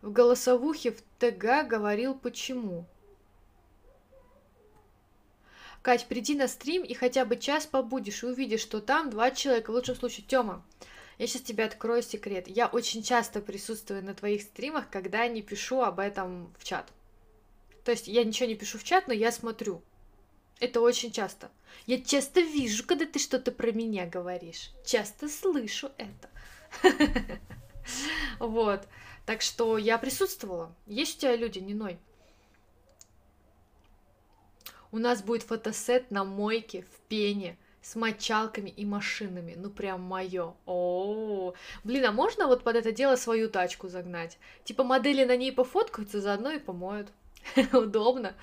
В 0.00 0.12
голосовухе 0.12 0.92
в 0.92 1.02
ТГ 1.18 1.66
говорил 1.66 2.14
почему. 2.14 2.86
Кать, 5.82 6.06
приди 6.06 6.34
на 6.34 6.48
стрим 6.48 6.82
и 6.82 6.94
хотя 6.94 7.24
бы 7.24 7.36
час 7.36 7.66
побудешь 7.66 8.22
и 8.22 8.26
увидишь, 8.26 8.60
что 8.60 8.80
там 8.80 9.10
два 9.10 9.30
человека, 9.30 9.70
в 9.70 9.74
лучшем 9.74 9.96
случае 9.96 10.26
Тёма. 10.26 10.64
Я 11.18 11.26
сейчас 11.26 11.42
тебе 11.42 11.64
открою 11.64 12.02
секрет. 12.02 12.46
Я 12.46 12.68
очень 12.68 13.02
часто 13.02 13.40
присутствую 13.40 14.04
на 14.04 14.14
твоих 14.14 14.42
стримах, 14.42 14.88
когда 14.88 15.26
не 15.26 15.42
пишу 15.42 15.82
об 15.82 15.98
этом 15.98 16.54
в 16.58 16.64
чат. 16.64 16.92
То 17.84 17.90
есть 17.90 18.06
я 18.06 18.22
ничего 18.22 18.48
не 18.48 18.54
пишу 18.54 18.78
в 18.78 18.84
чат, 18.84 19.08
но 19.08 19.14
я 19.14 19.32
смотрю. 19.32 19.82
Это 20.60 20.80
очень 20.80 21.10
часто. 21.10 21.50
Я 21.86 22.00
часто 22.00 22.40
вижу, 22.40 22.84
когда 22.86 23.04
ты 23.04 23.18
что-то 23.18 23.50
про 23.50 23.72
меня 23.72 24.06
говоришь. 24.06 24.70
Часто 24.84 25.28
слышу 25.28 25.90
это. 25.96 26.28
Вот. 28.38 28.86
Так 29.26 29.42
что 29.42 29.76
я 29.78 29.98
присутствовала. 29.98 30.74
Есть 30.86 31.18
у 31.18 31.20
тебя 31.20 31.36
люди, 31.36 31.58
не 31.58 31.74
ной. 31.74 31.98
У 34.90 34.98
нас 34.98 35.22
будет 35.22 35.42
фотосет 35.42 36.10
на 36.10 36.24
мойке 36.24 36.82
в 36.82 37.00
пене 37.08 37.58
с 37.82 37.94
мочалками 37.94 38.70
и 38.70 38.84
машинами. 38.84 39.54
Ну 39.56 39.70
прям 39.70 40.02
мое. 40.02 40.54
О, 40.66 41.54
блин, 41.84 42.04
а 42.06 42.12
можно 42.12 42.46
вот 42.46 42.62
под 42.62 42.76
это 42.76 42.92
дело 42.92 43.16
свою 43.16 43.50
тачку 43.50 43.88
загнать? 43.88 44.38
Типа 44.64 44.84
модели 44.84 45.24
на 45.24 45.36
ней 45.36 45.52
пофоткаются, 45.52 46.20
заодно 46.20 46.52
и 46.52 46.58
помоют. 46.58 47.08
Удобно. 47.72 48.34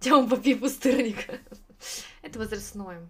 Тем 0.00 0.28
попи 0.28 0.54
пустырника. 0.54 1.38
Это 2.22 2.38
возрастное. 2.38 3.06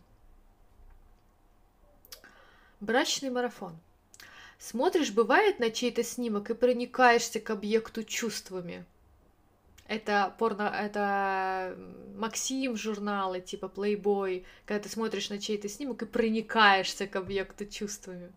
Брачный 2.81 3.31
марафон. 3.31 3.79
Смотришь, 4.59 5.13
бывает 5.13 5.59
на 5.59 5.71
чей-то 5.71 6.03
снимок 6.03 6.51
и 6.51 6.55
проникаешься 6.55 7.41
к 7.41 7.51
объекту 7.51 8.05
чувствами. 8.05 8.85
Это 9.87 10.35
порно, 10.39 10.63
это 10.63 11.77
Максим 12.17 12.77
журналы, 12.77 13.41
типа 13.41 13.67
Playboy, 13.67 14.45
когда 14.65 14.83
ты 14.83 14.89
смотришь 14.89 15.31
на 15.31 15.39
чей-то 15.39 15.69
снимок 15.69 16.03
и 16.03 16.07
проникаешься 16.07 17.07
к 17.07 17.15
объекту 17.15 17.67
чувствами. 17.67 18.33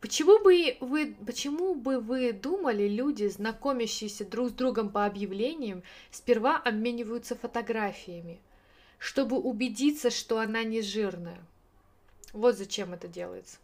Почему 0.00 0.38
бы 0.38 0.76
вы, 0.80 1.16
почему 1.26 1.74
бы 1.74 1.98
вы 1.98 2.32
думали, 2.32 2.86
люди, 2.86 3.26
знакомящиеся 3.26 4.24
друг 4.24 4.50
с 4.50 4.52
другом 4.52 4.90
по 4.90 5.04
объявлениям, 5.04 5.82
сперва 6.12 6.56
обмениваются 6.56 7.34
фотографиями, 7.34 8.40
чтобы 8.98 9.36
убедиться, 9.36 10.10
что 10.10 10.38
она 10.38 10.62
не 10.62 10.82
жирная? 10.82 11.42
Вот 12.32 12.56
зачем 12.56 12.94
это 12.94 13.08
делается. 13.08 13.58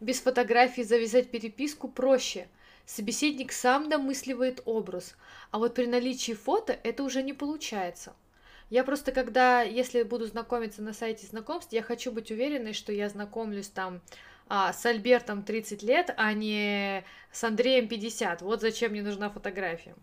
Без 0.00 0.20
фотографии 0.20 0.82
завязать 0.82 1.30
переписку 1.30 1.88
проще. 1.88 2.48
Собеседник 2.86 3.52
сам 3.52 3.88
домысливает 3.88 4.62
образ, 4.64 5.14
а 5.50 5.58
вот 5.58 5.74
при 5.74 5.86
наличии 5.86 6.32
фото 6.32 6.76
это 6.82 7.04
уже 7.04 7.22
не 7.22 7.32
получается. 7.32 8.14
Я 8.70 8.82
просто, 8.82 9.12
когда, 9.12 9.62
если 9.62 10.02
буду 10.02 10.26
знакомиться 10.26 10.80
на 10.80 10.92
сайте 10.92 11.26
знакомств, 11.26 11.72
я 11.72 11.82
хочу 11.82 12.10
быть 12.12 12.30
уверенной, 12.30 12.72
что 12.72 12.92
я 12.92 13.08
знакомлюсь 13.08 13.68
там 13.68 14.00
а, 14.48 14.72
с 14.72 14.84
Альбертом 14.86 15.42
30 15.42 15.82
лет, 15.82 16.14
а 16.16 16.32
не 16.32 17.04
с 17.30 17.44
Андреем 17.44 17.86
50. 17.86 18.42
Вот 18.42 18.60
зачем 18.60 18.92
мне 18.92 19.02
нужна 19.02 19.28
фотография. 19.28 19.94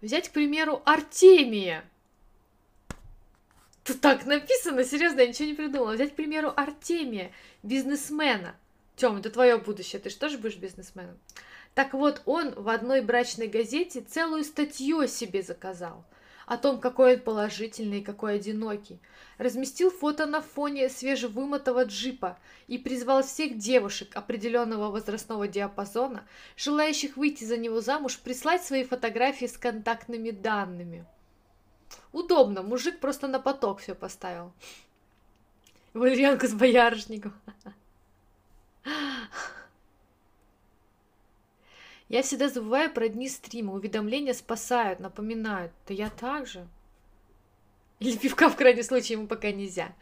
Взять, 0.00 0.28
к 0.28 0.32
примеру, 0.32 0.82
Артемия. 0.84 1.84
Тут 3.84 4.00
так 4.00 4.26
написано, 4.26 4.84
серьезно, 4.84 5.20
я 5.20 5.26
ничего 5.26 5.48
не 5.48 5.54
придумала. 5.54 5.92
Взять, 5.92 6.12
к 6.12 6.16
примеру, 6.16 6.52
Артемия, 6.54 7.32
бизнесмена. 7.62 8.54
Тём, 8.96 9.16
это 9.16 9.30
твое 9.30 9.56
будущее, 9.56 10.00
ты 10.00 10.10
же 10.10 10.16
тоже 10.16 10.38
будешь 10.38 10.56
бизнесменом. 10.56 11.18
Так 11.74 11.94
вот, 11.94 12.22
он 12.26 12.50
в 12.54 12.68
одной 12.68 13.00
брачной 13.00 13.48
газете 13.48 14.02
целую 14.02 14.44
статью 14.44 15.08
себе 15.08 15.42
заказал. 15.42 16.04
о 16.46 16.58
том, 16.58 16.80
какой 16.80 17.14
он 17.14 17.20
положительный 17.20 18.00
и 18.00 18.04
какой 18.04 18.34
одинокий. 18.36 19.00
Разместил 19.38 19.90
фото 19.90 20.26
на 20.26 20.40
фоне 20.40 20.88
свежевымытого 20.88 21.84
джипа 21.84 22.38
и 22.66 22.78
призвал 22.78 23.22
всех 23.22 23.56
девушек 23.58 24.10
определенного 24.14 24.90
возрастного 24.90 25.48
диапазона, 25.48 26.26
желающих 26.56 27.16
выйти 27.16 27.44
за 27.44 27.56
него 27.56 27.80
замуж, 27.80 28.18
прислать 28.18 28.62
свои 28.62 28.84
фотографии 28.84 29.46
с 29.46 29.56
контактными 29.56 30.30
данными. 30.30 31.06
Удобно, 32.12 32.62
мужик 32.62 33.00
просто 33.00 33.26
на 33.26 33.40
поток 33.40 33.80
все 33.80 33.94
поставил. 33.94 34.52
Валерьянку 35.94 36.46
с 36.46 36.52
боярышником. 36.52 37.34
Я 42.08 42.22
всегда 42.22 42.50
забываю 42.50 42.92
про 42.92 43.08
дни 43.08 43.28
стрима. 43.28 43.72
Уведомления 43.72 44.34
спасают, 44.34 45.00
напоминают. 45.00 45.72
Да 45.88 45.94
я 45.94 46.10
также. 46.10 46.68
Или 48.00 48.18
пивка 48.18 48.50
в 48.50 48.56
крайнем 48.56 48.82
случае 48.82 49.16
ему 49.16 49.26
пока 49.26 49.50
нельзя. 49.50 49.94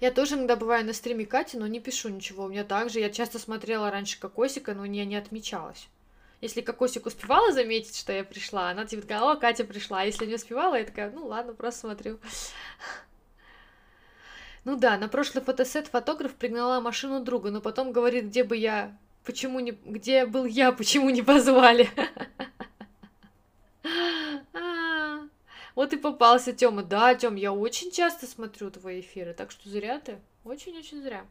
Я 0.00 0.10
тоже 0.10 0.34
иногда 0.34 0.56
бываю 0.56 0.84
на 0.84 0.92
стриме 0.92 1.24
Кати, 1.24 1.56
но 1.56 1.66
не 1.66 1.80
пишу 1.80 2.08
ничего. 2.08 2.44
У 2.44 2.48
меня 2.48 2.64
также. 2.64 2.98
Я 2.98 3.08
часто 3.08 3.38
смотрела 3.38 3.90
раньше 3.90 4.20
Кокосика, 4.20 4.74
но 4.74 4.82
у 4.82 4.86
нее 4.86 5.06
не 5.06 5.16
отмечалось. 5.16 5.88
Если 6.42 6.60
Кокосик 6.60 7.06
успевала 7.06 7.52
заметить, 7.52 7.96
что 7.96 8.12
я 8.12 8.24
пришла, 8.24 8.70
она 8.70 8.84
типа 8.84 9.02
такая, 9.02 9.20
о, 9.20 9.36
Катя 9.36 9.62
пришла. 9.64 10.00
А 10.00 10.04
если 10.04 10.26
не 10.26 10.34
успевала, 10.34 10.74
я 10.74 10.84
такая, 10.84 11.08
ну 11.12 11.24
ладно, 11.26 11.54
просто 11.54 11.80
смотрю. 11.80 12.18
Ну 14.64 14.76
да, 14.76 14.96
на 14.96 15.08
прошлый 15.08 15.42
фотосет 15.42 15.88
фотограф 15.88 16.36
пригнала 16.36 16.80
машину 16.80 17.18
друга, 17.18 17.50
но 17.50 17.60
потом 17.60 17.90
говорит, 17.90 18.26
где 18.26 18.44
бы 18.44 18.56
я, 18.56 18.96
почему 19.24 19.58
не, 19.58 19.72
где 19.72 20.24
был 20.24 20.44
я, 20.44 20.70
почему 20.78 21.10
не 21.10 21.22
позвали. 21.22 21.88
Вот 25.74 25.94
и 25.94 25.96
попался 25.96 26.52
Тёма. 26.52 26.82
Да, 26.82 27.14
Тём, 27.14 27.34
я 27.34 27.50
очень 27.50 27.90
часто 27.90 28.26
смотрю 28.26 28.70
твои 28.70 29.00
эфиры, 29.00 29.32
так 29.32 29.50
что 29.50 29.70
зря 29.70 29.98
ты. 29.98 30.20
Очень-очень 30.44 31.02
зря. 31.02 31.24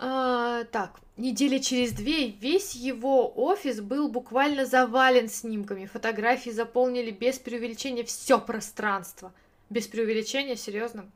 А, 0.00 0.62
так, 0.64 1.00
недели 1.16 1.58
через 1.58 1.92
две 1.92 2.28
весь 2.28 2.74
его 2.74 3.32
офис 3.34 3.80
был 3.80 4.08
буквально 4.08 4.64
завален 4.64 5.28
снимками. 5.28 5.86
Фотографии 5.86 6.50
заполнили 6.50 7.10
без 7.10 7.38
преувеличения 7.38 8.04
все 8.04 8.38
пространство. 8.38 9.32
Без 9.70 9.88
преувеличения, 9.88 10.54
серьезно. 10.54 11.10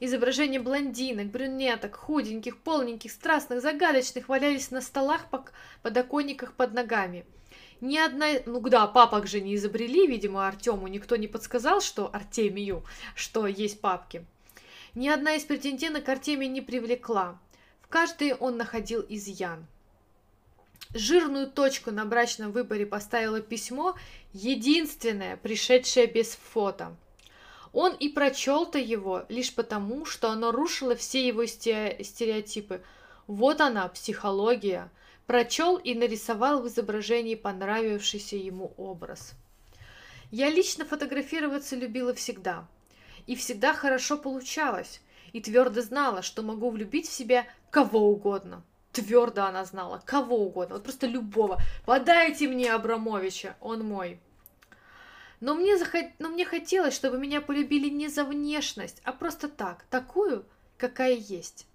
Изображения 0.00 0.58
блондинок, 0.58 1.26
брюнеток, 1.26 1.94
худеньких, 1.94 2.56
полненьких, 2.56 3.12
страстных, 3.12 3.62
загадочных 3.62 4.28
валялись 4.28 4.70
на 4.70 4.80
столах, 4.80 5.26
подоконниках 5.82 6.54
под 6.54 6.72
ногами. 6.72 7.24
Ни 7.80 7.96
одна... 7.96 8.26
Ну 8.44 8.60
да, 8.60 8.86
папок 8.86 9.26
же 9.26 9.40
не 9.40 9.54
изобрели, 9.54 10.06
видимо, 10.06 10.48
Артему 10.48 10.88
никто 10.88 11.16
не 11.16 11.28
подсказал, 11.28 11.80
что 11.80 12.10
Артемию, 12.12 12.82
что 13.14 13.46
есть 13.46 13.80
папки. 13.80 14.24
Ни 14.94 15.08
одна 15.08 15.34
из 15.34 15.44
претенденток 15.44 16.08
Артемия 16.08 16.48
не 16.48 16.60
привлекла. 16.60 17.38
Каждой 17.90 18.32
он 18.32 18.56
находил 18.56 19.04
изъян. 19.06 19.66
Жирную 20.94 21.50
точку 21.50 21.90
на 21.90 22.06
брачном 22.06 22.50
выборе 22.50 22.86
поставило 22.86 23.42
письмо, 23.42 23.94
единственное, 24.32 25.36
пришедшее 25.36 26.06
без 26.06 26.34
фото– 26.34 26.96
он 27.72 27.94
и 27.94 28.08
прочел-то 28.08 28.78
его 28.78 29.24
лишь 29.28 29.54
потому, 29.54 30.04
что 30.04 30.30
оно 30.30 30.50
рушило 30.50 30.96
все 30.96 31.26
его 31.26 31.46
стереотипы. 31.46 32.82
Вот 33.26 33.60
она, 33.60 33.88
психология. 33.88 34.90
Прочел 35.26 35.76
и 35.76 35.94
нарисовал 35.94 36.60
в 36.60 36.66
изображении 36.66 37.36
понравившийся 37.36 38.34
ему 38.34 38.74
образ. 38.76 39.34
Я 40.32 40.50
лично 40.50 40.84
фотографироваться 40.84 41.76
любила 41.76 42.12
всегда. 42.14 42.66
И 43.28 43.36
всегда 43.36 43.72
хорошо 43.72 44.18
получалось. 44.18 45.00
И 45.32 45.40
твердо 45.40 45.82
знала, 45.82 46.22
что 46.22 46.42
могу 46.42 46.70
влюбить 46.70 47.08
в 47.08 47.12
себя 47.12 47.46
кого 47.70 48.10
угодно. 48.10 48.62
Твердо 48.92 49.44
она 49.44 49.64
знала, 49.64 50.02
кого 50.04 50.38
угодно, 50.38 50.74
вот 50.74 50.84
просто 50.84 51.06
любого. 51.06 51.60
Подайте 51.86 52.48
мне 52.48 52.72
Абрамовича, 52.72 53.56
он 53.60 53.84
мой. 53.86 54.20
Но 55.38 55.54
мне, 55.54 55.78
захот... 55.78 56.06
Но 56.18 56.28
мне 56.28 56.44
хотелось, 56.44 56.94
чтобы 56.94 57.18
меня 57.18 57.40
полюбили 57.40 57.88
не 57.88 58.08
за 58.08 58.24
внешность, 58.24 59.00
а 59.04 59.12
просто 59.12 59.48
так, 59.48 59.84
такую, 59.90 60.44
какая 60.76 61.14
есть. 61.14 61.66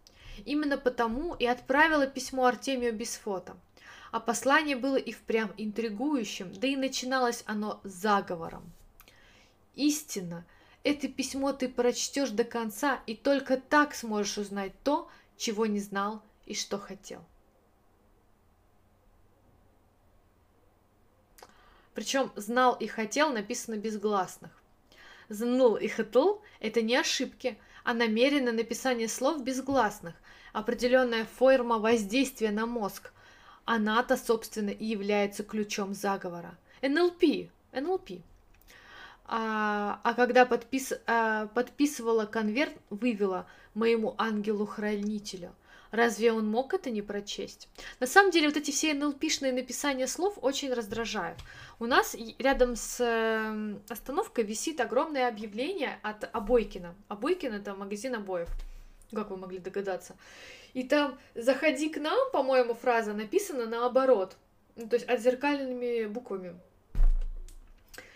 Именно 0.43 0.77
потому 0.77 1.33
и 1.33 1.45
отправила 1.45 2.05
письмо 2.05 2.45
Артемию 2.45 2.93
без 2.93 3.15
фото. 3.15 3.55
А 4.11 4.19
послание 4.19 4.75
было 4.75 4.97
и 4.97 5.11
впрямь 5.11 5.51
интригующим, 5.57 6.53
да 6.53 6.67
и 6.67 6.75
начиналось 6.75 7.43
оно 7.47 7.79
заговором. 7.83 8.71
Истинно, 9.73 10.45
это 10.83 11.07
письмо 11.07 11.51
ты 11.51 11.67
прочтешь 11.67 12.29
до 12.29 12.43
конца, 12.43 12.99
и 13.07 13.15
только 13.15 13.57
так 13.57 13.95
сможешь 13.95 14.37
узнать 14.37 14.73
то, 14.83 15.09
чего 15.37 15.65
не 15.65 15.79
знал 15.79 16.21
и 16.45 16.53
что 16.53 16.77
хотел. 16.77 17.23
Причем 21.93 22.31
знал 22.35 22.75
и 22.75 22.87
хотел 22.87 23.31
написано 23.31 23.77
без 23.77 23.97
гласных. 23.97 24.51
Знул 25.29 25.75
и 25.77 25.87
хотел– 25.87 26.41
это 26.59 26.81
не 26.81 26.95
ошибки, 26.95 27.57
а 27.83 27.93
намеренное 27.93 28.51
написание 28.51 29.07
слов 29.07 29.43
без 29.43 29.61
гласных, 29.61 30.15
определенная 30.53 31.25
форма 31.25 31.79
воздействия 31.79 32.51
на 32.51 32.65
мозг. 32.65 33.13
Она-то, 33.63 34.17
собственно, 34.17 34.69
и 34.69 34.85
является 34.85 35.43
ключом 35.43 35.93
заговора. 35.93 36.57
НЛП, 36.81 37.49
НЛП. 37.71 38.21
А, 39.27 39.99
а 40.03 40.13
когда 40.13 40.45
подпис, 40.45 40.93
а, 41.07 41.47
подписывала 41.47 42.25
конверт, 42.25 42.73
вывела 42.89 43.47
моему 43.73 44.15
ангелу-хранителю– 44.17 45.53
Разве 45.95 46.33
он 46.33 46.45
мог 46.45 46.73
это 46.73 46.89
не 46.89 47.01
прочесть? 47.01 47.69
На 48.01 48.07
самом 48.07 48.31
деле, 48.31 48.47
вот 48.49 48.57
эти 48.57 48.71
все 48.71 48.93
НЛПшные 48.93 49.53
написания 49.53 50.07
слов 50.07 50.37
очень 50.41 50.73
раздражают. 50.73 51.39
У 51.79 51.85
нас 51.85 52.17
рядом 52.37 52.75
с 52.75 52.99
эм, 52.99 53.81
остановкой 53.87 54.43
висит 54.43 54.81
огромное 54.81 55.29
объявление 55.29 55.97
от 56.01 56.29
Обойкина. 56.35 56.95
Обойкин 57.07 57.53
это 57.53 57.75
магазин 57.75 58.15
обоев. 58.15 58.49
Как 59.13 59.29
вы 59.29 59.37
могли 59.37 59.59
догадаться? 59.59 60.17
И 60.73 60.83
там 60.83 61.17
«Заходи 61.33 61.87
к 61.87 61.97
нам», 61.97 62.29
по-моему, 62.33 62.73
фраза 62.73 63.13
написана 63.13 63.65
наоборот. 63.65 64.35
Ну, 64.75 64.89
то 64.89 64.97
есть 64.97 65.07
отзеркальными 65.07 66.07
буквами. 66.07 66.59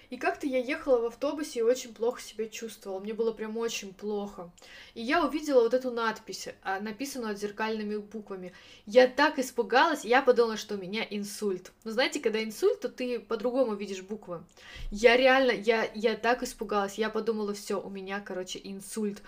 И 0.10 0.18
как-то 0.18 0.48
я 0.48 0.58
ехала 0.58 1.02
в 1.02 1.06
автобусе 1.06 1.60
и 1.60 1.64
очень 1.64 1.94
плохо 1.94 2.20
себя 2.20 2.48
чувствовала. 2.48 3.00
Мне 3.00 3.14
было 3.14 3.32
прям 3.32 3.58
очень 3.58 3.94
плохо. 3.94 4.50
И 4.96 5.02
я 5.02 5.24
увидела 5.24 5.62
вот 5.62 5.76
эту 5.76 5.92
надпись, 5.92 6.50
а, 6.64 6.80
написанную 6.80 7.36
зеркальными 7.36 7.98
буквами. 7.98 8.54
Я 8.88 9.08
так 9.08 9.38
испугалась, 9.38 10.04
я 10.04 10.24
подумала, 10.24 10.58
что 10.58 10.76
у 10.76 10.78
меня 10.80 11.06
инсульт. 11.08 11.72
Но 11.84 11.92
знаете, 11.92 12.20
когда 12.20 12.44
инсульт, 12.44 12.80
то 12.80 12.90
ты 12.90 13.20
по-другому 13.20 13.76
видишь 13.76 14.02
буквы. 14.02 14.44
Я 14.90 15.16
реально, 15.16 15.52
я, 15.52 15.88
я 15.94 16.16
так 16.16 16.42
испугалась, 16.42 16.98
я 16.98 17.12
подумала, 17.12 17.54
все, 17.54 17.80
у 17.80 17.90
меня, 17.90 18.20
короче, 18.20 18.60
инсульт. 18.64 19.22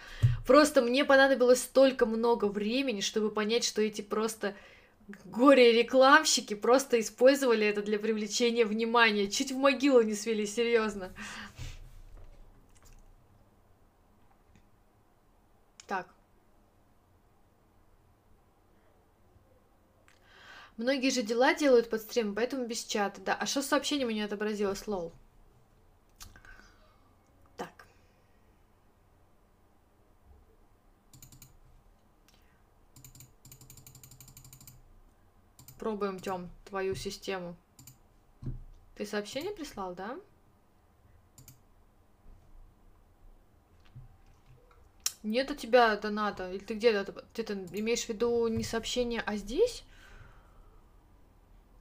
Просто 0.47 0.81
мне 0.81 1.05
понадобилось 1.05 1.61
столько 1.61 2.07
много 2.07 2.45
времени, 2.45 3.01
чтобы 3.01 3.29
понять, 3.29 3.63
что 3.63 3.83
эти 3.83 4.01
просто 4.01 4.55
горе-рекламщики 5.25 6.53
просто 6.53 6.99
использовали 6.99 7.65
это 7.65 7.81
для 7.81 7.99
привлечения 7.99 8.65
внимания. 8.65 9.29
Чуть 9.29 9.51
в 9.51 9.57
могилу 9.57 10.01
не 10.01 10.13
свели, 10.13 10.45
серьезно. 10.45 11.13
Так. 15.87 16.07
Многие 20.77 21.09
же 21.11 21.21
дела 21.21 21.53
делают 21.53 21.89
под 21.89 22.01
стрим, 22.01 22.33
поэтому 22.33 22.65
без 22.65 22.83
чата, 22.83 23.21
да. 23.21 23.35
А 23.35 23.45
что 23.45 23.61
с 23.61 23.67
сообщением 23.67 24.07
у 24.07 24.11
не 24.11 24.21
отобразилось, 24.21 24.87
лол? 24.87 25.13
Пробуем, 35.81 36.19
Тём, 36.19 36.47
твою 36.65 36.93
систему. 36.93 37.55
Ты 38.93 39.03
сообщение 39.03 39.51
прислал, 39.51 39.95
да? 39.95 40.15
Нет 45.23 45.49
у 45.49 45.55
тебя 45.55 45.95
доната. 45.95 46.51
Или 46.51 46.63
ты 46.63 46.75
где-то 46.75 47.25
ты 47.33 47.41
-то 47.41 47.79
имеешь 47.79 48.05
в 48.05 48.09
виду 48.09 48.47
не 48.47 48.63
сообщение, 48.63 49.23
а 49.25 49.37
здесь? 49.37 49.83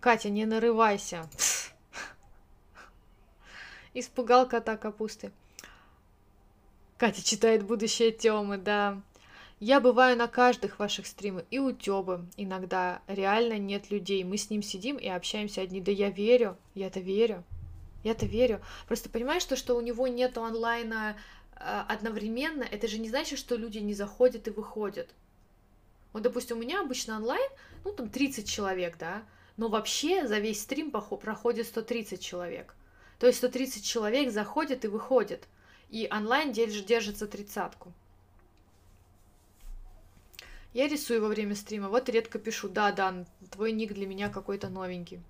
Катя, 0.01 0.31
не 0.31 0.47
нарывайся. 0.47 1.29
Испугал 3.93 4.49
кота 4.49 4.79
капусты. 4.79 5.31
Катя 6.97 7.23
читает 7.23 7.67
будущее 7.67 8.13
Тёмы, 8.13 8.57
да. 8.57 9.03
Я 9.63 9.79
бываю 9.79 10.17
на 10.17 10.27
каждых 10.27 10.79
ваших 10.79 11.07
стримах, 11.07 11.45
и 11.51 11.59
у 11.59 11.71
Тёбы 11.71 12.25
иногда 12.39 13.03
реально 13.07 13.59
нет 13.59 13.91
людей. 13.91 14.25
Мы 14.25 14.39
с 14.39 14.49
ним 14.49 14.63
сидим 14.63 14.97
и 14.97 15.07
общаемся 15.07 15.61
одни. 15.61 15.83
Да 15.83 15.93
я 15.93 16.09
верю, 16.09 16.57
я-то 16.75 17.01
верю, 17.01 17.45
я-то 18.03 18.25
верю. 18.25 18.63
Просто 18.89 19.11
понимаешь, 19.11 19.45
то, 19.45 19.57
что 19.57 19.77
у 19.77 19.83
него 19.83 20.09
нет 20.09 20.39
онлайна 20.39 21.19
э, 21.57 21.85
одновременно, 21.89 22.63
это 22.63 22.89
же 22.89 22.99
не 22.99 23.11
значит, 23.11 23.39
что 23.39 23.55
люди 23.55 23.77
не 23.77 23.93
заходят 23.93 24.49
и 24.49 24.51
выходят. 24.51 25.11
Вот, 26.15 26.23
допустим, 26.23 26.57
у 26.57 26.61
меня 26.61 26.81
обычно 26.81 27.17
онлайн, 27.17 27.51
ну, 27.85 27.93
там 27.93 28.09
30 28.09 28.49
человек, 28.49 28.97
да, 28.97 29.25
но 29.59 29.69
вообще 29.69 30.27
за 30.27 30.39
весь 30.39 30.63
стрим 30.63 30.91
проходит 30.91 31.67
130 31.67 32.19
человек. 32.19 32.75
То 33.19 33.27
есть 33.27 33.39
130 33.39 33.85
человек 33.85 34.33
заходят 34.33 34.87
и 34.87 34.89
выходят, 34.89 35.47
и 35.91 36.09
онлайн 36.11 36.51
держится 36.51 37.27
тридцатку. 37.27 37.93
Я 40.73 40.87
рисую 40.89 41.21
во 41.21 41.29
время 41.29 41.57
стрима, 41.57 41.89
вот 41.89 42.09
редко 42.09 42.39
пишу, 42.39 42.69
да, 42.69 42.93
да, 42.93 43.27
твой 43.51 43.73
ник 43.73 43.93
для 43.93 44.07
меня 44.07 44.29
какой-то 44.29 44.69
новенький. 44.69 45.21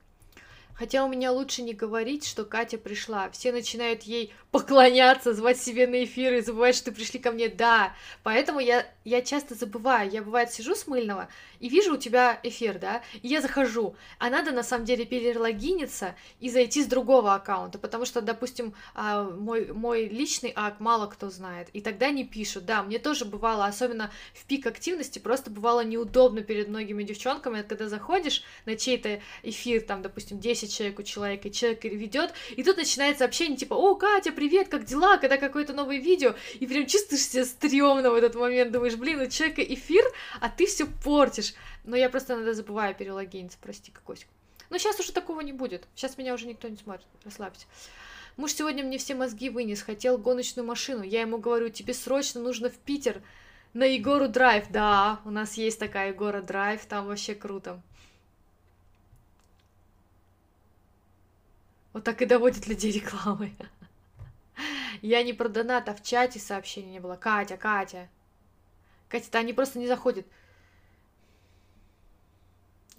Хотя 0.75 1.05
у 1.05 1.09
меня 1.09 1.33
лучше 1.33 1.63
не 1.63 1.75
говорить, 1.75 2.27
что 2.27 2.45
Катя 2.45 2.79
пришла. 2.79 3.31
Все 3.31 3.53
начинают 3.53 4.03
ей 4.03 4.33
поклоняться, 4.51 5.35
звать 5.35 5.61
себе 5.61 5.87
на 5.87 6.05
эфир 6.05 6.35
и 6.35 6.41
забывать, 6.41 6.75
что 6.75 6.93
пришли 6.93 7.19
ко 7.19 7.31
мне. 7.31 7.49
Да, 7.49 7.95
поэтому 8.23 8.61
я, 8.61 8.87
я 9.05 9.23
часто 9.23 9.55
забываю. 9.55 10.11
Я, 10.11 10.23
бывает, 10.23 10.53
сижу 10.53 10.75
с 10.75 10.87
мыльного 10.87 11.29
и 11.61 11.69
вижу 11.69 11.95
у 11.95 11.97
тебя 11.97 12.41
эфир, 12.43 12.79
да, 12.79 13.03
и 13.23 13.29
я 13.29 13.41
захожу. 13.41 13.95
А 14.19 14.31
надо, 14.31 14.51
на 14.51 14.63
самом 14.63 14.87
деле, 14.87 15.05
перелогиниться 15.05 16.17
и 16.41 16.51
зайти 16.51 16.83
с 16.83 16.87
другого 16.87 17.35
аккаунта, 17.35 17.79
потому 17.79 18.07
что, 18.07 18.21
допустим, 18.23 18.75
а, 18.95 19.25
мой, 19.25 19.71
мой 19.73 20.09
личный 20.09 20.53
ак 20.57 20.81
мало 20.81 21.07
кто 21.07 21.31
знает, 21.31 21.69
и 21.73 21.81
тогда 21.81 22.11
не 22.11 22.25
пишут. 22.25 22.65
Да, 22.65 22.83
мне 22.83 22.99
тоже 22.99 23.27
бывало, 23.27 23.67
особенно 23.67 24.11
в 24.35 24.45
пик 24.47 24.67
активности, 24.67 25.19
просто 25.19 25.51
бывало 25.51 25.85
неудобно 25.85 26.41
перед 26.41 26.69
многими 26.69 27.05
девчонками, 27.05 27.63
когда 27.63 27.89
заходишь 27.89 28.43
на 28.65 28.75
чей-то 28.77 29.21
эфир, 29.43 29.83
там, 29.83 30.03
допустим, 30.03 30.41
10 30.41 30.70
человек 30.71 30.99
у 30.99 31.03
человека, 31.03 31.49
и 31.49 31.53
человек 31.53 31.85
ведет, 31.85 32.33
и 32.51 32.63
тут 32.63 32.77
начинается 32.77 33.25
общение 33.25 33.57
типа, 33.57 33.75
о, 33.75 33.95
Катя, 33.95 34.33
привет, 34.33 34.69
как 34.69 34.85
дела, 34.85 35.19
когда 35.19 35.37
какое-то 35.37 35.73
новое 35.73 35.99
видео, 35.99 36.35
и 36.59 36.67
прям 36.67 36.87
чувствуешь 36.87 37.23
себя 37.23 37.45
стрёмно 37.45 38.11
в 38.11 38.15
этот 38.15 38.35
момент, 38.35 38.73
думаешь, 38.73 38.97
блин, 38.97 39.21
у 39.21 39.27
человека 39.27 39.63
эфир, 39.63 40.05
а 40.41 40.49
ты 40.49 40.67
все 40.67 40.87
портишь. 40.87 41.55
Но 41.85 41.97
я 41.97 42.09
просто 42.09 42.35
иногда 42.35 42.55
забываю 42.55 42.95
перелогиниться, 42.95 43.59
прости, 43.61 43.91
Кокосик. 43.91 44.29
Но 44.71 44.79
сейчас 44.79 45.01
уже 45.01 45.13
такого 45.13 45.41
не 45.41 45.53
будет, 45.53 45.87
сейчас 45.95 46.17
меня 46.17 46.33
уже 46.35 46.47
никто 46.47 46.69
не 46.69 46.77
смотрит, 46.77 47.07
расслабься. 47.25 47.67
Муж 48.37 48.53
сегодня 48.53 48.85
мне 48.85 48.97
все 48.99 49.15
мозги 49.15 49.51
вынес, 49.51 49.83
хотел 49.83 50.17
гоночную 50.17 50.67
машину. 50.67 51.03
Я 51.03 51.23
ему 51.23 51.39
говорю, 51.39 51.69
тебе 51.69 51.93
срочно 51.93 52.41
нужно 52.41 52.71
в 52.71 52.75
Питер 52.79 53.21
на 53.75 53.85
Егору 53.85 54.29
Драйв. 54.29 54.65
Да, 54.71 55.21
у 55.25 55.31
нас 55.31 55.55
есть 55.55 55.79
такая 55.79 56.09
Егора 56.09 56.41
Драйв, 56.41 56.85
там 56.87 57.07
вообще 57.07 57.35
круто. 57.35 57.83
Вот 61.93 62.05
так 62.05 62.23
и 62.23 62.27
доводит 62.27 62.67
людей 62.67 62.93
рекламы. 62.93 63.57
Я 65.03 65.23
не 65.23 65.33
про 65.33 65.49
донат, 65.49 65.89
а 65.89 65.95
в 65.95 66.03
чате 66.03 66.39
сообщения 66.39 66.93
не 66.93 67.01
было. 67.01 67.17
Катя, 67.17 67.57
Катя. 67.57 68.09
Катя, 69.09 69.31
то 69.31 69.39
они 69.39 69.53
просто 69.53 69.79
не 69.79 69.87
заходят. 69.87 70.27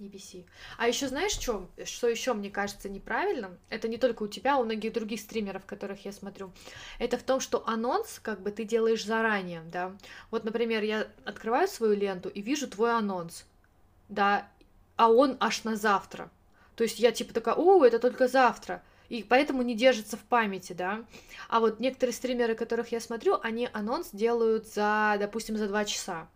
Не. 0.02 0.48
А 0.80 0.88
еще 0.88 1.08
знаешь, 1.08 1.32
что, 1.32 1.70
что 1.86 2.08
еще 2.08 2.34
мне 2.34 2.50
кажется 2.50 2.90
неправильным? 2.90 3.60
Это 3.70 3.88
не 3.88 3.98
только 3.98 4.24
у 4.24 4.28
тебя, 4.28 4.56
а 4.56 4.58
у 4.58 4.64
многих 4.64 4.94
других 4.94 5.20
стримеров, 5.20 5.66
которых 5.68 6.04
я 6.06 6.12
смотрю. 6.12 6.52
Это 6.98 7.20
в 7.20 7.24
том, 7.24 7.40
что 7.40 7.68
анонс, 7.68 8.20
как 8.20 8.42
бы 8.42 8.50
ты 8.50 8.64
делаешь 8.64 9.06
заранее, 9.06 9.62
да. 9.72 9.96
Вот, 10.32 10.44
например, 10.44 10.82
я 10.82 11.08
открываю 11.24 11.68
свою 11.68 11.94
ленту 11.94 12.30
и 12.30 12.42
вижу 12.42 12.68
твой 12.68 12.98
анонс, 12.98 13.46
да, 14.10 14.48
а 14.96 15.12
он 15.12 15.38
аж 15.40 15.64
на 15.66 15.76
завтра. 15.76 16.32
То 16.76 16.84
есть 16.84 17.00
я 17.00 17.12
типа 17.12 17.34
такая, 17.34 17.56
о, 17.56 17.84
это 17.86 18.00
только 18.00 18.28
завтра. 18.28 18.84
И 19.10 19.24
поэтому 19.24 19.62
не 19.62 19.76
держится 19.76 20.16
в 20.16 20.22
памяти, 20.22 20.74
да. 20.74 21.04
А 21.50 21.60
вот 21.60 21.80
некоторые 21.80 22.14
стримеры, 22.14 22.56
которых 22.56 22.94
я 22.94 23.02
смотрю, 23.02 23.40
они 23.44 23.68
анонс 23.74 24.10
делают 24.14 24.68
за, 24.68 25.18
допустим, 25.20 25.58
за 25.58 25.68
два 25.68 25.84
часа. 25.84 26.30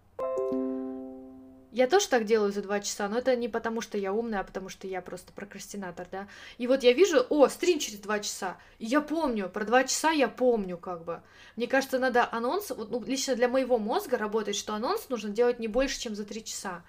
Я 1.76 1.88
тоже 1.88 2.08
так 2.08 2.24
делаю 2.24 2.54
за 2.54 2.62
два 2.62 2.80
часа, 2.80 3.10
но 3.10 3.18
это 3.18 3.36
не 3.36 3.50
потому, 3.50 3.82
что 3.82 3.98
я 3.98 4.14
умная, 4.14 4.40
а 4.40 4.44
потому 4.46 4.70
что 4.70 4.88
я 4.88 5.02
просто 5.02 5.34
прокрастинатор, 5.34 6.08
да. 6.10 6.30
И 6.58 6.68
вот 6.68 6.84
я 6.84 6.94
вижу, 6.94 7.26
о, 7.30 7.50
стрим 7.50 7.80
через 7.80 8.00
два 8.00 8.20
часа, 8.20 8.58
и 8.80 8.86
я 8.86 9.02
помню, 9.02 9.50
про 9.50 9.66
два 9.66 9.84
часа 9.84 10.12
я 10.12 10.30
помню, 10.30 10.78
как 10.78 11.04
бы. 11.04 11.22
Мне 11.58 11.68
кажется, 11.68 12.00
надо 12.00 12.30
анонс, 12.32 12.70
вот, 12.70 12.92
ну, 12.92 13.04
лично 13.04 13.36
для 13.36 13.50
моего 13.50 13.78
мозга 13.78 14.18
работает, 14.18 14.56
что 14.56 14.74
анонс 14.74 15.10
нужно 15.10 15.32
делать 15.32 15.60
не 15.60 15.68
больше, 15.68 16.00
чем 16.00 16.16
за 16.16 16.24
три 16.24 16.46
часа. 16.46 16.82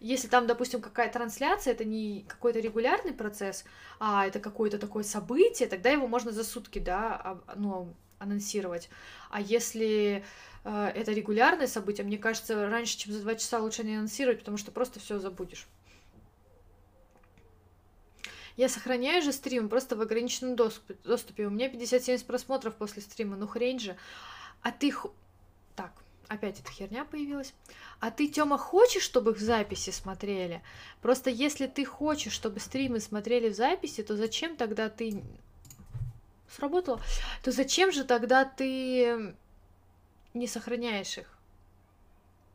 Если 0.00 0.28
там, 0.28 0.46
допустим, 0.46 0.80
какая 0.80 1.12
трансляция, 1.12 1.74
это 1.74 1.84
не 1.84 2.24
какой-то 2.26 2.58
регулярный 2.58 3.12
процесс, 3.12 3.64
а 3.98 4.26
это 4.26 4.40
какое-то 4.40 4.78
такое 4.78 5.04
событие, 5.04 5.68
тогда 5.68 5.90
его 5.90 6.06
можно 6.06 6.32
за 6.32 6.42
сутки, 6.42 6.78
да, 6.78 7.38
ну, 7.54 7.94
анонсировать. 8.18 8.88
А 9.30 9.42
если 9.42 10.24
э, 10.64 10.92
это 10.94 11.12
регулярное 11.12 11.66
событие, 11.66 12.06
мне 12.06 12.16
кажется, 12.16 12.68
раньше, 12.68 12.96
чем 12.96 13.12
за 13.12 13.20
два 13.20 13.34
часа 13.34 13.60
лучше 13.60 13.84
не 13.84 13.96
анонсировать, 13.96 14.38
потому 14.38 14.56
что 14.56 14.72
просто 14.72 15.00
все 15.00 15.18
забудешь. 15.18 15.66
Я 18.56 18.68
сохраняю 18.68 19.22
же 19.22 19.32
стрим 19.32 19.68
просто 19.68 19.96
в 19.96 20.00
ограниченном 20.00 20.56
доступе. 20.56 21.46
У 21.46 21.50
меня 21.50 21.68
50-70 21.68 22.24
просмотров 22.26 22.74
после 22.74 23.02
стрима, 23.02 23.36
ну 23.36 23.46
хрень 23.46 23.80
же. 23.80 23.96
А 24.62 24.70
ты... 24.70 24.92
Опять 26.30 26.60
эта 26.60 26.70
херня 26.70 27.04
появилась. 27.04 27.52
А 27.98 28.12
ты, 28.12 28.28
Тёма, 28.28 28.56
хочешь, 28.56 29.02
чтобы 29.02 29.32
их 29.32 29.38
в 29.38 29.40
записи 29.40 29.90
смотрели? 29.90 30.62
Просто 31.02 31.28
если 31.28 31.66
ты 31.66 31.84
хочешь, 31.84 32.32
чтобы 32.32 32.60
стримы 32.60 33.00
смотрели 33.00 33.48
в 33.48 33.56
записи, 33.56 34.04
то 34.04 34.16
зачем 34.16 34.54
тогда 34.54 34.88
ты... 34.88 35.24
Сработало? 36.48 37.00
То 37.42 37.50
зачем 37.50 37.90
же 37.90 38.04
тогда 38.04 38.44
ты 38.44 39.34
не 40.32 40.46
сохраняешь 40.46 41.18
их? 41.18 41.36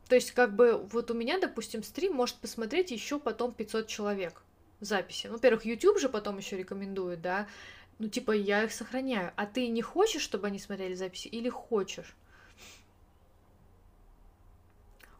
То 0.08 0.14
есть, 0.14 0.30
как 0.30 0.56
бы, 0.56 0.78
вот 0.78 1.10
у 1.10 1.14
меня, 1.14 1.38
допустим, 1.38 1.82
стрим 1.82 2.14
может 2.14 2.36
посмотреть 2.36 2.90
еще 2.90 3.18
потом 3.18 3.52
500 3.52 3.88
человек 3.88 4.42
в 4.80 4.86
записи. 4.86 5.26
Ну, 5.26 5.34
во-первых, 5.34 5.66
YouTube 5.66 5.98
же 5.98 6.08
потом 6.08 6.38
еще 6.38 6.56
рекомендует, 6.56 7.20
да. 7.20 7.46
Ну, 7.98 8.08
типа, 8.08 8.32
я 8.32 8.64
их 8.64 8.72
сохраняю. 8.72 9.34
А 9.36 9.44
ты 9.44 9.68
не 9.68 9.82
хочешь, 9.82 10.22
чтобы 10.22 10.46
они 10.46 10.58
смотрели 10.58 10.94
записи, 10.94 11.28
или 11.28 11.50
хочешь? 11.50 12.14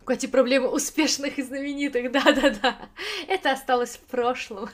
У 0.07 0.09
Кати 0.09 0.29
проблемы 0.29 0.69
успешных 0.69 1.37
и 1.37 1.43
знаменитых, 1.43 2.13
да-да-да. 2.13 2.79
Это 3.27 3.51
осталось 3.51 3.97
в 3.97 4.03
прошлом. 4.03 4.71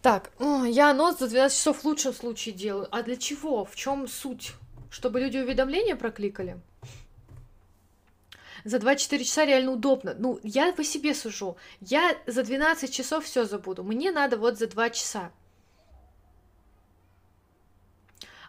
Так, 0.00 0.30
я 0.68 0.90
анонс 0.90 1.18
за 1.18 1.26
12 1.26 1.58
часов 1.58 1.78
в 1.78 1.84
лучшем 1.84 2.12
случае 2.12 2.54
делаю. 2.54 2.86
А 2.92 3.02
для 3.02 3.16
чего? 3.16 3.64
В 3.64 3.74
чем 3.74 4.06
суть? 4.06 4.52
Чтобы 4.92 5.18
люди 5.18 5.38
уведомления 5.38 5.96
прокликали? 5.96 6.60
За 8.62 8.78
24 8.78 9.24
часа 9.24 9.44
реально 9.44 9.72
удобно. 9.72 10.14
Ну, 10.16 10.38
я 10.44 10.72
по 10.72 10.84
себе 10.84 11.16
сужу. 11.16 11.56
Я 11.80 12.16
за 12.28 12.44
12 12.44 12.94
часов 12.94 13.24
все 13.24 13.44
забуду. 13.44 13.82
Мне 13.82 14.12
надо 14.12 14.36
вот 14.36 14.56
за 14.56 14.68
2 14.68 14.90
часа. 14.90 15.32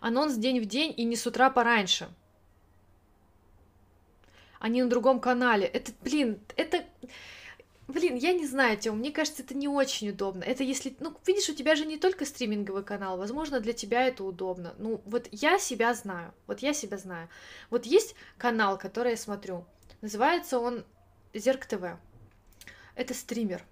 Анонс 0.01 0.35
день 0.35 0.59
в 0.59 0.65
день 0.65 0.93
и 0.95 1.03
не 1.03 1.15
с 1.15 1.25
утра 1.25 1.49
пораньше 1.49 2.09
они 4.63 4.81
на 4.81 4.89
другом 4.89 5.19
канале. 5.19 5.67
Это, 5.67 5.91
блин, 6.03 6.39
это... 6.55 6.85
Блин, 7.89 8.15
я 8.15 8.31
не 8.31 8.47
знаю, 8.47 8.77
Тём, 8.77 8.99
мне 8.99 9.11
кажется, 9.11 9.43
это 9.43 9.53
не 9.53 9.67
очень 9.67 10.11
удобно. 10.11 10.41
Это 10.45 10.63
если, 10.63 10.95
ну, 11.01 11.13
видишь, 11.27 11.49
у 11.49 11.53
тебя 11.53 11.75
же 11.75 11.85
не 11.85 11.97
только 11.97 12.25
стриминговый 12.25 12.81
канал, 12.81 13.17
возможно, 13.17 13.59
для 13.59 13.73
тебя 13.73 14.07
это 14.07 14.23
удобно. 14.23 14.73
Ну, 14.77 15.01
вот 15.03 15.27
я 15.31 15.59
себя 15.59 15.93
знаю, 15.93 16.33
вот 16.47 16.59
я 16.59 16.73
себя 16.73 16.97
знаю. 16.97 17.27
Вот 17.69 17.85
есть 17.85 18.15
канал, 18.37 18.77
который 18.77 19.11
я 19.11 19.17
смотрю, 19.17 19.65
называется 19.99 20.59
он 20.59 20.85
Зерк 21.33 21.65
ТВ. 21.65 21.97
Это 22.95 23.13
стример. 23.13 23.65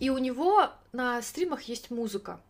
И 0.00 0.10
у 0.10 0.18
него 0.18 0.70
на 0.90 1.22
стримах 1.22 1.62
есть 1.62 1.92
музыка 1.92 2.40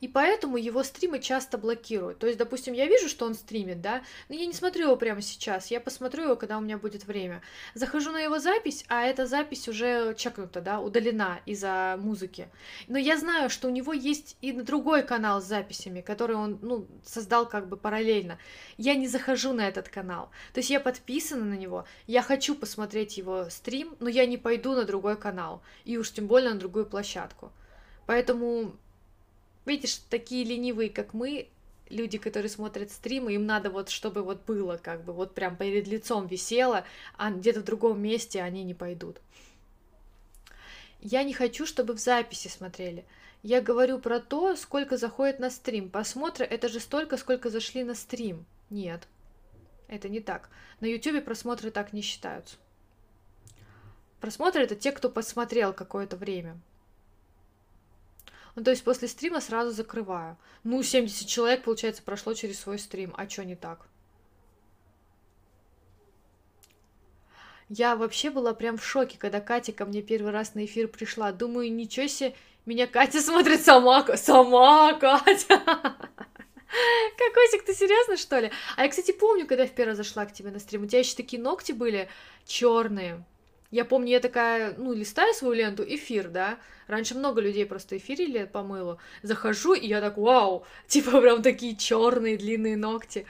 и 0.00 0.08
поэтому 0.08 0.56
его 0.56 0.82
стримы 0.82 1.20
часто 1.20 1.58
блокируют. 1.58 2.18
То 2.18 2.26
есть, 2.26 2.38
допустим, 2.38 2.74
я 2.74 2.86
вижу, 2.86 3.08
что 3.08 3.26
он 3.26 3.34
стримит, 3.34 3.80
да, 3.80 4.02
но 4.28 4.34
я 4.34 4.46
не 4.46 4.52
смотрю 4.52 4.86
его 4.86 4.96
прямо 4.96 5.22
сейчас, 5.22 5.70
я 5.70 5.80
посмотрю 5.80 6.24
его, 6.24 6.36
когда 6.36 6.58
у 6.58 6.60
меня 6.60 6.78
будет 6.78 7.04
время. 7.04 7.42
Захожу 7.74 8.12
на 8.12 8.20
его 8.20 8.38
запись, 8.38 8.84
а 8.88 9.04
эта 9.04 9.26
запись 9.26 9.68
уже 9.68 10.14
чекнута, 10.16 10.60
да, 10.60 10.80
удалена 10.80 11.40
из-за 11.46 11.96
музыки. 12.00 12.48
Но 12.88 12.98
я 12.98 13.16
знаю, 13.16 13.50
что 13.50 13.68
у 13.68 13.70
него 13.70 13.92
есть 13.92 14.36
и 14.40 14.52
другой 14.52 15.02
канал 15.02 15.40
с 15.40 15.44
записями, 15.44 16.00
который 16.00 16.36
он, 16.36 16.58
ну, 16.62 16.86
создал 17.04 17.48
как 17.48 17.68
бы 17.68 17.76
параллельно. 17.76 18.38
Я 18.76 18.94
не 18.94 19.08
захожу 19.08 19.52
на 19.52 19.66
этот 19.66 19.88
канал. 19.88 20.30
То 20.52 20.58
есть 20.58 20.70
я 20.70 20.80
подписана 20.80 21.44
на 21.44 21.54
него, 21.54 21.86
я 22.06 22.22
хочу 22.22 22.54
посмотреть 22.54 23.16
его 23.16 23.48
стрим, 23.50 23.96
но 24.00 24.08
я 24.08 24.26
не 24.26 24.36
пойду 24.36 24.72
на 24.72 24.84
другой 24.84 25.16
канал, 25.16 25.62
и 25.84 25.96
уж 25.96 26.10
тем 26.10 26.26
более 26.26 26.52
на 26.52 26.58
другую 26.58 26.86
площадку. 26.86 27.52
Поэтому 28.06 28.76
Видишь, 29.66 29.96
такие 30.10 30.44
ленивые, 30.44 30.90
как 30.90 31.14
мы, 31.14 31.48
люди, 31.88 32.18
которые 32.18 32.50
смотрят 32.50 32.90
стримы, 32.90 33.34
им 33.34 33.46
надо 33.46 33.70
вот, 33.70 33.88
чтобы 33.88 34.22
вот 34.22 34.44
было, 34.44 34.76
как 34.76 35.04
бы, 35.04 35.12
вот 35.12 35.34
прям 35.34 35.56
перед 35.56 35.86
лицом 35.86 36.26
висело, 36.26 36.84
а 37.16 37.30
где-то 37.30 37.60
в 37.60 37.64
другом 37.64 38.00
месте 38.00 38.42
они 38.42 38.64
не 38.64 38.74
пойдут. 38.74 39.20
Я 41.00 41.22
не 41.22 41.34
хочу, 41.34 41.66
чтобы 41.66 41.94
в 41.94 41.98
записи 41.98 42.48
смотрели. 42.48 43.04
Я 43.42 43.60
говорю 43.60 43.98
про 43.98 44.20
то, 44.20 44.56
сколько 44.56 44.96
заходит 44.96 45.38
на 45.38 45.50
стрим. 45.50 45.90
Просмотры 45.90 46.46
это 46.46 46.68
же 46.68 46.80
столько, 46.80 47.18
сколько 47.18 47.50
зашли 47.50 47.84
на 47.84 47.94
стрим. 47.94 48.46
Нет, 48.70 49.06
это 49.86 50.08
не 50.08 50.20
так. 50.20 50.48
На 50.80 50.86
YouTube 50.86 51.24
просмотры 51.24 51.70
так 51.70 51.92
не 51.92 52.00
считаются. 52.00 52.56
Просмотры 54.20 54.62
это 54.62 54.74
те, 54.74 54.92
кто 54.92 55.10
посмотрел 55.10 55.74
какое-то 55.74 56.16
время. 56.16 56.58
Ну, 58.56 58.62
то 58.62 58.70
есть 58.70 58.84
после 58.84 59.08
стрима 59.08 59.40
сразу 59.40 59.70
закрываю. 59.72 60.36
Ну, 60.62 60.82
70 60.82 61.26
человек, 61.26 61.64
получается, 61.64 62.02
прошло 62.02 62.34
через 62.34 62.60
свой 62.60 62.78
стрим. 62.78 63.12
А 63.16 63.28
что 63.28 63.44
не 63.44 63.56
так? 63.56 63.86
Я 67.68 67.96
вообще 67.96 68.30
была 68.30 68.54
прям 68.54 68.76
в 68.76 68.84
шоке, 68.84 69.18
когда 69.18 69.40
Катя 69.40 69.72
ко 69.72 69.84
мне 69.86 70.02
первый 70.02 70.32
раз 70.32 70.54
на 70.54 70.64
эфир 70.64 70.86
пришла. 70.86 71.32
Думаю, 71.32 71.72
ничего 71.72 72.06
себе, 72.06 72.34
меня 72.66 72.86
Катя 72.86 73.20
смотрит 73.22 73.64
сама, 73.64 74.04
сама 74.16 74.92
Катя. 74.94 75.58
Какой 77.16 77.60
ты 77.66 77.74
серьезно, 77.74 78.16
что 78.16 78.38
ли? 78.38 78.50
А 78.76 78.84
я, 78.84 78.88
кстати, 78.88 79.12
помню, 79.12 79.46
когда 79.46 79.64
я 79.64 79.68
в 79.68 79.72
первый 79.72 79.90
раз 79.90 79.96
зашла 79.96 80.26
к 80.26 80.32
тебе 80.32 80.50
на 80.50 80.58
стрим, 80.58 80.82
у 80.82 80.86
тебя 80.86 81.00
еще 81.00 81.16
такие 81.16 81.40
ногти 81.40 81.72
были 81.72 82.08
черные. 82.46 83.24
Я 83.74 83.84
помню, 83.84 84.10
я 84.10 84.20
такая, 84.20 84.76
ну, 84.76 84.92
листаю 84.92 85.34
свою 85.34 85.54
ленту, 85.54 85.82
эфир, 85.82 86.28
да, 86.28 86.60
раньше 86.86 87.16
много 87.16 87.40
людей 87.40 87.66
просто 87.66 87.96
эфирили 87.96 88.44
по 88.44 88.62
мылу, 88.62 89.00
захожу, 89.22 89.74
и 89.74 89.88
я 89.88 90.00
так, 90.00 90.16
вау, 90.16 90.64
типа 90.86 91.20
прям 91.20 91.42
такие 91.42 91.74
черные 91.74 92.36
длинные 92.36 92.76
ногти. 92.76 93.26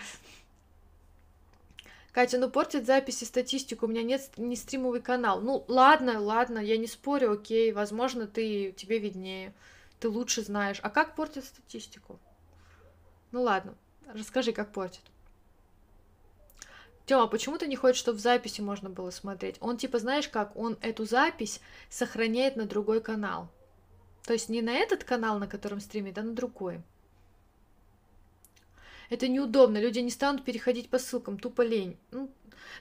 Катя, 2.13 2.37
ну 2.37 2.51
портит 2.51 2.85
записи, 2.85 3.25
статистику, 3.25 3.87
у 3.87 3.89
меня 3.89 4.03
нет 4.03 4.21
не 4.37 4.55
стримовый 4.55 5.01
канал. 5.01 5.41
Ну, 5.41 5.65
ладно, 5.67 6.21
ладно, 6.21 6.59
я 6.59 6.77
не 6.77 6.89
спорю, 6.89 7.33
окей, 7.33 7.73
возможно, 7.73 8.27
ты, 8.27 8.73
тебе 8.73 8.99
виднее, 8.99 9.55
ты 9.99 10.11
лучше 10.11 10.43
знаешь. 10.43 10.79
А 10.83 10.91
как 10.91 11.15
портит 11.15 11.47
статистику? 11.47 12.19
Ну 13.33 13.41
ладно, 13.41 13.75
расскажи, 14.13 14.53
как 14.53 14.73
портит. 14.73 15.01
Тёма, 17.07 17.27
почему 17.27 17.59
ты 17.59 17.67
не 17.67 17.77
хочешь, 17.77 18.01
чтобы 18.01 18.19
в 18.19 18.23
записи 18.23 18.63
можно 18.63 18.89
было 18.89 19.11
смотреть? 19.11 19.57
Он 19.61 19.77
типа, 19.77 19.99
знаешь 19.99 20.29
как, 20.29 20.57
он 20.57 20.79
эту 20.81 21.05
запись 21.05 21.61
сохраняет 21.91 22.57
на 22.57 22.65
другой 22.65 23.03
канал. 23.03 23.49
То 24.25 24.33
есть 24.33 24.49
не 24.49 24.63
на 24.63 24.73
этот 24.73 25.05
канал, 25.05 25.39
на 25.39 25.47
котором 25.47 25.81
стримит, 25.81 26.17
а 26.17 26.23
на 26.23 26.33
другой. 26.33 26.81
Это 29.11 29.29
неудобно, 29.29 29.79
люди 29.79 29.99
не 29.99 30.11
станут 30.11 30.45
переходить 30.45 30.89
по 30.89 30.99
ссылкам, 30.99 31.39
тупо 31.39 31.61
лень. 31.61 31.99
Ну, 32.11 32.31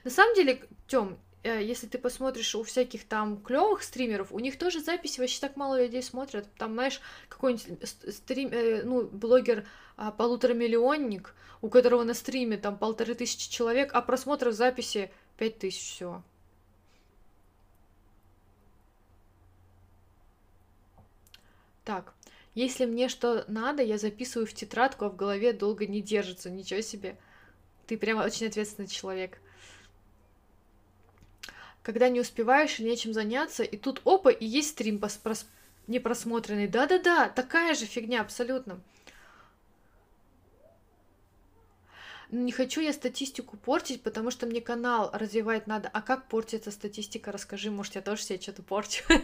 на 0.04 0.10
самом 0.10 0.34
деле, 0.34 0.66
Тём, 0.88 1.18
э, 1.42 1.62
если 1.62 1.86
ты 1.86 1.98
посмотришь 1.98 2.54
у 2.54 2.62
всяких 2.62 3.04
там 3.04 3.42
клевых 3.42 3.82
стримеров, 3.82 4.32
у 4.32 4.38
них 4.38 4.58
тоже 4.58 4.80
записи 4.80 5.20
вообще 5.20 5.38
так 5.38 5.56
мало 5.56 5.82
людей 5.82 6.02
смотрят. 6.02 6.46
Там, 6.56 6.72
знаешь, 6.72 7.02
какой-нибудь 7.28 7.86
стрим, 8.14 8.48
э, 8.50 8.82
ну, 8.84 9.02
блогер 9.06 9.60
а, 9.60 9.64
полуторамиллионник, 9.96 11.34
у 11.62 11.68
которого 11.68 12.04
на 12.04 12.14
стриме 12.14 12.56
там 12.56 12.76
полторы 12.78 13.14
тысячи 13.14 13.50
человек, 13.50 13.90
а 13.94 14.02
просмотров 14.02 14.54
записи 14.54 15.10
пять 15.36 15.58
тысяч 15.58 15.94
всего. 15.94 16.22
Так, 21.84 22.14
если 22.54 22.86
мне 22.86 23.08
что 23.08 23.44
надо, 23.48 23.82
я 23.82 23.98
записываю 23.98 24.46
в 24.46 24.54
тетрадку, 24.54 25.04
а 25.04 25.10
в 25.10 25.16
голове 25.16 25.52
долго 25.52 25.86
не 25.86 26.00
держится. 26.00 26.50
Ничего 26.50 26.80
себе. 26.80 27.16
Ты 27.86 27.98
прямо 27.98 28.22
очень 28.22 28.46
ответственный 28.46 28.88
человек. 28.88 29.38
Когда 31.82 32.08
не 32.08 32.20
успеваешь 32.20 32.80
или 32.80 32.88
нечем 32.88 33.12
заняться, 33.12 33.62
и 33.62 33.76
тут 33.76 34.00
опа, 34.06 34.30
и 34.30 34.46
есть 34.46 34.70
стрим 34.70 34.96
прос- 34.96 35.20
прос- 35.22 35.46
непросмотренный. 35.86 36.66
Да-да-да, 36.66 37.28
такая 37.28 37.74
же 37.74 37.84
фигня 37.84 38.22
абсолютно. 38.22 38.80
Не 42.30 42.52
хочу 42.52 42.80
я 42.80 42.92
статистику 42.92 43.56
портить, 43.56 44.02
потому 44.02 44.30
что 44.30 44.46
мне 44.46 44.60
канал 44.60 45.10
развивать 45.12 45.66
надо. 45.66 45.88
А 45.92 46.02
как 46.02 46.28
портится 46.28 46.70
статистика? 46.70 47.32
Расскажи, 47.32 47.70
может, 47.70 47.94
я 47.94 48.02
тоже 48.02 48.22
себе 48.22 48.40
что-то 48.40 48.62
порчу. 48.62 49.04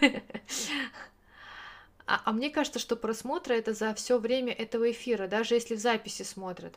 А, 2.07 2.23
а 2.25 2.33
мне 2.33 2.51
кажется, 2.51 2.81
что 2.81 2.97
просмотры 2.97 3.55
это 3.55 3.73
за 3.73 3.95
все 3.95 4.19
время 4.19 4.53
этого 4.53 4.91
эфира, 4.91 5.29
даже 5.29 5.55
если 5.55 5.77
в 5.77 5.79
записи 5.79 6.25
смотрят. 6.25 6.77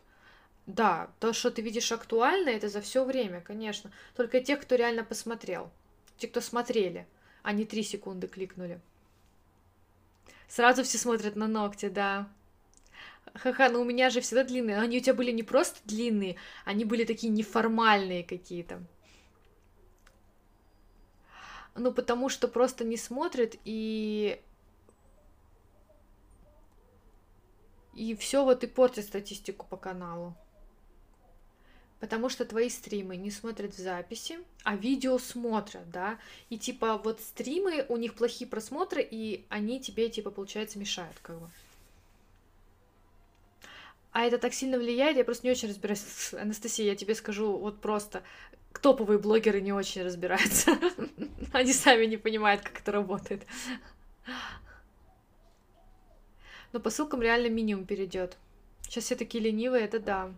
Да, 0.67 1.09
то, 1.19 1.33
что 1.33 1.49
ты 1.49 1.63
видишь 1.63 1.91
актуально, 1.91 2.49
это 2.49 2.69
за 2.69 2.81
все 2.81 3.03
время, 3.03 3.41
конечно. 3.41 3.91
Только 4.15 4.41
тех, 4.41 4.61
кто 4.61 4.75
реально 4.75 5.03
посмотрел. 5.03 5.71
Те, 6.17 6.27
кто 6.27 6.39
смотрели, 6.39 7.07
а 7.41 7.51
не 7.51 7.65
три 7.65 7.81
секунды 7.81 8.27
кликнули. 8.27 8.79
Сразу 10.47 10.83
все 10.83 10.99
смотрят 10.99 11.35
на 11.35 11.47
ногти, 11.47 11.89
да. 11.89 12.29
Ха-ха, 13.33 13.69
ну 13.69 13.81
у 13.81 13.85
меня 13.85 14.09
же 14.09 14.21
всегда 14.21 14.43
длинные. 14.43 14.79
Они 14.79 14.97
у 14.97 15.01
тебя 15.01 15.13
были 15.13 15.31
не 15.31 15.43
просто 15.43 15.79
длинные, 15.85 16.35
они 16.65 16.85
были 16.85 17.03
такие 17.03 17.31
неформальные 17.31 18.23
какие-то. 18.23 18.83
Ну, 21.75 21.91
потому 21.91 22.29
что 22.29 22.47
просто 22.47 22.83
не 22.83 22.97
смотрят 22.97 23.55
и... 23.65 24.39
И 27.95 28.15
все 28.15 28.43
вот 28.43 28.63
и 28.63 28.67
портит 28.67 29.05
статистику 29.05 29.67
по 29.67 29.77
каналу. 29.77 30.35
Потому 31.99 32.27
что 32.27 32.43
твои 32.43 32.69
стримы 32.69 33.15
не 33.15 33.31
смотрят 33.31 33.73
в 33.73 33.77
записи, 33.77 34.39
а 34.63 34.75
видео 34.75 35.17
смотрят, 35.19 35.89
да. 35.89 36.19
И 36.49 36.57
типа 36.57 36.97
вот 36.97 37.21
стримы, 37.21 37.85
у 37.87 37.97
них 37.97 38.15
плохие 38.15 38.47
просмотры, 38.47 39.07
и 39.09 39.45
они 39.49 39.79
тебе, 39.79 40.09
типа, 40.09 40.29
получается, 40.31 40.79
мешают, 40.79 41.17
как 41.21 41.39
бы. 41.39 41.49
А 44.13 44.25
это 44.25 44.37
так 44.37 44.53
сильно 44.53 44.77
влияет, 44.77 45.17
я 45.17 45.25
просто 45.25 45.47
не 45.47 45.51
очень 45.51 45.67
разбираюсь. 45.67 46.33
Анастасия, 46.39 46.85
я 46.85 46.95
тебе 46.95 47.15
скажу 47.15 47.57
вот 47.57 47.81
просто, 47.81 48.21
топовые 48.79 49.17
блогеры 49.17 49.59
не 49.59 49.73
очень 49.73 50.03
разбираются. 50.03 50.77
Они 51.51 51.73
сами 51.73 52.05
не 52.05 52.17
понимают, 52.17 52.61
как 52.61 52.79
это 52.79 52.91
работает. 52.91 53.45
Но 56.71 56.79
по 56.79 56.91
ссылкам 56.91 57.23
реально 57.23 57.49
минимум 57.49 57.85
перейдет. 57.85 58.37
Сейчас 58.83 59.05
все 59.05 59.15
такие 59.15 59.43
ленивые, 59.43 59.83
это 59.85 59.99
да. 59.99 60.31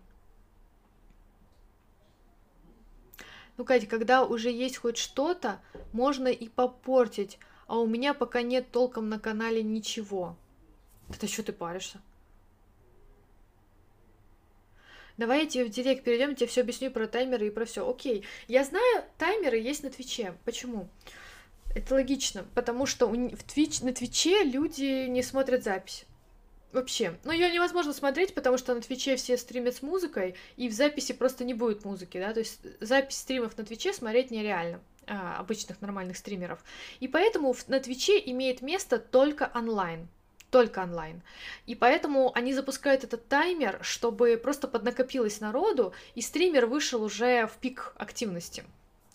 Ну, 3.58 3.66
Катя, 3.66 3.88
когда 3.88 4.24
уже 4.24 4.50
есть 4.50 4.78
хоть 4.78 4.98
что-то, 4.98 5.60
можно 5.92 6.30
и 6.30 6.48
попортить. 6.48 7.40
А 7.68 7.78
у 7.78 7.88
меня 7.88 8.14
пока 8.14 8.42
нет 8.42 8.72
толком 8.72 9.10
на 9.10 9.20
канале 9.20 9.64
ничего. 9.64 10.38
Это 11.10 11.28
что 11.28 11.44
ты 11.44 11.52
паришься? 11.52 12.00
Давай 15.18 15.44
я 15.44 15.46
тебе 15.46 15.66
в 15.66 15.70
директ 15.70 16.04
перейдем, 16.04 16.36
тебе 16.36 16.48
все 16.48 16.62
объясню 16.62 16.92
про 16.92 17.08
таймеры 17.08 17.48
и 17.48 17.52
про 17.52 17.66
все. 17.66 17.90
Окей. 17.90 18.26
Я 18.48 18.64
знаю, 18.64 19.04
таймеры 19.18 19.58
есть 19.58 19.84
на 19.84 19.90
Твиче. 19.90 20.36
Почему? 20.44 20.90
Это 21.74 21.94
логично, 21.94 22.46
потому 22.56 22.86
что 22.86 23.08
в 23.08 23.14
Twitch, 23.14 23.84
на 23.84 23.94
Твиче 23.94 24.44
люди 24.44 25.08
не 25.08 25.24
смотрят 25.24 25.64
запись. 25.64 26.06
Вообще. 26.72 27.18
Ну, 27.24 27.32
ее 27.32 27.50
невозможно 27.52 27.94
смотреть, 27.94 28.34
потому 28.34 28.58
что 28.58 28.76
на 28.76 28.82
Твиче 28.82 29.16
все 29.16 29.38
стримят 29.38 29.76
с 29.76 29.82
музыкой, 29.82 30.36
и 30.58 30.68
в 30.68 30.74
записи 30.74 31.14
просто 31.14 31.46
не 31.46 31.54
будет 31.54 31.86
музыки, 31.86 32.18
да, 32.18 32.34
то 32.34 32.40
есть 32.40 32.60
запись 32.82 33.18
стримов 33.18 33.58
на 33.58 33.64
Твиче 33.64 33.94
смотреть 33.94 34.30
нереально 34.30 34.82
а, 35.08 35.38
обычных 35.40 35.80
нормальных 35.80 36.18
стримеров. 36.18 36.64
И 37.00 37.08
поэтому 37.08 37.56
на 37.68 37.80
Твиче 37.80 38.22
имеет 38.26 38.62
место 38.62 39.00
только 39.00 39.52
онлайн 39.56 40.10
только 40.52 40.82
онлайн. 40.82 41.22
И 41.66 41.76
поэтому 41.76 42.32
они 42.36 42.54
запускают 42.54 43.04
этот 43.04 43.28
таймер, 43.28 43.80
чтобы 43.82 44.40
просто 44.42 44.68
поднакопилось 44.68 45.42
народу, 45.42 45.94
и 46.16 46.22
стример 46.22 46.66
вышел 46.66 47.04
уже 47.04 47.48
в 47.48 47.58
пик 47.58 47.94
активности. 47.98 48.64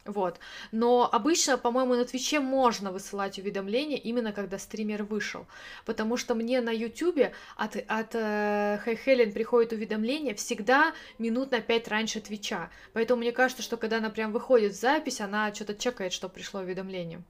Вот. 0.07 0.41
Но 0.73 1.09
обычно, 1.11 1.59
по-моему, 1.59 1.95
на 1.95 2.05
Твиче 2.05 2.41
можно 2.41 2.91
высылать 2.91 3.39
уведомления 3.39 3.99
именно 3.99 4.33
когда 4.33 4.59
стример 4.59 5.05
вышел. 5.05 5.47
Потому 5.85 6.17
что 6.17 6.35
мне 6.35 6.61
на 6.61 6.71
Ютубе 6.71 7.33
от, 7.57 7.77
от 7.77 8.15
э, 8.15 8.79
Хелен 9.05 9.33
приходит 9.33 9.73
уведомление 9.73 10.35
всегда 10.35 10.95
минут 11.19 11.51
на 11.51 11.61
пять 11.61 11.89
раньше 11.89 12.21
Твича. 12.21 12.71
Поэтому 12.93 13.21
мне 13.21 13.33
кажется, 13.33 13.63
что 13.63 13.77
когда 13.77 13.99
она 13.99 14.11
прям 14.11 14.33
выходит 14.33 14.73
в 14.73 14.81
запись, 14.81 15.21
она 15.21 15.53
что-то 15.55 15.75
чекает, 15.75 16.13
что 16.13 16.29
пришло 16.29 16.61
уведомление. 16.61 17.23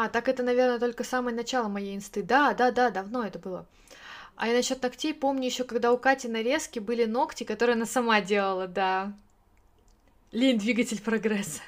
А, 0.00 0.08
так 0.08 0.28
это, 0.28 0.44
наверное, 0.44 0.78
только 0.78 1.02
самое 1.02 1.34
начало 1.34 1.66
моей 1.66 1.96
инсты. 1.96 2.22
Да, 2.22 2.54
да, 2.54 2.70
да, 2.70 2.90
давно 2.90 3.26
это 3.26 3.40
было. 3.40 3.66
А 4.36 4.46
я 4.46 4.54
насчет 4.54 4.80
ногтей 4.80 5.12
помню 5.12 5.46
еще, 5.46 5.64
когда 5.64 5.92
у 5.92 5.98
Кати 5.98 6.28
нарезки 6.28 6.78
были 6.78 7.04
ногти, 7.04 7.42
которые 7.42 7.74
она 7.74 7.84
сама 7.84 8.20
делала, 8.20 8.68
да. 8.68 9.12
Лень 10.30 10.56
двигатель 10.56 11.02
прогресса. 11.02 11.62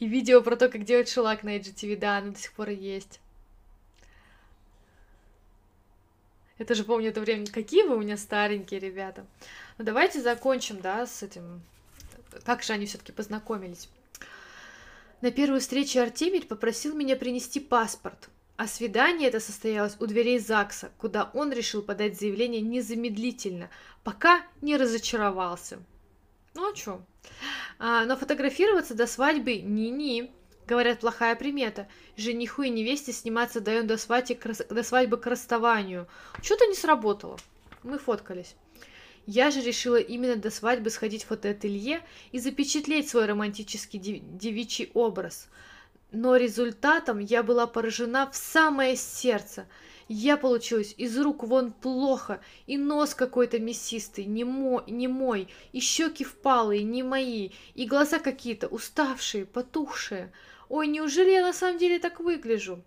И 0.00 0.08
видео 0.08 0.42
про 0.42 0.56
то, 0.56 0.68
как 0.68 0.82
делать 0.82 1.08
шелак 1.08 1.44
на 1.44 1.58
IGTV, 1.58 1.96
да, 1.96 2.18
оно 2.18 2.32
до 2.32 2.38
сих 2.40 2.52
пор 2.52 2.70
есть. 2.70 3.20
Это 6.58 6.74
же 6.74 6.82
помню 6.82 7.10
это 7.10 7.20
время. 7.20 7.46
Какие 7.46 7.84
вы 7.84 7.94
у 7.94 8.00
меня 8.00 8.16
старенькие 8.16 8.80
ребята. 8.80 9.24
Ну 9.78 9.84
давайте 9.84 10.20
закончим, 10.20 10.80
да, 10.80 11.06
с 11.06 11.22
этим. 11.22 11.62
Как 12.44 12.64
же 12.64 12.72
они 12.72 12.86
все-таки 12.86 13.12
познакомились? 13.12 13.88
На 15.20 15.32
первую 15.32 15.60
встречу 15.60 16.00
Артемий 16.00 16.44
попросил 16.44 16.94
меня 16.94 17.16
принести 17.16 17.58
паспорт, 17.58 18.28
а 18.56 18.68
свидание 18.68 19.28
это 19.28 19.40
состоялось 19.40 19.96
у 19.98 20.06
дверей 20.06 20.38
ЗАГСа, 20.38 20.92
куда 20.96 21.30
он 21.34 21.52
решил 21.52 21.82
подать 21.82 22.18
заявление 22.18 22.60
незамедлительно, 22.60 23.68
пока 24.04 24.42
не 24.62 24.76
разочаровался. 24.76 25.80
Ну 26.54 26.70
а 26.70 26.72
чё? 26.72 27.02
А, 27.80 28.04
но 28.04 28.16
фотографироваться 28.16 28.94
до 28.94 29.08
свадьбы 29.08 29.56
ни-ни. 29.56 30.30
Говорят, 30.68 31.00
плохая 31.00 31.34
примета. 31.34 31.88
Жениху 32.16 32.62
и 32.62 32.70
невесте 32.70 33.12
сниматься 33.12 33.60
даем 33.60 33.88
до, 33.88 33.96
свадьбы, 33.96 34.54
до 34.70 34.82
свадьбы 34.84 35.16
к 35.16 35.26
расставанию. 35.26 36.06
Что-то 36.42 36.66
не 36.66 36.74
сработало. 36.74 37.38
Мы 37.82 37.98
фоткались. 37.98 38.54
Я 39.30 39.50
же 39.50 39.60
решила 39.60 39.96
именно 39.96 40.36
до 40.36 40.50
свадьбы 40.50 40.88
сходить 40.88 41.24
в 41.24 41.26
фотоателье 41.26 42.00
и 42.32 42.38
запечатлеть 42.38 43.10
свой 43.10 43.26
романтический 43.26 43.98
девичий 43.98 44.90
образ. 44.94 45.50
Но 46.12 46.36
результатом 46.36 47.18
я 47.18 47.42
была 47.42 47.66
поражена 47.66 48.30
в 48.30 48.34
самое 48.34 48.96
сердце. 48.96 49.66
Я 50.08 50.38
получилась 50.38 50.94
из 50.96 51.18
рук 51.18 51.44
вон 51.44 51.72
плохо, 51.72 52.40
и 52.66 52.78
нос 52.78 53.14
какой-то 53.14 53.58
мясистый, 53.58 54.24
не 54.24 54.44
мой, 54.44 54.82
не 54.86 55.08
мой, 55.08 55.48
и 55.72 55.80
щеки 55.80 56.24
впалые, 56.24 56.82
не 56.82 57.02
мои, 57.02 57.50
и 57.74 57.84
глаза 57.84 58.20
какие-то 58.20 58.68
уставшие, 58.68 59.44
потухшие. 59.44 60.32
Ой, 60.70 60.86
неужели 60.86 61.32
я 61.32 61.42
на 61.42 61.52
самом 61.52 61.76
деле 61.76 61.98
так 61.98 62.20
выгляжу? 62.20 62.82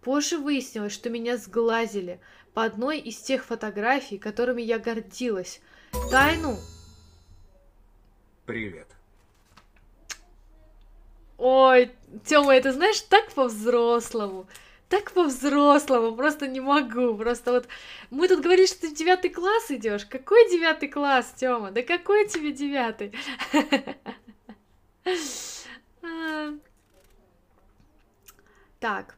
Позже 0.00 0.38
выяснилось, 0.38 0.94
что 0.94 1.10
меня 1.10 1.36
сглазили 1.36 2.20
по 2.54 2.64
одной 2.64 3.00
из 3.00 3.18
тех 3.18 3.44
фотографий, 3.44 4.16
которыми 4.16 4.62
я 4.62 4.78
гордилась. 4.78 5.60
Тайну... 6.10 6.58
Привет. 8.46 8.88
Ой, 11.38 11.90
Тёма, 12.24 12.54
это 12.54 12.72
знаешь, 12.72 13.00
так 13.00 13.30
по-взрослому. 13.32 14.46
Так 14.88 15.12
по-взрослому, 15.12 16.14
просто 16.14 16.46
не 16.46 16.60
могу. 16.60 17.16
Просто 17.16 17.52
вот 17.52 17.68
мы 18.10 18.28
тут 18.28 18.40
говорили, 18.40 18.66
что 18.66 18.82
ты 18.82 18.90
в 18.90 18.94
девятый 18.94 19.30
класс 19.30 19.70
идешь. 19.70 20.04
Какой 20.04 20.50
девятый 20.50 20.88
класс, 20.88 21.32
Тёма? 21.36 21.70
Да 21.70 21.82
какой 21.82 22.28
тебе 22.28 22.52
девятый? 22.52 23.12
Так. 28.80 29.16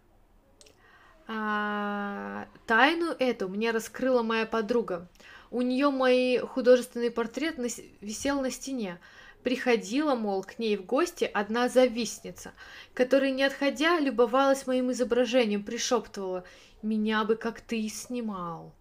А, 1.27 2.47
тайну 2.67 3.07
эту 3.19 3.49
мне 3.49 3.73
раскрыла 3.73 4.23
моя 4.23 4.47
подруга. 4.47 5.09
У 5.51 5.63
нее 5.63 5.91
мой 5.91 6.39
художественный 6.39 7.11
портрет 7.11 7.57
висел 8.01 8.41
на 8.41 8.51
стене. 8.51 8.99
Приходила, 9.43 10.15
мол, 10.15 10.43
к 10.43 10.59
ней 10.59 10.77
в 10.77 10.85
гости 10.85 11.25
одна 11.25 11.69
завистница, 11.69 12.53
которая, 12.95 13.31
не 13.31 13.45
отходя, 13.45 14.01
любовалась 14.01 14.67
моим 14.67 14.91
изображением, 14.91 15.63
пришептывала 15.63 16.45
«Меня 16.83 17.25
бы 17.25 17.37
как 17.37 17.61
ты 17.61 17.89
снимал». 17.89 18.73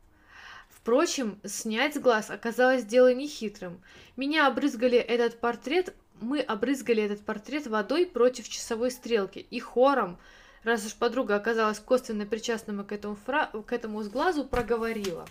Впрочем, 0.69 1.39
снять 1.43 1.95
с 1.95 1.99
глаз 1.99 2.29
оказалось 2.29 2.83
дело 2.83 3.13
нехитрым. 3.13 3.81
Меня 4.15 4.47
обрызгали 4.47 4.97
этот 4.97 5.39
портрет, 5.39 5.93
мы 6.19 6.39
обрызгали 6.39 7.03
этот 7.03 7.25
портрет 7.25 7.67
водой 7.67 8.05
против 8.05 8.49
часовой 8.49 8.91
стрелки 8.91 9.39
и 9.49 9.59
хором– 9.59 10.17
раз 10.65 10.85
уж 10.85 10.95
подруга 10.95 11.35
оказалась 11.35 11.79
косвенно 11.79 12.25
причастна 12.25 12.83
к 12.83 12.91
этому, 12.91 13.15
фра... 13.15 13.51
к 13.65 13.71
этому 13.71 14.01
сглазу, 14.03 14.43
проговорила. 14.43 15.25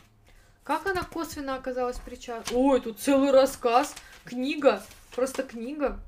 Как 0.64 0.86
она 0.86 1.04
косвенно 1.04 1.56
оказалась 1.56 1.98
причастна? 1.98 2.56
Ой, 2.56 2.80
тут 2.80 2.98
целый 2.98 3.30
рассказ, 3.30 3.94
книга, 4.24 4.82
просто 5.14 5.42
книга. 5.42 6.00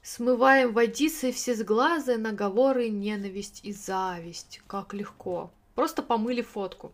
Смываем 0.00 0.72
водицей 0.72 1.32
все 1.32 1.56
сглазы, 1.56 2.16
наговоры, 2.18 2.88
ненависть 2.88 3.64
и 3.64 3.72
зависть. 3.72 4.62
Как 4.68 4.94
легко. 4.94 5.50
Просто 5.74 6.04
помыли 6.04 6.40
фотку. 6.40 6.92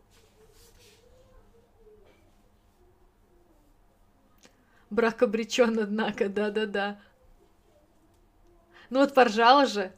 Брак 4.89 5.23
обречен, 5.23 5.79
однако, 5.79 6.31
да-да-да. 6.31 6.99
Ну 8.89 9.01
вот 9.01 9.13
поржала 9.13 9.67
же. 9.67 9.93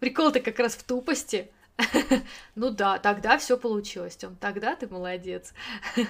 Прикол-то 0.00 0.40
как 0.40 0.58
раз 0.58 0.74
в 0.74 0.82
тупости. 0.82 1.52
Ну 2.54 2.70
да, 2.70 2.98
тогда 2.98 3.38
все 3.38 3.56
получилось, 3.56 4.16
Тём, 4.16 4.36
тогда 4.36 4.76
ты 4.76 4.88
молодец. 4.88 5.52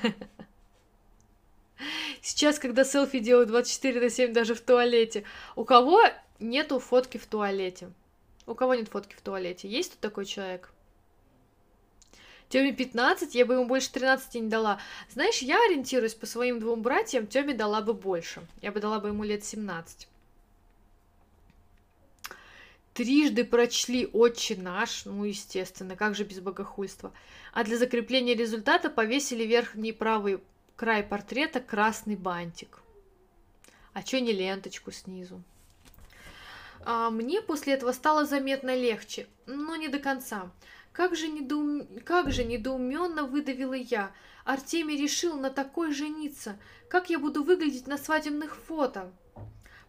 Сейчас, 2.22 2.58
когда 2.58 2.84
селфи 2.84 3.18
делают 3.18 3.48
24 3.48 4.00
на 4.00 4.10
7 4.10 4.32
даже 4.32 4.54
в 4.54 4.60
туалете, 4.60 5.24
у 5.56 5.64
кого 5.64 6.00
нету 6.38 6.78
фотки 6.78 7.18
в 7.18 7.26
туалете? 7.26 7.90
У 8.46 8.54
кого 8.54 8.74
нет 8.74 8.88
фотки 8.88 9.14
в 9.14 9.20
туалете? 9.20 9.68
Есть 9.68 9.92
тут 9.92 10.00
такой 10.00 10.24
человек? 10.24 10.70
Тёме 12.48 12.72
15, 12.72 13.34
я 13.34 13.44
бы 13.44 13.54
ему 13.54 13.66
больше 13.66 13.90
13 13.90 14.34
не 14.36 14.48
дала. 14.48 14.78
Знаешь, 15.12 15.38
я 15.38 15.56
ориентируюсь 15.66 16.14
по 16.14 16.26
своим 16.26 16.60
двум 16.60 16.80
братьям, 16.80 17.26
Тёме 17.26 17.54
дала 17.54 17.80
бы 17.80 17.92
больше. 17.92 18.46
Я 18.62 18.70
бы 18.70 18.80
дала 18.80 19.00
бы 19.00 19.08
ему 19.08 19.24
лет 19.24 19.44
17 19.44 20.06
трижды 22.96 23.44
прочли 23.44 24.06
«Отче 24.06 24.56
наш», 24.56 25.04
ну, 25.04 25.24
естественно, 25.24 25.96
как 25.96 26.14
же 26.14 26.24
без 26.24 26.40
богохульства, 26.40 27.12
а 27.52 27.62
для 27.62 27.76
закрепления 27.76 28.34
результата 28.34 28.88
повесили 28.88 29.44
верхний 29.44 29.92
правый 29.92 30.40
край 30.76 31.02
портрета 31.02 31.60
красный 31.60 32.16
бантик. 32.16 32.80
А 33.92 34.02
чё 34.02 34.18
не 34.20 34.32
ленточку 34.32 34.92
снизу? 34.92 35.42
А 36.86 37.10
мне 37.10 37.42
после 37.42 37.74
этого 37.74 37.92
стало 37.92 38.24
заметно 38.24 38.74
легче, 38.74 39.26
но 39.44 39.76
не 39.76 39.88
до 39.88 39.98
конца. 39.98 40.50
Как 40.92 41.14
же, 41.16 41.28
недоум... 41.28 41.86
как 42.02 42.32
же 42.32 42.44
недоуменно 42.44 43.24
выдавила 43.24 43.74
я. 43.74 44.10
Артемий 44.46 44.96
решил 44.96 45.36
на 45.38 45.50
такой 45.50 45.92
жениться. 45.92 46.58
Как 46.88 47.10
я 47.10 47.18
буду 47.18 47.42
выглядеть 47.42 47.86
на 47.86 47.98
свадебных 47.98 48.56
фото? 48.56 49.12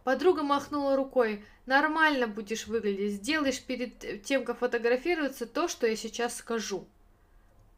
Подруга 0.08 0.42
махнула 0.42 0.96
рукой. 0.96 1.44
Нормально 1.66 2.28
будешь 2.28 2.66
выглядеть. 2.66 3.16
Сделаешь 3.16 3.60
перед 3.60 4.22
тем, 4.22 4.42
как 4.42 4.60
фотографироваться, 4.60 5.44
то, 5.44 5.68
что 5.68 5.86
я 5.86 5.96
сейчас 5.96 6.34
скажу. 6.34 6.86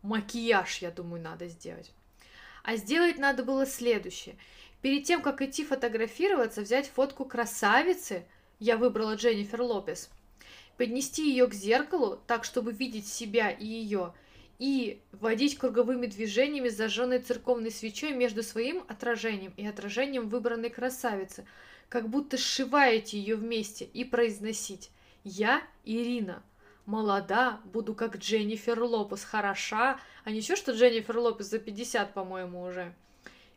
Макияж, 0.02 0.78
я 0.78 0.92
думаю, 0.92 1.20
надо 1.20 1.48
сделать. 1.48 1.90
А 2.62 2.76
сделать 2.76 3.18
надо 3.18 3.42
было 3.42 3.66
следующее. 3.66 4.36
Перед 4.80 5.02
тем, 5.02 5.22
как 5.22 5.42
идти 5.42 5.64
фотографироваться, 5.64 6.60
взять 6.60 6.88
фотку 6.88 7.24
красавицы, 7.24 8.24
я 8.60 8.76
выбрала 8.76 9.16
Дженнифер 9.16 9.62
Лопес, 9.62 10.08
поднести 10.76 11.28
ее 11.28 11.48
к 11.48 11.52
зеркалу, 11.52 12.20
так, 12.28 12.44
чтобы 12.44 12.70
видеть 12.70 13.08
себя 13.08 13.50
и 13.50 13.66
ее, 13.66 14.14
и 14.60 15.00
водить 15.10 15.58
круговыми 15.58 16.06
движениями 16.06 16.68
зажженной 16.68 17.18
церковной 17.18 17.72
свечой 17.72 18.12
между 18.12 18.44
своим 18.44 18.84
отражением 18.86 19.52
и 19.56 19.66
отражением 19.66 20.28
выбранной 20.28 20.70
красавицы– 20.70 21.44
как 21.90 22.08
будто 22.08 22.38
сшиваете 22.38 23.18
ее 23.18 23.36
вместе, 23.36 23.84
и 23.84 24.04
произносить. 24.04 24.90
«Я 25.24 25.62
Ирина, 25.84 26.42
молода, 26.86 27.60
буду 27.64 27.94
как 27.94 28.16
Дженнифер 28.16 28.80
Лопес, 28.80 29.24
хороша, 29.24 30.00
а 30.24 30.30
ничего, 30.30 30.56
что 30.56 30.72
Дженнифер 30.72 31.18
Лопес 31.18 31.50
за 31.50 31.58
50, 31.58 32.14
по-моему, 32.14 32.62
уже. 32.62 32.94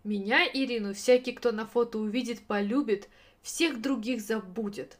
Меня, 0.03 0.45
Ирину, 0.45 0.93
всякий, 0.93 1.31
кто 1.31 1.53
на 1.53 1.65
фото 1.65 1.99
увидит, 1.99 2.41
полюбит, 2.41 3.07
всех 3.43 3.80
других 3.80 4.19
забудет. 4.19 4.97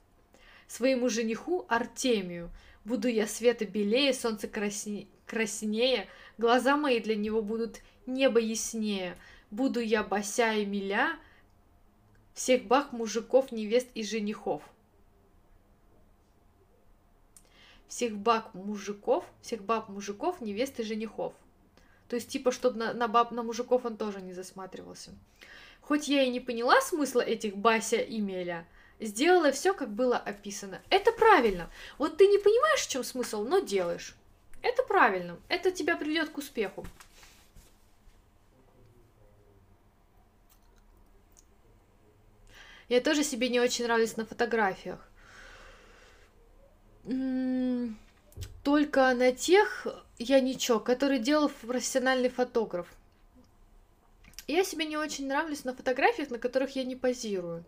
Своему 0.68 1.10
жениху 1.10 1.66
Артемию. 1.68 2.52
Буду 2.86 3.08
я 3.08 3.28
света 3.28 3.66
белее, 3.66 4.14
солнце 4.14 4.48
красне... 4.48 5.08
краснее, 5.26 6.08
глаза 6.38 6.78
мои 6.78 7.00
для 7.00 7.16
него 7.16 7.42
будут 7.42 7.82
небо 8.06 8.40
яснее, 8.40 9.18
буду 9.52 9.80
я 9.80 10.04
бося 10.04 10.54
и 10.54 10.66
миля, 10.66 11.18
всех 12.34 12.66
бах 12.66 12.92
мужиков, 12.92 13.52
невест 13.52 13.88
и 13.96 14.04
женихов. 14.04 14.64
Всех 17.88 18.18
баб 18.18 18.54
мужиков, 18.54 19.26
всех 19.42 19.64
баб 19.64 19.90
мужиков, 19.90 20.42
невест 20.42 20.80
и 20.80 20.84
женихов. 20.84 21.34
То 22.10 22.16
есть, 22.16 22.30
типа, 22.30 22.52
чтобы 22.52 22.80
на, 22.80 22.94
на 22.94 23.08
баб, 23.08 23.32
на 23.32 23.44
мужиков 23.44 23.86
он 23.86 23.98
тоже 23.98 24.22
не 24.22 24.34
засматривался. 24.34 25.12
Хоть 25.82 26.08
я 26.08 26.24
и 26.24 26.30
не 26.30 26.40
поняла 26.40 26.80
смысла 26.82 27.22
этих 27.22 27.56
Бася 27.58 27.98
и 27.98 28.20
Меля, 28.20 28.66
сделала 29.00 29.52
все, 29.52 29.74
как 29.74 29.90
было 29.90 30.18
описано. 30.18 30.82
Это 30.90 31.12
правильно. 31.12 31.70
Вот 31.98 32.18
ты 32.18 32.28
не 32.28 32.38
понимаешь, 32.38 32.82
в 32.82 32.90
чем 32.90 33.04
смысл, 33.04 33.44
но 33.44 33.60
делаешь. 33.60 34.16
Это 34.62 34.82
правильно. 34.84 35.38
Это 35.50 35.72
тебя 35.72 35.98
приведет 35.98 36.30
к 36.30 36.38
успеху. 36.38 36.86
Я 42.90 43.02
тоже 43.02 43.24
себе 43.24 43.50
не 43.50 43.60
очень 43.60 43.86
нравлюсь 43.86 44.18
на 44.18 44.26
фотографиях. 44.26 45.00
То 47.04 47.90
только 48.64 49.14
на 49.14 49.32
тех 49.32 49.88
яничок, 50.18 50.84
которые 50.86 51.20
делал 51.20 51.50
профессиональный 51.50 52.30
фотограф. 52.30 52.88
Я 54.48 54.64
себе 54.64 54.86
не 54.86 54.98
очень 54.98 55.28
нравлюсь 55.28 55.64
на 55.64 55.74
фотографиях, 55.74 56.30
на 56.30 56.40
которых 56.40 56.76
я 56.76 56.84
не 56.84 56.96
позирую. 56.96 57.64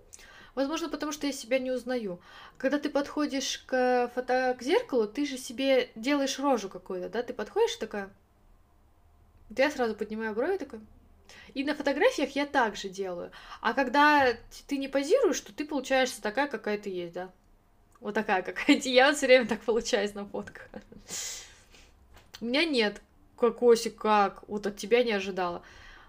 Возможно, 0.56 0.90
потому 0.90 1.12
что 1.12 1.28
я 1.28 1.34
себя 1.34 1.60
не 1.60 1.72
узнаю. 1.72 2.20
Когда 2.58 2.80
ты 2.80 2.90
подходишь 2.90 3.64
к 3.66 4.10
фото 4.16 4.56
к 4.58 4.64
зеркалу, 4.64 5.08
ты 5.08 5.26
же 5.26 5.38
себе 5.38 5.90
делаешь 5.96 6.40
рожу 6.40 6.70
какую-то, 6.70 7.10
да? 7.10 7.24
Ты 7.24 7.34
подходишь 7.34 7.76
такая. 7.76 8.10
Я 9.56 9.70
сразу 9.70 9.96
поднимаю 9.96 10.34
брови 10.34 10.58
такой. 10.58 10.80
И 11.53 11.64
на 11.64 11.76
фотографиях 11.76 12.35
я 12.35 12.45
также 12.45 12.89
делаю. 12.89 13.31
А 13.61 13.73
когда 13.73 14.35
ты 14.68 14.77
не 14.77 14.88
позируешь, 14.88 15.39
то 15.41 15.53
ты 15.53 15.65
получаешься 15.65 16.22
такая, 16.22 16.47
какая 16.47 16.77
ты 16.77 16.89
есть, 16.89 17.14
да? 17.14 17.31
Вот 17.99 18.14
такая 18.14 18.41
какая-то. 18.41 18.89
Я 18.89 19.14
все 19.14 19.26
время 19.26 19.47
так 19.47 19.61
получаюсь 19.61 20.14
на 20.14 20.26
фотках. 20.26 20.69
У 22.41 22.45
меня 22.45 22.65
нет 22.65 23.02
кокосик 23.38 23.95
как. 23.95 24.47
Вот 24.47 24.68
от 24.68 24.77
тебя 24.77 25.03
не 25.03 25.14
ожидала. 25.14 25.64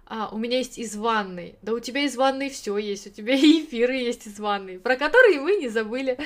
А, 0.09 0.29
у 0.29 0.39
меня 0.39 0.59
есть 0.59 0.79
из 0.79 0.95
ванной. 0.95 1.57
Да 1.63 1.73
у 1.73 1.81
тебя 1.81 2.03
из 2.03 2.17
ванной 2.17 2.51
все 2.51 2.77
есть. 2.79 3.07
У 3.07 3.11
тебя 3.11 3.35
и 3.37 3.65
эфиры 3.65 3.97
есть 3.97 4.27
из 4.27 4.39
ванной, 4.39 4.79
про 4.79 4.97
которые 4.97 5.41
мы 5.41 5.57
не 5.57 5.69
забыли. 5.69 6.19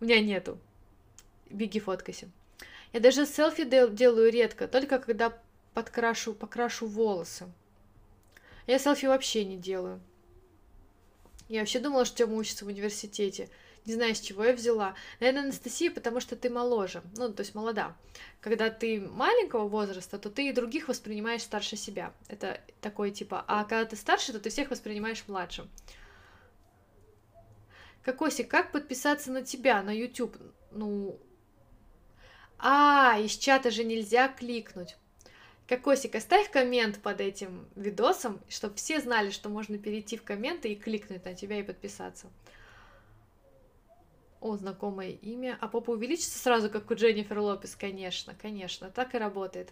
У 0.00 0.04
меня 0.04 0.20
нету. 0.20 0.58
Беги 1.50 1.80
фоткайся. 1.80 2.28
Я 2.92 3.00
даже 3.00 3.26
селфи 3.26 3.64
делаю 3.64 4.30
редко, 4.30 4.66
только 4.66 4.98
когда 4.98 5.36
подкрашу, 5.78 6.34
покрашу 6.34 6.88
волосы. 6.88 7.46
Я 8.66 8.80
селфи 8.80 9.06
вообще 9.06 9.44
не 9.44 9.56
делаю. 9.56 10.00
Я 11.48 11.60
вообще 11.60 11.78
думала, 11.78 12.04
что 12.04 12.16
Тёма 12.16 12.34
учится 12.34 12.64
в 12.64 12.68
университете. 12.68 13.48
Не 13.86 13.94
знаю, 13.94 14.16
с 14.16 14.20
чего 14.20 14.44
я 14.44 14.54
взяла. 14.54 14.96
Наверное, 15.20 15.44
Анастасия, 15.44 15.92
потому 15.92 16.18
что 16.18 16.34
ты 16.34 16.50
моложе. 16.50 17.00
Ну, 17.16 17.32
то 17.32 17.42
есть 17.42 17.54
молода. 17.54 17.96
Когда 18.40 18.70
ты 18.70 19.00
маленького 19.00 19.68
возраста, 19.68 20.18
то 20.18 20.30
ты 20.30 20.48
и 20.48 20.52
других 20.52 20.88
воспринимаешь 20.88 21.42
старше 21.42 21.76
себя. 21.76 22.12
Это 22.26 22.60
такой 22.80 23.12
типа. 23.12 23.44
А 23.46 23.62
когда 23.62 23.84
ты 23.84 23.94
старше, 23.94 24.32
то 24.32 24.40
ты 24.40 24.50
всех 24.50 24.70
воспринимаешь 24.70 25.22
младшим. 25.28 25.70
Кокосик, 28.02 28.50
как 28.50 28.72
подписаться 28.72 29.30
на 29.30 29.42
тебя 29.42 29.80
на 29.84 29.96
YouTube? 29.96 30.36
Ну... 30.72 31.20
А, 32.58 33.16
из 33.20 33.36
чата 33.36 33.70
же 33.70 33.84
нельзя 33.84 34.26
кликнуть. 34.26 34.96
Кокосик, 35.68 36.14
оставь 36.14 36.50
коммент 36.50 36.98
под 37.02 37.20
этим 37.20 37.68
видосом, 37.76 38.40
чтобы 38.48 38.76
все 38.76 39.00
знали, 39.00 39.28
что 39.28 39.50
можно 39.50 39.76
перейти 39.76 40.16
в 40.16 40.22
комменты 40.22 40.72
и 40.72 40.74
кликнуть 40.74 41.26
на 41.26 41.34
тебя 41.34 41.60
и 41.60 41.62
подписаться. 41.62 42.30
О, 44.40 44.56
знакомое 44.56 45.10
имя. 45.10 45.58
А 45.60 45.68
попа 45.68 45.90
увеличится 45.90 46.38
сразу, 46.38 46.70
как 46.70 46.90
у 46.90 46.94
Дженнифер 46.94 47.38
Лопес? 47.38 47.76
Конечно, 47.76 48.34
конечно, 48.40 48.90
так 48.90 49.14
и 49.14 49.18
работает. 49.18 49.70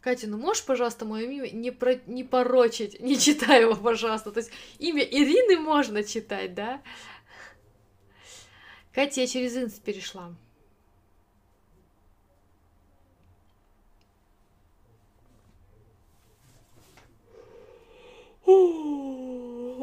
Катя, 0.00 0.28
ну 0.28 0.36
можешь, 0.36 0.64
пожалуйста, 0.64 1.04
мое 1.04 1.24
имя 1.24 1.50
не, 1.50 1.72
про... 1.72 1.96
не 2.06 2.22
порочить, 2.22 3.00
не 3.00 3.18
читай 3.18 3.62
его, 3.62 3.74
пожалуйста. 3.74 4.30
То 4.30 4.38
есть 4.38 4.52
имя 4.78 5.02
Ирины 5.02 5.58
можно 5.58 6.04
читать, 6.04 6.54
да? 6.54 6.80
Катя, 8.92 9.22
я 9.22 9.26
через 9.26 9.56
инст 9.56 9.82
перешла. 9.82 10.32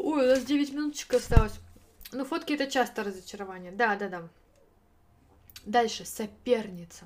Ой, 0.03 0.25
у 0.25 0.29
нас 0.29 0.43
9 0.43 0.73
минуточек 0.73 1.13
осталось. 1.13 1.59
Ну, 2.11 2.25
фотки 2.25 2.53
это 2.53 2.67
часто 2.67 3.03
разочарование. 3.03 3.71
Да, 3.71 3.95
да, 3.95 4.09
да. 4.09 4.29
Дальше, 5.65 6.05
соперница. 6.05 7.05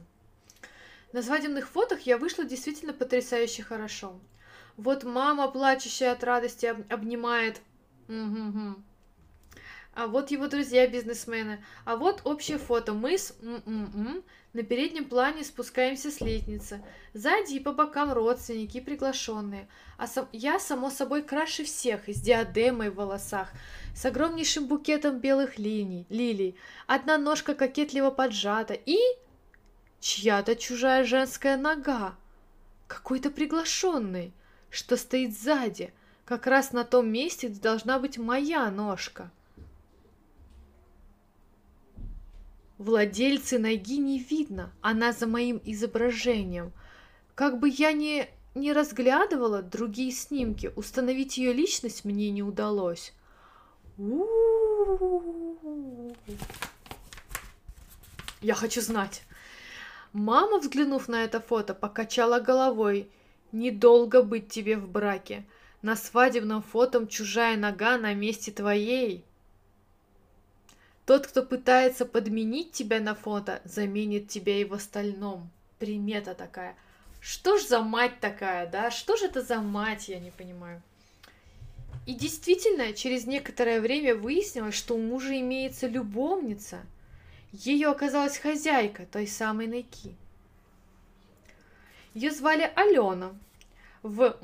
На 1.12 1.22
свадебных 1.22 1.68
фотах 1.68 2.02
я 2.02 2.18
вышла 2.18 2.44
действительно 2.44 2.94
потрясающе 2.94 3.64
хорошо. 3.64 4.20
Вот 4.78 5.04
мама, 5.04 5.48
плачущая 5.50 6.12
от 6.12 6.24
радости, 6.24 6.66
об 6.66 6.82
обнимает. 6.92 7.62
Угу-гу. 8.08 8.82
А 9.96 10.08
вот 10.08 10.32
его 10.32 10.48
друзья-бизнесмены. 10.48 11.64
А 11.86 11.96
вот 11.96 12.22
общее 12.24 12.58
фото. 12.58 12.94
Мы 12.94 13.18
с 13.18 13.36
м-м-м 13.42 14.24
на 14.54 14.64
переднем 14.64 15.06
плане 15.06 15.44
спускаемся 15.44 16.10
с 16.10 16.20
лестницы. 16.20 16.84
Сзади 17.14 17.56
и 17.56 17.60
по 17.60 17.74
бокам 17.74 18.12
родственники 18.12 18.78
и 18.78 18.82
приглашенные. 18.82 19.68
А 19.98 20.08
сам... 20.08 20.28
я, 20.32 20.60
само 20.60 20.90
собой, 20.90 21.22
краше 21.22 21.64
всех, 21.64 22.08
с 22.08 22.20
диадемой 22.22 22.90
в 22.90 22.96
волосах, 22.96 23.52
с 23.96 24.04
огромнейшим 24.06 24.68
букетом 24.68 25.20
белых 25.20 25.60
линий, 25.60 26.08
лилий. 26.10 26.56
Одна 26.88 27.18
ножка 27.18 27.54
кокетливо 27.54 28.10
поджата 28.10 28.74
и... 28.74 28.98
Чья-то 30.00 30.56
чужая 30.56 31.06
женская 31.06 31.56
нога. 31.56 32.16
Какой-то 32.88 33.30
приглашенный, 33.30 34.34
что 34.70 34.98
стоит 34.98 35.38
сзади, 35.38 35.94
как 36.26 36.48
раз 36.48 36.74
на 36.74 36.84
том 36.84 37.10
месте, 37.10 37.48
где 37.48 37.62
должна 37.62 38.00
быть 38.00 38.18
моя 38.18 38.70
ножка. 38.70 39.32
Владельцы 42.84 43.60
ноги 43.60 43.98
не 43.98 44.20
видно, 44.20 44.70
она 44.82 45.14
за 45.14 45.26
моим 45.26 45.62
изображением. 45.64 46.74
Как 47.34 47.58
бы 47.58 47.70
я 47.70 47.94
ни, 47.94 48.28
не 48.56 48.74
разглядывала 48.74 49.62
другие 49.62 50.12
снимки, 50.12 50.70
установить 50.76 51.38
ее 51.38 51.54
личность 51.54 52.04
мне 52.04 52.30
не 52.30 52.44
удалось. 52.44 53.14
Я 58.42 58.54
хочу 58.54 58.82
знать. 58.82 59.24
Мама, 60.12 60.60
взглянув 60.60 61.08
на 61.08 61.24
это 61.24 61.40
фото, 61.40 61.74
покачала 61.74 62.42
головой. 62.42 63.10
Недолго 63.54 64.24
быть 64.24 64.50
тебе 64.50 64.76
в 64.76 64.90
браке. 64.90 65.46
На 65.82 65.96
свадебном 65.96 66.62
фото 66.62 67.08
чужая 67.08 67.56
нога 67.56 67.98
на 67.98 68.14
месте 68.14 68.52
твоей. 68.52 69.24
Тот, 71.06 71.28
кто 71.28 71.44
пытается 71.44 72.06
подменить 72.06 72.72
тебя 72.72 73.02
на 73.02 73.14
фото, 73.14 73.62
заменит 73.66 74.30
тебя 74.30 74.62
и 74.62 74.64
в 74.64 74.74
остальном. 74.74 75.50
Примета 75.78 76.34
такая. 76.34 76.78
Что 77.20 77.58
ж 77.58 77.64
за 77.64 77.82
мать 77.82 78.20
такая, 78.22 78.68
да? 78.68 78.90
Что 78.90 79.18
же 79.18 79.26
это 79.26 79.42
за 79.42 79.60
мать, 79.60 80.08
я 80.08 80.20
не 80.20 80.32
понимаю. 80.32 80.82
И 82.06 82.14
действительно, 82.14 82.94
через 82.94 83.26
некоторое 83.26 83.82
время 83.82 84.16
выяснилось, 84.16 84.76
что 84.76 84.96
у 84.96 85.02
мужа 85.02 85.38
имеется 85.40 85.88
любовница. 85.88 86.80
Ее 87.52 87.90
оказалась 87.90 88.38
хозяйка 88.38 89.06
той 89.06 89.28
самой 89.28 89.68
Найки. 89.68 90.16
Ее 92.14 92.32
звали 92.32 92.72
Алена. 92.76 93.34
В 94.04 94.38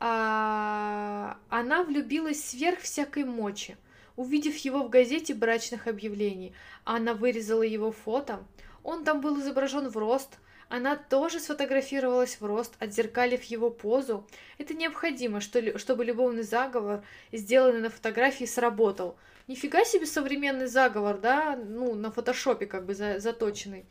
а, 0.00 1.38
она 1.48 1.84
влюбилась 1.84 2.44
сверх 2.44 2.80
всякой 2.80 3.22
мочи– 3.22 3.76
Увидев 4.16 4.56
его 4.58 4.82
в 4.82 4.90
газете 4.90 5.34
брачных 5.34 5.86
объявлений, 5.86 6.54
Анна 6.84 7.14
вырезала 7.14 7.62
его 7.62 7.92
фото. 7.92 8.44
Он 8.82 9.04
там 9.04 9.20
был 9.20 9.40
изображен 9.40 9.88
в 9.88 9.96
рост, 9.96 10.38
она 10.72 10.96
тоже 10.96 11.38
сфотографировалась 11.38 12.40
в 12.40 12.46
рост, 12.46 12.76
отзеркалив 12.78 13.42
его 13.44 13.68
позу. 13.68 14.26
Это 14.56 14.72
необходимо, 14.72 15.42
что, 15.42 15.78
чтобы 15.78 16.02
любовный 16.02 16.44
заговор, 16.44 17.04
сделанный 17.30 17.80
на 17.80 17.90
фотографии, 17.90 18.44
сработал. 18.44 19.18
Нифига 19.48 19.84
себе 19.84 20.06
современный 20.06 20.68
заговор, 20.68 21.18
да, 21.18 21.56
ну, 21.56 21.94
на 21.94 22.10
фотошопе 22.10 22.64
как 22.64 22.86
бы 22.86 22.94
за, 22.94 23.18
заточенный. 23.18 23.84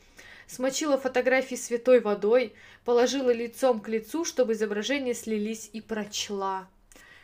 Смочила 0.48 0.98
фотографии 0.98 1.54
святой 1.54 2.00
водой, 2.00 2.54
положила 2.84 3.32
лицом 3.32 3.80
к 3.80 3.88
лицу, 3.88 4.26
чтобы 4.26 4.54
изображения 4.54 5.14
слились 5.14 5.70
и 5.72 5.82
прочла. 5.82 6.68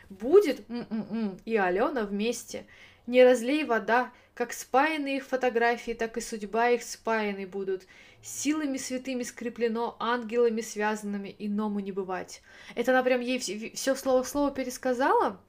Будет 0.08 0.60
м-м-м, 0.70 1.38
и 1.44 1.56
Алена 1.56 2.04
вместе. 2.04 2.64
Не 3.08 3.24
разлей 3.24 3.64
вода, 3.64 4.12
как 4.34 4.52
спаяны 4.52 5.16
их 5.16 5.24
фотографии, 5.24 5.92
так 5.92 6.18
и 6.18 6.20
судьба 6.20 6.68
их 6.68 6.82
спаяны 6.82 7.46
будут. 7.46 7.86
Силами 8.20 8.76
святыми 8.76 9.22
скреплено, 9.22 9.96
ангелами 9.98 10.60
связанными, 10.60 11.34
иному 11.38 11.80
не 11.80 11.90
бывать. 11.90 12.42
Это 12.74 12.92
она 12.92 13.02
прям 13.02 13.22
ей 13.22 13.38
все 13.38 13.94
слово 13.94 14.22
в 14.22 14.28
слово 14.28 14.50
пересказала? 14.50 15.40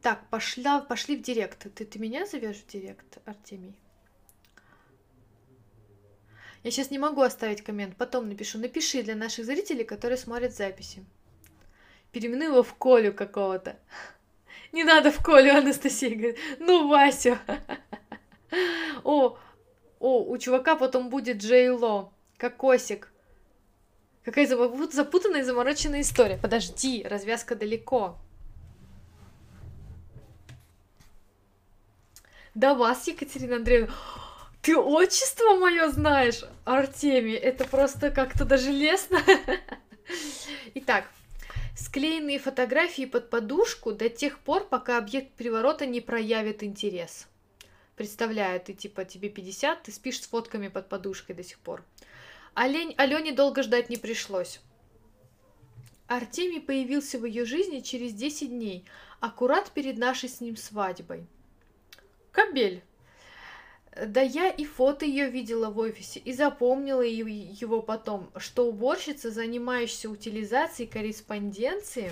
Так, 0.00 0.26
пошла, 0.30 0.80
пошли 0.80 1.18
в 1.18 1.22
директ. 1.22 1.66
Ты, 1.74 1.84
ты 1.84 1.98
меня 1.98 2.24
зовешь 2.24 2.62
в 2.62 2.66
директ, 2.66 3.18
Артемий? 3.26 3.76
Я 6.62 6.70
сейчас 6.70 6.90
не 6.90 6.98
могу 6.98 7.20
оставить 7.20 7.60
коммент, 7.60 7.94
потом 7.98 8.30
напишу. 8.30 8.58
Напиши 8.58 9.02
для 9.02 9.16
наших 9.16 9.44
зрителей, 9.44 9.84
которые 9.84 10.16
смотрят 10.16 10.54
записи 10.54 11.04
переименуй 12.14 12.46
его 12.46 12.62
в 12.62 12.74
Колю 12.74 13.12
какого-то. 13.12 13.76
Не 14.72 14.84
надо 14.84 15.10
в 15.10 15.22
Колю, 15.22 15.54
Анастасия 15.54 16.14
говорит. 16.14 16.38
Ну, 16.60 16.88
Васю. 16.88 17.36
О, 19.02 19.36
о, 19.98 20.24
у 20.24 20.38
чувака 20.38 20.76
потом 20.76 21.10
будет 21.10 21.38
Джей 21.38 21.68
Ло, 21.70 22.12
кокосик. 22.38 23.10
Какая 24.24 24.46
запутанная 24.46 25.40
и 25.40 25.44
замороченная 25.44 26.00
история. 26.00 26.38
Подожди, 26.38 27.02
развязка 27.02 27.56
далеко. 27.56 28.16
До 32.54 32.74
вас, 32.74 33.06
Екатерина 33.08 33.56
Андреевна. 33.56 33.92
Ты 34.62 34.76
отчество 34.78 35.56
мое 35.56 35.90
знаешь, 35.90 36.44
Артемий. 36.64 37.34
Это 37.34 37.64
просто 37.64 38.10
как-то 38.10 38.44
даже 38.44 38.70
лестно. 38.70 39.20
Итак, 40.74 41.04
склеенные 41.76 42.38
фотографии 42.38 43.04
под 43.04 43.30
подушку 43.30 43.92
до 43.92 44.08
тех 44.08 44.38
пор, 44.38 44.66
пока 44.68 44.98
объект 44.98 45.32
приворота 45.32 45.86
не 45.86 46.00
проявит 46.00 46.62
интерес. 46.62 47.28
Представляю, 47.96 48.60
ты 48.60 48.72
типа 48.72 49.04
тебе 49.04 49.28
50, 49.28 49.82
ты 49.84 49.92
спишь 49.92 50.20
с 50.20 50.26
фотками 50.26 50.68
под 50.68 50.88
подушкой 50.88 51.36
до 51.36 51.44
сих 51.44 51.58
пор. 51.58 51.84
Олень, 52.54 52.94
Алене 52.96 53.32
долго 53.32 53.62
ждать 53.62 53.90
не 53.90 53.96
пришлось. 53.96 54.60
Артемий 56.06 56.60
появился 56.60 57.18
в 57.18 57.24
ее 57.24 57.44
жизни 57.44 57.80
через 57.80 58.12
10 58.12 58.50
дней, 58.50 58.84
аккурат 59.20 59.70
перед 59.70 59.96
нашей 59.96 60.28
с 60.28 60.40
ним 60.40 60.56
свадьбой. 60.56 61.26
Кабель. 62.30 62.82
Да 63.96 64.20
я 64.20 64.48
и 64.48 64.64
фото 64.64 65.04
ее 65.04 65.30
видела 65.30 65.70
в 65.70 65.78
офисе, 65.78 66.18
и 66.18 66.32
запомнила 66.32 67.02
его 67.02 67.80
потом, 67.80 68.28
что 68.36 68.66
уборщица, 68.66 69.30
занимающаяся 69.30 70.10
утилизацией 70.10 70.88
корреспонденции, 70.88 72.10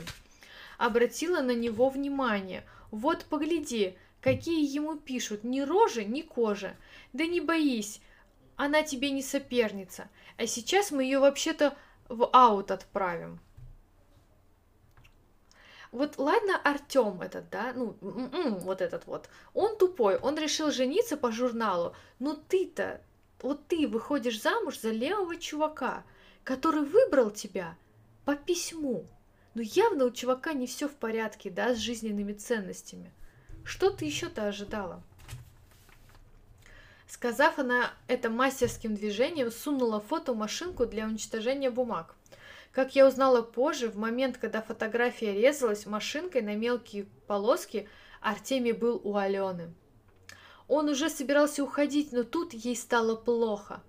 обратила 0.79 1.41
на 1.41 1.55
него 1.55 1.89
внимание. 1.89 2.65
Вот 2.93 3.25
погляди, 3.25 3.97
какие 4.21 4.65
ему 4.73 4.95
пишут, 4.97 5.43
ни 5.43 5.61
рожи, 5.61 6.05
ни 6.05 6.23
кожи. 6.23 6.77
Да 7.13 7.27
не 7.27 7.41
боись, 7.41 8.01
она 8.55 8.85
тебе 8.85 9.11
не 9.11 9.23
соперница. 9.23 10.09
А 10.37 10.47
сейчас 10.47 10.93
мы 10.93 11.03
ее 11.03 11.19
вообще-то 11.19 11.77
в 12.09 12.29
аут 12.33 12.71
отправим. 12.71 13.41
Вот 15.93 16.16
ладно, 16.16 16.59
Артем 16.64 17.20
этот, 17.20 17.51
да, 17.51 17.74
ну, 17.77 17.94
м-м, 18.01 18.55
вот 18.60 18.81
этот 18.81 19.06
вот, 19.06 19.28
он 19.52 19.77
тупой, 19.77 20.16
он 20.16 20.39
решил 20.39 20.70
жениться 20.70 21.19
по 21.19 21.31
журналу, 21.31 21.94
но 22.19 22.35
ты-то, 22.35 23.02
вот 23.43 23.66
ты 23.66 23.86
выходишь 23.86 24.40
замуж 24.40 24.81
за 24.81 24.90
левого 24.90 25.36
чувака, 25.36 26.05
который 26.44 26.82
выбрал 26.82 27.31
тебя 27.31 27.77
по 28.24 28.35
письму. 28.35 29.06
Ну 29.55 29.60
явно 29.60 30.06
у 30.06 30.10
чувака 30.10 30.55
не 30.55 30.66
все 30.66 30.89
в 30.89 30.94
порядке, 30.94 31.51
да, 31.51 31.74
с 31.74 31.78
жизненными 31.78 32.32
ценностями. 32.32 33.12
Что 33.62 33.90
ты 33.90 34.06
еще-то 34.06 34.47
ожидала? 34.47 35.02
Сказав 37.06 37.59
она 37.59 37.93
это 38.09 38.31
мастерским 38.31 38.94
движением, 38.94 39.51
сунула 39.51 40.01
фото 40.01 40.32
машинку 40.32 40.86
для 40.86 41.05
уничтожения 41.05 41.70
бумаг. 41.70 42.14
Как 42.73 42.97
я 42.97 43.07
узнала 43.07 43.43
позже, 43.43 43.89
в 43.89 43.99
момент, 43.99 44.39
когда 44.39 44.62
фотография 44.62 45.35
резалась 45.35 45.85
машинкой 45.85 46.40
на 46.40 46.55
мелкие 46.55 47.07
полоски, 47.27 47.86
Артемий 48.23 48.73
был 48.73 49.01
у 49.05 49.16
Алены. 49.16 49.74
Он 50.69 50.89
уже 50.89 51.11
собирался 51.11 51.62
уходить, 51.62 52.12
но 52.12 52.24
тут 52.24 52.55
ей 52.55 52.74
стало 52.74 53.15
плохо. 53.15 53.82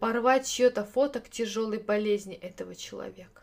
Порвать 0.00 0.48
чье-то 0.48 0.84
фото 0.84 1.20
к 1.20 1.30
тяжелой 1.30 1.78
болезни 1.78 2.34
этого 2.34 2.74
человека. 2.74 3.42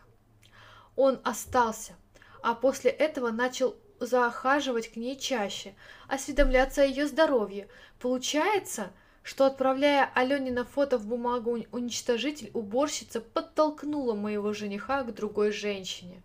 Он 0.94 1.18
остался, 1.24 1.94
а 2.42 2.54
после 2.54 2.90
этого 2.90 3.30
начал 3.30 3.76
захаживать 3.98 4.88
к 4.88 4.96
ней 4.96 5.18
чаще, 5.18 5.74
осведомляться 6.06 6.82
о 6.82 6.84
ее 6.84 7.06
здоровье. 7.06 7.68
Получается, 7.98 8.92
что, 9.22 9.46
отправляя 9.46 10.10
Алене 10.14 10.64
фото 10.64 10.98
в 10.98 11.06
бумагу 11.06 11.58
уничтожитель, 11.70 12.50
уборщица 12.54 13.20
подтолкнула 13.20 14.14
моего 14.14 14.52
жениха 14.52 15.04
к 15.04 15.14
другой 15.14 15.52
женщине. 15.52 16.22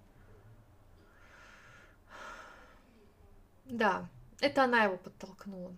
Да, 3.65 4.07
это 4.39 4.63
она 4.63 4.83
его 4.85 4.97
подтолкнула. 4.97 5.73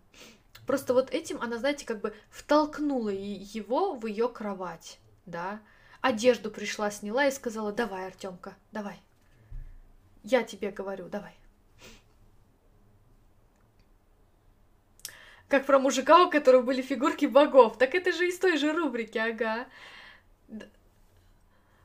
Просто 0.67 0.93
вот 0.93 1.09
этим 1.09 1.41
она, 1.41 1.57
знаете, 1.57 1.85
как 1.85 1.99
бы 1.99 2.13
втолкнула 2.29 3.09
его 3.09 3.95
в 3.95 4.05
ее 4.05 4.29
кровать, 4.29 4.99
да. 5.25 5.61
Одежду 5.99 6.51
пришла, 6.51 6.91
сняла 6.91 7.25
и 7.25 7.31
сказала, 7.31 7.73
давай, 7.73 8.05
Артемка, 8.05 8.55
давай. 8.71 9.01
Я 10.23 10.43
тебе 10.43 10.69
говорю, 10.69 11.09
давай. 11.09 11.38
Как 15.49 15.65
про 15.65 15.79
мужика, 15.79 16.23
у 16.23 16.29
которого 16.29 16.61
были 16.61 16.83
фигурки 16.83 17.25
богов. 17.25 17.77
Так 17.77 17.95
это 17.95 18.11
же 18.11 18.27
из 18.27 18.37
той 18.37 18.57
же 18.57 18.71
рубрики, 18.71 19.17
ага. 19.17 19.67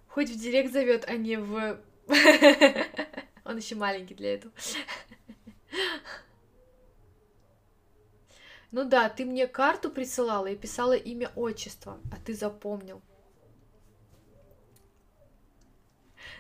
Хоть 0.09 0.29
в 0.29 0.39
директ 0.39 0.73
зовет, 0.73 1.07
а 1.09 1.17
не 1.17 1.37
в... 1.39 1.81
Он 3.45 3.57
еще 3.57 3.75
маленький 3.75 4.15
для 4.15 4.35
этого. 4.35 4.53
Ну 8.71 8.85
да, 8.85 9.09
ты 9.09 9.25
мне 9.25 9.47
карту 9.47 9.91
присылала 9.91 10.47
и 10.47 10.57
писала 10.57 10.95
имя 10.95 11.31
отчество, 11.35 11.99
а 12.13 12.17
ты 12.25 12.35
запомнил. 12.35 13.01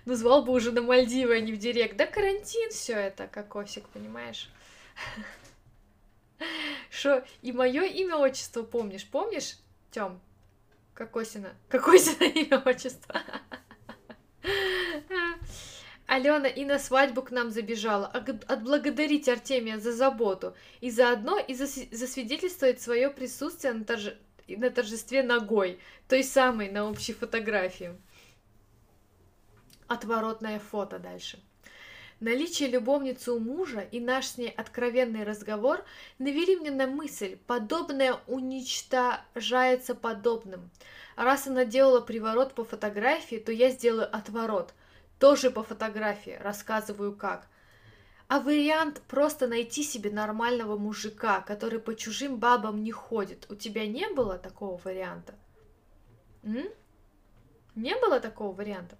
Ну, 0.05 0.15
звал 0.15 0.45
бы 0.45 0.53
уже 0.53 0.73
на 0.73 0.83
Мальдивы, 0.83 1.37
а 1.37 1.41
не 1.41 1.53
в 1.53 1.59
директ. 1.59 1.97
Да 1.97 2.07
карантин 2.07 2.71
все 2.71 2.95
это, 2.95 3.29
кокосик, 3.29 3.89
понимаешь? 3.89 4.51
Что 6.90 7.24
и 7.43 7.52
мое 7.52 7.82
имя 7.85 8.16
отчество 8.16 8.62
помнишь? 8.62 9.06
Помнишь, 9.06 9.59
Тём? 9.90 10.20
Кокосина. 10.94 11.55
Кокосина 11.69 12.24
имя 12.35 12.62
отчество. 12.65 13.20
Алена 16.06 16.48
и 16.48 16.65
на 16.65 16.78
свадьбу 16.78 17.23
к 17.23 17.31
нам 17.31 17.51
забежала, 17.51 18.06
отблагодарить 18.06 19.28
Артемия 19.28 19.78
за 19.78 19.93
заботу 19.93 20.55
и 20.81 20.90
заодно 20.90 21.39
и 21.39 21.55
засвидетельствовать 21.55 22.81
свое 22.81 23.11
присутствие 23.11 23.73
на, 23.73 23.85
торже... 23.85 24.19
на 24.47 24.70
торжестве 24.70 25.23
ногой, 25.23 25.81
той 26.09 26.23
самой 26.23 26.70
на 26.70 26.89
общей 26.89 27.15
фотографии. 27.15 27.97
Отворотное 29.89 30.59
фото 30.59 30.98
дальше. 30.98 31.43
Наличие 32.25 32.71
любовницы 32.71 33.33
у 33.33 33.39
мужа 33.39 33.81
и 33.81 34.01
наш 34.01 34.29
с 34.29 34.39
ней 34.39 34.49
откровенный 34.49 35.25
разговор 35.25 35.85
навели 36.19 36.57
мне 36.57 36.71
на 36.71 36.87
мысль, 36.87 37.37
подобное 37.47 38.19
уничтожается 38.27 39.95
подобным. 39.95 40.71
Раз 41.17 41.49
она 41.49 41.67
делала 41.67 42.01
приворот 42.01 42.55
по 42.55 42.65
фотографии, 42.65 43.37
то 43.37 43.53
я 43.53 43.69
сделаю 43.69 44.09
отворот. 44.11 44.73
Тоже 45.19 45.51
по 45.51 45.63
фотографии, 45.63 46.39
рассказываю 46.41 47.15
как. 47.15 47.47
А 48.27 48.41
вариант 48.41 49.03
просто 49.07 49.47
найти 49.47 49.83
себе 49.83 50.11
нормального 50.11 50.79
мужика, 50.79 51.43
который 51.43 51.79
по 51.79 51.95
чужим 51.95 52.39
бабам 52.39 52.83
не 52.83 52.91
ходит. 52.91 53.45
У 53.51 53.55
тебя 53.55 53.87
не 53.87 54.09
было 54.09 54.39
такого 54.39 54.81
варианта? 54.83 55.35
М? 56.43 56.71
Не 57.75 57.95
было 57.97 58.19
такого 58.19 58.55
варианта? 58.55 58.97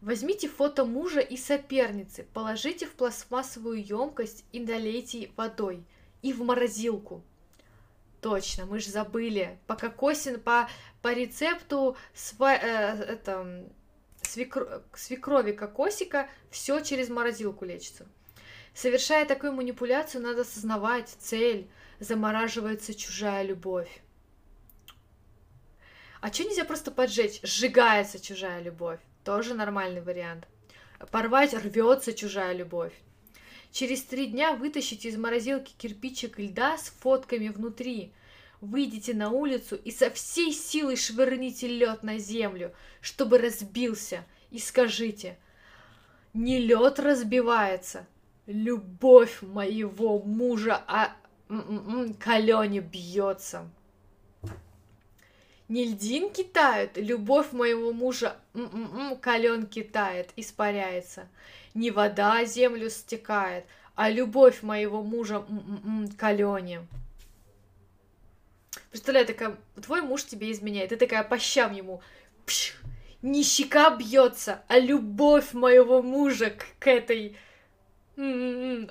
Возьмите 0.00 0.48
фото 0.48 0.84
мужа 0.84 1.20
и 1.20 1.36
соперницы, 1.36 2.24
положите 2.32 2.86
в 2.86 2.92
пластмассовую 2.92 3.84
емкость 3.84 4.44
и 4.52 4.60
налейте 4.60 5.30
водой. 5.36 5.84
И 6.22 6.32
в 6.32 6.42
морозилку. 6.42 7.22
Точно, 8.20 8.66
мы 8.66 8.80
же 8.80 8.90
забыли. 8.90 9.58
По 9.66 9.76
кокосин, 9.76 10.40
по, 10.40 10.68
по 11.02 11.12
рецепту 11.12 11.96
сва, 12.14 12.54
э, 12.54 13.04
это, 13.04 13.68
свекр, 14.22 14.82
свекрови 14.94 15.52
кокосика 15.52 16.28
все 16.50 16.80
через 16.80 17.08
морозилку 17.08 17.64
лечится. 17.64 18.06
Совершая 18.74 19.26
такую 19.26 19.52
манипуляцию, 19.52 20.22
надо 20.22 20.42
осознавать 20.42 21.08
цель. 21.08 21.68
Замораживается 22.00 22.94
чужая 22.94 23.42
любовь. 23.42 24.00
А 26.20 26.32
что 26.32 26.44
нельзя 26.44 26.64
просто 26.64 26.92
поджечь? 26.92 27.40
Сжигается 27.42 28.20
чужая 28.20 28.60
любовь. 28.62 29.00
Тоже 29.28 29.52
нормальный 29.52 30.00
вариант. 30.00 30.48
Порвать 31.10 31.52
рвется 31.52 32.14
чужая 32.14 32.54
любовь. 32.54 32.94
Через 33.70 34.02
три 34.02 34.28
дня 34.28 34.54
вытащите 34.54 35.10
из 35.10 35.18
морозилки 35.18 35.74
кирпичик 35.76 36.38
льда 36.38 36.78
с 36.78 36.88
фотками 36.88 37.48
внутри. 37.48 38.14
Выйдите 38.62 39.12
на 39.12 39.28
улицу 39.28 39.76
и 39.76 39.90
со 39.90 40.08
всей 40.08 40.50
силой 40.50 40.96
швырните 40.96 41.68
лед 41.68 42.02
на 42.02 42.16
землю, 42.16 42.72
чтобы 43.02 43.36
разбился, 43.36 44.24
и 44.50 44.58
скажите, 44.58 45.38
не 46.32 46.58
лед 46.58 46.98
разбивается, 46.98 48.06
любовь 48.46 49.42
моего 49.42 50.20
мужа 50.20 50.82
а 50.86 51.14
Алене 51.50 52.80
бьется. 52.80 53.70
Не 55.68 55.84
льдинки 55.84 56.44
тают, 56.44 56.96
любовь 56.96 57.52
моего 57.52 57.92
мужа 57.92 58.36
м-м-м, 58.54 59.16
кален 59.18 59.66
тает, 59.66 60.30
испаряется. 60.36 61.28
Не 61.74 61.90
вода 61.90 62.44
землю 62.46 62.88
стекает, 62.88 63.64
а 63.94 64.08
любовь 64.08 64.62
моего 64.62 65.02
мужа 65.02 65.44
м-м-м, 65.48 66.08
калене. 66.16 66.86
Представляю, 68.90 69.26
такая, 69.26 69.56
твой 69.82 70.00
муж 70.00 70.24
тебе 70.24 70.50
изменяет, 70.50 70.88
ты 70.88 70.96
такая 70.96 71.22
по 71.22 71.38
щам 71.38 71.74
ему, 71.74 72.00
пш, 72.46 72.74
не 73.20 73.42
щека 73.42 73.90
бьется, 73.90 74.62
а 74.68 74.78
любовь 74.78 75.52
моего 75.52 76.00
мужа 76.00 76.50
к, 76.50 76.64
к 76.78 76.86
этой 76.86 77.36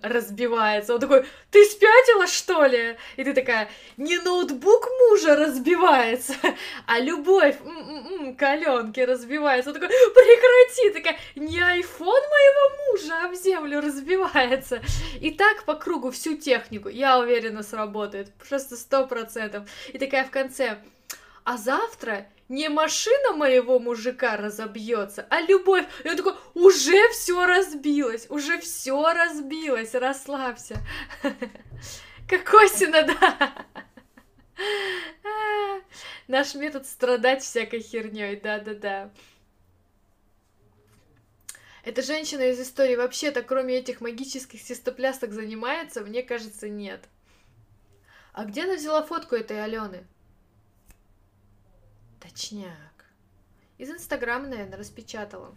разбивается. 0.02 0.94
Он 0.94 1.00
такой, 1.00 1.26
ты 1.52 1.66
спятила, 1.66 2.28
что 2.28 2.66
ли? 2.66 2.96
И 3.18 3.24
ты 3.24 3.34
такая, 3.34 3.70
не 3.98 4.18
ноутбук 4.20 4.88
мужа 5.00 5.36
разбивается, 5.36 6.34
а 6.86 7.00
любовь 7.00 7.58
м-м-м, 7.62 8.36
к 8.38 8.44
Аленке 8.44 9.06
разбивается. 9.06 9.72
Он 9.72 9.74
такой, 9.74 9.90
прекрати, 9.90 10.92
такая, 10.92 11.20
не 11.36 11.60
айфон 11.60 12.08
моего 12.08 12.92
мужа 12.92 13.26
об 13.26 13.36
землю 13.36 13.82
разбивается. 13.82 14.82
И 15.20 15.32
так 15.32 15.66
по 15.66 15.76
кругу 15.76 16.12
всю 16.12 16.38
технику, 16.38 16.88
я 16.88 17.20
уверена, 17.20 17.64
сработает. 17.64 18.34
Просто 18.48 18.78
сто 18.78 19.06
процентов. 19.06 19.70
И 19.92 19.98
такая 19.98 20.24
в 20.24 20.32
конце, 20.32 20.78
а 21.44 21.58
завтра 21.58 22.28
не 22.50 22.70
машина 22.70 23.34
моего 23.34 23.80
мужика 23.80 24.38
разобьется, 24.38 25.28
а 25.30 25.42
любовь. 25.42 25.86
И 26.04 26.10
он 26.10 26.18
такой, 26.18 26.36
уже 26.54 27.10
все 27.10 27.46
разбилось, 27.46 28.28
уже 28.30 28.60
все 28.60 29.14
разбилось, 29.14 29.94
расслабься. 29.94 30.78
Как 32.30 32.54
Осина, 32.54 33.04
да. 33.04 33.66
Наш 36.28 36.56
метод 36.56 36.86
страдать 36.86 37.44
всякой 37.44 37.82
херней, 37.82 38.38
да-да-да. 38.38 39.12
Эта 41.84 42.02
женщина 42.02 42.42
из 42.42 42.60
истории 42.60 42.96
вообще-то, 42.96 43.44
кроме 43.44 43.78
этих 43.78 44.02
магических 44.02 44.62
свистоплясток, 44.62 45.32
занимается? 45.32 46.02
Мне 46.02 46.22
кажется, 46.22 46.68
нет. 46.68 47.02
А 48.34 48.44
где 48.44 48.64
она 48.64 48.76
взяла 48.76 49.04
фотку 49.04 49.36
этой 49.36 49.64
Алены? 49.64 50.06
Точняк. 52.20 53.06
Из 53.78 53.90
Инстаграма, 53.90 54.48
наверное, 54.48 54.78
распечатала. 54.78 55.56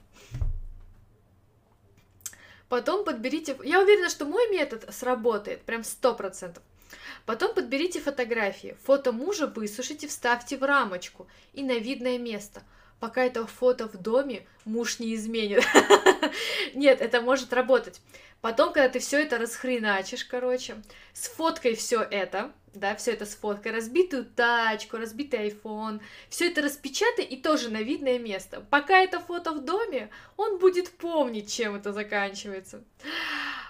Потом 2.69 3.05
подберите... 3.05 3.59
Я 3.65 3.81
уверена, 3.81 4.09
что 4.09 4.25
мой 4.25 4.49
метод 4.51 4.87
сработает, 4.95 5.63
прям 5.63 5.83
сто 5.83 6.15
процентов. 6.15 6.63
Потом 7.27 7.55
подберите 7.55 8.01
фотографии. 8.01 8.77
Фото 8.85 9.13
мужа 9.13 9.47
высушите, 9.47 10.07
вставьте 10.07 10.57
в 10.57 10.63
рамочку 10.63 11.27
и 11.53 11.63
на 11.63 11.79
видное 11.79 12.19
место. 12.19 12.63
Пока 13.01 13.25
это 13.25 13.47
фото 13.47 13.89
в 13.89 13.97
доме, 13.97 14.47
муж 14.65 14.99
не 14.99 15.15
изменит. 15.15 15.65
Нет, 16.75 17.01
это 17.01 17.21
может 17.23 17.53
работать. 17.53 18.01
Потом, 18.41 18.73
когда 18.73 18.89
ты 18.89 18.99
все 19.01 19.23
это 19.23 19.39
расхреначишь, 19.39 20.25
короче, 20.25 20.77
сфоткай 21.13 21.75
все 21.75 22.03
это, 22.03 22.53
да, 22.75 22.95
все 22.95 23.13
это 23.13 23.27
сфоткай, 23.27 23.73
разбитую 23.73 24.25
тачку, 24.25 24.97
разбитый 24.97 25.49
iPhone, 25.49 26.01
все 26.29 26.49
это 26.49 26.63
распечатай 26.63 27.25
и 27.25 27.37
тоже 27.37 27.71
на 27.71 27.83
видное 27.83 28.19
место. 28.19 28.65
Пока 28.71 29.01
это 29.01 29.21
фото 29.21 29.53
в 29.53 29.65
доме, 29.65 30.11
он 30.37 30.59
будет 30.59 30.91
помнить, 30.91 31.53
чем 31.53 31.75
это 31.75 31.93
заканчивается. 31.93 32.85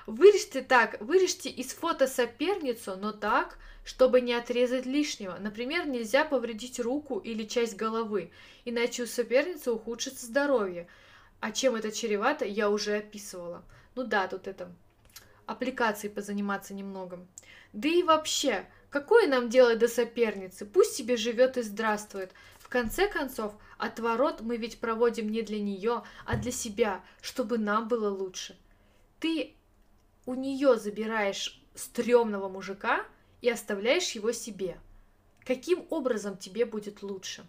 Вырежьте 0.06 0.62
так, 0.62 1.00
вырежьте 1.00 1.48
из 1.48 1.72
фото 1.72 2.06
соперницу, 2.06 2.96
но 2.96 3.12
так, 3.12 3.58
чтобы 3.84 4.20
не 4.20 4.34
отрезать 4.34 4.86
лишнего. 4.86 5.36
Например, 5.38 5.86
нельзя 5.86 6.24
повредить 6.24 6.80
руку 6.80 7.18
или 7.18 7.44
часть 7.44 7.76
головы, 7.76 8.30
иначе 8.64 9.04
у 9.04 9.06
соперницы 9.06 9.72
ухудшится 9.72 10.26
здоровье. 10.26 10.86
А 11.40 11.52
чем 11.52 11.74
это 11.74 11.90
чревато, 11.90 12.44
я 12.44 12.68
уже 12.68 12.96
описывала. 12.96 13.64
Ну 13.94 14.04
да, 14.04 14.28
тут 14.28 14.46
это 14.46 14.70
аппликацией 15.46 16.12
позаниматься 16.12 16.74
немного. 16.74 17.26
Да 17.72 17.88
и 17.88 18.02
вообще, 18.02 18.66
какое 18.90 19.26
нам 19.26 19.48
дело 19.48 19.76
до 19.76 19.88
соперницы? 19.88 20.66
Пусть 20.66 20.94
себе 20.94 21.16
живет 21.16 21.56
и 21.56 21.62
здравствует. 21.62 22.32
В 22.58 22.68
конце 22.68 23.08
концов, 23.08 23.54
отворот 23.78 24.42
мы 24.42 24.56
ведь 24.56 24.78
проводим 24.80 25.30
не 25.30 25.42
для 25.42 25.60
нее, 25.60 26.02
а 26.26 26.36
для 26.36 26.52
себя, 26.52 27.04
чтобы 27.20 27.58
нам 27.58 27.88
было 27.88 28.08
лучше. 28.08 28.56
Ты 29.18 29.54
у 30.26 30.34
нее 30.34 30.76
забираешь 30.76 31.60
стрёмного 31.74 32.48
мужика 32.48 33.04
и 33.40 33.50
оставляешь 33.50 34.12
его 34.12 34.32
себе. 34.32 34.78
Каким 35.44 35.86
образом 35.90 36.36
тебе 36.36 36.64
будет 36.64 37.02
лучше? 37.02 37.46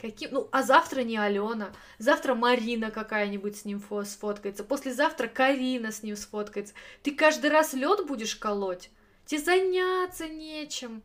Каким? 0.00 0.30
Ну, 0.32 0.48
а 0.52 0.62
завтра 0.62 1.02
не 1.02 1.16
Алена, 1.16 1.72
завтра 1.98 2.34
Марина 2.34 2.90
какая-нибудь 2.90 3.56
с 3.56 3.64
ним 3.64 3.82
сфоткается, 4.04 4.64
послезавтра 4.64 5.26
Карина 5.26 5.90
с 5.90 6.02
ним 6.02 6.16
сфоткается. 6.16 6.74
Ты 7.02 7.14
каждый 7.14 7.50
раз 7.50 7.72
лед 7.72 8.06
будешь 8.06 8.36
колоть? 8.36 8.90
Тебе 9.26 9.40
заняться 9.40 10.28
нечем. 10.28 11.02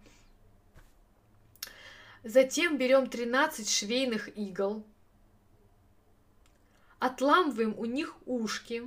Затем 2.23 2.77
берем 2.77 3.10
13 3.10 3.68
швейных 3.68 4.38
игл, 4.38 4.85
отламываем 6.99 7.73
у 7.80 7.85
них 7.85 8.15
ушки, 8.27 8.84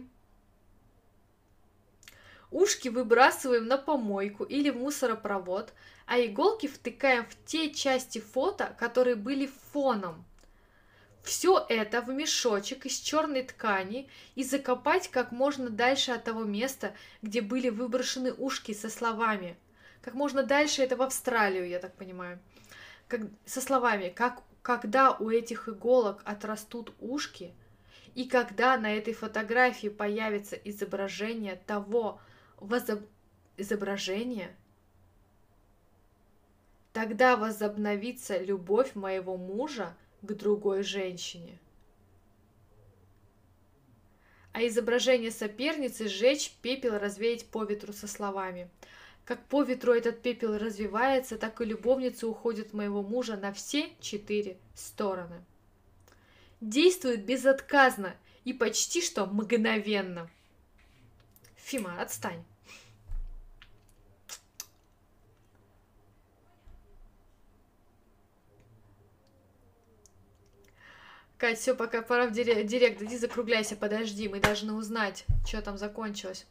ушки 2.52 2.86
выбрасываем 2.86 3.66
на 3.66 3.77
помойку 3.77 4.44
или 4.44 4.70
в 4.70 4.77
мусоропровод, 4.77 5.73
а 6.06 6.20
иголки 6.20 6.69
втыкаем 6.69 7.27
в 7.27 7.35
те 7.44 7.74
части 7.74 8.20
фото, 8.20 8.77
которые 8.78 9.16
были 9.16 9.51
фоном. 9.73 10.24
Все 11.25 11.65
это 11.71 12.03
в 12.03 12.11
мешочек 12.11 12.85
из 12.85 12.99
черной 12.99 13.45
ткани 13.45 14.11
и 14.35 14.45
закопать 14.45 15.09
как 15.09 15.33
можно 15.33 15.71
дальше 15.71 16.13
от 16.13 16.25
того 16.25 16.45
места, 16.45 16.95
где 17.23 17.41
были 17.41 17.71
выброшены 17.71 18.35
ушки 18.35 18.75
со 18.75 18.91
словами. 18.91 19.57
Как 20.03 20.13
можно 20.13 20.43
дальше 20.43 20.83
это 20.83 20.97
в 20.97 21.03
Австралию, 21.03 21.67
я 21.67 21.79
так 21.79 21.95
понимаю. 21.95 22.39
Как, 23.09 23.23
со 23.47 23.63
словами, 23.63 24.11
как, 24.11 24.43
когда 24.61 25.13
у 25.13 25.31
этих 25.31 25.67
иголок 25.67 26.21
отрастут 26.27 26.93
ушки, 27.01 27.55
и 28.15 28.29
когда 28.29 28.77
на 28.77 28.95
этой 28.95 29.15
фотографии 29.15 29.89
появится 29.89 30.57
изображение 30.57 31.57
того 31.67 32.21
возоб... 32.59 33.01
изображения, 33.57 34.55
Тогда 36.93 37.37
возобновится 37.37 38.39
любовь 38.39 38.95
моего 38.95 39.37
мужа 39.37 39.97
к 40.25 40.33
другой 40.35 40.83
женщине. 40.83 41.59
А 44.53 44.65
изображение 44.67 45.31
соперницы 45.31 46.09
сжечь, 46.09 46.53
пепел 46.63 46.99
развеять 46.99 47.47
по 47.47 47.65
ветру 47.65 47.93
со 47.93 48.07
словами. 48.07 48.71
Как 49.25 49.45
по 49.47 49.63
ветру 49.63 49.93
этот 49.93 50.23
пепел 50.23 50.57
развивается, 50.57 51.39
так 51.39 51.61
и 51.61 51.65
любовница 51.65 52.29
уходит 52.29 52.73
моего 52.73 53.03
мужа 53.03 53.37
на 53.37 53.53
все 53.53 53.91
четыре 54.01 54.59
стороны. 54.75 55.45
Действует 56.61 57.25
безотказно 57.25 58.15
и 58.45 58.53
почти 58.53 59.03
что 59.03 59.27
мгновенно. 59.27 60.31
Фима, 61.57 62.01
отстань. 62.01 62.45
Кать, 71.39 71.59
все, 71.59 71.74
пока 71.74 72.01
пора 72.02 72.27
в 72.27 72.32
директ, 72.32 72.66
директ, 72.66 73.02
иди 73.02 73.19
закругляйся, 73.19 73.74
подожди, 73.77 74.28
мы 74.28 74.40
должны 74.40 74.73
узнать, 74.73 75.24
что 75.44 75.61
там 75.62 75.77
закончилось. 75.77 76.47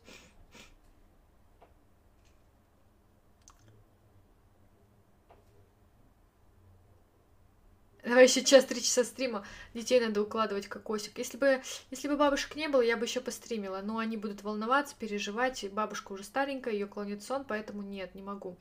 Давай 8.03 8.25
еще 8.25 8.43
час, 8.43 8.65
три 8.65 8.81
часа 8.81 9.05
стрима. 9.05 9.45
Детей 9.73 9.99
надо 10.01 10.21
укладывать 10.21 10.67
кокосик. 10.67 11.17
Если 11.17 11.37
бы, 11.37 11.63
если 11.89 12.09
бы 12.09 12.17
бабушек 12.17 12.55
не 12.57 12.67
было, 12.67 12.81
я 12.81 12.97
бы 12.97 13.05
еще 13.05 13.21
постримила. 13.21 13.81
Но 13.81 13.97
они 13.97 14.17
будут 14.17 14.43
волноваться, 14.43 14.93
переживать. 14.99 15.65
Бабушка 15.71 16.11
уже 16.11 16.25
старенькая, 16.25 16.73
ее 16.73 16.85
клонит 16.85 17.23
сон, 17.23 17.45
поэтому 17.45 17.81
нет, 17.81 18.13
не 18.13 18.21
могу. 18.21 18.57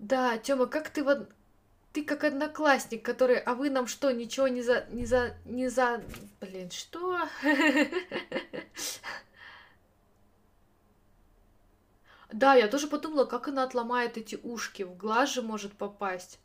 Да, 0.00 0.36
Тёма, 0.38 0.66
как 0.66 0.90
ты 0.90 1.04
вот 1.04 1.30
ты 1.94 2.04
как 2.04 2.24
одноклассник, 2.24 3.04
который, 3.04 3.38
а 3.38 3.54
вы 3.54 3.70
нам 3.70 3.86
что, 3.86 4.10
ничего 4.10 4.48
не 4.48 4.62
за, 4.62 4.84
не 4.90 5.06
за, 5.06 5.36
не 5.44 5.68
за, 5.68 6.02
блин, 6.40 6.70
что? 6.70 7.20
Да, 12.32 12.54
я 12.56 12.66
тоже 12.66 12.88
подумала, 12.88 13.26
как 13.26 13.46
она 13.46 13.62
отломает 13.62 14.18
эти 14.18 14.34
ушки, 14.42 14.82
в 14.82 14.96
глаз 14.96 15.32
же 15.32 15.40
может 15.40 15.72
попасть. 15.74 16.40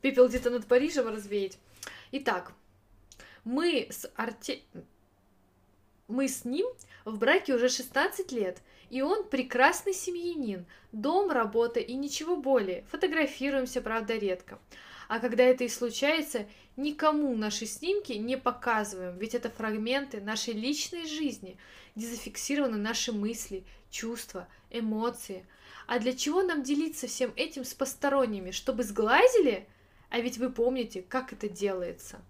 Пепел 0.00 0.28
где-то 0.28 0.50
над 0.50 0.64
Парижем 0.66 1.08
развеять. 1.08 1.58
Итак, 2.12 2.52
мы 3.42 3.88
с 3.90 4.08
Арте... 4.14 4.62
Мы 6.06 6.28
с 6.28 6.44
ним 6.44 6.68
в 7.04 7.18
браке 7.18 7.52
уже 7.52 7.68
16 7.68 8.30
лет, 8.30 8.62
и 8.90 9.02
он 9.02 9.24
прекрасный 9.24 9.94
семьянин, 9.94 10.66
дом, 10.92 11.30
работа 11.30 11.80
и 11.80 11.94
ничего 11.94 12.36
более. 12.36 12.84
Фотографируемся, 12.90 13.80
правда, 13.80 14.16
редко. 14.16 14.58
А 15.08 15.18
когда 15.18 15.44
это 15.44 15.64
и 15.64 15.68
случается, 15.68 16.46
никому 16.76 17.34
наши 17.36 17.66
снимки 17.66 18.12
не 18.12 18.36
показываем, 18.36 19.16
ведь 19.18 19.34
это 19.34 19.50
фрагменты 19.50 20.20
нашей 20.20 20.54
личной 20.54 21.06
жизни, 21.06 21.56
где 21.96 22.06
зафиксированы 22.06 22.76
наши 22.76 23.12
мысли, 23.12 23.64
чувства, 23.90 24.48
эмоции. 24.70 25.46
А 25.86 25.98
для 25.98 26.12
чего 26.12 26.42
нам 26.42 26.62
делиться 26.62 27.08
всем 27.08 27.32
этим 27.34 27.64
с 27.64 27.74
посторонними? 27.74 28.52
Чтобы 28.52 28.84
сглазили? 28.84 29.66
А 30.08 30.20
ведь 30.20 30.38
вы 30.38 30.50
помните, 30.50 31.02
как 31.02 31.32
это 31.32 31.48
делается. 31.48 32.20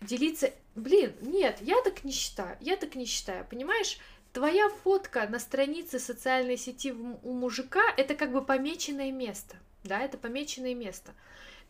Делиться... 0.00 0.52
Блин, 0.74 1.14
нет, 1.22 1.58
я 1.62 1.80
так 1.80 2.04
не 2.04 2.12
считаю. 2.12 2.58
Я 2.60 2.76
так 2.76 2.96
не 2.96 3.06
считаю. 3.06 3.46
Понимаешь, 3.48 3.98
твоя 4.36 4.68
фотка 4.84 5.26
на 5.30 5.38
странице 5.38 5.98
социальной 5.98 6.58
сети 6.58 6.92
у 6.92 7.32
мужика— 7.32 7.80
это 7.96 8.14
как 8.14 8.32
бы 8.32 8.44
помеченное 8.44 9.10
место. 9.10 9.56
Да, 9.82 10.00
это 10.00 10.18
помеченное 10.18 10.74
место. 10.74 11.14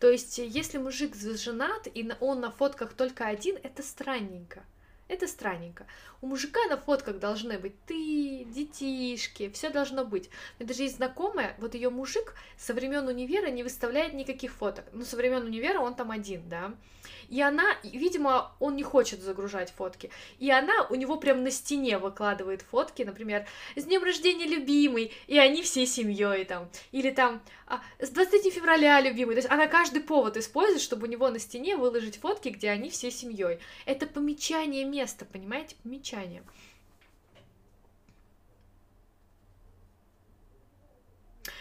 То 0.01 0.11
есть, 0.11 0.39
если 0.39 0.79
мужик 0.79 1.15
женат, 1.15 1.87
и 1.87 2.13
он 2.19 2.41
на 2.41 2.51
фотках 2.51 2.95
только 2.95 3.29
один, 3.29 3.57
это 3.63 3.85
странненько. 3.85 4.65
Это 5.09 5.29
странненько. 5.29 5.87
У 6.21 6.27
мужика 6.27 6.59
на 6.69 6.77
фотках 6.77 7.19
должны 7.19 7.59
быть 7.59 7.75
ты, 7.87 8.45
детишки, 8.45 9.51
все 9.51 9.71
должно 9.71 10.05
быть. 10.05 10.29
У 10.59 10.63
меня 10.63 10.69
даже 10.69 10.83
есть 10.83 10.97
знакомая, 10.97 11.55
вот 11.59 11.75
ее 11.75 11.91
мужик 11.91 12.35
со 12.57 12.75
времен 12.75 13.07
универа 13.07 13.47
не 13.49 13.63
выставляет 13.63 14.15
никаких 14.15 14.53
фоток. 14.53 14.85
Ну, 14.93 15.05
со 15.05 15.17
времен 15.17 15.45
универа 15.45 15.79
он 15.79 15.95
там 15.95 16.11
один, 16.11 16.49
да. 16.49 16.75
И 17.29 17.41
она, 17.41 17.77
видимо, 17.83 18.53
он 18.61 18.77
не 18.77 18.83
хочет 18.83 19.21
загружать 19.21 19.73
фотки. 19.77 20.11
И 20.39 20.51
она 20.51 20.87
у 20.89 20.95
него 20.95 21.17
прям 21.17 21.43
на 21.43 21.51
стене 21.51 21.99
выкладывает 21.99 22.63
фотки, 22.63 23.03
например, 23.03 23.47
с 23.75 23.85
днем 23.85 24.03
рождения 24.03 24.47
любимый, 24.47 25.13
и 25.27 25.39
они 25.39 25.63
всей 25.63 25.87
семьей 25.87 26.45
там. 26.45 26.69
Или 26.93 27.11
там 27.11 27.43
а, 27.67 27.81
с 27.99 28.11
20 28.11 28.53
февраля 28.53 29.01
любимый. 29.01 29.35
То 29.35 29.41
есть 29.41 29.51
она 29.51 29.67
каждый 29.67 30.03
повод 30.03 30.37
использует, 30.37 30.83
чтобы 30.83 31.07
у 31.07 31.11
него 31.11 31.29
на 31.31 31.39
стене 31.39 31.77
выложить 31.77 32.19
фотки, 32.19 32.49
где 32.49 32.71
они 32.71 32.91
всей 32.91 33.11
семьей. 33.11 33.59
Это 33.87 34.07
помечание 34.07 34.85
места, 34.97 35.25
понимаете? 35.25 35.77
Помечание. 35.83 36.43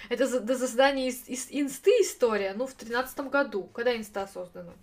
Это 0.09 0.39
до 0.39 0.57
создания 0.57 1.09
из, 1.09 1.27
из 1.27 1.47
инсты 1.49 1.89
история, 2.01 2.53
ну, 2.55 2.67
в 2.67 2.73
тринадцатом 2.73 3.29
году. 3.29 3.63
Когда 3.63 3.95
инста 3.95 4.27
создана? 4.27 4.73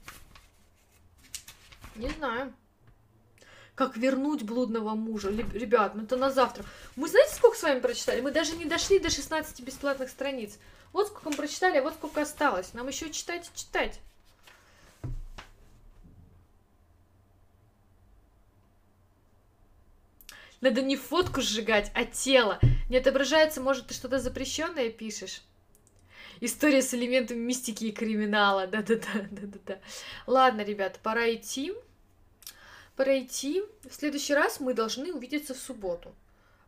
Не 1.95 2.09
знаю. 2.11 2.53
Как 3.75 3.97
вернуть 3.97 4.43
блудного 4.43 4.95
мужа. 4.95 5.31
Ребят, 5.31 5.95
ну 5.95 6.03
это 6.03 6.17
на 6.17 6.31
завтра. 6.31 6.65
Мы 6.97 7.09
знаете, 7.09 7.35
сколько 7.35 7.57
с 7.57 7.63
вами 7.63 7.81
прочитали? 7.81 8.21
Мы 8.21 8.31
даже 8.33 8.57
не 8.57 8.67
дошли 8.67 8.99
до 8.99 9.11
16 9.11 9.63
бесплатных 9.63 10.11
страниц. 10.11 10.59
Вот 10.93 11.07
сколько 11.07 11.31
мы 11.31 11.37
прочитали, 11.37 11.79
а 11.79 11.83
вот 11.83 11.95
сколько 11.95 12.21
осталось. 12.21 12.75
Нам 12.75 12.89
еще 12.89 13.11
читать 13.11 13.51
и 13.51 13.59
читать. 13.59 14.01
Надо 20.63 20.81
не 20.81 20.97
фотку 20.97 21.41
сжигать, 21.43 21.91
а 21.93 22.05
тело. 22.05 22.61
Не 22.89 22.99
отображается, 22.99 23.61
может, 23.61 23.89
ты 23.89 23.95
что-то 23.95 24.21
запрещенное 24.21 24.91
пишешь? 24.91 25.43
История 26.41 26.83
с 26.83 26.95
элементами 26.95 27.41
мистики 27.41 27.87
и 27.87 27.93
криминала. 27.93 28.69
Да-да-да, 28.69 29.27
да-да-да. 29.31 29.81
Ладно, 30.27 30.63
ребята, 30.63 31.01
пора 31.03 31.35
идти. 31.35 31.75
Пора 32.95 33.19
идти. 33.19 33.63
В 33.89 33.93
следующий 33.93 34.35
раз 34.35 34.61
мы 34.61 34.73
должны 34.73 35.13
увидеться 35.13 35.53
в 35.53 35.59
субботу. 35.59 36.15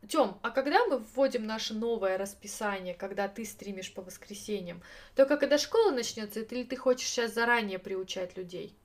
Тём, 0.09 0.41
а 0.43 0.51
когда 0.51 0.85
мы 0.87 0.99
вводим 0.99 1.47
наше 1.47 1.73
новое 1.73 2.19
расписание, 2.19 2.95
когда 2.95 3.29
ты 3.29 3.45
стримишь 3.45 3.95
по 3.95 4.03
воскресеньям, 4.03 4.83
только 5.15 5.37
когда 5.37 5.57
школа 5.57 5.93
начнется, 5.93 6.41
или 6.41 6.65
ты 6.65 6.77
хочешь 6.77 7.09
сейчас 7.09 7.33
заранее 7.33 7.79
приучать 7.79 8.37
людей? 8.37 8.77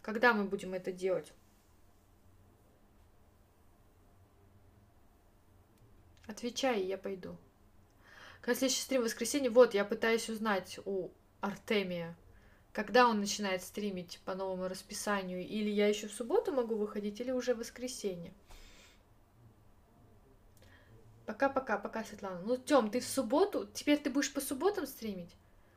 Когда 0.00 0.32
мы 0.32 0.44
будем 0.44 0.72
это 0.72 0.90
делать? 0.90 1.32
Отвечай, 6.26 6.82
я 6.84 6.98
пойду. 6.98 7.36
Когда 8.40 8.58
следующий 8.58 8.82
стрим 8.82 9.02
в 9.02 9.04
воскресенье, 9.04 9.50
вот, 9.50 9.74
я 9.74 9.84
пытаюсь 9.84 10.28
узнать 10.28 10.78
у 10.84 11.10
Артемия, 11.40 12.16
когда 12.72 13.08
он 13.08 13.20
начинает 13.20 13.62
стримить 13.62 14.20
по 14.24 14.34
новому 14.34 14.68
расписанию, 14.68 15.46
или 15.46 15.68
я 15.68 15.88
еще 15.88 16.08
в 16.08 16.12
субботу 16.12 16.52
могу 16.52 16.76
выходить, 16.76 17.20
или 17.20 17.30
уже 17.30 17.54
в 17.54 17.58
воскресенье. 17.58 18.32
Пока-пока, 21.26 21.78
пока, 21.78 22.02
Светлана. 22.04 22.40
Ну, 22.40 22.56
Тём, 22.56 22.90
ты 22.90 23.00
в 23.00 23.06
субботу, 23.06 23.68
теперь 23.72 23.98
ты 23.98 24.10
будешь 24.10 24.32
по 24.32 24.40
субботам 24.40 24.86
стримить? 24.86 25.30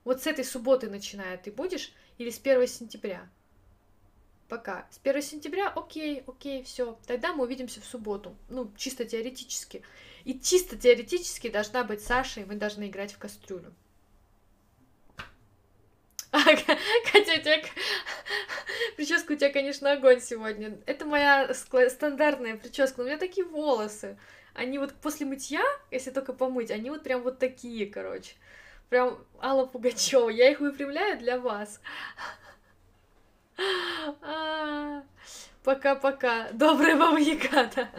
Вот 0.03 0.22
с 0.23 0.27
этой 0.27 0.43
субботы 0.43 0.89
начиная 0.89 1.38
ты 1.38 1.51
будешь 1.51 1.93
или 2.17 2.30
с 2.30 2.39
1 2.39 2.67
сентября? 2.67 3.30
Пока. 4.47 4.85
С 4.91 4.99
1 5.03 5.22
сентября, 5.22 5.69
окей, 5.69 6.23
окей, 6.27 6.63
все. 6.63 6.99
Тогда 7.07 7.34
мы 7.34 7.45
увидимся 7.45 7.81
в 7.81 7.85
субботу. 7.85 8.35
Ну, 8.49 8.72
чисто 8.77 9.05
теоретически. 9.05 9.81
И 10.23 10.39
чисто 10.39 10.77
теоретически 10.77 11.49
должна 11.49 11.84
быть 11.84 12.03
Саша, 12.03 12.41
и 12.41 12.45
мы 12.45 12.55
должны 12.55 12.88
играть 12.88 13.13
в 13.13 13.17
кастрюлю. 13.17 13.73
Катя, 16.31 17.34
у 17.34 17.41
тебя... 17.41 17.61
Прическа 18.95 19.34
у 19.34 19.35
тебя, 19.35 19.51
конечно, 19.51 19.91
огонь 19.91 20.22
сегодня. 20.22 20.77
Это 20.85 21.05
моя 21.05 21.53
стандартная 21.53 22.57
прическа, 22.57 22.97
но 22.97 23.03
у 23.03 23.07
меня 23.07 23.17
такие 23.17 23.45
волосы. 23.45 24.17
Они 24.53 24.77
вот 24.77 24.93
после 24.93 25.26
мытья, 25.26 25.63
если 25.91 26.11
только 26.11 26.34
помыть, 26.34 26.72
они 26.72 26.89
вот 26.89 27.03
прям 27.03 27.23
вот 27.23 27.39
такие, 27.39 27.88
короче. 27.88 28.34
Прям 28.89 29.23
Алла 29.41 29.65
Пугачева. 29.65 30.30
Я 30.30 30.51
их 30.51 30.59
выпрямляю 30.59 31.17
для 31.17 31.39
вас. 31.39 31.81
Пока-пока. 35.64 36.52
Добрая 36.52 36.95
баба 36.95 37.18
Ягата. 37.19 37.90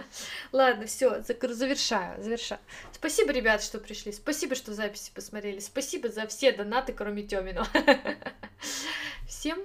Ладно, 0.53 0.87
все, 0.87 1.23
завершаю, 1.23 2.23
завершаю. 2.23 2.61
Спасибо, 2.93 3.33
ребят, 3.33 3.63
что 3.63 3.79
пришли. 3.81 4.13
Спасибо, 4.13 4.55
что 4.55 4.73
записи 4.73 5.11
посмотрели. 5.13 5.59
Спасибо 5.59 6.09
за 6.09 6.27
все 6.29 6.53
донаты, 6.53 6.93
кроме 6.93 7.25
Тёмину. 7.25 7.65
Всем 9.27 9.59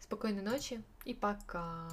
спокойной 0.00 0.42
ночи 0.42 0.82
и 1.04 1.14
пока. 1.14 1.88